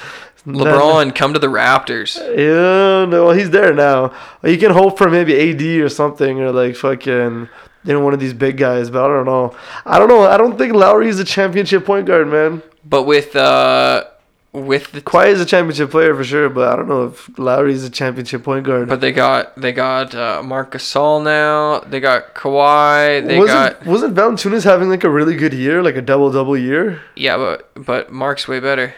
[0.46, 2.16] LeBron, come to the Raptors.
[2.16, 4.14] Yeah, no, well, he's there now.
[4.42, 7.50] You can hope for maybe AD or something, or like fucking,
[7.94, 8.90] know, one of these big guys.
[8.90, 9.55] But I don't know.
[9.86, 10.23] I don't know.
[10.23, 12.62] I don't think Lowry is a championship point guard, man.
[12.85, 14.05] But with uh,
[14.52, 17.73] with the Kawhi is a championship player for sure, but I don't know if Lowry
[17.73, 18.89] is a championship point guard.
[18.89, 21.81] but they got they got uh, Marc Gasol now.
[21.81, 23.27] They got Kawhi.
[23.27, 26.56] They wasn't got wasn't Valanciunas having like a really good year, like a double double
[26.56, 27.02] year?
[27.15, 28.94] yeah, but but Marc's way better.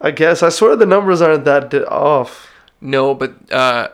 [0.00, 2.50] I guess I swear the numbers aren't that off.
[2.82, 3.88] No, but uh,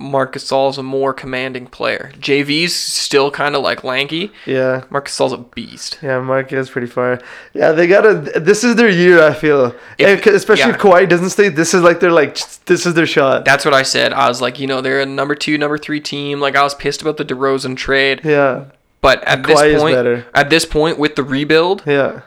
[0.00, 2.10] Marc Gasol's a more commanding player.
[2.18, 4.32] JV's still kind of like lanky.
[4.46, 5.98] Yeah, Marc Gasol's a beast.
[6.02, 7.20] yeah, Marc is pretty far.
[7.52, 8.14] Yeah, they gotta.
[8.40, 9.22] This is their year.
[9.22, 10.74] I feel, If- especially yeah.
[10.76, 11.50] if Kawhi doesn't stay.
[11.50, 13.44] This is like they're like this is their shot.
[13.44, 14.12] That's what I said.
[14.14, 16.40] I was like, you know, they're a number two, number three team.
[16.40, 18.64] Like I was pissed about the DeRozan trade, Yeah,
[19.02, 22.22] but at Kawhi this point, at this point with the rebuild, yeah,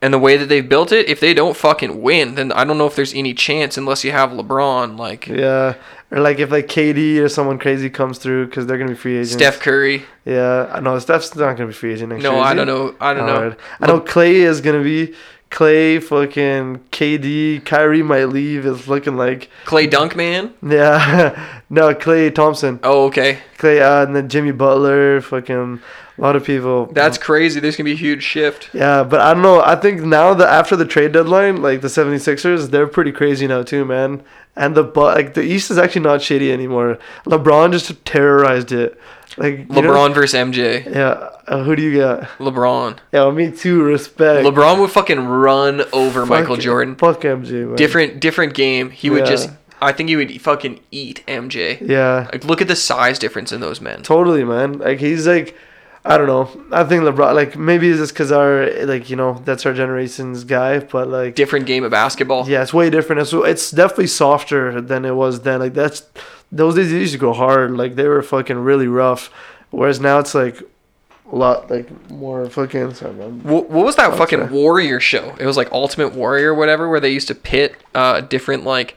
[0.00, 2.78] and the way that they've built it, if they don't fucking win, then I don't
[2.78, 5.74] know if there's any chance unless you have LeBron, like yeah.
[6.10, 9.16] Or like if like KD or someone crazy comes through because they're gonna be free
[9.18, 9.32] agents.
[9.34, 10.04] Steph Curry.
[10.24, 12.32] Yeah, I know Steph's not gonna be free agent next year.
[12.32, 12.94] No, I don't know.
[13.00, 13.36] I don't know.
[13.36, 13.58] Alright.
[13.80, 15.14] I know Klay is gonna be.
[15.50, 18.66] Klay, fucking KD, Kyrie might leave.
[18.66, 20.52] It's looking like Clay Dunkman.
[20.60, 23.38] yeah, no Klay Thompson, Oh, okay.
[23.56, 25.80] Klay, uh, and then Jimmy Butler, fucking
[26.18, 26.86] a lot of people.
[26.86, 27.60] That's crazy.
[27.60, 28.70] There's gonna be a huge shift.
[28.74, 29.62] yeah, but I don't know.
[29.62, 33.62] I think now that after the trade deadline, like the 76ers, they're pretty crazy now
[33.62, 34.22] too, man.
[34.56, 36.98] And the like the East is actually not shitty anymore.
[37.26, 38.98] LeBron just terrorized it.
[39.36, 40.84] Like you know- LeBron versus MJ.
[40.84, 42.22] yeah, uh, who do you got?
[42.38, 42.98] LeBron.
[43.12, 43.82] Yeah, me too.
[43.84, 44.44] Respect.
[44.44, 46.96] LeBron would fucking run over Michael Fuck- Jordan.
[46.96, 47.76] Fuck MJ, man.
[47.76, 48.90] Different different game.
[48.90, 49.30] He would Yeah.
[49.30, 49.50] just.
[49.80, 51.78] I think he would fucking eat MJ.
[51.80, 54.02] Yeah, Like look at the size difference in those men.
[54.02, 54.78] totally, man.
[54.78, 55.56] Like he's like,
[56.08, 56.48] I don't know.
[56.72, 60.42] I think LeBron, like maybe it's just because our like you know that's our generation's
[60.42, 62.48] guy, but like Different game of basketball.
[62.48, 63.20] yeah, it's way different.
[63.20, 65.60] It's it's definitely softer than it was then.
[65.60, 66.04] Like that's
[66.50, 67.72] those days they used to go hard.
[67.72, 69.30] Like they were fucking really rough,
[69.70, 70.62] whereas now it's like
[71.30, 72.94] a lot like more fucking.
[72.94, 73.12] Sorry.
[73.12, 74.50] What, what was that fucking sorry.
[74.50, 75.36] warrior show?
[75.38, 78.96] It was like Ultimate Warrior or whatever, where they used to pit uh, different like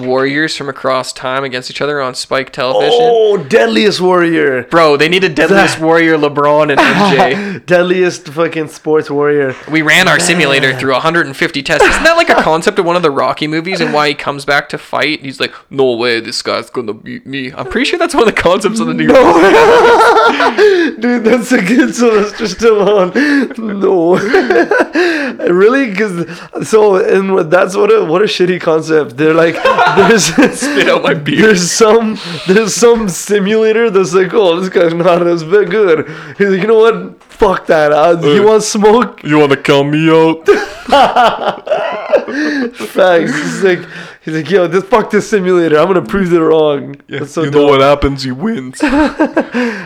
[0.00, 2.98] warriors from across time against each other on Spike Television.
[3.00, 4.64] Oh, deadliest warrior.
[4.64, 7.66] Bro, they needed Deadliest Warrior LeBron and MJ.
[7.66, 9.54] deadliest fucking sports warrior.
[9.70, 11.86] We ran our simulator through 150 tests.
[11.86, 14.44] Isn't that like a concept of one of the Rocky movies and why he comes
[14.44, 15.20] back to fight?
[15.20, 17.52] He's like, no way, this guy's gonna beat me.
[17.52, 19.08] I'm pretty sure that's one of the concepts of the new.
[21.00, 23.56] Dude, that's a good Sylvester Stallone.
[23.58, 24.16] No,
[25.52, 25.90] really?
[25.90, 29.16] Because so and that's what a what a shitty concept.
[29.16, 29.54] They're like,
[29.96, 30.24] there's
[30.60, 31.42] Spit out my beer.
[31.42, 36.06] there's some there's some simulator that's like, oh, this guy's not as big good.
[36.38, 37.22] He's like, you know what?
[37.22, 37.92] Fuck that.
[37.92, 39.22] Uh, you want smoke?
[39.22, 40.46] You wanna count me out?
[42.74, 43.34] Facts.
[43.34, 43.80] He's like,
[44.28, 45.78] he's like, yo, this fuck this simulator.
[45.78, 46.96] I'm gonna prove it wrong.
[47.08, 47.80] That's so dumb.
[47.80, 48.22] happens?
[48.22, 48.80] He wins.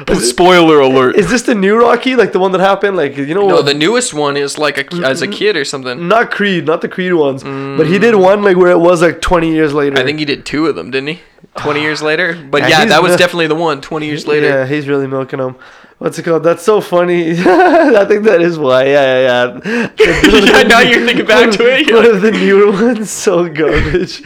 [0.09, 1.17] Oh, spoiler alert.
[1.17, 2.17] Is this the new Rocky?
[2.17, 2.97] Like the one that happened?
[2.97, 3.47] Like you know?
[3.47, 6.09] No, the newest one is like a, as a kid or something.
[6.09, 8.01] not Creed, not the Creed ones, but he mm.
[8.01, 9.97] did one like where it was like 20 years later.
[9.99, 11.21] I think he did two of them, didn't he?
[11.57, 12.35] 20 years later?
[12.35, 14.49] But Yeah, yeah, that was the- definitely the one 20 years later.
[14.49, 15.57] Yeah, he's really milking them.
[16.03, 16.43] What's it called?
[16.43, 17.31] That's so funny.
[17.39, 18.87] I think that is why.
[18.87, 19.91] Yeah, yeah, yeah.
[20.53, 24.21] Yeah, now you're thinking back to it, One of the newer ones, so garbage.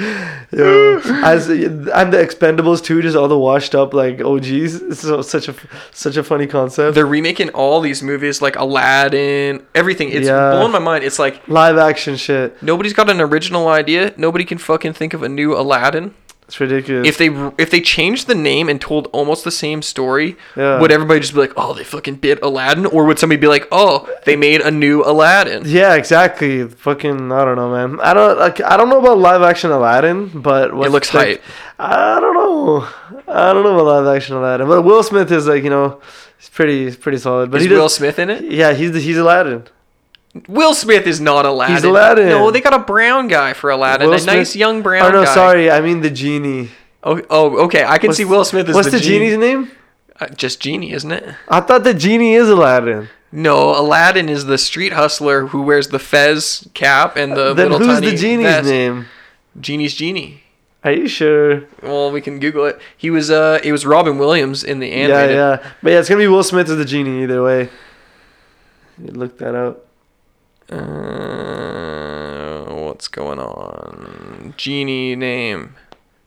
[0.53, 1.85] Yo, as and
[2.15, 4.75] the Expendables too, just all the washed up like OGs.
[4.81, 5.55] It's so such a
[5.93, 6.95] such a funny concept.
[6.95, 10.09] They're remaking all these movies like Aladdin, everything.
[10.09, 10.53] It's Yeah.
[10.53, 11.05] blowing my mind.
[11.05, 12.63] It's like Live action shit.
[12.63, 14.15] nobody's got an original idea.
[14.17, 16.15] Nobody can fucking think of a new Aladdin.
[16.49, 17.09] It's ridiculous.
[17.09, 17.27] If they
[17.59, 20.79] if they changed the name and told almost the same story, Yeah.
[20.81, 23.67] would everybody just be like, "Oh, they fucking bit Aladdin," or would somebody be like,
[23.73, 25.65] "Oh, they made a new Aladdin"?
[25.67, 26.63] Yeah, exactly.
[26.69, 27.99] Fucking, I don't know, man.
[28.01, 28.61] I don't like.
[28.63, 31.43] I don't know about live action Aladdin, but what's, looks like,
[31.81, 32.87] I don't know.
[33.27, 36.01] I don't know about live action Aladdin, but Will Smith is like you know,
[36.39, 37.51] he's pretty, he's pretty solid.
[37.51, 38.45] But Is he does, Will Smith in it?
[38.45, 39.65] Yeah, he's the, he's Aladdin.
[40.49, 41.77] Will Smith is not Aladdin.
[41.77, 42.29] He's Aladdin.
[42.29, 44.09] No, they got a brown guy for Aladdin.
[44.09, 45.35] Will a nice young brown Oh no, guy.
[45.35, 45.71] sorry.
[45.71, 46.71] I mean the genie.
[47.03, 47.85] Oh, oh, okay.
[47.85, 48.77] I can What's- see Will Smith as the G.
[48.77, 49.71] What's the, the, genie's name?
[50.19, 51.35] Uh, just genie, isn't it?
[51.49, 53.09] I thought the genie is Aladdin.
[53.31, 57.87] No, Aladdin is the street hustler who wears the fez cap and the then little
[57.87, 58.69] who's tiny the genie's vest.
[58.69, 59.07] name?
[59.61, 60.43] Genie's genie.
[60.85, 61.65] Are you sure?
[61.83, 62.81] Well, we can Google it.
[62.97, 65.35] He was uh, it was Robin Williams in the animated.
[65.37, 65.51] yeah.
[65.63, 67.69] Yeah, but yeah, it's gonna be Will Smith as the genie either way.
[68.99, 69.86] Look that up.
[70.71, 74.55] Uh, what's going on?
[74.57, 75.77] Genie name.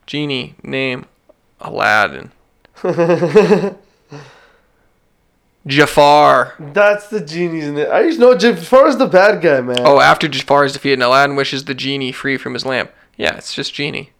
[0.06, 1.06] Genie name.
[1.60, 2.32] Aladdin.
[5.68, 6.56] Jafar.
[6.60, 7.88] That's the genie's name.
[7.91, 9.82] I used to know Jafar's the bad guy, man.
[9.82, 12.91] Oh, after Jafar is defeated, Aladdin wishes the genie free from his lamp.
[13.18, 14.11] Yeah, it's just genie.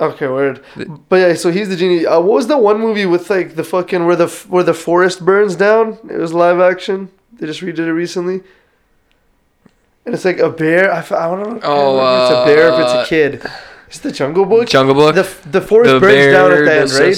[0.00, 0.64] Okay, word.
[1.08, 2.06] But yeah, so he's the genie.
[2.06, 5.24] Uh, what was the one movie with like the fucking where the where the forest
[5.24, 5.98] burns down?
[6.08, 7.10] It was live action.
[7.32, 8.42] They just redid it recently.
[10.04, 10.92] And it's like a bear.
[10.92, 11.60] I, f- I don't know.
[11.62, 13.42] Oh, it's a bear if it's uh, a kid.
[13.86, 14.68] It's the Jungle Book.
[14.68, 15.14] Jungle Book.
[15.14, 17.14] The f- the forest the burns down at the end, right?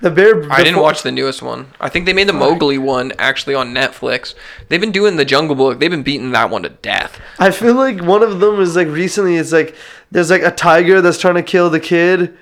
[0.00, 0.50] The bear.
[0.50, 1.68] I didn't fo- watch the newest one.
[1.80, 4.34] I think they made the Mowgli one actually on Netflix.
[4.68, 5.78] They've been doing the Jungle Book.
[5.78, 7.20] They've been beating that one to death.
[7.38, 9.36] I feel like one of them is like recently.
[9.36, 9.74] It's like
[10.10, 12.36] there's like a tiger that's trying to kill the kid.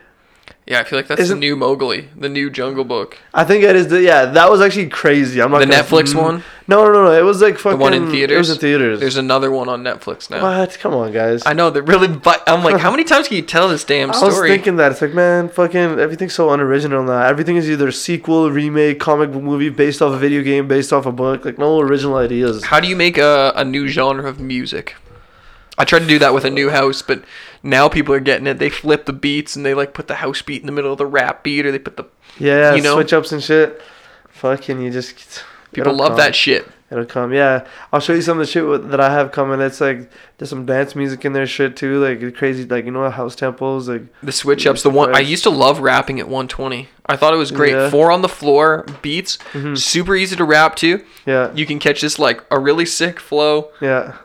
[0.69, 3.19] Yeah, I feel like that's Isn't- the new Mowgli, the new Jungle Book.
[3.33, 3.87] I think it is.
[3.87, 5.41] The, yeah, that was actually crazy.
[5.41, 6.21] I'm not The Netflix Mm.
[6.23, 6.43] one?
[6.67, 7.13] No, no, no, no.
[7.13, 7.79] It was like fucking.
[7.79, 8.51] The one in It was theaters.
[8.51, 8.99] in theaters.
[8.99, 10.43] There's another one on Netflix now.
[10.43, 10.77] what?
[10.81, 11.45] Come on, guys.
[11.47, 14.13] I know they're really, but I'm like, how many times can you tell this damn
[14.13, 14.33] story?
[14.33, 17.23] I was thinking that it's like, man, fucking everything's so unoriginal now.
[17.23, 21.07] Everything is either sequel, remake, comic book movie based off a video game, based off
[21.07, 21.45] a book.
[21.45, 22.65] Like no original ideas.
[22.65, 24.97] How do you make a, a new genre of music?
[25.79, 27.23] I tried to do that with a new house, but
[27.67, 28.59] now people are getting it.
[28.59, 30.99] They flip the beats and they like put the house beat in the middle of
[30.99, 32.05] the rap beat, or they put the
[32.39, 32.95] Yeah, you know?
[32.95, 33.81] switch ups and shit.
[34.31, 36.17] Fucking, you just people love come.
[36.19, 36.67] that shit.
[36.89, 37.33] It'll come.
[37.33, 39.61] Yeah, I'll show you some of the shit that I have coming.
[39.61, 41.99] It's like there's some dance music in there, shit too.
[41.99, 43.89] Like crazy, like you know, house tempos.
[43.89, 46.89] Like The switch ups, the one I used to love rapping at 120.
[47.07, 47.73] I thought it was great.
[47.73, 47.79] Yeah.
[47.79, 47.91] Mm-hmm.
[47.91, 49.39] Four on the floor beats,
[49.75, 51.05] super easy to rap to.
[51.27, 54.19] yeah, You can catch this like a really sick flow, yeah,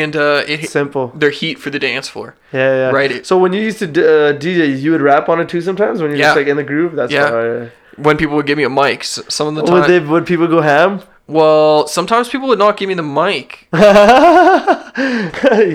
[0.00, 1.12] and uh, it simple.
[1.14, 2.34] they're heat for the dance floor.
[2.52, 2.90] Yeah, yeah.
[3.00, 3.26] Right.
[3.26, 6.10] So when you used to uh, DJ, you would rap on it too sometimes when
[6.10, 6.28] you're Yeah.
[6.28, 6.92] just like in the groove.
[6.96, 7.30] That's Yeah.
[7.30, 7.70] why.
[8.06, 9.74] When people would give me a mic, some of the time.
[9.80, 10.00] Would they?
[10.00, 11.02] Would people go ham?
[11.28, 13.68] well, sometimes people would not give me the mic.
[13.72, 13.78] you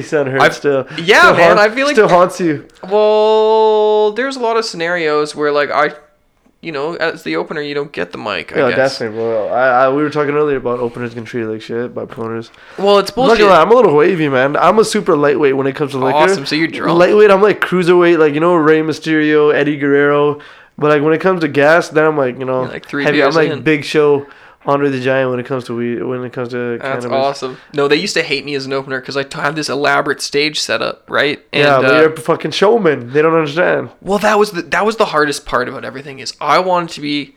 [0.03, 0.85] sound hurt I've- still.
[0.97, 2.67] yeah, Still man, haunt- I feel like- still haunts you.
[2.83, 5.93] Well, there's a lot of scenarios where like I,
[6.67, 8.55] you know, as the opener, you don't get the mic.
[8.55, 8.99] I Yeah, guess.
[8.99, 9.47] definitely, bro.
[9.47, 12.51] I, I we were talking earlier about openers getting treated like shit by promoters.
[12.77, 13.39] Well, it's I'm not bullshit.
[13.39, 14.55] gonna lie, I'm a little wavy, man.
[14.57, 16.17] I'm a super lightweight when it comes to liquor.
[16.17, 16.99] Awesome, so you're drunk.
[16.99, 20.39] Lightweight, I'm like cruiserweight, like you know Rey Mysterio, Eddie Guerrero.
[20.77, 23.03] But like when it comes to gas, then I'm like you know You're like three
[23.03, 23.23] heavy.
[23.23, 23.63] I'm like in.
[23.63, 24.27] Big Show,
[24.67, 26.03] Andre the Giant when it comes to weed.
[26.03, 27.11] When it comes to That's cannabis.
[27.11, 27.57] awesome.
[27.73, 30.21] No, they used to hate me as an opener because I t- had this elaborate
[30.21, 31.39] stage setup, right?
[31.53, 33.13] And, yeah, but uh, you're a fucking showman.
[33.13, 33.89] They don't understand.
[34.01, 37.01] well, that was the that was the hardest part about everything is I wanted to
[37.01, 37.35] be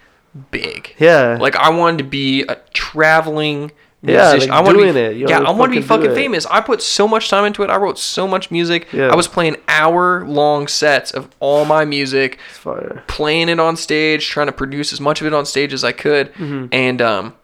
[0.50, 0.94] big.
[0.98, 1.38] Yeah.
[1.40, 3.72] Like I wanted to be a traveling
[4.02, 4.50] Yeah, musician.
[4.50, 5.16] like I want to be, it.
[5.16, 6.14] You yeah, I want to be fucking do fucking it.
[6.14, 6.46] famous.
[6.46, 7.68] I put so much time into it.
[7.68, 8.88] I wrote so much music.
[8.92, 9.08] Yeah.
[9.08, 13.04] I was playing hour long sets of all my music, It's fire.
[13.08, 15.92] playing it on stage, trying to produce as much of it on stage as I
[15.92, 16.32] could.
[16.34, 16.66] Mm-hmm.
[16.72, 17.34] And um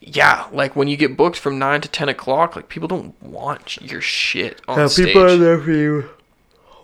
[0.00, 3.80] yeah, like when you get booked from nine to ten o'clock, like people don't want
[3.80, 5.06] your shit on Yeah, stage.
[5.06, 6.08] people are there for you.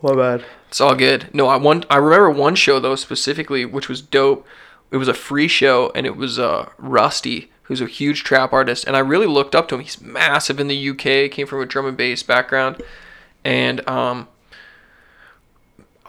[0.03, 0.45] My bad.
[0.69, 1.29] It's all good.
[1.33, 4.47] No, I one I remember one show though specifically, which was dope.
[4.91, 8.85] It was a free show, and it was uh Rusty, who's a huge trap artist,
[8.87, 9.83] and I really looked up to him.
[9.83, 12.83] He's massive in the UK, came from a drum and bass background,
[13.45, 14.27] and um,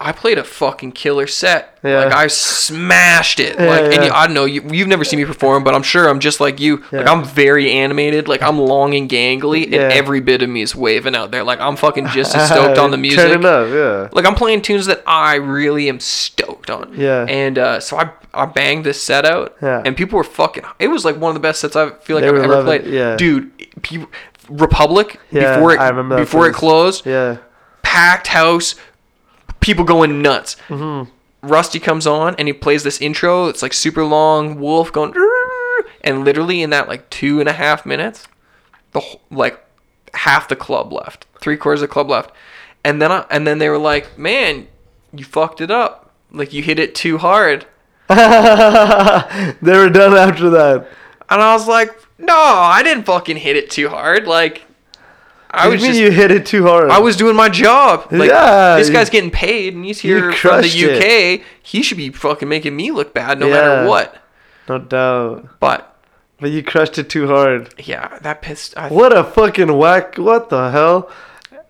[0.02, 1.78] I played a fucking killer set.
[1.84, 2.06] Yeah.
[2.06, 3.60] Like I smashed it.
[3.60, 4.06] Yeah, like and yeah.
[4.06, 6.40] you, I don't know, you, you've never seen me perform, but I'm sure I'm just
[6.40, 6.84] like you.
[6.92, 7.00] Yeah.
[7.00, 8.28] Like I'm very animated.
[8.28, 11.44] Like I'm long and gangly, and every bit of me is waving out there.
[11.44, 13.20] Like I'm fucking just as stoked on the music.
[13.20, 14.10] Turning up, yeah.
[14.12, 16.94] Like I'm playing tunes that I really am stoked on.
[16.96, 17.26] Yeah.
[17.28, 19.56] And uh, so I I banged this set out.
[19.62, 19.82] Yeah.
[19.86, 20.64] And people were fucking.
[20.80, 22.82] It was like one of the best sets I feel like They I've ever played.
[22.88, 23.16] it, yeah.
[23.16, 23.52] Dude,
[23.82, 24.10] people,
[24.50, 27.38] Republic Yeah, before it I remember that before it closed, Yeah.
[27.84, 28.76] packed house,
[29.60, 30.56] people going nuts.
[30.68, 31.10] Mm-hmm.
[31.42, 33.48] Rusty comes on and he plays this intro.
[33.48, 34.60] It's like super long.
[34.60, 35.14] Wolf going,
[36.02, 38.28] and literally in that like two and a half minutes,
[38.92, 39.64] the whole, like
[40.14, 42.32] half the club left, three quarters of the club left,
[42.84, 44.68] and then I, and then they were like, "Man,
[45.14, 46.12] you fucked it up.
[46.32, 47.66] Like you hit it too hard."
[48.10, 50.88] they were done after that.
[51.30, 54.28] And I was like, "No, I didn't fucking hit it too hard.
[54.28, 54.64] Like
[55.52, 56.90] I was you mean just." you hit it too hard?
[56.92, 58.08] I was doing my job.
[58.12, 61.40] Like, Yeah, this guy's getting paid, and he's here from the crushed it.
[61.40, 61.46] UK.
[61.64, 63.54] He should be fucking making me look bad, no Yeah.
[63.54, 64.16] matter what.
[64.68, 65.48] no doubt.
[65.60, 65.96] But
[66.40, 67.74] But you crushed it too hard.
[67.80, 68.78] yeah, that pissed.
[68.78, 70.18] I, What a fucking whack!
[70.18, 71.10] What the hell?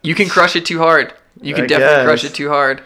[0.03, 1.13] You can crush it too hard.
[1.41, 2.81] You can I definitely crush it too hard.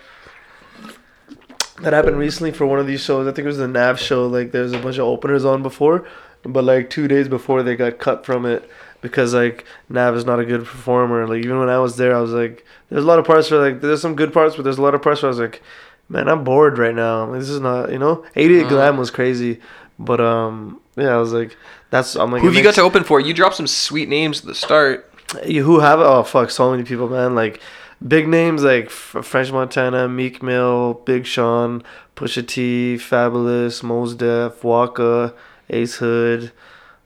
[1.81, 3.27] That happened recently for one of these shows.
[3.27, 4.27] I think it was the Nav show.
[4.27, 6.05] Like there's a bunch of openers on before,
[6.43, 8.69] but like two days before they got cut from it
[9.03, 11.27] because like Nav is not a good performer.
[11.27, 13.59] Like even when I was there, I was like, there's a lot of parts where
[13.61, 15.61] like there's some good parts, but there's a lot of parts where I was like,
[16.09, 17.25] man, I'm bored right now.
[17.25, 18.25] Like, this is not, you know.
[18.35, 18.69] 88 Uh.
[18.69, 19.59] Glam was crazy,
[19.99, 21.55] but um, yeah, I was like,
[21.91, 23.19] that's I'm like, who have you got to open for?
[23.19, 25.11] You dropped some sweet names at the start.
[25.45, 27.59] you who have oh fuck so many people man like
[28.07, 31.81] big names like F- French Montana, Meek Mill, Big Sean,
[32.15, 35.33] Pusha T, Fabolous, Mos Def, Waka,
[35.69, 36.51] Ace Hood,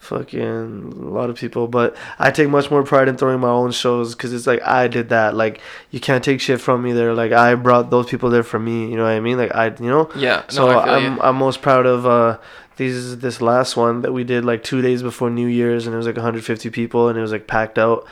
[0.07, 1.67] fucking a lot of people.
[1.67, 4.87] But I take much more pride in throwing my own shows because it's like I
[4.87, 5.35] did that.
[5.35, 5.61] Like
[5.91, 7.13] you can't take shit from me there.
[7.13, 8.89] Like I brought those people there for me.
[8.89, 9.37] You know what I mean?
[9.37, 10.09] Like I, you know.
[10.15, 11.21] Yeah, no, So I I'm you.
[11.21, 12.37] I'm most proud of uh
[12.77, 15.97] these this last one that we did like two days before New Year's and it
[15.97, 18.05] was like 150 people and it was like packed out,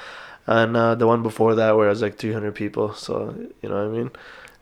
[0.48, 2.94] and uh, the one before that where it was like 300 people.
[2.94, 4.12] So you know what I mean,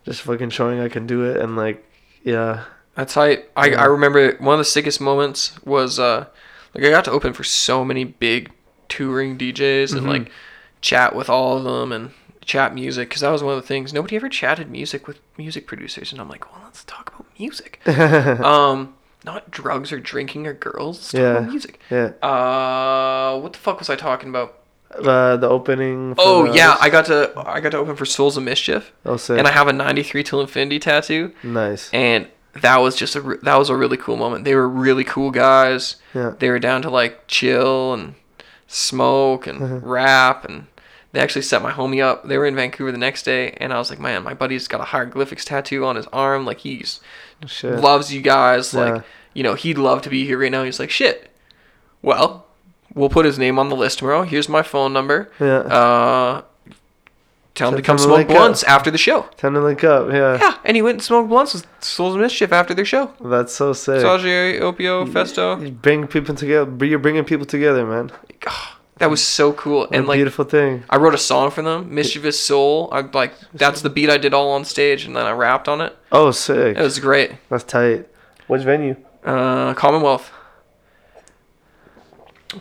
[0.05, 1.83] just fucking showing I can do it and like
[2.23, 2.65] yeah
[2.95, 3.51] That's hype.
[3.55, 3.81] I, Yeah.
[3.81, 6.25] I remember one of the sickest moments was uh
[6.73, 8.51] like I got to open for so many big
[8.89, 10.07] touring DJs and Mhm.
[10.09, 10.31] like
[10.81, 12.11] chat with all of them and
[12.45, 13.93] chat music because that was one of the things.
[13.93, 17.79] Nobody ever chatted music with music producers and I'm like well let's talk about music.
[17.87, 18.95] Um
[19.25, 20.97] not drugs or drinking or girls.
[20.97, 21.31] Let's talk Yeah.
[21.37, 21.79] about music.
[21.89, 22.11] Yeah.
[22.21, 24.59] Uh what the fuck was I talking about?
[24.93, 26.13] Uh, the opening.
[26.13, 28.91] for oh the- yeah I got to I got to open for Souls of Mischief.
[29.05, 31.31] I'll say and I have a 93 till infinity tattoo.
[31.41, 31.89] Nice.
[31.93, 32.27] And
[32.61, 34.45] that was just a re- that was a really cool moment.
[34.45, 35.95] They were really cool guys.
[36.13, 38.15] yeah They were down to like chill and
[38.67, 39.79] smoke and Uh-huh.
[39.81, 40.67] rap and
[41.11, 42.27] they actually set my homie up.
[42.27, 44.81] They were in Vancouver the next day and I was like, "Man, my buddy's got
[44.81, 46.45] a hieroglyphics tattoo on his arm.
[46.45, 46.99] Like he's
[47.45, 48.73] shit loves you guys.
[48.73, 48.79] Yeah.
[48.79, 49.03] Like,
[49.33, 51.29] you know, he'd love to be here right now." He's like, "Shit.
[52.01, 52.45] Well,
[52.95, 54.23] we'll put his name on the list tomorrow.
[54.23, 55.31] Here's my phone number.
[55.39, 56.41] yeah Uh
[57.55, 58.35] Tell him to come tell him smoke link up.
[58.37, 59.21] blunts after the show.
[59.37, 62.21] time to link up yeah, Yeah, and he went and smoked blunts with Souls of
[62.21, 63.13] Mischief after their show.
[63.23, 64.03] that's so sick.
[64.03, 65.61] Tajai, Opio, Phesto.
[65.63, 66.85] You bring people together.
[66.85, 68.11] You're bringing people together, man.
[68.97, 69.81] That was so cool.
[69.81, 70.83] What And like, beautiful thing.
[70.89, 72.89] I wrote a song for them, Mischievous Soul.
[72.91, 75.81] I like that's the beat I did all on stage, and then I rapped on
[75.81, 75.95] it.
[76.11, 76.77] Oh, sick.
[76.77, 77.33] It was great.
[77.49, 78.07] That's tight.
[78.47, 78.95] Which venue?
[79.23, 80.31] Uh, Commonwealth.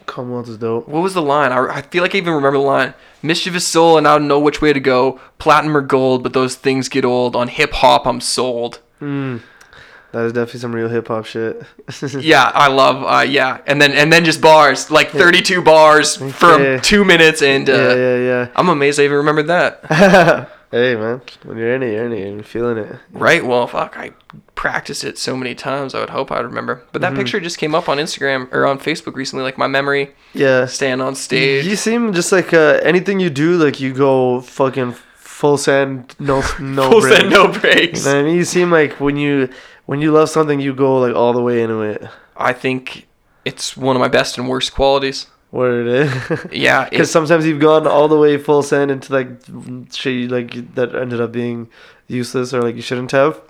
[0.06, 0.89] Commonwealth is dope.
[0.89, 1.52] What was the line?
[1.52, 2.94] I, I feel like I even remember the line.
[3.23, 5.20] Mischievous soul, and I don't know which way to go.
[5.39, 7.36] Platinum or gold, but those things get old.
[7.36, 8.81] On hip hop, I'm sold.
[9.01, 9.43] Mm.
[10.12, 11.62] That is definitely some real hip hop shit.
[12.20, 13.02] Yeah, I love.
[13.02, 17.69] Uh, yeah, and then and then just bars, like 32 bars from two minutes, and
[17.69, 18.48] uh, yeah, yeah, yeah.
[18.55, 20.51] I'm amazed I even remembered that.
[20.73, 22.97] hey man, when you're in it, you're in it, you're feeling it.
[23.12, 23.44] Right.
[23.47, 24.11] Well, fuck, I
[24.57, 25.94] practiced it so many times.
[25.94, 26.82] I would hope I'd remember.
[26.93, 27.19] But that Mm-hmm.
[27.20, 30.66] picture just came up on Instagram or on Facebook recently, like my memory Yeah.
[30.66, 31.65] stand on stage.
[31.66, 36.43] You seem just like uh, anything you do, like you go fucking full send, no
[36.61, 37.16] no Full break.
[37.16, 38.05] send, no You breaks.
[38.05, 38.36] know what I mean?
[38.36, 39.49] You seem like when you
[39.86, 42.03] when you love something, you go like all the way into it.
[42.36, 43.07] I think
[43.44, 45.27] it's one of my best and worst qualities.
[45.53, 46.11] Where it is.
[46.51, 49.29] Yeah, Because sometimes you've gone all the way full send into like
[49.93, 51.69] shit like that ended up being
[52.09, 53.41] useless or like you shouldn't have.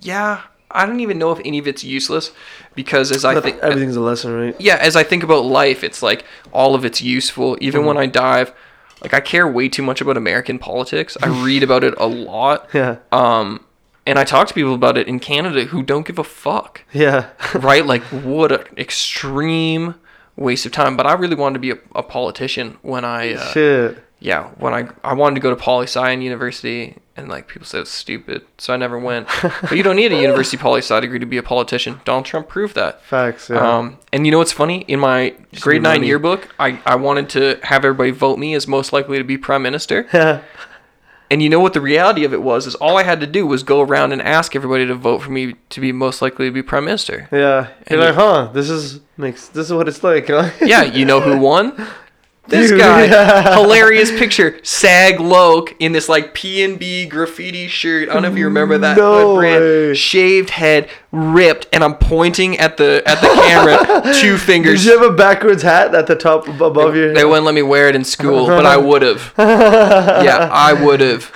[0.00, 0.42] yeah.
[0.70, 2.30] I don't even know if any of it's useless
[2.74, 4.54] because as I think everything's a lesson, right?
[4.60, 7.56] yeah, as I think about life, it's like all of it's useful.
[7.62, 8.52] Even when I dive,
[9.02, 11.16] like I care way too much about American politics.
[11.22, 12.68] I read about it a lot.
[12.74, 13.64] Yeah, Um,
[14.08, 16.82] and I talk to people about it in Canada who don't give a fuck.
[16.92, 17.84] yeah, right?
[17.84, 19.96] Like, what an extreme
[20.34, 20.96] waste of time.
[20.96, 24.02] But I really wanted to be a, a politician when I, uh, shit.
[24.18, 27.66] yeah, when I I wanted to go to Poli Sci in university, and like people
[27.66, 29.28] said it's stupid, so I never went.
[29.42, 32.00] but you don't need a university poli sci degree to be a politician.
[32.06, 33.02] Donald Trump proved that.
[33.04, 33.50] Facts.
[33.50, 33.58] Yeah.
[33.58, 34.86] Um, and you know what's funny?
[34.88, 36.06] In my grade nine money.
[36.06, 39.62] yearbook, I, I wanted to have everybody vote me as most likely to be prime
[39.62, 40.08] minister.
[41.30, 42.66] And you know what the reality of it was?
[42.66, 45.30] Is all I had to do was go around and ask everybody to vote for
[45.30, 47.28] me to be most likely to be prime minister.
[47.30, 47.68] Yeah.
[47.86, 48.50] And You're like, huh?
[48.52, 49.48] This is makes.
[49.48, 50.28] This is what it's like.
[50.28, 50.50] Huh?
[50.60, 51.74] Yeah, you know who won?
[52.48, 53.04] This Dude, guy.
[53.10, 53.54] yeah.
[53.60, 54.58] Hilarious picture.
[54.64, 58.08] Sag Loke in this like P and B graffiti shirt.
[58.08, 59.62] I don't know if you remember that, No brand.
[59.62, 59.94] way.
[59.94, 64.84] Shaved head, ripped, and I'm pointing at the at the camera, two Did fingers.
[64.86, 67.12] you have a backwards hat at the top ab- above your?
[67.12, 69.32] They wouldn't let me wear it in school, but I would have.
[69.38, 71.30] Yeah, I would have.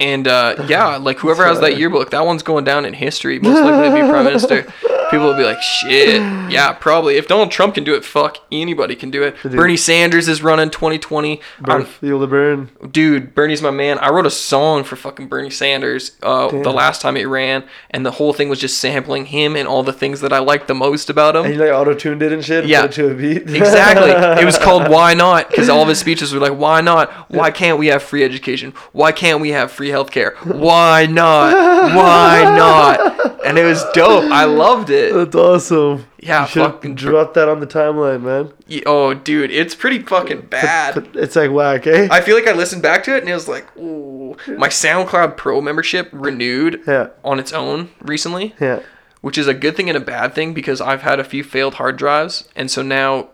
[0.00, 3.38] And uh, yeah, like whoever has that yearbook, that one's going down in history.
[3.38, 4.66] Most likely to be prime minister.
[5.12, 6.16] People will be like, "Shit,
[6.50, 9.36] yeah, probably." If Donald Trump can do it, fuck anybody can do it.
[9.44, 11.40] Bernie Sanders is running 2020.
[11.60, 12.70] Burn, feel the burn.
[12.90, 13.98] dude, Bernie's my man.
[14.00, 18.04] I wrote a song for fucking Bernie Sanders uh, the last time he ran, and
[18.04, 20.74] the whole thing was just sampling him and all the things that I liked the
[20.74, 21.44] most about him.
[21.44, 22.60] And you like auto tuned it and shit.
[22.60, 22.82] and Yeah.
[22.82, 23.42] Put it to a beat.
[23.62, 24.10] Exactly.
[24.42, 25.48] It was called Why Not?
[25.50, 27.30] Because all of his speeches were like, Why not?
[27.30, 28.72] Why can't we have free education?
[28.92, 30.34] Why can't we have free healthcare?
[30.44, 31.52] Why not?
[31.94, 33.28] Why not?
[33.52, 34.30] And it was dope.
[34.32, 35.12] I loved it.
[35.14, 36.06] That's awesome.
[36.18, 38.52] Yeah, you fucking drop that on the timeline, man.
[38.68, 41.08] Y- Oh, dude, it's pretty fucking bad.
[41.14, 42.08] It's like whack, eh?
[42.10, 44.36] I feel like I listened back to it and it was like, ooh.
[44.56, 48.80] My SoundCloud Pro membership renewed yeah, on its own recently, yeah.
[49.20, 51.74] which is a good thing and a bad thing because I've had a few failed
[51.74, 52.48] hard drives.
[52.56, 53.28] And so now,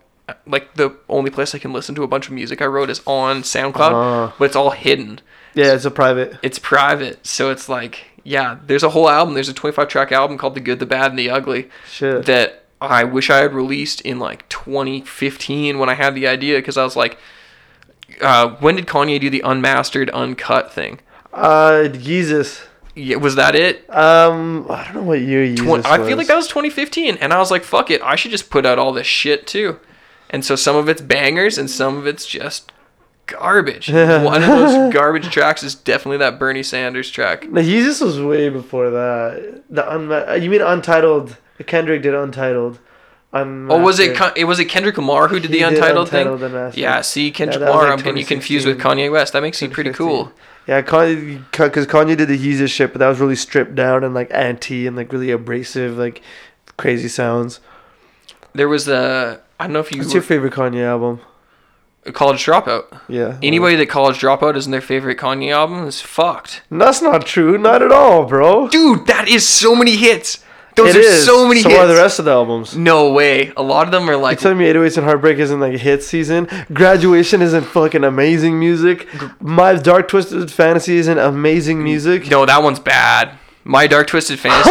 [0.47, 3.01] like, the only place I can listen to a bunch of music I wrote is
[3.07, 4.35] on SoundCloud, Ah.
[4.39, 5.21] but it's all hidden.
[5.55, 6.37] Yeah, it's a private.
[6.43, 7.27] It's private.
[7.27, 9.35] So it's like, yeah, there's a whole album.
[9.35, 12.27] There's a 25 track album called The Good, the Bad, and the Ugly Shit.
[12.27, 16.77] that I wish I had released in like 2015 when I had the idea because
[16.77, 17.19] I was like,
[18.21, 21.01] uh, when did Kanye do the unmastered, uncut thing?
[21.33, 22.65] uh, Yeezus.
[22.95, 23.89] Yeah, was that it?
[23.95, 27.33] Um, I don't know what year Yeezus Twen- I feel like that was 2015, and
[27.33, 29.79] I was like, "Fuck it, I should just put out all this shit too."
[30.31, 32.73] And so some of it's bangers, and some of it's just
[33.29, 33.89] garbage.
[33.93, 37.49] One of those garbage tracks is definitely that Bernie Sanders track.
[37.49, 39.63] No, Yeezus was way before that.
[39.71, 41.37] The unma- uh, You mean Untitled?
[41.67, 42.79] Kendrick did Untitled.
[43.33, 44.19] Oh, was it?
[44.37, 46.83] It was it Kendrick Lamar who did He the did Untitled, Untitled thing?
[46.83, 49.35] Yeah, see, Kendrick was Lamar, like I'm getting you confused with Kanye West.
[49.35, 50.33] That makes you pretty cool.
[50.67, 54.15] Yeah, Kanye, because Kanye did the Yeezus shit, but that was really stripped down and
[54.15, 56.23] like anti and like really abrasive, like
[56.79, 57.61] crazy sounds.
[58.55, 61.21] There was the I don't know if you What's your favorite Kanye album?
[62.13, 62.99] College Dropout.
[63.09, 63.39] Yeah.
[63.43, 66.63] Anybody that College Dropout isn't their favorite Kanye album is fucked.
[66.71, 67.59] That's not true.
[67.59, 68.69] Not at all, bro.
[68.69, 70.43] Dude, that is so many hits.
[70.75, 71.25] Those It are is.
[71.27, 71.81] so many so hits.
[71.81, 72.77] are the rest of the albums.
[72.77, 73.53] No way.
[73.57, 74.39] A lot of them are like.
[74.39, 76.47] You telling me 808s and Heartbreak isn't like a hit season?
[76.73, 79.09] Graduation isn't fucking amazing music.
[79.43, 82.31] My Dark Twisted Fantasy isn't amazing music.
[82.31, 83.37] No, that one's bad.
[83.69, 84.71] My Dark Twisted Fantasy.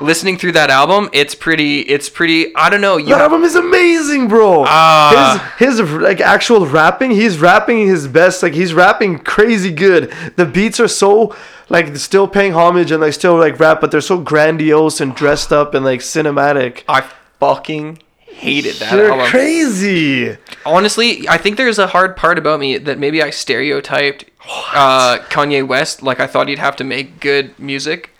[0.04, 1.80] listening through that album, it's pretty.
[1.80, 2.54] It's pretty.
[2.56, 2.96] I don't know.
[2.96, 4.64] You That have, album is amazing, bro.
[4.66, 5.54] Ah.
[5.58, 8.42] his his like actual rapping, he's rapping his best.
[8.42, 10.10] Like he's rapping crazy good.
[10.36, 11.36] The beats are so
[11.68, 15.52] like still paying homage and like still like rap, but they're so grandiose and dressed
[15.52, 16.84] up and like cinematic.
[16.88, 17.02] I
[17.38, 19.26] fucking hated that They're album.
[19.26, 20.38] crazy.
[20.64, 24.24] Honestly, I think there's a hard part about me that maybe I stereotyped
[24.72, 26.02] uh, Kanye West.
[26.02, 28.10] Like I thought he'd have to make good music.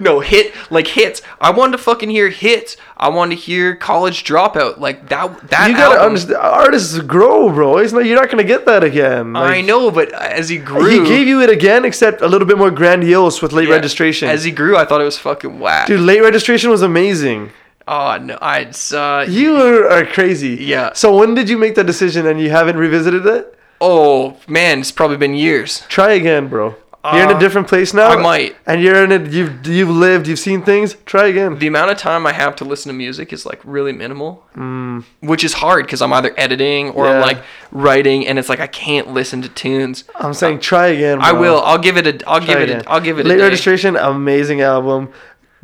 [0.00, 1.22] no hit like hits.
[1.40, 2.76] I wanted to fucking hear hits.
[2.96, 4.78] I wanted to hear college dropout.
[4.78, 5.48] Like that.
[5.50, 7.78] That You gotta album, understand, artists grow, bro.
[7.78, 9.34] It's not, you're not gonna get that again.
[9.34, 12.58] I know, but as he grew, He gave you it again, except a little bit
[12.58, 14.28] more grandiose with late yeah, registration.
[14.28, 15.88] As he grew, I thought it was fucking whack.
[15.88, 17.50] Dude, late registration was amazing.
[17.88, 20.56] Oh no, I uh, You are, are crazy.
[20.60, 20.92] Yeah.
[20.92, 23.54] So when did you make that decision and you haven't revisited it?
[23.80, 25.84] oh man, it's probably been years.
[25.88, 26.76] Try again, bro.
[27.14, 28.08] You're in a Uh, different place now.
[28.08, 28.56] I might.
[28.66, 29.30] And you're in it.
[29.30, 30.26] You've you've lived.
[30.28, 30.96] You've seen things.
[31.06, 31.58] Try again.
[31.58, 35.04] The amount of time I have to listen to music is like really minimal, Mm.
[35.20, 37.38] which is hard because I'm either editing or I'm like
[37.72, 40.04] writing, and it's like I can't listen to tunes.
[40.16, 41.18] I'm saying try again.
[41.20, 41.60] I will.
[41.64, 42.28] I'll give it a.
[42.28, 42.70] I'll Try give it.
[42.70, 42.82] again.
[42.86, 43.26] A, I'll give it.
[43.26, 43.44] Late a day.
[43.44, 45.10] registration, amazing album.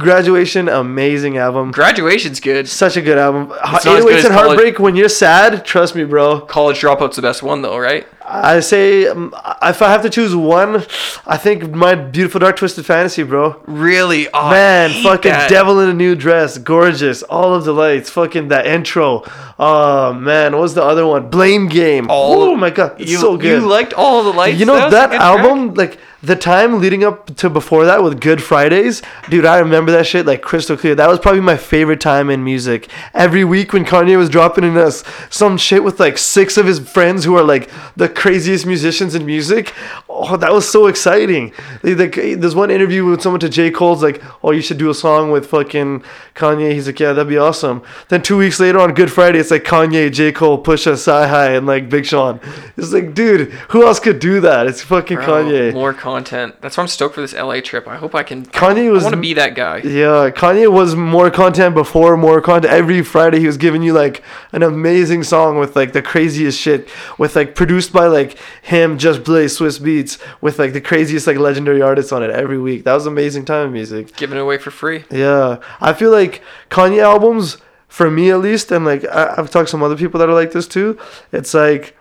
[0.01, 1.71] Graduation, amazing album.
[1.71, 2.67] Graduation's good.
[2.69, 3.53] Such a good album.
[3.73, 4.79] It's not as good 808s as and College- Heartbreak.
[4.81, 6.41] When you're sad, trust me, bro.
[6.41, 8.05] College Dropout's the best one though, right?
[8.27, 10.85] I say um, if I have to choose one,
[11.27, 13.61] I think my beautiful dark twisted fantasy, bro.
[13.67, 14.29] Really?
[14.33, 15.51] Oh, Man, fucking that.
[15.51, 19.25] devil in a new dress, gorgeous, all of the lights, fucking that intro.
[19.59, 21.29] Oh man, what was the other one?
[21.31, 22.07] Blame game.
[22.11, 23.63] Oh my god, it's You, so good.
[23.63, 24.59] you liked all the lights.
[24.59, 25.21] You know a that, good track?
[25.21, 29.45] album, like the time leading up to before that with Good Fridays, dude.
[29.45, 30.95] I remember that shit like crystal clear.
[30.95, 32.89] That was probably my favorite time in music.
[33.13, 36.79] Every week when Kanye was dropping in us some shit with like six of his
[36.81, 39.73] friends who are like the craziest musicians in music.
[40.09, 41.53] Oh, that was so exciting.
[41.83, 44.95] Like, there's one interview with someone to J Cole's like, "Oh, you should do a
[44.95, 48.95] song with fucking Kanye." He's like, "Yeah, that'd be awesome." Then two weeks later on
[48.95, 52.41] Good Friday, it's like Kanye, J Cole, Pusha, CyHi, and like Big Sean.
[52.77, 54.67] It's like, dude, who else could do that?
[54.67, 55.73] It's fucking Bro, Kanye.
[55.75, 56.61] More content.
[56.61, 57.89] That's why I'm stoked for this LA trip.
[57.89, 58.47] I hope I can.
[58.47, 59.79] Kanye was I want to be that guy.
[59.79, 62.73] Yeah, Kanye was more content before more content.
[62.73, 66.89] Every Friday he was giving you like an amazing song with like the craziest shit,
[67.19, 71.37] with like produced by like him, Just Blaze, Swizz Beatz, with like the craziest like
[71.37, 72.85] legendary artists on it every week.
[72.85, 74.17] That was amazing time of music.
[74.17, 75.05] Giving it away for free.
[75.11, 77.59] Yeah, I feel like Kanye albums,
[77.89, 80.35] for me at least, and like I, I've talked to some other people that are
[80.35, 80.99] like this too.
[81.33, 81.97] It's like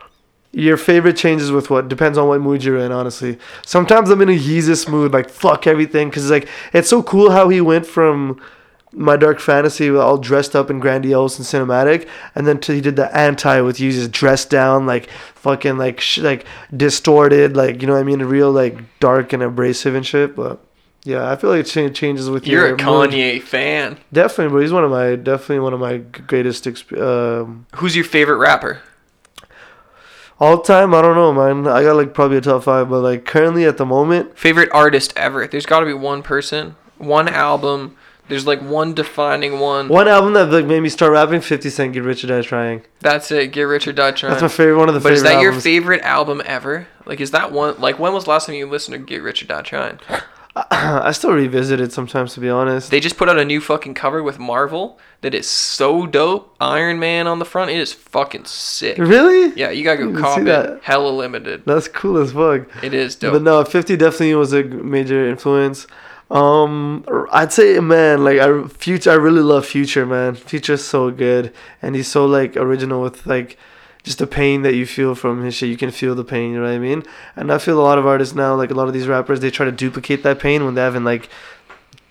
[0.51, 2.91] your favorite changes with what depends on what mood you're in.
[2.91, 7.31] Honestly, sometimes I'm in a Yeezus mood, like fuck everything, because like it's so cool
[7.31, 8.41] how he went from
[8.93, 13.15] my dark fantasy all dressed up and grandiose and cinematic and then he did the
[13.17, 17.99] anti with Yeezus dressed down like fucking like sh- like distorted like you know what
[17.99, 20.59] I mean real like dark and abrasive and shit but
[21.03, 23.09] yeah I feel like it cha- changes with You're your a mood.
[23.11, 23.97] Kanye fan.
[24.13, 28.05] Definitely, but he's one of my definitely one of my greatest exp- um, Who's your
[28.05, 28.81] favorite rapper?
[30.39, 30.93] all time.
[30.93, 31.67] I don't know, man.
[31.71, 35.13] I got like probably a top five, but like currently at the moment, Favorite artist
[35.15, 35.47] ever?
[35.47, 37.95] There's got to be one person, one album.
[38.29, 39.89] There's like one defining one.
[39.89, 41.41] one album that like made me start rapping.
[41.41, 42.83] Fifty Cent, Get Rich or Die Trying.
[43.01, 43.51] That's it.
[43.51, 44.31] Get Rich or Die Trying.
[44.31, 44.77] That's my favorite.
[44.77, 46.87] One of the But is that your favorite album ever?
[47.05, 47.79] Like, is that one?
[47.79, 49.99] Like, when was the last time you listened to Get Rich or Die Trying?
[50.55, 52.91] I still revisit it sometimes, to be honest.
[52.91, 56.55] They just put out a new fucking cover with Marvel that is so dope.
[56.61, 57.71] Iron Man on the front.
[57.71, 58.99] It is fucking sick.
[58.99, 59.51] really?
[59.59, 60.45] Yeah, you gotta go cop it.
[60.45, 60.81] that.
[60.83, 61.63] Hella limited.
[61.65, 62.67] That's cool as fuck.
[62.83, 63.33] It is dope.
[63.33, 65.87] But no, Fifty definitely was a major influence.
[66.33, 69.11] Um, I'd say, man, like I future.
[69.11, 70.33] I really love Future, man.
[70.33, 73.57] Future's so good, and he's so like original with like
[74.01, 75.69] just the pain that you feel from his shit.
[75.69, 77.03] You can feel the pain, you know what I mean?
[77.35, 79.51] And I feel a lot of artists now, like a lot of these rappers, they
[79.51, 81.29] try to duplicate that pain when they haven't like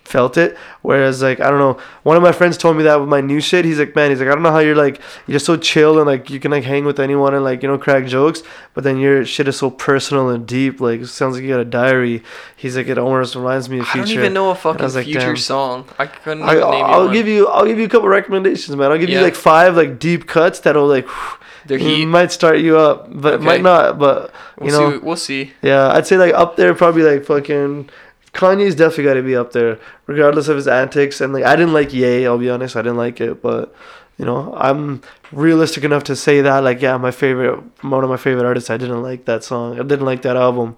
[0.05, 0.57] felt it.
[0.81, 3.39] Whereas like I don't know, one of my friends told me that with my new
[3.39, 3.63] shit.
[3.65, 6.05] He's like, man, he's like, I don't know how you're like you're so chill and
[6.05, 8.97] like you can like hang with anyone and like you know crack jokes, but then
[8.97, 10.81] your shit is so personal and deep.
[10.81, 12.21] Like it sounds like you got a diary.
[12.55, 15.19] He's like, it almost reminds me of I don't even know a fucking like, future
[15.19, 15.37] damn.
[15.37, 15.87] song.
[15.97, 17.13] I couldn't I, even name I'll one.
[17.13, 18.91] give you I'll give you a couple recommendations, man.
[18.91, 19.19] I'll give Yeah.
[19.19, 21.07] you like five like deep cuts that'll like
[21.65, 22.05] They're heat.
[22.07, 23.45] might start you up, but Okay.
[23.45, 23.97] might not.
[23.97, 25.05] But you We'll know, see.
[25.05, 25.51] We'll see.
[25.61, 27.89] yeah, I'd say like up there, probably like fucking
[28.33, 31.21] Kanye's definitely got to be up there, regardless of his antics.
[31.21, 33.73] And like I didn't like Ye, I'll be honest, I didn't like it, but
[34.17, 38.17] you know I'm realistic enough to say that like yeah, my favorite, one of my
[38.17, 38.69] favorite artists.
[38.69, 40.77] I didn't like that song, I didn't like that album,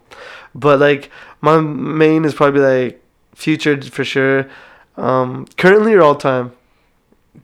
[0.53, 1.09] but like
[1.41, 3.01] my main is probably like
[3.35, 4.47] Future for sure.
[4.97, 6.53] Um, currently or all time.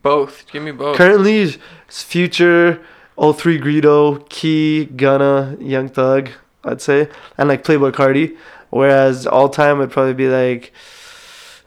[0.02, 0.50] Both.
[0.52, 0.96] Give me both.
[0.96, 1.42] Currently,
[1.88, 2.82] it's Future,
[3.18, 6.30] 03 Greedo, Key, Gunna, Young Thug,
[6.64, 8.38] I'd say, and like Playboi Carti.
[8.72, 10.74] Whereas all time would probably be like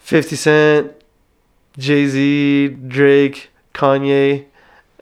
[0.00, 0.92] 50 Cent,
[1.78, 4.47] Jay Z, Drake, Kanye.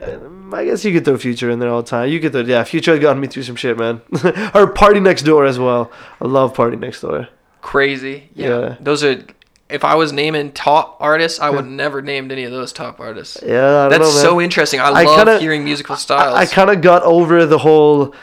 [0.00, 2.08] Um, I guess you could throw Future in there all the time.
[2.08, 4.02] You could throw, yeah, Future got me through some shit, man.
[4.12, 5.92] or PartyNextDoor as well.
[6.20, 7.28] I love PartyNextDoor.
[7.60, 8.28] Crazy.
[8.34, 8.48] Yeah.
[8.48, 8.76] Yeah.
[8.81, 9.22] Those are.
[9.70, 13.39] If I was naming top artists, I would never named any of those top artists.
[13.42, 14.81] Yeah, I don't That's know, so interesting.
[14.81, 16.34] I, I love kinda- hearing musical styles.
[16.34, 18.14] I, I kind of got over the whole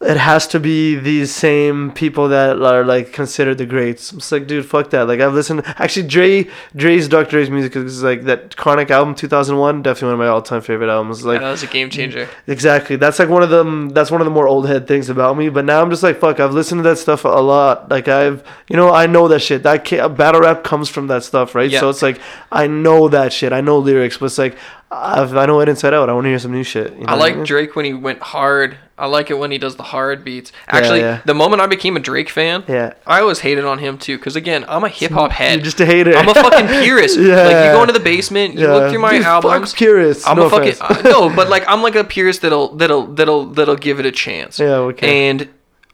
[0.00, 4.12] it has to be these same people that are like considered the greats.
[4.12, 5.08] I'm just like, dude, fuck that.
[5.08, 5.62] Like I've listened.
[5.66, 7.30] Actually, Dre, Dre's Dr.
[7.30, 9.82] Dre's music is like that Chronic album 2001.
[9.82, 11.24] Definitely one of my all-time favorite albums.
[11.24, 12.28] Like that was a game changer.
[12.46, 12.94] exactly.
[12.94, 13.88] That's like one of them.
[13.88, 15.48] That's one of the more old head things about me.
[15.48, 16.38] But now I'm just like, fuck.
[16.38, 17.90] I've listened to that stuff a lot.
[17.90, 19.64] Like I've, you know, I know that shit.
[19.64, 19.84] That
[20.16, 21.68] battle rap comes from that stuff, right?
[21.68, 21.80] Yeah.
[21.80, 22.20] So it's like
[22.52, 23.52] I know that shit.
[23.52, 24.56] I know lyrics, but it's like
[24.90, 26.08] I've, I know it inside out.
[26.08, 26.92] I want to hear some new shit.
[26.94, 27.44] You know I like mean?
[27.44, 28.78] Drake when he went hard.
[28.96, 30.50] I like it when he does the hard beats.
[30.66, 31.20] Actually, yeah.
[31.24, 32.94] the moment I became a Drake fan, Yeah.
[33.06, 34.16] I always hated on him too.
[34.16, 35.56] Because again, I'm a hip hop head.
[35.58, 36.14] You're just a hater.
[36.16, 37.16] I'm a fucking purist.
[37.18, 39.72] Like you go into the basement, you look through my Dude, fuck albums.
[39.74, 40.26] purists.
[40.26, 43.44] I'm no a fucking uh, no, but like I'm like a purist that'll that'll that'll
[43.46, 44.58] that'll give it a chance.
[44.58, 45.28] Yeah, okay.
[45.28, 45.48] And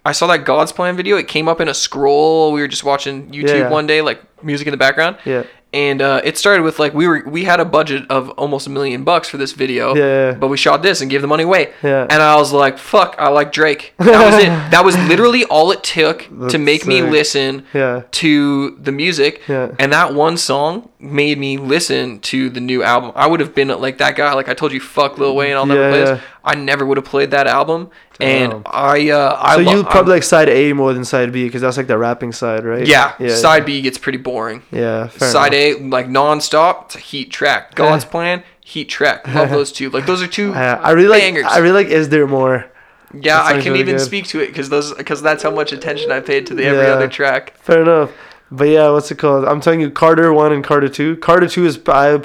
[0.06, 1.16] I saw that God's Plan video.
[1.16, 2.52] It came up in a scroll.
[2.52, 3.70] We were just watching YouTube Yeah.
[3.70, 5.16] one day, like music in the background.
[5.24, 5.44] Yeah.
[5.74, 8.70] And uh, it started with like we were we had a budget of almost a
[8.70, 9.94] million bucks for this video.
[9.94, 10.34] Yeah, yeah.
[10.34, 11.72] But we shot this and gave the money away.
[11.82, 12.06] Yeah.
[12.08, 13.94] And I was like, fuck, I like Drake.
[13.98, 14.54] That was it.
[14.74, 19.42] That was literally all it took to That's make me listen to the music.
[19.48, 19.74] Yeah.
[19.78, 23.12] And that one song made me listen to the new album.
[23.15, 24.33] I would have been like that guy.
[24.34, 25.55] Like I told you, fuck Lil Wayne.
[25.55, 26.05] I'll never Yeah, play yeah.
[26.15, 26.23] this.
[26.44, 27.91] I never would have played that album.
[28.18, 28.52] Damn.
[28.52, 31.33] And I, uh, I So lo- you I'm- probably like side A more than side
[31.33, 32.86] B because that's like the rapping side, right?
[32.86, 33.34] yeah, Yeah.
[33.34, 34.62] Side B gets pretty boring.
[34.73, 35.08] Yeah.
[35.08, 35.81] Fair Side enough.
[35.81, 37.74] A, like non-stop, it's a heat track.
[37.76, 39.26] God's Plan, heat track.
[39.34, 39.91] Love those two.
[39.91, 41.44] Like those are two Yeah, I really like.
[41.44, 41.92] I really like.
[41.92, 42.66] Is there more?
[43.12, 44.00] yeah, I can really even good.
[44.05, 46.84] speak to it because those because that's how much attention I paid to the every
[46.86, 46.94] Yeah.
[46.94, 47.55] other track.
[47.58, 48.10] Fair enough.
[48.57, 49.44] But yeah, what's it called?
[49.44, 51.16] I'm telling you, Carter one and Carter two.
[51.16, 52.20] Carter two is I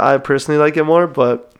[0.00, 1.52] I personally like it more, but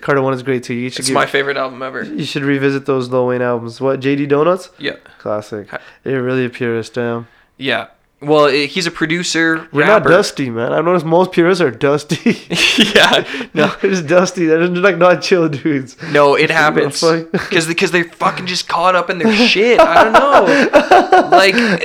[0.00, 0.74] Carter one is great too.
[0.74, 2.02] You should It's give- my favorite album ever.
[2.02, 3.80] you should revisit those Lil Wayne albums.
[3.80, 4.70] What JD Donuts?
[4.78, 5.68] Yeah, Classic.
[6.04, 7.28] You're really a purist, damn.
[7.56, 7.88] yeah.
[8.22, 9.68] Well, he's a producer.
[9.70, 10.72] You're not dusty, man.
[10.72, 12.16] I've noticed most purists are dusty.
[12.94, 13.22] yeah,
[13.54, 14.46] no, They're just dusty.
[14.46, 15.96] They're just like not chill dudes.
[16.10, 19.78] no, it happens because because they're fucking just caught up in their shit.
[19.78, 21.28] I don't know.
[21.36, 21.82] Like it-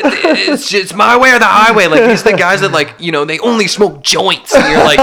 [0.50, 1.88] it's just my way or the highway.
[1.88, 4.84] Like these are the guys that like you know they only smoke joints, and you're
[4.86, 4.98] like,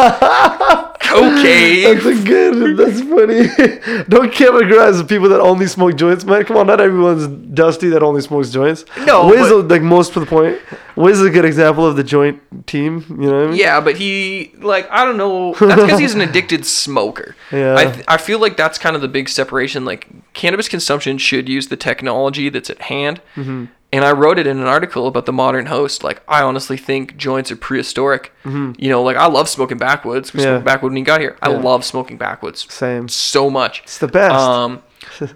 [1.13, 2.77] okay, That's a good.
[2.77, 4.05] That's funny.
[4.09, 6.45] Don't categorize the people that only smoke joints, man.
[6.45, 8.85] Come on, not everyone's dusty that only smokes joints.
[9.07, 10.61] No, Wiz, but- like most for the point.
[10.97, 13.05] Wiz is a good example of the joint team.
[13.11, 13.57] You know what I mean?
[13.59, 15.53] Yeah, but he like I don't know.
[15.55, 17.37] That's because he's an addicted smoker.
[17.53, 17.77] Yeah.
[17.77, 19.85] I th- I feel like that's kind of the big separation.
[19.85, 23.21] Like cannabis consumption should use the technology that's at hand.
[23.37, 23.67] Mm-hmm.
[23.93, 26.03] And I wrote it in an article about the modern host.
[26.05, 28.33] Like I honestly think joints are prehistoric.
[28.45, 30.33] You know, like I love smoking backwoods.
[30.35, 30.47] We Mm-hmm.
[30.49, 30.55] Yeah.
[30.57, 31.37] smoked backwood when he got here.
[31.41, 31.59] I Yeah.
[31.59, 33.09] love smoking backwoods Same.
[33.09, 33.81] so much.
[33.85, 34.35] It's the best.
[34.35, 34.83] Um,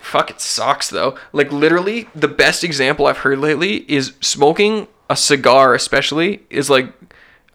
[0.00, 1.16] fuck, it sucks though.
[1.32, 6.92] Like literally, the best example I've heard lately is smoking a cigar, especially is like,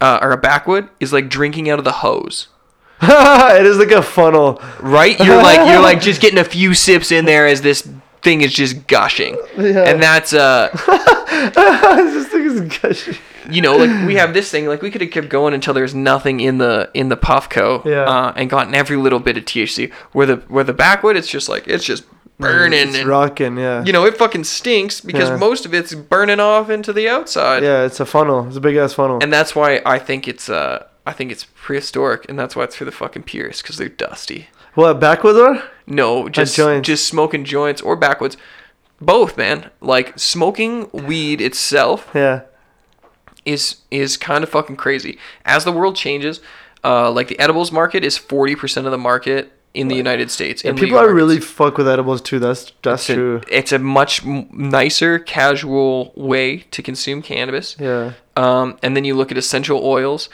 [0.01, 2.47] uh, or a backwood is like drinking out of the hose.
[3.01, 4.61] it is like a funnel.
[4.79, 5.19] Right?
[5.19, 7.87] You're like you're like just getting a few sips in there as this
[8.24, 9.84] thing is just gushing, Yeah.
[9.84, 10.69] and that's uh,
[11.56, 13.16] this thing is gushing.
[13.50, 14.68] you know, like we have this thing.
[14.68, 18.03] Like we could have kept going until there's nothing in the in the Puffco, Yeah.
[18.03, 19.92] uh, and gotten every little bit of THC.
[20.14, 22.03] Where the where the backwood, it's just like it's just
[22.40, 23.58] burning It's and rocking.
[23.58, 23.84] Yeah.
[23.84, 25.38] you know, it fucking stinks because Yeah.
[25.38, 27.64] most of it's burning off into the outside.
[27.64, 28.48] yeah, it's a funnel.
[28.48, 29.19] It's a big ass funnel.
[29.22, 32.76] And that's why I think it's uh I think it's prehistoric and that's why it's
[32.77, 34.48] for the fucking purists cuz they're dusty.
[34.76, 35.64] What backwoods are?
[35.88, 36.85] No, just joints.
[36.88, 38.38] just smoking joints or backwoods.
[39.02, 39.69] Both, man.
[39.82, 42.42] Like smoking weed itself Yeah.
[43.45, 45.18] is is kind of fucking crazy.
[45.45, 46.40] As the world changes,
[46.84, 50.64] uh like the edibles market is 40% of the market in the United States.
[50.64, 52.40] And in people are really fuck with edibles too.
[52.40, 53.42] That's that's it's a, true.
[53.50, 57.76] it's a much nicer, casual way to consume cannabis.
[57.80, 58.14] Yeah.
[58.38, 60.30] Um, and then you look at essential oils,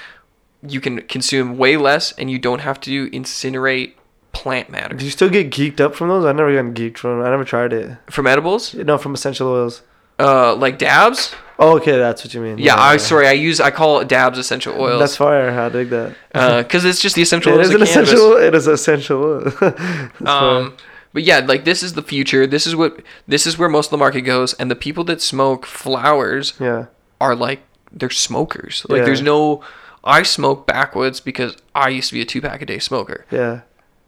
[0.61, 3.93] you can consume way less, and you don't have to incinerate
[4.31, 6.25] plant matter Do you still get geeked up from those?
[6.25, 7.21] I never gotten geeked from.
[7.21, 7.97] I never tried it.
[8.09, 9.81] from edibles, No, from essential oils.
[10.19, 11.33] uh, like dabs.
[11.61, 12.57] Oh, okay, that's what you mean.
[12.57, 14.99] Yeah, I sorry, I use I call it dabs essential oils.
[14.99, 15.49] That's fire.
[15.49, 16.15] I dig that.
[16.31, 18.37] because it's just the essential it oils is of an essential.
[18.37, 19.51] It is essential.
[20.25, 20.77] Um,
[21.11, 22.45] but yeah, like this is the future.
[22.45, 25.21] This is what this is where most of the market goes, and the people that
[25.21, 26.85] smoke flowers yeah.
[27.19, 28.85] are like they're smokers.
[28.87, 29.05] Like Yeah.
[29.05, 29.61] there's no.
[30.03, 33.25] I smoke backwoods because I used to be a two pack a day smoker.
[33.31, 33.61] Yeah.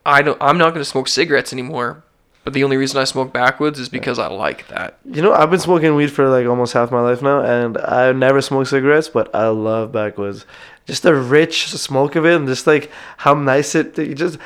[0.06, 0.38] I don't.
[0.42, 2.04] I'm not going to smoke cigarettes anymore.
[2.44, 4.98] But the only reason I smoke backwoods is because I like that.
[5.06, 8.12] You know, I've been smoking weed for like almost half my life now, and I
[8.14, 10.48] never smoked cigarettes, but I love backwoods.
[10.88, 13.96] Just the rich smoke of it, and just like how nice it.
[13.96, 14.40] You just,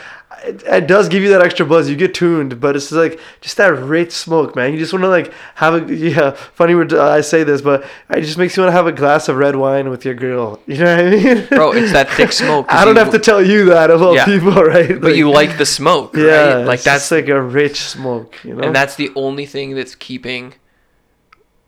[0.47, 1.89] it, it does give you that extra buzz.
[1.89, 4.73] You get tuned, but it's like just that rich smoke, man.
[4.73, 6.31] You just want to like have a yeah.
[6.31, 9.27] Funny word I say this, but it just makes you want to have a glass
[9.27, 10.59] of red wine with your girl.
[10.67, 11.45] You know what I mean?
[11.47, 12.65] Bro, it's that thick smoke.
[12.69, 14.25] I don't you- have to tell you that of all Yeah.
[14.25, 14.99] people, right?
[14.99, 16.65] But you like the smoke, yeah, right?
[16.65, 18.63] Like it's that's just like a rich smoke, you know.
[18.63, 20.53] and that's the only thing that's keeping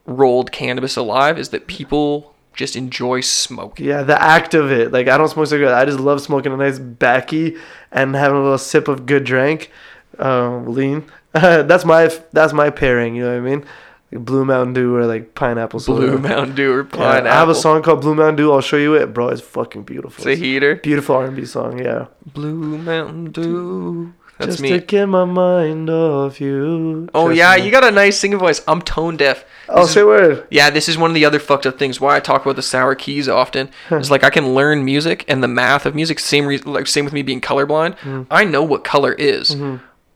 [0.05, 3.85] rolled cannabis alive is that people just enjoy smoking.
[3.85, 4.91] Yeah, the act of it.
[4.91, 5.73] Like I don't smoke cigarettes.
[5.75, 7.55] I just love smoking a nice backy
[8.01, 9.71] and having a little sip of good drink,
[10.19, 11.05] um, lean.
[11.33, 13.15] that's my that's my pairing.
[13.15, 13.65] You know what I mean?
[14.11, 16.07] Like Blue Mountain Dew or like pineapple soda.
[16.07, 17.27] Blue Mountain Dew or Yeah, pineapple.
[17.31, 18.51] I have a song called Blue Mountain Dew.
[18.53, 19.27] I'll show you it, bro.
[19.29, 20.25] It's fucking beautiful.
[20.25, 20.77] It's a heater.
[20.77, 21.79] beautiful R&B song.
[21.79, 22.05] Yeah.
[22.33, 24.13] Blue Mountain Dew.
[24.37, 24.69] That's Just me.
[24.69, 27.09] to get my mind off you.
[27.15, 27.65] Oh Trust yeah, me.
[27.65, 28.61] you got a nice singing voice.
[28.67, 29.43] I'm tone deaf.
[29.67, 30.47] Oh, This is- say word.
[30.51, 31.99] Yeah, this is one of the other fucked up things.
[31.99, 35.41] Why I talk about the sour keys often is like I can learn music and
[35.43, 36.19] the math of music.
[36.19, 37.97] Same reason, like same with me being colorblind.
[37.97, 38.23] Mm-hmm.
[38.31, 39.55] I know what color is.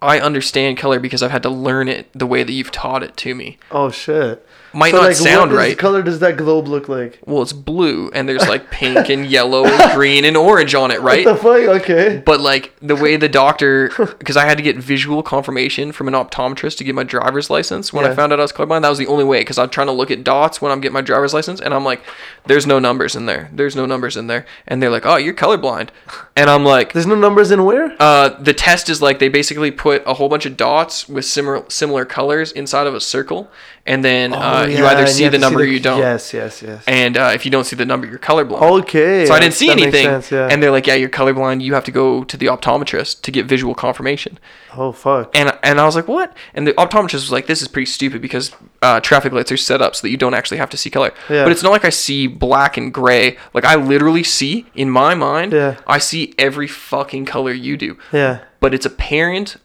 [0.04, 3.16] I understand color because I've had to learn it the way that you've taught it
[3.18, 3.58] to me.
[3.72, 4.46] Oh shit.
[4.74, 5.78] Might So, not like, sound what right.
[5.78, 7.20] color does that globe look like?
[7.26, 11.02] Well, it's blue and there's like pink and yellow and green and orange on it,
[11.02, 11.26] right?
[11.26, 11.82] What the fuck?
[11.82, 12.24] Okay.
[12.26, 16.14] But like the way the doctor, because I had to get visual confirmation from an
[16.14, 18.84] optometrist to get my driver's license when I found out I was colorblind.
[18.84, 20.94] That was the only way because I'm trying to look at dots when I'm getting
[20.94, 22.02] my driver's license, and I'm like,
[22.46, 23.50] "There's no numbers in there.
[23.54, 25.90] There's no numbers in there." And they're like, "Oh, you're colorblind,"
[26.36, 27.96] and I'm like, There's no numbers in where?
[28.00, 31.66] uh, "The test is like they basically put a whole bunch of dots with similar
[31.70, 33.50] similar colors inside of a circle,
[33.86, 36.34] and then uh, Oh, you either see have the number or the- you don't." Yes,
[36.34, 36.84] yes, yes.
[36.88, 38.62] And uh, if you don't see the number, you're colorblind.
[38.82, 39.26] Okay.
[39.26, 40.06] So I didn't see that makes anything.
[40.06, 40.48] sense, yeah.
[40.52, 41.62] And they're like, yeah, you're colorblind.
[41.62, 44.38] You have to go to the optometrist to get visual confirmation.
[44.78, 45.36] oh fuck.
[45.36, 46.36] And and I was like, what?
[46.54, 48.52] And the optometrist was like, this is pretty stupid because
[48.82, 51.12] uh, traffic lights are set up so that you don't actually have to see color.
[51.30, 51.44] Yeah.
[51.44, 53.38] But it's not like I see black and gray.
[53.54, 55.78] Like I literally see in my mind, Yeah.
[55.88, 57.98] I see every fucking color you do.
[58.14, 58.44] Yeah.
[58.60, 59.58] But it's apparent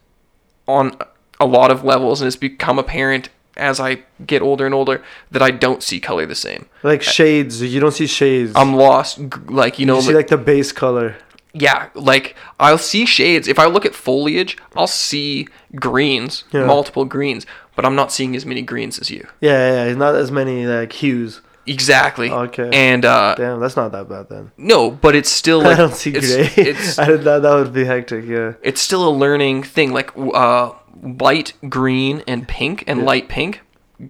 [0.67, 0.97] on
[1.39, 5.43] a lot of levels, and it's become apparent as I get older and older that
[5.43, 6.67] I don't see color the same.
[6.83, 7.63] Like shades.
[7.63, 8.53] You don't see shades.
[8.55, 9.19] I'm lost.
[9.49, 11.17] Like you know, you see like- the base color.
[11.53, 13.49] yeah, like I'll see shades.
[13.49, 16.67] If I look at foliage, I'll see greens, Yeah.
[16.67, 19.27] multiple greens, but I'm not seeing as many greens as you.
[19.41, 19.95] Yeah, yeah, yeah.
[19.95, 21.41] Not as many like hues.
[21.67, 22.31] Exactly.
[22.31, 22.71] Okay.
[22.73, 24.53] And uh Damn, that's not that bad then.
[24.57, 26.65] no, but it's still like I don't see it's, gray.
[26.65, 27.43] It's I did that.
[27.43, 28.25] That would be hectic.
[28.25, 28.55] Yeah.
[28.63, 29.93] it's still a learning thing.
[29.93, 30.73] Like uh
[31.03, 33.61] light green and pink and light pink,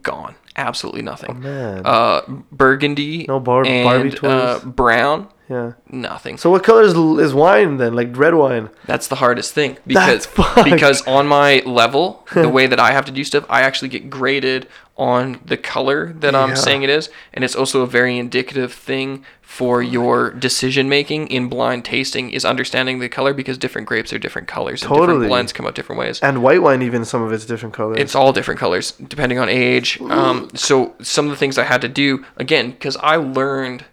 [0.02, 0.34] gone.
[0.58, 1.30] Absolutely nothing.
[1.30, 1.82] Oh, man.
[1.84, 2.20] Uh
[2.52, 5.72] burgundy No bar- and Barbie uh, brown, yeah.
[5.90, 6.38] nothing.
[6.38, 7.92] So what color is, is wine then?
[7.94, 8.70] Like red wine.
[8.86, 10.26] That's the hardest thing because
[10.64, 14.08] because on my level, the way that I have to do stuff, I actually get
[14.08, 14.66] graded
[14.98, 16.54] on the color that I'm Yeah.
[16.54, 21.48] saying it is, and it's also a very indicative thing for your decision making in
[21.48, 25.06] blind tasting is understanding the color because different grapes are different colors and Totally.
[25.08, 26.18] different blends come out different ways.
[26.20, 27.98] And white wine, even some of it's different colors.
[28.00, 30.00] It's all different colors depending on age.
[30.00, 33.84] Um, so some of the things I had to do again because I learned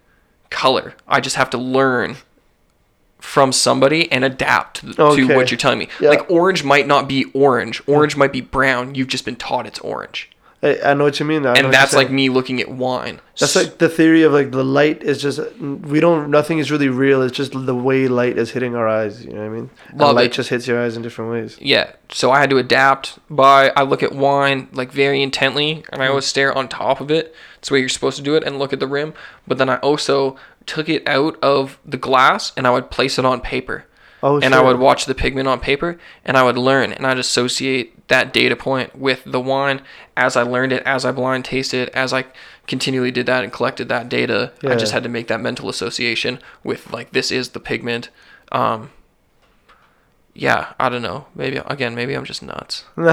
[0.49, 0.93] color.
[1.07, 2.15] I just have to learn
[3.19, 5.35] from somebody and adapt to, to Okay.
[5.35, 5.87] what you're telling me.
[5.99, 6.09] Yeah.
[6.09, 7.81] Like orange might not be orange.
[7.87, 8.95] Orange might be brown.
[8.95, 10.29] You've just been taught it's orange.
[10.63, 11.45] I, I know what you mean.
[11.45, 13.19] I and that's like me looking at wine.
[13.37, 16.87] That's like the theory of like the light is just we don't nothing is really
[16.87, 17.21] real.
[17.21, 19.25] It's just the way light is hitting our eyes.
[19.25, 19.69] You know what I mean?
[19.93, 20.33] Love light it.
[20.33, 21.57] just hits your eyes in different ways.
[21.59, 21.91] Yeah.
[22.09, 26.05] So I had to adapt by I look at wine like very intently and I
[26.05, 26.11] mm-hmm.
[26.11, 27.35] always stare on top of it.
[27.57, 29.13] It's the way you're supposed to do it and look at the rim.
[29.45, 33.25] But then I also took it out of the glass and I would place it
[33.25, 33.85] on paper.
[34.25, 37.19] Oh, and I would watch the pigment on paper and I would learn and I'd
[37.19, 39.81] associate that data point with the wine
[40.15, 42.25] as I learned it, as I blind tasted, as I
[42.65, 44.53] continually did that and collected that data.
[44.63, 48.09] I just had to make that mental association with like this is the pigment.
[48.51, 48.91] Um
[50.35, 51.25] yeah, I don't know.
[51.35, 52.85] Maybe again, maybe I'm just nuts.
[52.97, 53.05] no,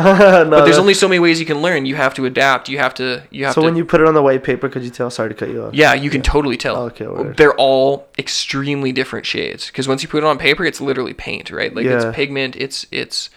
[0.48, 1.84] But there's only so many ways you can learn.
[1.86, 2.68] You have to adapt.
[2.68, 3.22] You have to.
[3.30, 3.64] You have So to.
[3.66, 5.10] when you put it on the white paper, could you tell?
[5.10, 5.74] Sorry to cut you off.
[5.74, 6.76] yeah, you can totally tell.
[6.84, 7.36] Okay, word.
[7.36, 11.50] They're all extremely different shades because once you put it on paper, it's literally paint,
[11.50, 11.74] right?
[11.74, 12.08] Like Yeah.
[12.08, 12.56] it's pigment.
[12.56, 13.28] It's it's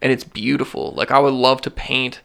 [0.00, 0.92] and it's beautiful.
[0.92, 2.20] Like I would love to paint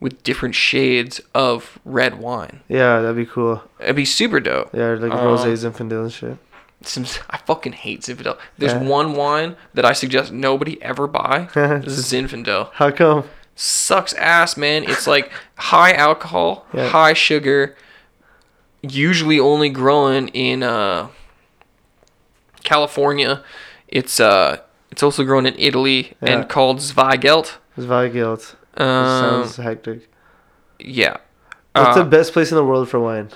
[0.00, 2.60] with different shades of red wine.
[2.68, 3.62] Yeah, that'd be cool.
[3.80, 4.70] It'd be super dope.
[4.74, 6.36] Yeah, like Um, rosé, Zinfandel and shit.
[6.82, 8.38] Some, I fucking hate Zinfandel.
[8.56, 8.82] There's Yeah.
[8.82, 11.48] one wine that I suggest nobody ever buy.
[11.54, 12.70] Zinfandel.
[12.74, 13.24] How come?
[13.60, 14.84] sucks ass, man.
[14.84, 16.88] It's like high alcohol, Yeah.
[16.90, 17.74] high sugar,
[18.82, 21.08] usually only growing in uh,
[22.62, 23.42] California.
[23.88, 24.58] It's uh,
[24.90, 26.30] it's also grown in Italy Yeah.
[26.40, 27.56] and called Zweigelt.
[27.76, 28.54] It's Weigelt.
[28.76, 30.08] Um, sounds hectic.
[30.78, 31.16] yeah.
[31.74, 33.28] What's Uh, the best place in the world for wine?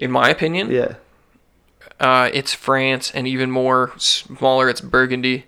[0.00, 0.94] In my opinion, Yeah.
[2.00, 5.44] Uh, it's France, and even more smaller, it's Burgundy.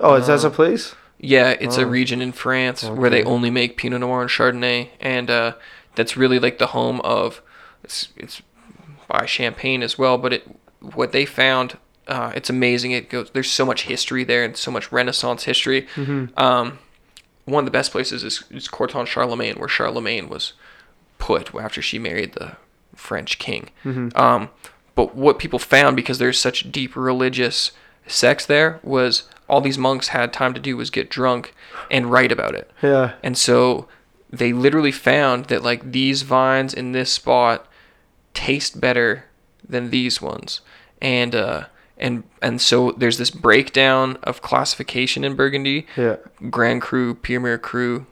[0.00, 0.94] Oh, is that a place?
[1.18, 1.88] Yeah, it's a Oh.
[1.88, 5.52] region in France where they only make Pinot Noir and Chardonnay, and uh,
[5.94, 7.40] that's really like the home of.
[7.84, 8.42] It's, it's
[9.08, 10.46] by Champagne as well, but it
[10.80, 11.78] what they found.
[12.08, 12.90] Uh, it's amazing.
[12.90, 13.30] It goes.
[13.32, 15.86] There's so much history there, and so much Renaissance history.
[16.36, 16.80] Um,
[17.44, 20.52] one of the best places is, is Corton Charlemagne, where Charlemagne was
[21.18, 22.56] put after she married the
[22.96, 23.70] French king.
[24.16, 24.50] Um,
[24.94, 27.72] but what people found, because there's such deep religious
[28.06, 31.54] sex there, was all these monks had time to do was get drunk
[31.90, 32.70] and write about it.
[32.82, 33.12] Yeah.
[33.22, 33.86] And so
[34.30, 37.66] they literally found that like these vines in this spot
[38.34, 39.24] taste better
[39.68, 40.60] than these ones.
[41.00, 41.64] And uh
[41.96, 45.86] and and so there's this breakdown of classification in Burgundy.
[45.96, 46.16] Yeah.
[46.50, 48.06] Grand Cru, Premier Cru,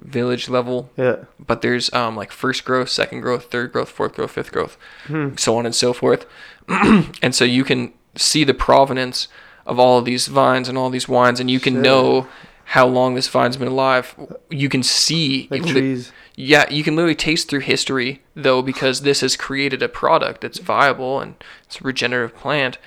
[0.00, 1.16] village level, Yeah.
[1.38, 5.36] but there's um like first growth, second growth, third growth, fourth growth, fifth growth, Hmm.
[5.36, 6.26] so on and so forth.
[6.68, 9.28] and so you can see the provenance
[9.66, 11.82] of all of these vines and all these wines, and you can Shit.
[11.82, 12.26] know
[12.64, 14.14] how long this vine's been alive.
[14.48, 16.12] You can see Like li- trees.
[16.36, 20.58] yeah, you can literally taste through history though, because this has created a product that's
[20.58, 22.78] viable and it's a regenerative plant.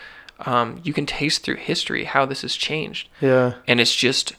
[0.46, 3.54] Um, you can taste through history how this has changed Yeah.
[3.68, 4.34] and it's just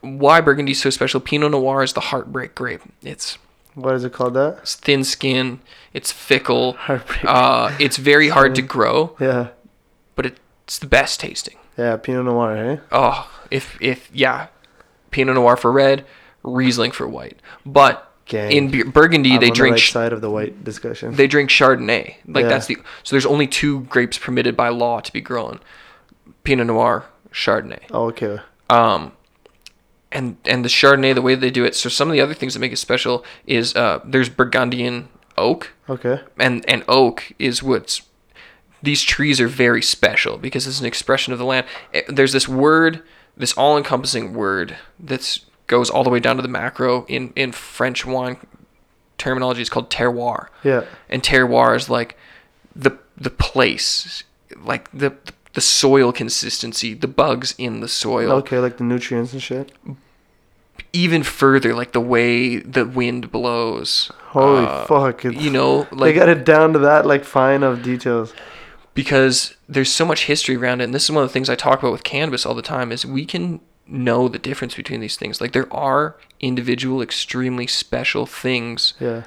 [0.00, 1.20] why Burgundy is so special.
[1.20, 2.82] Pinot Noir is the heartbreak grape.
[3.02, 3.38] It's,
[3.74, 4.34] What is it called?
[4.34, 5.60] That it's thin skin,
[5.92, 7.24] it's fickle, heartbreak.
[7.24, 9.48] uh, it's very hard to grow, yeah.
[10.16, 11.56] but it's the best tasting.
[11.78, 11.96] Yeah.
[11.96, 12.56] Pinot Noir.
[12.56, 12.76] Eh.
[12.92, 14.48] Oh, if if yeah,
[15.10, 16.04] Pinot Noir for red,
[16.42, 17.40] Riesling for white.
[17.64, 18.52] But Gang.
[18.52, 21.14] in Bu- Burgundy, I'm they on the drink right side of the white discussion.
[21.14, 22.14] they drink Chardonnay.
[22.26, 22.48] Like Yeah.
[22.48, 25.58] that's the so there's only two grapes permitted by law to be grown:
[26.44, 27.80] Pinot Noir, Chardonnay.
[27.92, 28.38] oh, okay.
[28.68, 29.12] um
[30.12, 31.74] and and the chardonnay the way they do it.
[31.74, 35.08] So some of the other things that make it special is uh there's burgundian
[35.38, 35.72] oak.
[35.88, 36.20] Okay.
[36.38, 38.02] and and oak is what's
[38.82, 41.66] these trees are very special because it's an expression of the land.
[41.94, 43.02] Eh, there's this word
[43.36, 48.04] this all-encompassing word that goes all the way down to the macro in in french
[48.04, 48.36] wine
[49.18, 49.60] terminology.
[49.60, 50.48] It's called terroir.
[50.64, 50.84] Yeah.
[51.08, 52.16] and terroir is like
[52.74, 54.24] the the place
[54.62, 59.42] like the the soil consistency the bugs in the soil Okay, like the nutrients and
[59.42, 59.72] shit.
[60.92, 65.24] even further like the way the wind blows Holy Uh, fuck!
[65.24, 68.32] It's, you know like they got it down to that like fine of details.
[68.94, 71.54] because there's so much history around it and this is one of the things i
[71.54, 75.16] talk about with cannabis all the time is we can know the difference between these
[75.16, 79.22] things like there are individual extremely special things Yeah.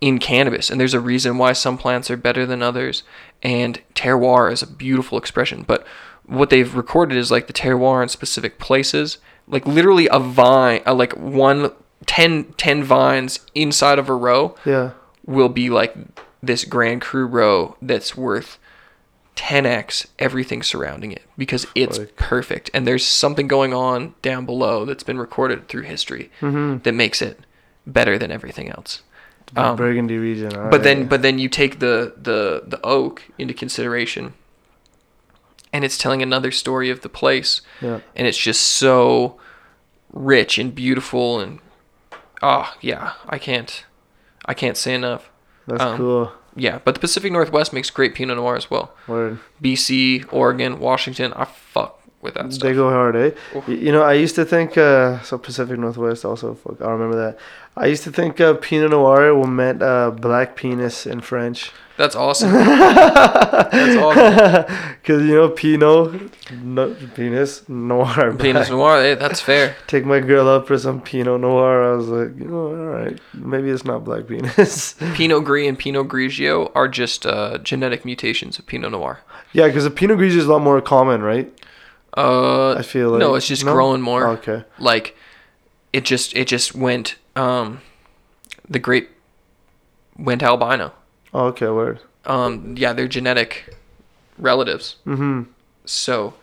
[0.00, 3.02] in cannabis and there's a reason why some plants are better than others
[3.42, 5.86] and terroir is a beautiful expression but
[6.26, 10.94] what they've recorded is like the terroir in specific places like literally a vine uh,
[10.94, 11.72] like one
[12.06, 14.92] 10, 10 vines inside of a row Yeah.
[15.26, 15.94] will be like
[16.42, 18.58] this grand cru row that's worth
[19.36, 22.16] 10x everything surrounding it because it's Fuck.
[22.16, 26.78] perfect and there's something going on down below that's been recorded through history Mm-hmm.
[26.82, 27.40] that makes it
[27.86, 29.02] better than everything else
[29.56, 30.50] Um, Burgundy region.
[30.70, 34.34] but then but then you take the the the oak into consideration
[35.72, 38.00] and it's telling another story of the place yeah.
[38.14, 39.38] and it's just so
[40.12, 41.60] rich and beautiful and
[42.42, 43.84] oh yeah i can't
[44.46, 45.30] i can't say enough
[45.66, 46.32] That's um, cool.
[46.56, 49.38] yeah but the pacific northwest makes great pinot noir as well Word.
[49.62, 52.68] bc oregon washington i fuck with that stuff.
[52.68, 53.30] They go hard, eh?
[53.56, 53.68] Oof.
[53.68, 55.38] You know, I used to think uh, so.
[55.38, 56.54] Pacific Northwest also.
[56.54, 57.38] Fuck, I remember that.
[57.76, 61.70] I used to think uh, Pinot Noir will meant uh, black penis in French.
[61.96, 66.32] that's awesome that's awesome Cause you know Pinot,
[66.62, 68.32] no, penis Noir.
[68.34, 68.70] pinot black.
[68.70, 71.92] noir eh, that's fair Take my girl up for some Pinot Noir.
[71.92, 74.94] I was like, you know, all right, maybe it's not black penis.
[75.14, 79.20] pinot gris and pinot grigio are just uh, genetic mutations of pinot noir
[79.52, 81.52] yeah, because the Pinot Grigio is a lot more common, right?
[82.16, 83.72] uh I feel like no it's just No?
[83.72, 84.64] growing more Oh, okay.
[84.78, 85.16] like
[85.92, 87.80] it just it just went um
[88.68, 89.10] the grape
[90.16, 90.92] went albino
[91.32, 91.68] Oh, okay.
[91.68, 92.00] Word.
[92.24, 93.74] um yeah they're genetic
[94.38, 95.42] relatives Mm-hmm.
[95.84, 96.34] so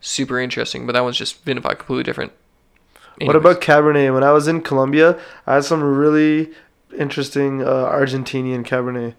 [0.00, 2.32] super interesting but that one's just vinified completely different
[3.22, 4.12] What about Cabernet?
[4.12, 6.50] When I was in Colombia, I had some really
[6.98, 9.14] interesting uh, Argentinian Cabernet.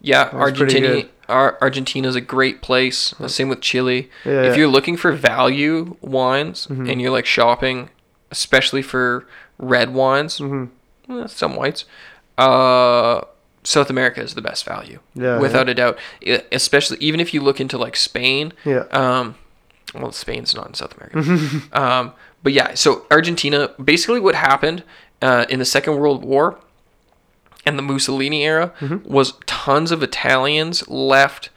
[0.00, 1.04] yeah argentina.
[1.28, 4.42] Ar- argentina's a great place same with chile Yeah.
[4.42, 4.54] if yeah.
[4.58, 6.90] you're looking for value wines Mhm.
[6.90, 7.90] and you're like shopping
[8.30, 9.26] especially for
[9.58, 10.68] red wines Mhm.
[11.10, 11.84] eh, some whites
[12.38, 13.20] uh
[13.64, 15.38] south america is the best value Yeah.
[15.38, 15.98] without a doubt
[16.52, 18.84] especially even if you look into like spain Yeah.
[18.92, 19.34] um
[19.94, 21.18] well spain's not in south america
[21.72, 22.12] um
[22.42, 24.82] but yeah so argentina basically what happened
[25.22, 26.58] uh, in the second world war
[27.64, 29.04] and the mussolini era Mhm.
[29.06, 31.50] was tons of italians left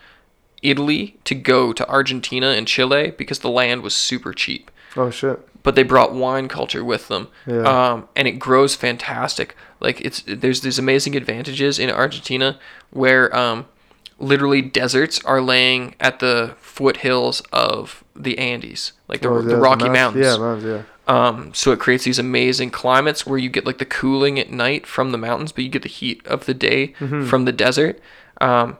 [0.61, 4.69] Italy to go to Argentina and Chile because the land was super cheap.
[4.97, 5.39] Oh shit.
[5.61, 7.63] But they brought wine culture with them, Yeah.
[7.63, 9.55] um, and it grows fantastic.
[9.81, 12.57] Like it's there's these amazing advantages in Argentina
[12.91, 13.65] where um,
[14.19, 19.89] literally deserts are laying at the foothills of the Andes, like the, Oh, the Rocky
[19.89, 20.25] mountains- Mountains.
[20.25, 20.65] Yeah, mountains.
[20.65, 20.83] Yeah.
[21.27, 24.85] Um, so it creates these amazing climates where you get like the cooling at night
[24.85, 27.25] from the mountains, but you get the heat of the day Mm-hmm.
[27.25, 27.99] from the desert.
[28.39, 28.77] Um,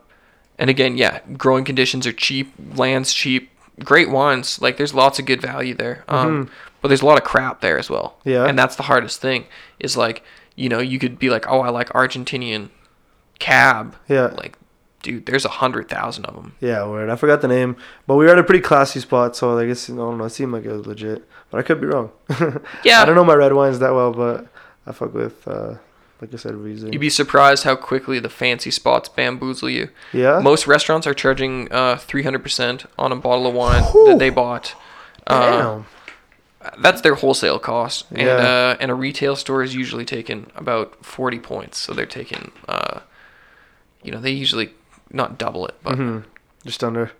[0.57, 3.49] and again, yeah, growing conditions are cheap, land's cheap,
[3.83, 4.61] great wines.
[4.61, 6.03] Like there's lots of good value there.
[6.07, 6.49] Um,
[6.81, 8.17] but there's a lot of crap there as well.
[8.23, 8.45] Yeah.
[8.45, 9.45] And that's the hardest thing
[9.79, 10.23] is like,
[10.55, 12.69] you know, you could be like, oh, I like Argentinian
[13.39, 13.95] cab.
[14.07, 14.27] Yeah.
[14.27, 14.57] Like,
[15.01, 16.55] dude, there's a hundred thousand of them.
[16.59, 17.09] Yeah, word.
[17.09, 17.77] I forgot the name,
[18.07, 20.25] but we were at a pretty classy spot, so I guess I don't know.
[20.25, 22.11] It seemed like it was legit, but I could be wrong.
[22.83, 23.01] Yeah.
[23.01, 24.47] I don't know my red wines that well, but
[24.85, 25.75] I fuck with, uh,
[26.21, 26.91] like I said, Riesling.
[26.91, 29.89] You'd be surprised how quickly the fancy spots bamboozle you.
[30.11, 30.39] yeah.
[30.39, 34.07] Most restaurants are charging uh, 300% on a bottle of wine Whew.
[34.07, 34.75] that they bought.
[35.25, 35.85] Uh, Damn.
[36.79, 38.05] That's their wholesale cost.
[38.11, 38.35] And, Yeah.
[38.35, 41.77] uh, and a retail store is usually taking about 40 points.
[41.77, 42.99] So they're taking, uh,
[44.03, 44.73] you know, they usually
[45.11, 46.19] not double it, but hmm
[46.65, 47.11] Just under.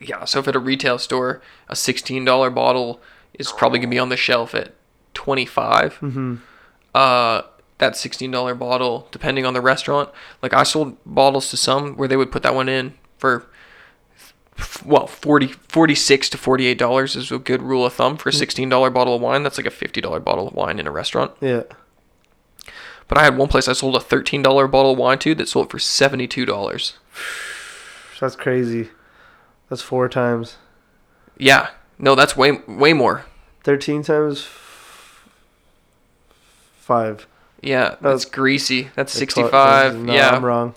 [0.00, 0.24] yeah.
[0.24, 3.00] So if at a retail store, a $16 bottle
[3.34, 4.74] is probably going to be on the shelf at
[5.14, 6.36] 25 hmm
[6.94, 7.42] uh,
[7.78, 10.10] that $16 bottle, depending on the restaurant.
[10.42, 13.46] Like I sold bottles to some where they would put that one in for,
[14.84, 18.38] well, 40, 46 to $48 is a good rule of thumb for a hmm.
[18.38, 19.42] $16 bottle of wine.
[19.42, 21.32] That's like a $50 bottle of wine in a restaurant.
[21.40, 21.62] Yeah.
[23.08, 25.70] But I had one place I sold a $13 bottle of wine to that sold
[25.70, 26.92] for $72.
[28.20, 28.90] That's crazy.
[29.68, 30.56] That's four times.
[31.38, 31.70] Yeah.
[31.98, 33.24] No, that's way, way more.
[33.62, 34.40] Thirteen times.
[34.40, 35.28] f-
[36.78, 37.26] Five.
[37.62, 38.90] Yeah, that's That's- greasy.
[38.94, 39.96] That's Like, tw- 65.
[39.96, 40.74] No, yeah, I'm wrong.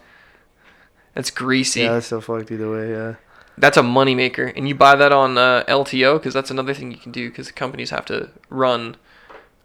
[1.15, 1.81] that's greasy.
[1.81, 2.91] Yeah, that's still fucked either way.
[2.91, 3.15] Yeah.
[3.57, 6.97] That's a moneymaker, and you buy that on uh, LTO because that's another thing you
[6.97, 8.95] can do because companies have to run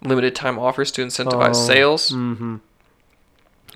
[0.03, 2.13] limited time offers to incentivize Oh, sales.
[2.13, 2.57] Mm-hmm.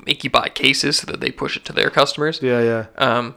[0.07, 2.41] Make you buy cases so that they push it to their customers.
[2.43, 2.87] Yeah, yeah.
[2.97, 3.37] Um,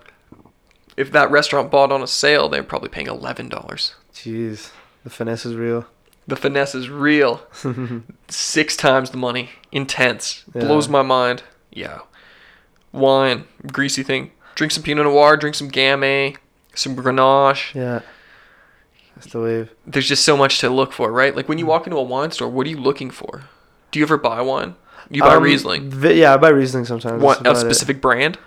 [0.97, 3.95] if that restaurant bought on a sale, they're probably paying eleven dollars.
[4.13, 4.71] Jeez,
[5.03, 5.85] the finesse is real.
[6.27, 7.41] The finesse is real.
[8.29, 9.49] Six times the money.
[9.71, 10.43] Intense.
[10.53, 10.61] Yeah.
[10.61, 11.43] Blows my mind.
[11.71, 11.99] Yeah.
[12.91, 14.31] Wine, greasy thing.
[14.55, 15.35] Drink some Pinot Noir.
[15.37, 16.37] Drink some Gamay.
[16.75, 17.73] Some Grenache.
[17.73, 18.01] Yeah.
[19.15, 19.73] That's the wave.
[19.87, 21.33] there's just so much to look for, right?
[21.35, 23.43] Like when you walk into a wine store, what are you looking for?
[23.91, 24.75] Do you ever buy wine?
[25.09, 25.89] You buy Um, Riesling.
[25.89, 27.23] vi- yeah, I buy Riesling sometimes.
[27.23, 27.59] What a about it.
[27.61, 28.37] specific brand?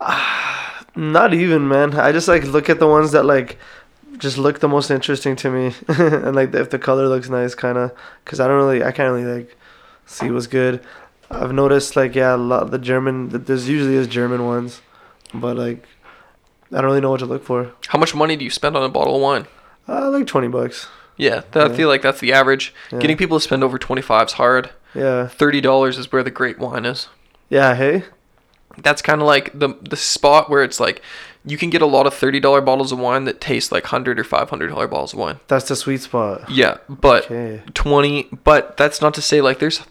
[0.96, 1.94] Not even, man.
[1.94, 3.58] I just like look at the ones that like
[4.18, 7.78] just look the most interesting to me, and like if the color looks nice, kind
[7.78, 7.92] of.
[8.24, 9.56] Cause I don't really, I can't really like
[10.06, 10.80] see what's good.
[11.30, 13.30] I've noticed like yeah, a lot of the German.
[13.30, 14.80] th- There's usually is German ones,
[15.32, 15.84] but like
[16.72, 17.72] I don't really know what to look for.
[17.88, 19.46] How much money do you spend on a bottle of wine?
[19.88, 20.86] Uh, like twenty bucks.
[21.16, 22.72] Yeah, that, I feel like that's the average.
[22.90, 22.98] Yeah.
[23.00, 24.70] Getting people to spend over 25 is hard.
[24.94, 27.08] Yeah, $30 is where the great wine is.
[27.50, 27.74] yeah.
[27.74, 28.04] Hey,
[28.78, 31.02] That's kind of like the the spot where it's like
[31.44, 34.24] you can get a lot of $30 bottles of wine that taste like 100 or
[34.24, 35.40] $500 bottles of wine.
[35.48, 36.48] that's the sweet spot.
[36.50, 37.62] Yeah, but Okay.
[37.74, 39.82] 20 but that's not to say like there's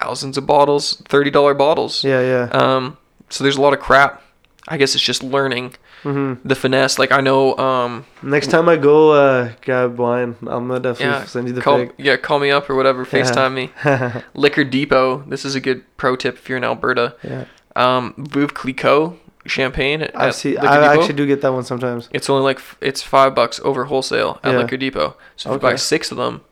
[0.00, 2.04] thousands of bottles, $30 bottles.
[2.04, 2.48] Yeah, yeah.
[2.52, 2.98] Um,
[3.30, 4.22] so there's a lot of crap.
[4.68, 5.74] I guess it's just learning
[6.12, 6.98] hmm the finesse.
[6.98, 11.24] Like I know, um, Next time I go uh, grab wine, I'm gonna definitely yeah,
[11.24, 11.94] send you the call, pic.
[11.98, 13.02] yeah, call me up or whatever.
[13.02, 13.08] Yeah.
[13.22, 14.22] Facetime me.
[14.34, 15.24] Liquor Depot.
[15.26, 17.14] This is a good pro tip if you're in Alberta.
[17.24, 17.44] yeah,
[17.74, 20.08] Um, Veuve Clicquot champagne.
[20.14, 20.54] I see.
[20.54, 21.00] Liquor I Depot.
[21.00, 22.08] actually do get that one sometimes.
[22.12, 24.58] It's only like it's five bucks over wholesale at Yeah.
[24.58, 25.16] Liquor Depot.
[25.36, 26.42] So if you buy six of them,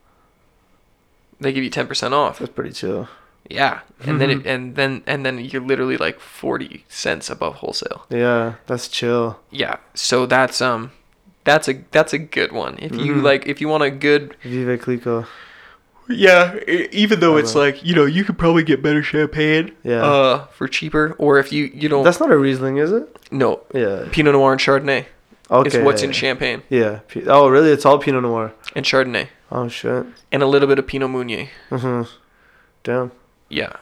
[1.41, 2.39] they give you ten percent off.
[2.39, 3.08] That's pretty chill.
[3.50, 4.40] Yeah, and then Mm-hmm.
[4.40, 8.06] it, and then and then you're literally like forty cents above wholesale.
[8.08, 9.39] Yeah, that's chill.
[9.50, 10.92] Yeah, so that's um,
[11.44, 12.76] that's a that's a good one.
[12.78, 13.23] If you Mhm.
[13.23, 15.26] like, if you want a good, Veuve Clicquot.
[16.08, 20.02] yeah, e- even though it's like you know you could probably get better champagne, Yeah.
[20.02, 23.14] uh, for cheaper, or if you you don't That's not a Riesling, is it?
[23.31, 24.06] no Yeah.
[24.10, 25.05] Pinot Noir and Chardonnay.
[25.50, 25.66] Okay.
[25.66, 27.00] It's what's in champagne Yeah.
[27.08, 27.70] P- oh, really?
[27.70, 28.52] It's all Pinot Noir.
[28.74, 30.06] and Chardonnay, Oh shit.
[30.32, 31.48] and a little bit of Pinot Meunier.
[31.68, 32.02] hmm
[32.82, 33.12] Damn.
[33.48, 33.73] Yeah,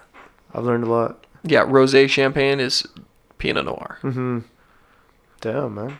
[0.54, 1.24] I've learned a lot.
[1.44, 1.64] yeah.
[1.64, 2.86] Rosé champagne is
[3.38, 3.98] Pinot Noir.
[4.02, 4.40] Mm-hmm.
[5.40, 5.98] Damn, man.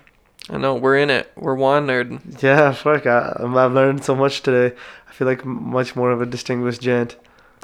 [0.51, 1.31] I know we're in it.
[1.37, 2.43] We're wine nerding.
[2.43, 3.07] Yeah, fuck.
[3.07, 4.75] I, I'm- I've learned so much today.
[5.09, 7.17] I feel like much more of a distinguished gent.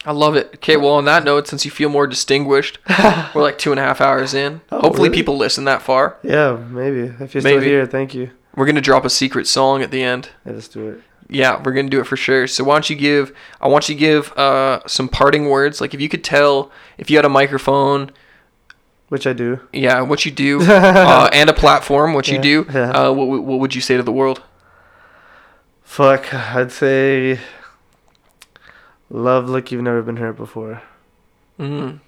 [0.07, 0.51] I love it.
[0.57, 2.79] Okay, well, on that note, since you feel more distinguished,
[3.35, 4.61] we're like two and a half hours in.
[4.71, 5.19] Oh, Hopefully, really?
[5.21, 6.17] people listen that far.
[6.23, 7.01] Yeah, maybe.
[7.19, 7.67] If you're still Maybe.
[7.67, 8.31] here, thank you.
[8.55, 10.31] We're gonna drop a secret song at the end.
[10.47, 11.01] Yeah, let's do it.
[11.31, 12.47] Yeah, we're gonna do it for sure.
[12.47, 13.33] So why don't you give?
[13.61, 15.81] I want you to give uh, some parting words.
[15.81, 18.11] Like if you could tell, if you had a microphone,
[19.09, 19.61] which I do.
[19.73, 22.67] Yeah, what you do, uh, and a platform, what you do.
[22.73, 22.91] yeah.
[22.91, 24.43] Uh, what, what what would you say to the world?
[25.83, 27.41] Fuck, I'd say
[29.11, 30.83] love like you've never been hurt before.
[31.59, 32.01] Mm,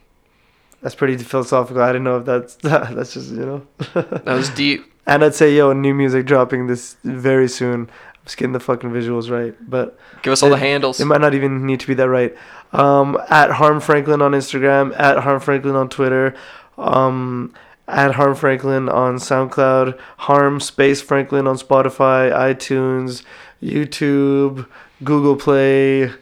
[0.82, 1.82] That's pretty philosophical.
[1.82, 3.66] I don't know if that's that's just you know.
[3.94, 4.84] that was deep.
[5.06, 7.90] and I'd say yo, new music dropping this very soon.
[8.20, 11.00] I'm just getting the fucking visuals right, but Give us all the handles.
[11.00, 12.36] it might not even need to be that right.
[12.72, 16.34] Um, at Harm Franklin on Instagram, at Harm Franklin on Twitter,
[16.78, 17.52] um,
[17.88, 23.24] at Harm Franklin on SoundCloud, Harm Space Franklin on Spotify, iTunes,
[23.62, 24.66] YouTube,
[25.02, 26.12] Google Play,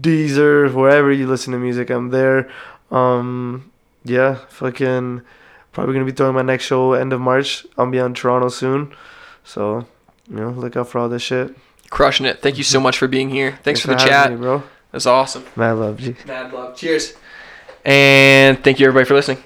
[0.00, 2.50] Deezer, wherever you listen to music, I'm there.
[2.90, 3.70] Um,
[4.04, 5.22] yeah, fucking
[5.72, 7.66] probably gonna be throwing my next show end of March.
[7.78, 8.92] I'll be on Toronto soon,
[9.44, 9.86] so
[10.30, 11.54] you know look out for all this shit.
[11.90, 12.40] Crushing it.
[12.40, 13.58] Thank you so much for being here.
[13.64, 14.30] Thanks, for the having chat.
[14.30, 14.62] me, bro.
[14.92, 15.44] That's awesome.
[15.56, 16.14] Mad love, G.
[16.26, 16.76] Mad love.
[16.76, 17.14] Cheers.
[17.84, 19.42] And thank you everybody for listening.